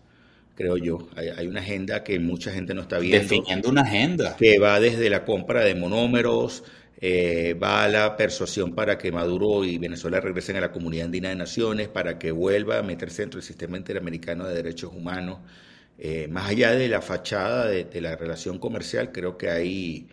creo 0.55 0.77
yo. 0.77 1.09
Hay, 1.15 1.29
hay 1.29 1.47
una 1.47 1.61
agenda 1.61 2.03
que 2.03 2.19
mucha 2.19 2.51
gente 2.51 2.73
no 2.73 2.81
está 2.81 2.99
viendo. 2.99 3.19
Definiendo 3.19 3.69
una 3.69 3.81
agenda. 3.81 4.35
Que 4.37 4.59
va 4.59 4.79
desde 4.79 5.09
la 5.09 5.25
compra 5.25 5.61
de 5.61 5.75
monómeros, 5.75 6.63
eh, 7.03 7.55
va 7.55 7.83
a 7.83 7.87
la 7.87 8.15
persuasión 8.15 8.75
para 8.75 8.95
que 8.99 9.11
Maduro 9.11 9.63
y 9.65 9.79
Venezuela 9.79 10.19
regresen 10.19 10.55
a 10.57 10.61
la 10.61 10.71
comunidad 10.71 11.05
andina 11.05 11.29
de 11.29 11.35
naciones, 11.35 11.87
para 11.87 12.19
que 12.19 12.31
vuelva 12.31 12.77
a 12.77 12.83
meterse 12.83 13.23
dentro 13.23 13.39
del 13.39 13.47
sistema 13.47 13.75
interamericano 13.75 14.47
de 14.47 14.53
derechos 14.53 14.91
humanos. 14.93 15.39
Eh, 15.97 16.27
más 16.29 16.49
allá 16.49 16.71
de 16.71 16.87
la 16.89 17.01
fachada 17.01 17.67
de, 17.67 17.83
de 17.85 18.01
la 18.01 18.15
relación 18.15 18.57
comercial, 18.57 19.11
creo 19.11 19.37
que 19.37 19.49
ahí 19.49 20.07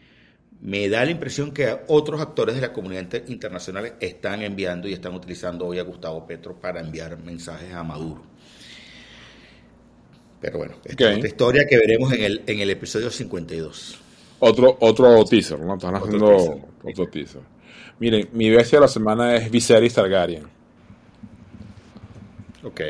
me 0.60 0.88
da 0.88 1.04
la 1.04 1.10
impresión 1.12 1.52
que 1.52 1.78
otros 1.86 2.20
actores 2.20 2.54
de 2.56 2.60
la 2.60 2.72
comunidad 2.72 3.02
inter- 3.02 3.24
internacional 3.28 3.94
están 4.00 4.42
enviando 4.42 4.88
y 4.88 4.92
están 4.92 5.14
utilizando 5.14 5.66
hoy 5.66 5.78
a 5.78 5.82
Gustavo 5.82 6.26
Petro 6.26 6.56
para 6.60 6.80
enviar 6.80 7.16
mensajes 7.18 7.72
a 7.72 7.82
Maduro. 7.84 8.22
Pero 10.40 10.58
bueno, 10.58 10.74
esta 10.84 11.04
Ok. 11.04 11.10
es 11.10 11.16
otra 11.16 11.28
historia 11.28 11.66
que 11.66 11.76
veremos 11.78 12.12
en 12.12 12.22
el, 12.22 12.42
en 12.46 12.60
el 12.60 12.70
episodio 12.70 13.10
52. 13.10 13.98
Otro, 14.40 14.76
otro 14.80 15.24
teaser, 15.24 15.58
¿no? 15.60 15.74
Están 15.74 15.94
Otro 15.96 16.06
haciendo 16.06 16.28
teaser. 16.36 16.64
otro 16.84 17.06
teaser. 17.08 17.40
Miren, 17.98 18.28
mi 18.32 18.50
bestia 18.50 18.78
de 18.78 18.82
la 18.82 18.88
semana 18.88 19.34
es 19.36 19.50
Viserys 19.50 19.94
Targaryen. 19.94 20.44
Ok. 22.62 22.80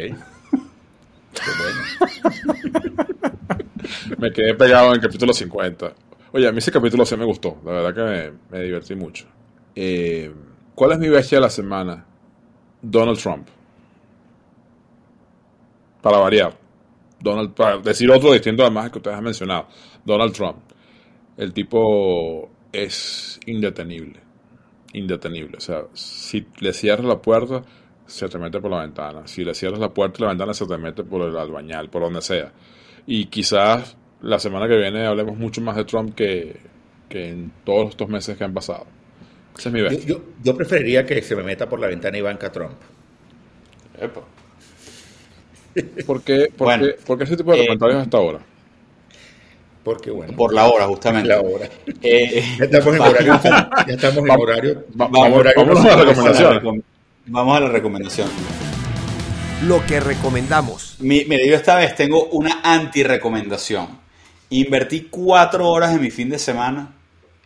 Me 4.19 4.31
quedé 4.33 4.55
pegado 4.55 4.89
en 4.89 4.95
el 4.95 5.01
capítulo 5.01 5.33
50. 5.33 5.93
Oye, 6.33 6.47
a 6.47 6.53
mí 6.53 6.59
ese 6.59 6.71
capítulo 6.71 7.05
sí 7.07 7.17
me 7.17 7.25
gustó. 7.25 7.59
La 7.65 7.73
verdad 7.73 7.95
que 7.95 8.33
me, 8.51 8.63
divertí 8.63 8.95
mucho. 8.95 9.27
Eh, 9.75 10.33
¿Cuál 10.75 10.93
es 10.93 10.99
mi 10.99 11.09
bestia 11.09 11.39
de 11.39 11.43
la 11.43 11.51
semana? 11.51 12.05
Donald 12.83 13.19
Trump. 13.19 13.49
Para 16.03 16.19
variar. 16.19 16.57
Donald, 17.21 17.55
para 17.55 17.79
decir 17.79 18.11
otro 18.11 18.33
distinto 18.33 18.63
además 18.63 18.91
que 18.91 18.99
ustedes 18.99 19.17
han 19.17 19.25
mencionado. 19.25 19.69
Donald 20.05 20.33
Trump. 20.33 20.59
El 21.37 21.53
tipo 21.53 22.51
es 22.73 23.41
indetenible. 23.47 24.21
Indetenible. 24.93 25.57
O 25.57 25.61
sea, 25.61 25.85
si 25.95 26.47
le 26.61 26.73
cierras 26.73 27.07
la 27.07 27.21
puerta, 27.21 27.63
se 28.09 28.29
te 28.29 28.39
mete 28.39 28.59
por 28.61 28.71
la 28.73 28.81
ventana. 28.81 29.27
Si 29.29 29.45
le 29.45 29.55
cierras 29.55 29.79
la 29.79 29.91
puerta 29.91 30.17
y 30.19 30.23
la 30.23 30.29
ventana, 30.31 30.53
se 30.53 30.67
te 30.67 30.77
mete 30.79 31.05
por 31.05 31.23
el 31.23 31.37
albañal, 31.37 31.89
por 31.89 32.03
donde 32.03 32.21
sea. 32.23 32.51
Y 33.07 33.27
quizás 33.27 33.97
la 34.23 34.41
semana 34.41 34.67
que 34.67 34.77
viene 34.77 35.07
hablemos 35.07 35.37
mucho 35.39 35.61
más 35.61 35.77
de 35.77 35.85
Trump 35.85 36.15
que, 36.17 36.57
que 37.09 37.29
en 37.29 37.53
todos 37.65 37.91
estos 37.91 38.09
meses 38.09 38.37
que 38.37 38.43
han 38.45 38.53
pasado. 38.53 38.87
Ese 39.57 39.69
es 39.69 39.73
mi 39.73 39.79
Yo, 39.81 39.85
bestia. 39.89 40.09
yo- 40.09 40.23
yo 40.43 40.57
preferiría 40.57 41.07
que 41.07 41.23
se 41.23 41.37
me 41.37 41.43
meta 41.45 41.69
por 41.69 41.79
la 41.81 41.87
ventana 41.87 42.19
Ivanka 42.19 42.51
Trump. 42.51 42.75
Epa. 44.01 44.23
¿Por 46.07 46.23
qué, 46.23 46.49
por 46.57 46.67
Bueno, 46.67 46.85
qué- 46.87 46.93
por 47.07 47.19
qué 47.19 47.25
ese 47.25 47.37
tipo 47.37 47.53
de 47.53 47.61
eh, 47.63 47.67
comentarios 47.67 48.03
hasta 48.03 48.17
ahora? 48.17 48.41
Porque 49.85 50.11
bueno. 50.11 50.35
Por 50.37 50.53
la 50.53 50.67
hora, 50.67 50.87
justamente. 50.87 51.29
La 51.29 51.41
hora. 51.41 51.69
Eh, 52.03 52.43
ya 52.59 52.65
estamos 52.65 52.95
en 52.95 53.01
horario. 53.03 53.41
ya 53.43 53.95
estamos 53.95 54.19
en 54.19 54.31
horario. 54.31 54.85
Vamos, 54.95 55.19
horario 55.39 55.65
vamos 55.65 55.85
a 55.85 55.97
la 55.97 56.05
recomendación. 56.05 56.85
Vamos 57.31 57.59
a 57.59 57.61
la 57.61 57.69
recomendación. 57.69 58.29
Lo 59.67 59.85
que 59.85 60.01
recomendamos. 60.01 60.97
Mi, 60.99 61.27
mire, 61.27 61.47
yo 61.47 61.57
esta 61.57 61.77
vez 61.77 61.95
tengo 61.95 62.25
una 62.27 62.61
anti-recomendación. 62.63 63.99
Invertí 64.49 65.09
cuatro 65.11 65.69
horas 65.69 65.93
de 65.93 65.99
mi 65.99 66.11
fin 66.11 66.31
de 66.31 66.39
semana 66.39 66.95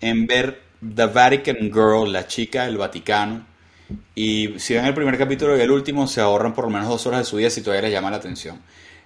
en 0.00 0.28
ver 0.28 0.62
The 0.94 1.06
Vatican 1.06 1.72
Girl, 1.72 2.12
la 2.12 2.28
chica 2.28 2.66
del 2.66 2.76
Vaticano. 2.76 3.44
Y 4.14 4.54
si 4.58 4.74
ven 4.74 4.84
el 4.84 4.94
primer 4.94 5.18
capítulo 5.18 5.58
y 5.58 5.60
el 5.60 5.70
último, 5.72 6.06
se 6.06 6.20
ahorran 6.20 6.54
por 6.54 6.66
lo 6.66 6.70
menos 6.70 6.88
dos 6.88 7.04
horas 7.06 7.20
de 7.20 7.24
su 7.24 7.36
vida 7.36 7.50
si 7.50 7.60
todavía 7.60 7.82
les 7.82 7.92
llama 7.92 8.10
la 8.10 8.18
atención. 8.18 8.60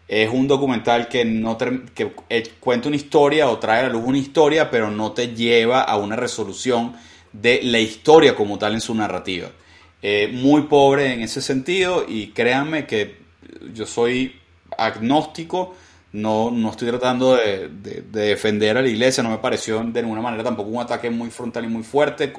Es 0.06 0.28
un 0.30 0.46
documental 0.46 1.08
que, 1.08 1.24
no 1.24 1.56
que 1.56 2.12
eh, 2.28 2.52
cuenta 2.60 2.88
una 2.88 2.96
historia 2.96 3.48
o 3.48 3.58
trae 3.58 3.80
a 3.80 3.82
la 3.84 3.88
luz 3.88 4.02
una 4.04 4.18
historia, 4.18 4.70
pero 4.70 4.90
no 4.90 5.12
te 5.12 5.28
lleva 5.34 5.80
a 5.80 5.96
una 5.96 6.16
resolución 6.16 6.94
de 7.32 7.60
la 7.62 7.78
historia 7.78 8.34
como 8.34 8.58
tal 8.58 8.74
en 8.74 8.82
su 8.82 8.94
narrativa. 8.94 9.48
Eh, 10.02 10.28
muy 10.32 10.62
pobre 10.62 11.12
en 11.14 11.22
ese 11.22 11.40
sentido 11.42 12.04
y 12.06 12.28
créanme 12.28 12.86
que 12.86 13.16
yo 13.72 13.86
soy 13.86 14.36
agnóstico, 14.78 15.74
no, 16.12 16.50
no 16.50 16.70
estoy 16.70 16.88
tratando 16.88 17.34
de, 17.36 17.68
de- 17.68 18.02
de 18.02 18.20
defender 18.28 18.76
a 18.76 18.82
la 18.82 18.88
iglesia, 18.88 19.22
no 19.22 19.30
me 19.30 19.38
pareció 19.38 19.82
de 19.82 20.02
ninguna 20.02 20.20
manera 20.20 20.44
tampoco 20.44 20.70
un 20.70 20.82
ataque 20.82 21.10
muy 21.10 21.30
frontal 21.30 21.64
y 21.64 21.68
muy 21.68 21.82
fuerte, 21.82 22.32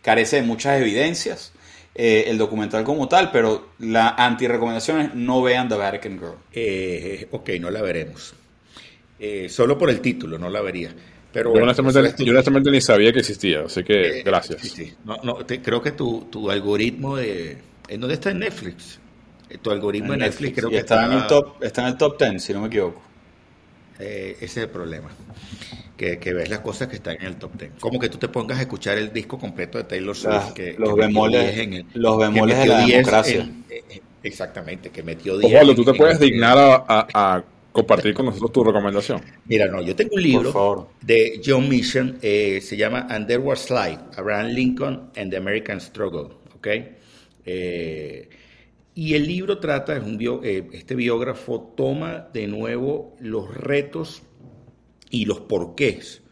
carece 0.00 0.36
de 0.36 0.42
muchas 0.42 0.80
evidencias 0.80 1.52
eh, 1.94 2.24
el 2.28 2.38
documental 2.38 2.84
como 2.84 3.08
tal, 3.08 3.30
pero 3.30 3.68
la 3.78 4.10
anti-recomendación 4.10 5.00
es 5.00 5.14
no 5.14 5.42
vean 5.42 5.68
The 5.68 5.76
Vatican 5.76 6.18
Girl. 6.18 6.36
Eh, 6.52 7.28
ok, 7.32 7.50
no 7.60 7.70
la 7.70 7.82
veremos. 7.82 8.34
Eh, 9.18 9.48
solo 9.48 9.76
por 9.78 9.90
el 9.90 10.00
título, 10.00 10.38
no 10.38 10.48
la 10.48 10.60
vería. 10.62 10.94
Pero 11.32 11.44
Yo 11.48 11.50
bueno, 11.52 11.64
honestamente, 11.66 11.98
eso 12.00 12.08
es 12.08 12.16
tu- 12.16 12.24
yo 12.24 12.32
honestamente 12.32 12.70
ni 12.70 12.80
sabía 12.80 13.12
que 13.12 13.20
existía, 13.20 13.62
así 13.62 13.82
que 13.82 14.18
Eh, 14.18 14.22
gracias. 14.22 14.60
sí, 14.60 14.68
sí. 14.68 14.94
No, 15.04 15.16
no, 15.22 15.34
te- 15.46 15.62
creo 15.62 15.80
que 15.80 15.92
tu, 15.92 16.26
tu 16.30 16.50
algoritmo 16.50 17.16
de... 17.16 17.56
¿En 17.88 18.00
dónde 18.00 18.14
está 18.14 18.30
en 18.30 18.40
Netflix? 18.40 18.98
Eh, 19.48 19.58
Tu 19.60 19.70
algoritmo 19.70 20.12
En 20.14 20.20
de 20.20 20.26
Netflix, 20.26 20.54
creo 20.56 20.70
que 20.70 20.78
está, 20.78 21.06
en 21.06 21.12
el 21.12 21.26
top, 21.26 21.62
está 21.62 21.82
en 21.82 21.88
el 21.88 21.96
top 21.96 22.18
10, 22.18 22.42
si 22.42 22.52
no 22.52 22.60
me 22.60 22.66
equivoco. 22.68 23.02
Eh, 23.98 24.32
ese 24.40 24.44
es 24.44 24.56
el 24.58 24.68
problema. 24.68 25.10
Que, 25.96 26.18
que 26.18 26.32
ves 26.32 26.48
las 26.48 26.60
cosas 26.60 26.88
que 26.88 26.96
están 26.96 27.16
en 27.20 27.26
el 27.26 27.36
top 27.36 27.52
10. 27.58 27.72
Como 27.78 27.98
que 28.00 28.08
tú 28.08 28.18
te 28.18 28.28
pongas 28.28 28.58
a 28.58 28.62
escuchar 28.62 28.98
el 28.98 29.12
disco 29.12 29.38
completo 29.38 29.78
de 29.78 29.84
Taylor 29.84 30.16
Swift. 30.16 30.52
Que, 30.54 30.74
los 30.78 30.94
que 30.94 31.00
bemoles- 31.02 31.42
10 31.54 31.58
en 31.58 31.72
el- 31.74 31.86
los 31.94 32.18
que 32.18 32.24
bemoles 32.24 32.56
de 32.56 32.60
metió 32.62 32.72
la 32.78 32.84
10 32.84 32.96
democracia. 32.98 33.40
en- 33.40 33.64
exactamente, 34.22 34.90
que 34.90 35.02
metió 35.02 35.36
10. 35.38 35.52
Osvaldo, 35.52 35.74
tú 35.74 35.84
te 35.84 35.94
puedes 35.94 36.18
dignar 36.18 36.56
a, 36.58 36.74
a- 36.88 37.08
a 37.36 37.44
compartir 37.72 38.14
con 38.14 38.26
nosotros 38.26 38.52
tu 38.52 38.64
recomendación. 38.64 39.20
Mira, 39.46 39.66
no, 39.66 39.80
yo 39.82 39.96
tengo 39.96 40.14
un 40.14 40.22
libro 40.22 40.90
de 41.00 41.40
John 41.44 41.68
Mission, 41.68 42.18
eh, 42.22 42.60
se 42.60 42.76
llama 42.76 43.06
And 43.10 43.26
There 43.26 43.38
Was 43.40 43.70
Life, 43.70 43.98
Abraham 44.16 44.48
Lincoln 44.48 45.10
and 45.16 45.30
the 45.30 45.36
American 45.38 45.80
Struggle, 45.80 46.34
¿ok? 46.54 46.66
Eh, 47.44 48.28
y 48.94 49.14
el 49.14 49.26
libro 49.26 49.58
trata, 49.58 49.96
es 49.96 50.02
un 50.02 50.18
bio- 50.18 50.42
eh, 50.44 50.68
este 50.72 50.94
biógrafo 50.94 51.72
toma 51.76 52.28
de 52.32 52.46
nuevo 52.46 53.16
los 53.20 53.52
retos 53.56 54.22
y 55.10 55.24
los 55.24 55.40
porqués. 55.40 56.22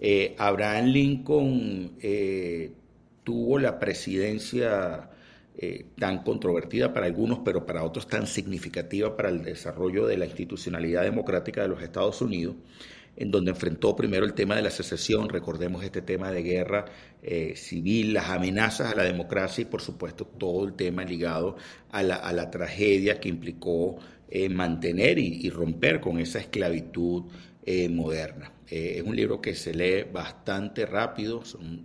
Eh, 0.00 0.34
Abraham 0.38 0.86
Lincoln 0.86 1.92
eh, 2.00 2.72
tuvo 3.24 3.58
la 3.58 3.78
presidencia 3.78 5.10
eh, 5.60 5.86
tan 5.98 6.22
controvertida 6.22 6.94
para 6.94 7.06
algunos, 7.06 7.40
pero 7.44 7.66
para 7.66 7.82
otros 7.82 8.06
tan 8.06 8.28
significativa 8.28 9.16
para 9.16 9.28
el 9.28 9.42
desarrollo 9.42 10.06
de 10.06 10.16
la 10.16 10.26
institucionalidad 10.26 11.02
democrática 11.02 11.62
de 11.62 11.66
los 11.66 11.82
Estados 11.82 12.22
Unidos, 12.22 12.54
en 13.16 13.32
donde 13.32 13.50
enfrentó 13.50 13.96
primero 13.96 14.24
el 14.24 14.34
tema 14.34 14.54
de 14.54 14.62
la 14.62 14.70
secesión, 14.70 15.28
recordemos 15.28 15.82
este 15.82 16.00
tema 16.00 16.30
de 16.30 16.44
guerra 16.44 16.84
eh, 17.24 17.54
civil, 17.56 18.12
las 18.12 18.28
amenazas 18.28 18.92
a 18.92 18.94
la 18.94 19.02
democracia 19.02 19.62
y 19.62 19.64
por 19.64 19.82
supuesto 19.82 20.24
todo 20.26 20.64
el 20.64 20.74
tema 20.74 21.02
ligado 21.02 21.56
a 21.90 22.04
la, 22.04 22.50
tragedia 22.52 23.18
que 23.18 23.28
implicó 23.28 23.98
eh, 24.30 24.48
mantener 24.48 25.18
y, 25.18 25.50
romper 25.50 26.00
con 26.00 26.20
esa 26.20 26.38
esclavitud 26.38 27.24
moderna. 27.90 28.52
Es 28.68 29.02
un 29.02 29.16
libro 29.16 29.40
que 29.40 29.56
se 29.56 29.74
lee 29.74 30.04
bastante 30.10 30.86
rápido, 30.86 31.44
son, 31.44 31.84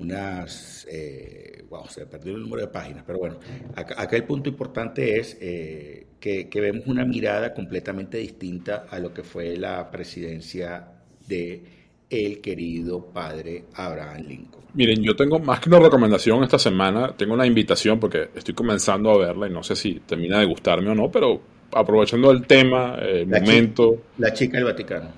unas, 0.00 0.86
eh, 0.90 1.64
wow, 1.68 1.86
se 1.88 2.06
perdió 2.06 2.34
el 2.34 2.42
número 2.42 2.62
de 2.62 2.68
páginas, 2.68 3.04
pero 3.06 3.18
bueno, 3.18 3.38
acá, 3.76 4.00
acá 4.00 4.16
el 4.16 4.24
punto 4.24 4.48
importante 4.48 5.18
es 5.18 5.36
eh, 5.40 6.06
que, 6.18 6.48
que 6.48 6.60
vemos 6.60 6.86
una 6.86 7.04
mirada 7.04 7.52
completamente 7.54 8.18
distinta 8.18 8.86
a 8.88 8.98
lo 8.98 9.12
que 9.12 9.22
fue 9.22 9.56
la 9.56 9.90
presidencia 9.90 10.88
de 11.28 11.62
el 12.10 12.40
querido 12.40 13.06
padre 13.06 13.66
Abraham 13.74 14.24
Lincoln. 14.26 14.64
Miren, 14.74 15.02
yo 15.02 15.14
tengo 15.14 15.38
más 15.38 15.60
que 15.60 15.68
una 15.68 15.78
recomendación 15.78 16.42
esta 16.42 16.58
semana, 16.58 17.14
tengo 17.16 17.34
una 17.34 17.46
invitación 17.46 18.00
porque 18.00 18.30
estoy 18.34 18.54
comenzando 18.54 19.10
a 19.10 19.18
verla 19.18 19.46
y 19.46 19.50
no 19.50 19.62
sé 19.62 19.76
si 19.76 20.00
termina 20.00 20.40
de 20.40 20.46
gustarme 20.46 20.90
o 20.90 20.94
no, 20.94 21.10
pero 21.10 21.40
aprovechando 21.72 22.30
el 22.32 22.46
tema, 22.46 22.96
el 22.96 23.30
La 23.30 23.40
momento, 23.40 24.02
La 24.18 24.32
chica 24.32 24.56
del 24.56 24.64
Vaticano. 24.64 25.10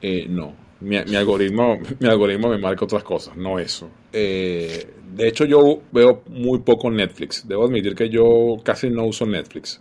eh, 0.00 0.26
no. 0.28 0.69
Mi, 0.80 0.96
mi 1.04 1.16
algoritmo, 1.16 1.78
mi 2.00 2.08
algoritmo 2.08 2.48
me 2.48 2.58
marca 2.58 2.84
otras 2.84 3.02
cosas, 3.04 3.36
no 3.36 3.58
eso. 3.58 3.90
Eh, 4.12 4.86
de 5.14 5.28
hecho, 5.28 5.44
yo 5.44 5.82
veo 5.92 6.22
muy 6.28 6.60
poco 6.60 6.90
Netflix. 6.90 7.46
Debo 7.46 7.64
admitir 7.66 7.94
que 7.94 8.08
yo 8.08 8.56
casi 8.64 8.88
no 8.90 9.04
uso 9.04 9.26
Netflix. 9.26 9.80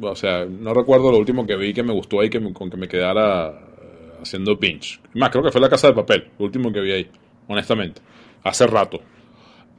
O 0.00 0.14
sea, 0.14 0.44
no 0.46 0.72
recuerdo 0.74 1.10
lo 1.10 1.18
último 1.18 1.46
que 1.46 1.56
vi 1.56 1.74
que 1.74 1.82
me 1.82 1.92
gustó 1.92 2.20
ahí 2.20 2.30
que 2.30 2.40
me- 2.40 2.52
con 2.52 2.70
que 2.70 2.76
me 2.76 2.88
quedara 2.88 3.48
eh, 3.50 4.12
haciendo 4.22 4.56
binge. 4.56 5.00
Más, 5.14 5.30
creo 5.30 5.42
que 5.44 5.50
fue 5.52 5.60
La 5.60 5.68
Casa 5.68 5.88
de 5.88 5.94
Papel, 5.94 6.28
lo 6.38 6.46
último 6.46 6.72
que 6.72 6.80
vi 6.80 6.92
ahí, 6.92 7.10
honestamente. 7.48 8.00
Hace 8.44 8.66
rato. 8.66 9.00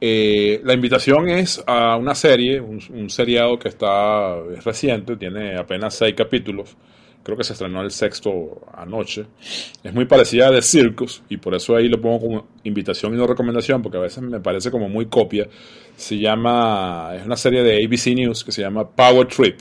Eh, 0.00 0.60
la 0.64 0.72
invitación 0.74 1.28
es 1.28 1.62
a 1.66 1.96
una 1.96 2.14
serie, 2.14 2.60
un, 2.60 2.80
un 2.90 3.10
seriado 3.10 3.58
que 3.58 3.68
está 3.68 4.36
es 4.56 4.64
reciente, 4.64 5.16
tiene 5.16 5.56
apenas 5.56 5.94
seis 5.94 6.14
capítulos. 6.16 6.76
Creo 7.22 7.36
que 7.36 7.44
se 7.44 7.52
estrenó 7.52 7.82
el 7.82 7.90
sexto 7.90 8.62
anoche. 8.74 9.26
Es 9.84 9.92
muy 9.92 10.06
parecida 10.06 10.48
a 10.48 10.50
The 10.52 10.62
Circus 10.62 11.22
y 11.28 11.36
por 11.36 11.54
eso 11.54 11.76
ahí 11.76 11.88
lo 11.88 12.00
pongo 12.00 12.18
como 12.20 12.46
invitación 12.64 13.12
y 13.14 13.16
no 13.18 13.26
recomendación 13.26 13.82
porque 13.82 13.98
a 13.98 14.00
veces 14.00 14.22
me 14.22 14.40
parece 14.40 14.70
como 14.70 14.88
muy 14.88 15.06
copia. 15.06 15.46
Se 15.96 16.18
llama, 16.18 17.12
es 17.14 17.26
una 17.26 17.36
serie 17.36 17.62
de 17.62 17.84
ABC 17.84 18.14
News 18.14 18.42
que 18.42 18.52
se 18.52 18.62
llama 18.62 18.88
Power 18.88 19.26
Trip. 19.28 19.60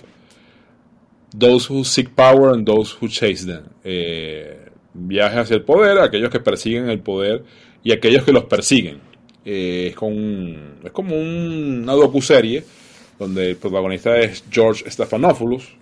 Those 1.37 1.67
who 1.71 1.83
seek 1.83 2.09
power 2.15 2.53
and 2.53 2.65
those 2.65 2.95
who 2.99 3.07
chase 3.07 3.45
them. 3.45 3.63
Eh, 3.83 4.65
viaje 4.93 5.39
hacia 5.39 5.55
el 5.55 5.63
poder, 5.63 5.99
aquellos 5.99 6.29
que 6.31 6.39
persiguen 6.39 6.89
el 6.89 6.99
poder 7.01 7.43
y 7.83 7.91
aquellos 7.91 8.23
que 8.23 8.31
los 8.31 8.45
persiguen. 8.45 8.99
Eh, 9.45 9.87
es, 9.89 9.95
con, 9.95 10.79
es 10.83 10.91
como 10.91 11.15
un- 11.15 11.81
una 11.83 11.93
docuserie 11.93 12.63
donde 13.19 13.51
el 13.51 13.57
protagonista 13.57 14.17
es 14.17 14.43
George 14.49 14.89
Stephanopoulos, 14.89 15.75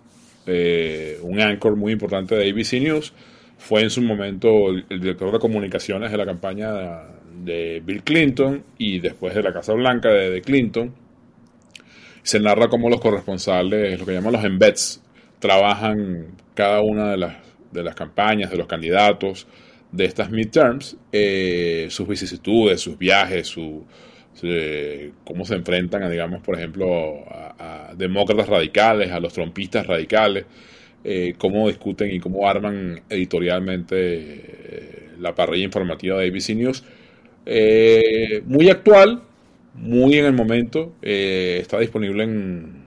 eh, 0.48 1.20
un 1.22 1.40
anchor 1.40 1.76
muy 1.76 1.94
importante 1.94 2.36
de 2.36 2.50
ABC 2.50 2.82
News. 2.82 3.14
Fue 3.58 3.82
en 3.82 3.90
su 3.90 4.02
momento 4.02 4.70
el, 4.70 5.00
director 5.00 5.32
de 5.32 5.40
comunicaciones 5.40 6.12
de 6.12 6.18
la 6.18 6.26
campaña 6.26 7.04
de 7.44 7.82
Bill 7.86 8.04
Clinton 8.04 8.64
y 8.78 9.00
después 9.00 9.36
de 9.36 9.44
la 9.44 9.54
Casa 9.54 9.74
Blanca 9.74 10.10
de, 10.10 10.42
Clinton. 10.42 10.94
Se 12.24 12.40
narra 12.40 12.68
cómo 12.68 12.90
los 12.90 13.00
corresponsales, 13.00 14.00
lo 14.00 14.06
que 14.06 14.14
llaman 14.14 14.34
los 14.34 14.44
embeds, 14.44 15.02
trabajan 15.40 16.28
cada 16.54 16.82
una 16.82 17.12
de 17.12 17.18
las, 17.18 17.36
de 17.72 17.84
las 17.84 17.96
campañas, 17.96 18.52
de 18.52 18.58
los 18.58 18.68
candidatos 18.68 19.48
de 19.92 20.06
estas 20.06 20.30
midterms, 20.30 20.98
eh, 21.12 21.88
sus 21.90 22.08
vicisitudes, 22.08 22.82
sus 22.82 22.98
viajes, 22.98 23.48
su- 23.48 23.86
cómo 25.24 25.46
se 25.46 25.56
enfrentan, 25.56 26.04
a, 26.04 26.10
digamos, 26.10 26.42
por 26.42 26.56
ejemplo, 26.56 27.24
a, 27.28 27.94
demócratas 27.98 28.48
radicales, 28.48 29.12
a 29.12 29.20
los 29.20 29.34
trompistas 29.34 29.88
radicales, 29.88 30.46
eh, 31.04 31.36
cómo 31.38 31.68
discuten 31.68 32.14
y 32.14 32.20
cómo 32.20 32.48
arman 32.48 33.02
editorialmente 33.10 33.96
eh, 33.98 35.10
la 35.20 35.34
parrilla 35.34 35.66
informativa 35.66 36.18
de 36.18 36.28
ABC 36.28 36.50
News. 36.56 36.84
Eh, 37.46 38.42
muy 38.46 38.70
actual, 38.70 39.24
muy 39.76 40.18
en 40.18 40.26
el 40.26 40.34
momento, 40.34 40.94
está 41.02 41.80
disponible 41.80 42.24
en, 42.24 42.84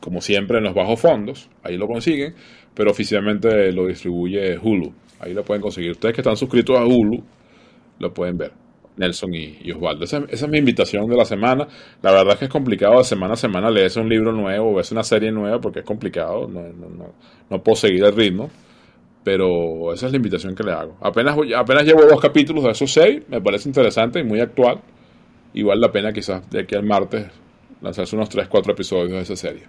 como 0.00 0.20
siempre 0.20 0.58
en 0.58 0.64
los 0.64 0.74
bajos 0.74 1.00
fondos, 1.00 1.48
ahí 1.62 1.76
lo 1.76 1.88
consiguen, 1.88 2.34
pero 2.74 2.90
oficialmente 2.90 3.72
lo 3.72 3.86
distribuye 3.86 4.58
Hulu, 4.58 4.92
ahí 5.20 5.34
lo 5.34 5.44
pueden 5.44 5.62
conseguir. 5.62 5.92
Ustedes 5.92 6.14
que 6.14 6.20
están 6.20 6.36
suscritos 6.36 6.78
a 6.78 6.84
Hulu, 6.84 7.22
lo 7.98 8.14
pueden 8.14 8.38
ver. 8.38 8.61
Nelson 8.96 9.34
y, 9.34 9.70
Osvaldo. 9.72 10.04
Esa, 10.04 10.22
es 10.28 10.48
mi 10.48 10.58
invitación 10.58 11.06
de 11.08 11.16
la 11.16 11.24
semana. 11.24 11.66
La 12.02 12.12
verdad 12.12 12.34
es 12.34 12.38
que 12.38 12.44
es 12.46 12.50
complicado 12.50 12.98
de 12.98 13.04
semana 13.04 13.34
a 13.34 13.36
semana 13.36 13.70
leerse 13.70 14.00
un 14.00 14.08
libro 14.08 14.32
nuevo 14.32 14.70
o 14.70 14.74
verse 14.74 14.94
una 14.94 15.02
serie 15.02 15.30
nueva 15.32 15.60
porque 15.60 15.80
es 15.80 15.84
complicado. 15.84 16.48
No, 16.48 17.62
puedo 17.62 17.76
seguir 17.76 18.04
el 18.04 18.14
ritmo. 18.14 18.50
Pero 19.24 19.92
esa 19.92 20.06
es 20.06 20.12
la 20.12 20.16
invitación 20.16 20.54
que 20.54 20.64
le 20.64 20.72
hago. 20.72 20.96
Apenas, 21.00 21.36
apenas 21.56 21.84
llevo 21.84 22.02
dos 22.02 22.20
capítulos 22.20 22.64
de 22.64 22.70
esos 22.70 22.90
seis. 22.92 23.22
Me 23.28 23.40
parece 23.40 23.68
interesante 23.68 24.18
y 24.18 24.24
muy 24.24 24.40
actual. 24.40 24.80
Y 25.54 25.62
vale 25.62 25.80
la 25.80 25.92
pena 25.92 26.12
quizás 26.12 26.48
de 26.50 26.60
aquí 26.60 26.74
al 26.74 26.82
martes 26.82 27.26
lanzarse 27.82 28.16
unos 28.16 28.28
3, 28.28 28.48
4 28.48 28.72
episodios 28.72 29.10
de 29.10 29.20
esa 29.20 29.36
serie. 29.36 29.64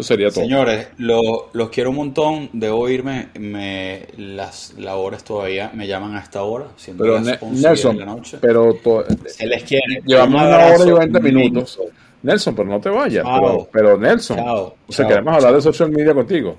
Eso 0.00 0.08
sería 0.08 0.30
todo. 0.30 0.44
Señores, 0.44 0.88
lo- 0.98 1.50
los 1.52 1.68
quiero 1.70 1.90
un 1.90 1.96
montón. 1.96 2.48
Debo 2.52 2.88
irme. 2.88 3.28
Me, 3.38 4.06
las 4.16 4.74
labores 4.78 5.22
todavía 5.24 5.70
me 5.74 5.86
llaman 5.86 6.16
a 6.16 6.20
esta 6.20 6.42
hora. 6.42 6.68
Siendo 6.76 7.04
Pero 7.04 7.14
las 7.16 7.24
Ne- 7.26 7.38
11 7.40 7.68
Nelson, 7.68 7.96
de 7.96 8.04
la 8.04 8.12
noche. 8.14 8.38
pero 8.40 8.74
to- 8.82 9.04
Se 9.26 9.46
les 9.46 9.62
quiere. 9.64 10.02
llevamos 10.06 10.40
Un 10.40 10.46
una 10.46 10.56
hora 10.56 10.68
y 10.68 10.72
abrazo 10.72 10.94
20 10.96 11.20
minutos. 11.20 11.78
Nelson, 12.22 12.54
pero 12.54 12.68
no 12.68 12.80
te 12.80 12.88
vayas. 12.90 13.24
Chao. 13.24 13.40
Pero, 13.40 13.68
pero 13.72 13.98
Nelson, 13.98 14.36
Chao, 14.38 14.74
o 14.86 14.92
sea, 14.92 15.04
chao. 15.04 15.08
queremos 15.08 15.34
hablar 15.34 15.54
de 15.54 15.60
social 15.62 15.90
media 15.90 16.12
contigo. 16.14 16.56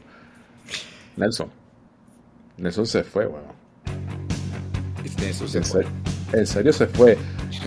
Nelson. 1.17 1.49
Nelson 2.57 2.85
se 2.85 3.03
fue, 3.03 3.25
weón. 3.27 3.43
Eso 5.27 5.47
se 5.47 5.61
fue. 5.61 5.85
en 6.33 6.47
serio 6.47 6.73
se 6.73 6.87
fue. 6.87 7.17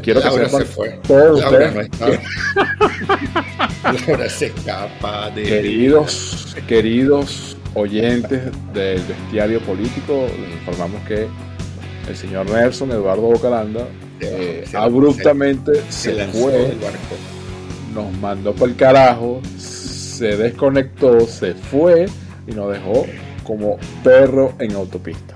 Quiero 0.03 0.21
que 0.21 0.27
Laura 0.27 0.49
se 0.49 0.65
fue. 0.65 0.99
todos 1.07 1.41
Laura 1.41 1.69
ustedes 1.69 1.75
no 1.75 1.81
está. 1.81 2.07
Laura 4.07 4.29
se 4.31 4.47
escapa 4.47 5.31
de. 5.31 5.43
Queridos, 5.45 6.57
queridos 6.67 7.57
oyentes 7.75 8.43
del 8.73 9.01
bestiario 9.03 9.61
político, 9.61 10.27
les 10.41 10.53
informamos 10.61 11.03
que 11.07 11.27
el 12.09 12.17
señor 12.17 12.49
Nelson 12.51 12.91
Eduardo 12.93 13.23
Bocalanda 13.23 13.87
eh, 14.21 14.65
se- 14.67 14.77
abruptamente 14.77 15.73
se 15.89 16.15
se, 16.15 16.27
fue, 16.29 16.75
barco. 16.81 17.17
nos 17.95 18.13
mandó 18.19 18.55
por 18.55 18.69
el 18.69 18.77
carajo, 18.77 19.41
se 19.59 20.37
desconectó, 20.37 21.21
se 21.27 21.55
fue 21.55 22.07
y 22.47 22.53
nos 22.53 22.73
dejó 22.73 23.07
como 23.43 23.79
perro 24.03 24.55
en 24.59 24.73
autopista. 24.75 25.35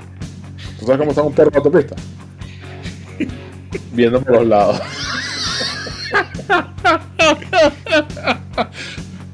¿Tú 0.78 0.86
sabes 0.86 0.98
cómo 0.98 1.10
está 1.10 1.22
un 1.22 1.32
perro 1.34 1.50
en 1.50 1.56
autopista? 1.56 1.96
Viendo 3.92 4.20
por 4.22 4.32
los 4.36 4.46
lados. 4.46 4.80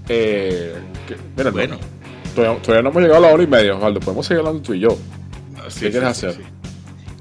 Eh, 0.08 0.74
que- 1.06 1.16
mira, 1.36 1.50
Bueno. 1.50 1.78
todavía, 2.34 2.60
todavía 2.62 2.82
no 2.82 2.90
hemos 2.90 3.02
llegado 3.02 3.24
a 3.24 3.28
la 3.28 3.34
hora 3.34 3.42
y 3.42 3.46
media, 3.46 3.74
Osvaldo. 3.74 4.00
Podemos 4.00 4.26
seguir 4.26 4.40
hablando 4.40 4.62
tú 4.62 4.74
y 4.74 4.80
yo. 4.80 4.90
Sí, 4.90 4.96
¿Qué 5.64 5.70
sí, 5.86 5.90
quieres 5.92 6.16
sí, 6.18 6.26
hacer? 6.26 6.42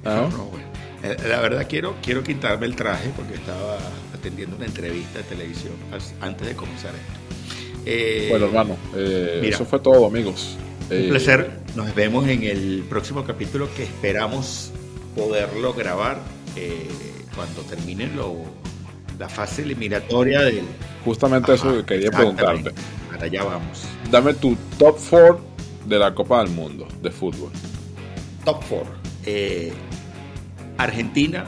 ¿Ah? 0.03 0.27
No, 0.29 0.37
no, 0.37 0.43
bueno. 0.45 0.67
Eh, 1.03 1.15
La 1.29 1.39
verdad 1.39 1.65
quiero, 1.69 1.95
quiero 2.03 2.23
quitarme 2.23 2.65
el 2.65 2.75
traje 2.75 3.09
porque 3.15 3.35
estaba 3.35 3.77
atendiendo 4.13 4.55
una 4.57 4.65
entrevista 4.65 5.19
de 5.19 5.23
televisión 5.23 5.73
antes 6.21 6.45
de 6.47 6.55
comenzar 6.55 6.91
esto. 6.93 7.83
Eh, 7.85 8.27
Bueno, 8.29 8.45
hermano, 8.47 8.77
eh, 8.95 9.39
mira. 9.41 9.55
eso 9.55 9.65
fue 9.65 9.79
todo, 9.79 10.05
amigos. 10.05 10.57
Un 10.91 11.09
placer. 11.09 11.59
Nos 11.75 11.95
vemos 11.95 12.27
en 12.27 12.43
el 12.43 12.83
próximo 12.89 13.23
capítulo 13.23 13.67
que 13.75 13.83
esperamos 13.83 14.71
poderlo 15.15 15.73
grabar 15.73 16.19
eh, 16.55 16.89
cuando 17.35 17.61
termine 17.61 18.07
lo, 18.07 18.35
la 19.19 19.29
fase 19.29 19.63
eliminatoria 19.63 20.41
del. 20.41 20.63
Justamente 21.05 21.53
eso 21.53 21.77
que 21.77 21.85
quería 21.85 22.11
preguntarte. 22.11 22.71
Para 23.11 23.25
allá 23.25 23.43
vamos. 23.43 23.83
Dame 24.09 24.33
tu 24.33 24.55
top 24.77 24.97
4 25.09 25.41
de 25.85 25.99
la 25.99 26.13
Copa 26.13 26.43
del 26.43 26.51
Mundo 26.51 26.87
de 27.01 27.11
fútbol. 27.11 27.51
Top 28.45 28.63
4. 28.69 29.03
Argentina, 30.77 31.45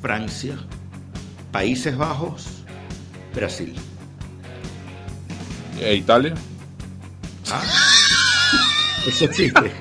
Francia, 0.00 0.56
Países 1.52 1.96
Bajos, 1.96 2.64
Brasil. 3.34 3.74
¿E 5.80 5.94
Italia? 5.94 6.34
Ah, 7.50 7.62
eso 9.06 9.24
existe. 9.26 9.72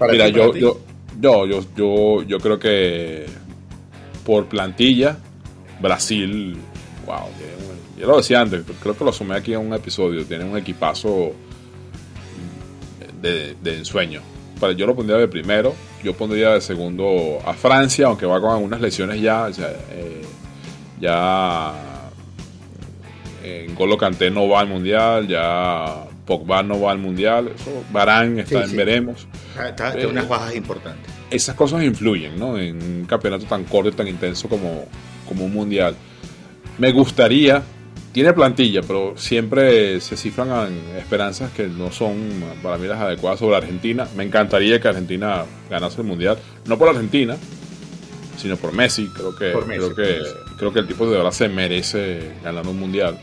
Mira, 0.10 0.28
yo, 0.28 0.54
yo, 0.54 0.80
yo, 1.20 1.46
yo, 1.46 1.60
yo, 1.76 2.22
yo 2.22 2.38
creo 2.38 2.58
que 2.58 3.26
por 4.24 4.46
plantilla, 4.46 5.18
Brasil, 5.80 6.56
wow, 7.06 7.28
yo 7.98 8.06
lo 8.06 8.18
decía 8.18 8.40
antes, 8.40 8.62
creo 8.82 8.96
que 8.96 9.04
lo 9.04 9.12
sumé 9.12 9.36
aquí 9.36 9.54
en 9.54 9.60
un 9.60 9.72
episodio, 9.72 10.24
tiene 10.26 10.44
un 10.44 10.56
equipazo 10.56 11.32
de, 13.22 13.54
de 13.62 13.78
ensueño. 13.78 14.20
Para, 14.60 14.72
yo 14.72 14.86
lo 14.86 14.94
pondría 14.94 15.18
de 15.18 15.28
primero, 15.28 15.74
yo 16.02 16.14
pondría 16.14 16.50
de 16.50 16.60
segundo 16.60 17.38
a 17.44 17.54
Francia, 17.54 18.06
aunque 18.06 18.26
va 18.26 18.40
con 18.40 18.50
algunas 18.50 18.80
lesiones 18.80 19.20
ya, 19.20 19.48
eh, 19.48 20.22
ya 21.00 21.72
en 23.42 23.74
Golo 23.74 23.96
no 24.32 24.48
va 24.48 24.60
al 24.60 24.68
mundial, 24.68 25.28
ya 25.28 26.06
Pogba 26.26 26.62
no 26.62 26.80
va 26.80 26.90
al 26.92 26.98
mundial, 26.98 27.52
eso 27.54 27.84
Barán 27.92 28.38
está 28.40 28.58
Sí, 28.58 28.64
en 28.64 28.70
sí. 28.70 28.76
veremos. 28.76 29.28
Está- 29.64 29.94
Eh, 29.98 30.06
unas 30.06 30.28
bajas 30.28 30.54
importantes. 30.56 31.10
esas 31.30 31.54
cosas 31.54 31.82
influyen, 31.84 32.38
¿no? 32.38 32.58
En 32.58 32.76
un 32.82 33.04
campeonato 33.06 33.44
tan 33.46 33.64
corto 33.64 33.88
y 33.90 33.92
tan 33.92 34.08
intenso 34.08 34.48
como, 34.48 34.86
como 35.28 35.44
un 35.44 35.52
mundial. 35.52 35.94
Me 36.78 36.90
gustaría, 36.92 37.62
tiene 38.12 38.32
plantilla, 38.32 38.80
pero 38.82 39.14
siempre 39.16 40.00
se 40.00 40.16
cifran 40.16 40.72
esperanzas 40.98 41.50
que 41.52 41.68
no 41.68 41.90
son 41.92 42.16
para 42.62 42.76
mí 42.78 42.86
las 42.86 43.00
adecuadas 43.00 43.38
sobre 43.38 43.56
Argentina. 43.56 44.06
Me 44.16 44.24
encantaría 44.24 44.80
que 44.80 44.88
Argentina 44.88 45.44
ganase 45.70 46.00
el 46.00 46.06
mundial, 46.06 46.38
no 46.66 46.76
por 46.76 46.88
Argentina, 46.88 47.36
sino 48.36 48.56
por 48.56 48.72
Messi. 48.72 49.06
Creo 49.14 49.34
que, 49.36 49.50
Por 49.50 49.66
Messi, 49.66 49.80
creo 49.80 49.94
que, 49.94 50.22
creo 50.58 50.72
que 50.72 50.78
el 50.80 50.86
tipo 50.86 51.08
de 51.08 51.16
verdad 51.16 51.30
se 51.30 51.48
merece 51.48 52.32
ganar 52.44 52.66
un 52.66 52.78
mundial. 52.78 53.18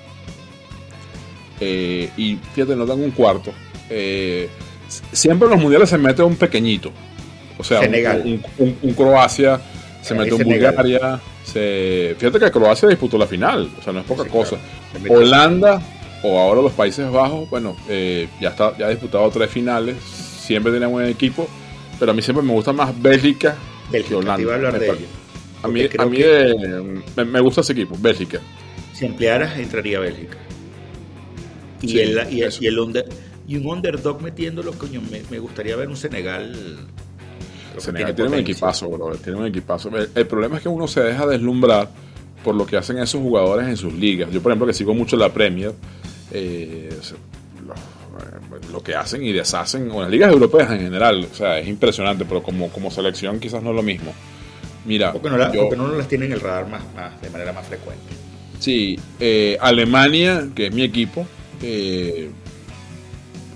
Eh, 1.59 2.09
y 2.17 2.37
fíjate, 2.53 2.75
no 2.75 2.85
tengo 2.85 3.03
un 3.03 3.11
cuarto. 3.11 3.51
Eh, 3.89 4.49
siempre 5.11 5.45
en 5.47 5.53
los 5.53 5.61
mundiales 5.61 5.89
se 5.89 5.97
mete 5.97 6.23
un 6.23 6.35
pequeñito. 6.35 6.91
O 7.57 7.63
sea, 7.63 7.81
un-. 7.81 7.93
Un, 7.95 8.43
un- 8.57 8.77
un 8.81 8.93
Croacia, 8.93 9.59
se 10.01 10.13
en 10.15 10.21
Senegal. 10.37 10.73
Bulgaria. 10.73 11.21
Se, 11.43 12.15
fíjate 12.17 12.39
que 12.39 12.51
Croacia 12.51 12.87
disputó 12.89 13.17
la 13.17 13.27
final, 13.27 13.69
o 13.79 13.83
sea, 13.83 13.91
no 13.93 13.99
es 13.99 14.05
poca 14.05 14.23
Sí, 14.23 14.29
cosa. 14.29 14.57
claro. 15.03 15.19
Holanda, 15.21 15.81
o 16.23 16.39
ahora 16.39 16.61
los 16.61 16.71
Países 16.71 17.09
Bajos, 17.11 17.49
bueno, 17.49 17.75
eh, 17.89 18.27
ya, 18.39 18.49
está, 18.49 18.75
ya 18.77 18.85
ha 18.85 18.89
disputado 18.89 19.29
tres 19.29 19.49
finales, 19.49 19.97
siempre 20.03 20.71
tiene 20.71 20.85
buen 20.85 21.07
equipo, 21.07 21.47
pero 21.99 22.11
a 22.11 22.15
mí 22.15 22.21
siempre 22.21 22.43
me 22.45 22.53
gusta 22.53 22.71
más 22.71 22.99
Bélgica 23.01 23.55
que 23.91 24.15
Holanda. 24.15 24.35
te 24.37 24.41
iba 24.43 24.53
a 24.53 24.55
hablar 24.55 24.73
Me 24.73 24.79
de 24.79 24.87
pare- 24.87 24.99
ello. 24.99 25.07
A 25.63 25.67
mí, 25.67 25.81
a 25.97 26.05
mí 26.05 26.17
que- 26.17 26.49
eh, 27.17 27.25
me, 27.25 27.39
gusta 27.41 27.59
ese 27.61 27.73
equipo, 27.73 27.95
Bélgica. 27.99 28.39
Si 28.93 29.05
ampliaras, 29.05 29.57
entraría 29.59 29.99
Bélgica. 29.99 30.37
Y, 31.83 31.89
Sí, 31.89 31.99
el, 31.99 32.19
y, 32.31 32.41
el- 32.41 32.47
eso. 32.47 32.63
y 32.63 32.67
el 32.67 32.79
under- 32.79 33.05
y 33.47 33.57
un 33.57 33.65
underdog 33.67 34.21
metiéndolo, 34.21 34.71
coño, 34.73 35.01
me, 35.11 35.21
me 35.29 35.37
gustaría 35.39 35.75
ver 35.75 35.89
un 35.89 35.97
Senegal. 35.97 36.55
Senegal 37.77 38.15
tiene 38.15 38.29
un 38.31 38.39
equipazo, 38.39 38.89
bro. 38.89 39.15
Tiene 39.17 39.39
un 39.39 39.45
equipazo. 39.47 39.89
El, 39.95 40.09
el 40.15 40.27
problema 40.27 40.57
es 40.57 40.63
que 40.63 40.69
uno 40.69 40.87
se 40.87 41.01
deja 41.01 41.25
deslumbrar 41.27 41.89
por 42.43 42.55
lo 42.55 42.65
que 42.65 42.77
hacen 42.77 42.97
esos 42.99 43.21
jugadores 43.21 43.67
en 43.67 43.77
sus 43.77 43.93
ligas. 43.93 44.31
Yo, 44.31 44.41
por 44.41 44.51
ejemplo, 44.51 44.67
que 44.67 44.73
sigo 44.73 44.93
mucho 44.93 45.15
la 45.17 45.31
Premier, 45.33 45.73
eh, 46.31 46.89
lo, 47.65 47.73
eh, 47.73 48.61
lo 48.71 48.81
que 48.83 48.95
hacen 48.95 49.23
y 49.23 49.31
deshacen, 49.31 49.89
o 49.91 50.01
las 50.01 50.09
ligas 50.09 50.31
europeas 50.31 50.71
en 50.71 50.79
general, 50.81 51.27
o 51.31 51.35
sea, 51.35 51.59
es 51.59 51.67
impresionante, 51.67 52.25
pero 52.25 52.43
como, 52.43 52.69
como 52.69 52.91
selección 52.91 53.39
quizás 53.39 53.63
no 53.63 53.71
es 53.71 53.75
lo 53.75 53.83
mismo. 53.83 54.13
Mira, 54.85 55.13
Porque 55.13 55.29
no, 55.29 55.37
la- 55.37 55.51
yo- 55.51 55.61
porque 55.61 55.77
no 55.77 55.87
las 55.87 56.07
tienen 56.07 56.27
en 56.27 56.33
el 56.33 56.41
radar 56.41 56.67
más, 56.69 56.81
más, 56.95 57.21
de 57.21 57.29
manera 57.29 57.53
más 57.53 57.65
frecuente. 57.65 58.03
Sí, 58.59 58.99
eh, 59.19 59.57
Alemania, 59.61 60.47
que 60.53 60.67
es 60.67 60.73
mi 60.73 60.83
equipo, 60.83 61.25
eh, 61.63 62.29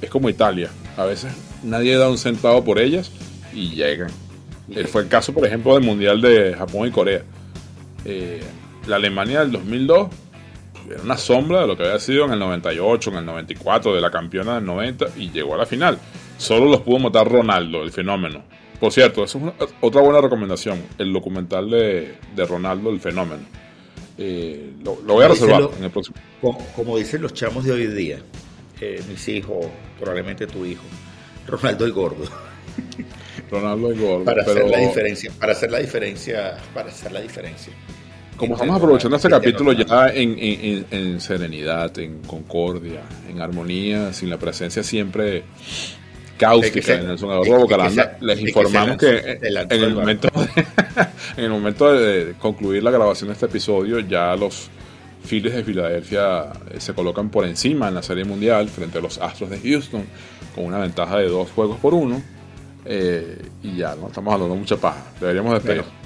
es 0.02 0.10
como 0.10 0.30
Italia. 0.30 0.70
A 0.96 1.06
veces 1.06 1.34
nadie 1.64 1.96
da 1.98 2.10
un 2.10 2.18
centavo 2.18 2.64
por 2.64 2.80
ellas 2.80 3.12
y 3.54 3.72
llegan. 3.72 4.10
Eh, 4.70 4.86
fue 4.86 5.04
el 5.04 5.08
caso, 5.10 5.34
por 5.34 5.46
ejemplo, 5.46 5.74
del 5.74 5.84
Mundial 5.84 6.22
de 6.22 6.56
Japón 6.58 6.88
y 6.88 6.92
Corea. 6.92 7.24
Eh, 8.06 8.42
la 8.88 8.96
Alemania 8.96 9.42
del 9.42 9.52
2002 9.52 10.08
era 10.90 11.02
una 11.04 11.18
sombra 11.18 11.62
de 11.62 11.68
lo 11.68 11.76
que 11.76 11.84
había 11.84 12.00
sido 12.00 12.26
en 12.26 12.32
el 12.32 12.40
98, 12.40 13.10
en 13.10 13.18
el 13.18 13.26
94, 13.26 13.94
de 13.94 14.02
la 14.02 14.10
campeona 14.10 14.56
del 14.56 14.66
90 14.66 15.08
y 15.18 15.30
llegó 15.30 15.56
a 15.56 15.58
la 15.58 15.66
final. 15.66 16.00
Solo 16.38 16.70
los 16.70 16.82
pudo 16.82 17.00
matar 17.00 17.30
Ronaldo, 17.30 17.84
el 17.84 17.92
fenómeno. 17.92 18.44
Por 18.80 18.94
cierto, 18.94 19.24
eso 19.24 19.54
es 19.60 19.74
otra 19.82 20.02
buena 20.02 20.22
recomendación, 20.22 20.82
el 20.98 21.12
documental 21.12 21.70
de 21.70 22.46
Ronaldo, 22.48 22.92
el 22.92 23.00
fenómeno. 23.00 23.42
Eh, 24.18 24.72
lo, 24.84 25.00
lo 25.06 25.14
voy 25.14 25.26
a 25.26 25.28
reservar 25.30 25.62
los- 25.62 25.78
en 25.78 25.84
el 25.84 25.92
próximo. 25.92 26.18
Como, 26.42 26.58
como 26.76 26.98
dicen 26.98 27.22
los 27.22 27.34
chamos 27.34 27.64
de 27.66 27.72
hoy 27.72 27.88
día, 27.88 28.20
eh, 28.82 29.02
mis 29.08 29.28
hijos, 29.28 29.66
probablemente 30.00 30.48
tu 30.48 30.66
hijo, 30.66 30.84
Ronaldo 31.48 31.86
el 31.86 31.94
Gordo. 31.94 32.24
Ronaldo 33.52 33.92
el 33.92 34.00
gordo. 34.00 34.26
Para 34.26 34.44
pero 34.44 34.60
hacer 34.60 34.70
la 34.70 34.80
diferencia, 34.80 35.32
para 35.40 35.52
hacer 35.54 35.72
la 35.72 35.80
diferencia, 35.80 36.58
para 36.74 36.90
hacer 36.90 37.12
la 37.12 37.22
diferencia. 37.22 37.72
como 38.36 38.54
estamos 38.56 38.78
aprovechando 38.78 39.16
este 39.16 39.30
capítulo 39.30 39.72
ya 39.74 40.10
en, 40.10 40.38
en- 40.38 40.60
en- 40.62 40.86
en 40.92 41.22
serenidad, 41.22 41.98
en 42.00 42.20
concordia, 42.24 43.02
en 43.30 43.42
armonía, 43.42 44.14
sin 44.14 44.30
la 44.30 44.38
presencia 44.38 44.84
siempre 44.84 45.44
cáustica 46.38 46.98
de 46.98 47.04
Nelson 47.08 47.30
Bocalanda, 47.48 48.18
se- 48.20 48.26
les 48.26 48.40
informamos 48.48 48.98
que, 48.98 49.40
en, 49.42 49.72
el 49.84 49.94
momento 49.96 50.30
en 51.38 51.44
el 51.44 51.50
momento 51.50 51.92
de 51.94 52.34
concluir 52.40 52.84
la 52.84 52.92
grabación 52.92 53.28
de 53.30 53.34
este 53.34 53.46
episodio, 53.48 54.00
ya 54.00 54.36
los 54.36 54.70
Phillies 55.26 55.54
de 55.56 55.64
Filadelfia 55.64 56.46
eh, 56.72 56.80
se 56.80 56.94
colocan 56.94 57.30
por 57.30 57.46
encima 57.46 57.90
en 57.90 57.96
la 57.96 58.02
Serie 58.04 58.24
Mundial 58.24 58.70
frente 58.70 58.98
a 59.00 59.02
los 59.02 59.18
Astros 59.18 59.50
de 59.50 59.60
Houston, 59.60 60.04
con 60.56 60.64
una 60.66 60.80
ventaja 60.80 61.18
de 61.18 61.28
dos 61.28 61.52
juegos 61.52 61.78
por 61.80 61.94
uno. 61.94 62.22
eh, 62.86 63.38
y 63.64 63.76
ya, 63.76 63.96
¿no? 63.96 64.08
Estamos 64.08 64.34
hablando 64.34 64.56
mucha 64.56 64.78
paja. 64.78 65.04
Deberíamos 65.20 65.54
despedir. 65.54 65.82
Bueno, 65.82 65.98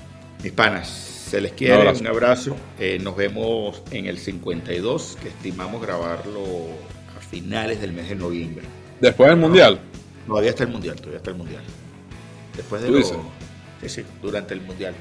mis 0.44 0.52
panas, 0.53 0.88
Se 0.90 1.40
les 1.40 1.52
quiere, 1.53 1.91
un 1.91 2.08
abrazo. 2.08 2.56
Eh, 2.80 2.98
nos 2.99 3.16
vemos 3.16 3.84
en 3.91 4.08
el 4.08 4.18
52, 4.18 5.18
que 5.22 5.30
estimamos 5.30 5.82
grabarlo 5.82 6.41
a 7.16 7.22
finales 7.22 7.80
del 7.80 7.94
mes 7.94 8.10
de 8.10 8.16
noviembre. 8.16 8.64
¿Después 8.99 9.30
del 9.30 9.38
Mundial? 9.38 9.80
Todavía 10.27 10.52
está 10.52 10.64
el 10.64 10.69
Mundial, 10.69 10.95
todavía 10.98 11.18
está 11.18 11.31
el 11.31 11.38
Mundial. 11.38 11.64
Después 12.56 12.81
de 12.81 12.89
lo... 12.89 13.02
Sí, 13.02 13.89
sí, 13.89 14.06
durante 14.22 14.53
el 14.53 14.61
Mundial. 14.61 14.93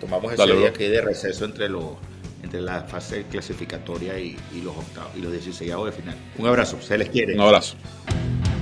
Tomamos 0.00 0.32
ese 0.32 0.56
día 0.56 0.72
que 0.72 0.84
hay 0.84 0.90
de 0.90 1.00
receso 1.00 1.44
entre 1.44 1.68
los 1.68 1.96
entre 2.42 2.60
la 2.60 2.82
fase 2.82 3.24
clasificatoria 3.30 4.18
y, 4.18 4.36
los 4.62 4.76
octavos 4.76 5.12
y 5.16 5.20
los 5.20 5.32
16 5.32 5.70
de 5.84 5.92
final. 5.92 6.16
Un 6.38 6.46
abrazo, 6.46 6.80
se 6.82 6.98
les 6.98 7.08
quiere. 7.08 7.34
Un 7.34 7.40
abrazo. 7.40 7.76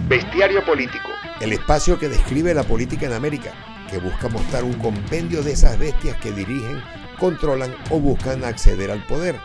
Bestiario 0.09 0.65
político. 0.65 1.09
El 1.41 1.53
espacio 1.53 1.99
que 1.99 2.09
describe 2.09 2.53
la 2.53 2.62
política 2.62 3.07
en 3.07 3.12
América, 3.12 3.53
que 3.91 3.99
busca 3.99 4.28
mostrar 4.28 4.65
un 4.65 4.74
compendio 4.74 5.43
de 5.43 5.53
esas 5.53 5.78
bestias 5.78 6.16
que 6.19 6.31
dirigen, 6.32 6.82
controlan 7.19 7.74
o 7.91 7.99
buscan 7.99 8.45
acceder 8.45 8.91
al 8.91 9.05
poder. 9.07 9.37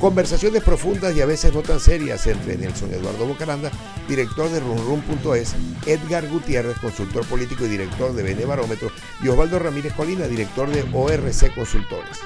Conversaciones 0.00 0.62
profundas 0.62 1.14
y 1.14 1.20
a 1.20 1.26
veces 1.26 1.52
no 1.52 1.60
tan 1.60 1.78
serias 1.78 2.26
entre 2.26 2.56
Nelson 2.56 2.90
Eduardo 2.94 3.26
Bocaranda, 3.26 3.70
director 4.08 4.48
de 4.48 4.58
runrun.es, 4.58 5.54
Edgar 5.84 6.26
Gutiérrez, 6.26 6.78
consultor 6.78 7.26
político 7.26 7.66
y 7.66 7.68
director 7.68 8.14
de 8.14 8.22
Bene 8.22 8.46
Barómetro, 8.46 8.90
y 9.22 9.28
Osvaldo 9.28 9.58
Ramírez 9.58 9.92
Colina, 9.92 10.26
director 10.26 10.70
de 10.70 10.86
ORC 10.94 11.54
Consultores. 11.54 12.18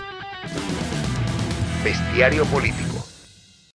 Bestiario 1.82 2.44
político. 2.44 2.93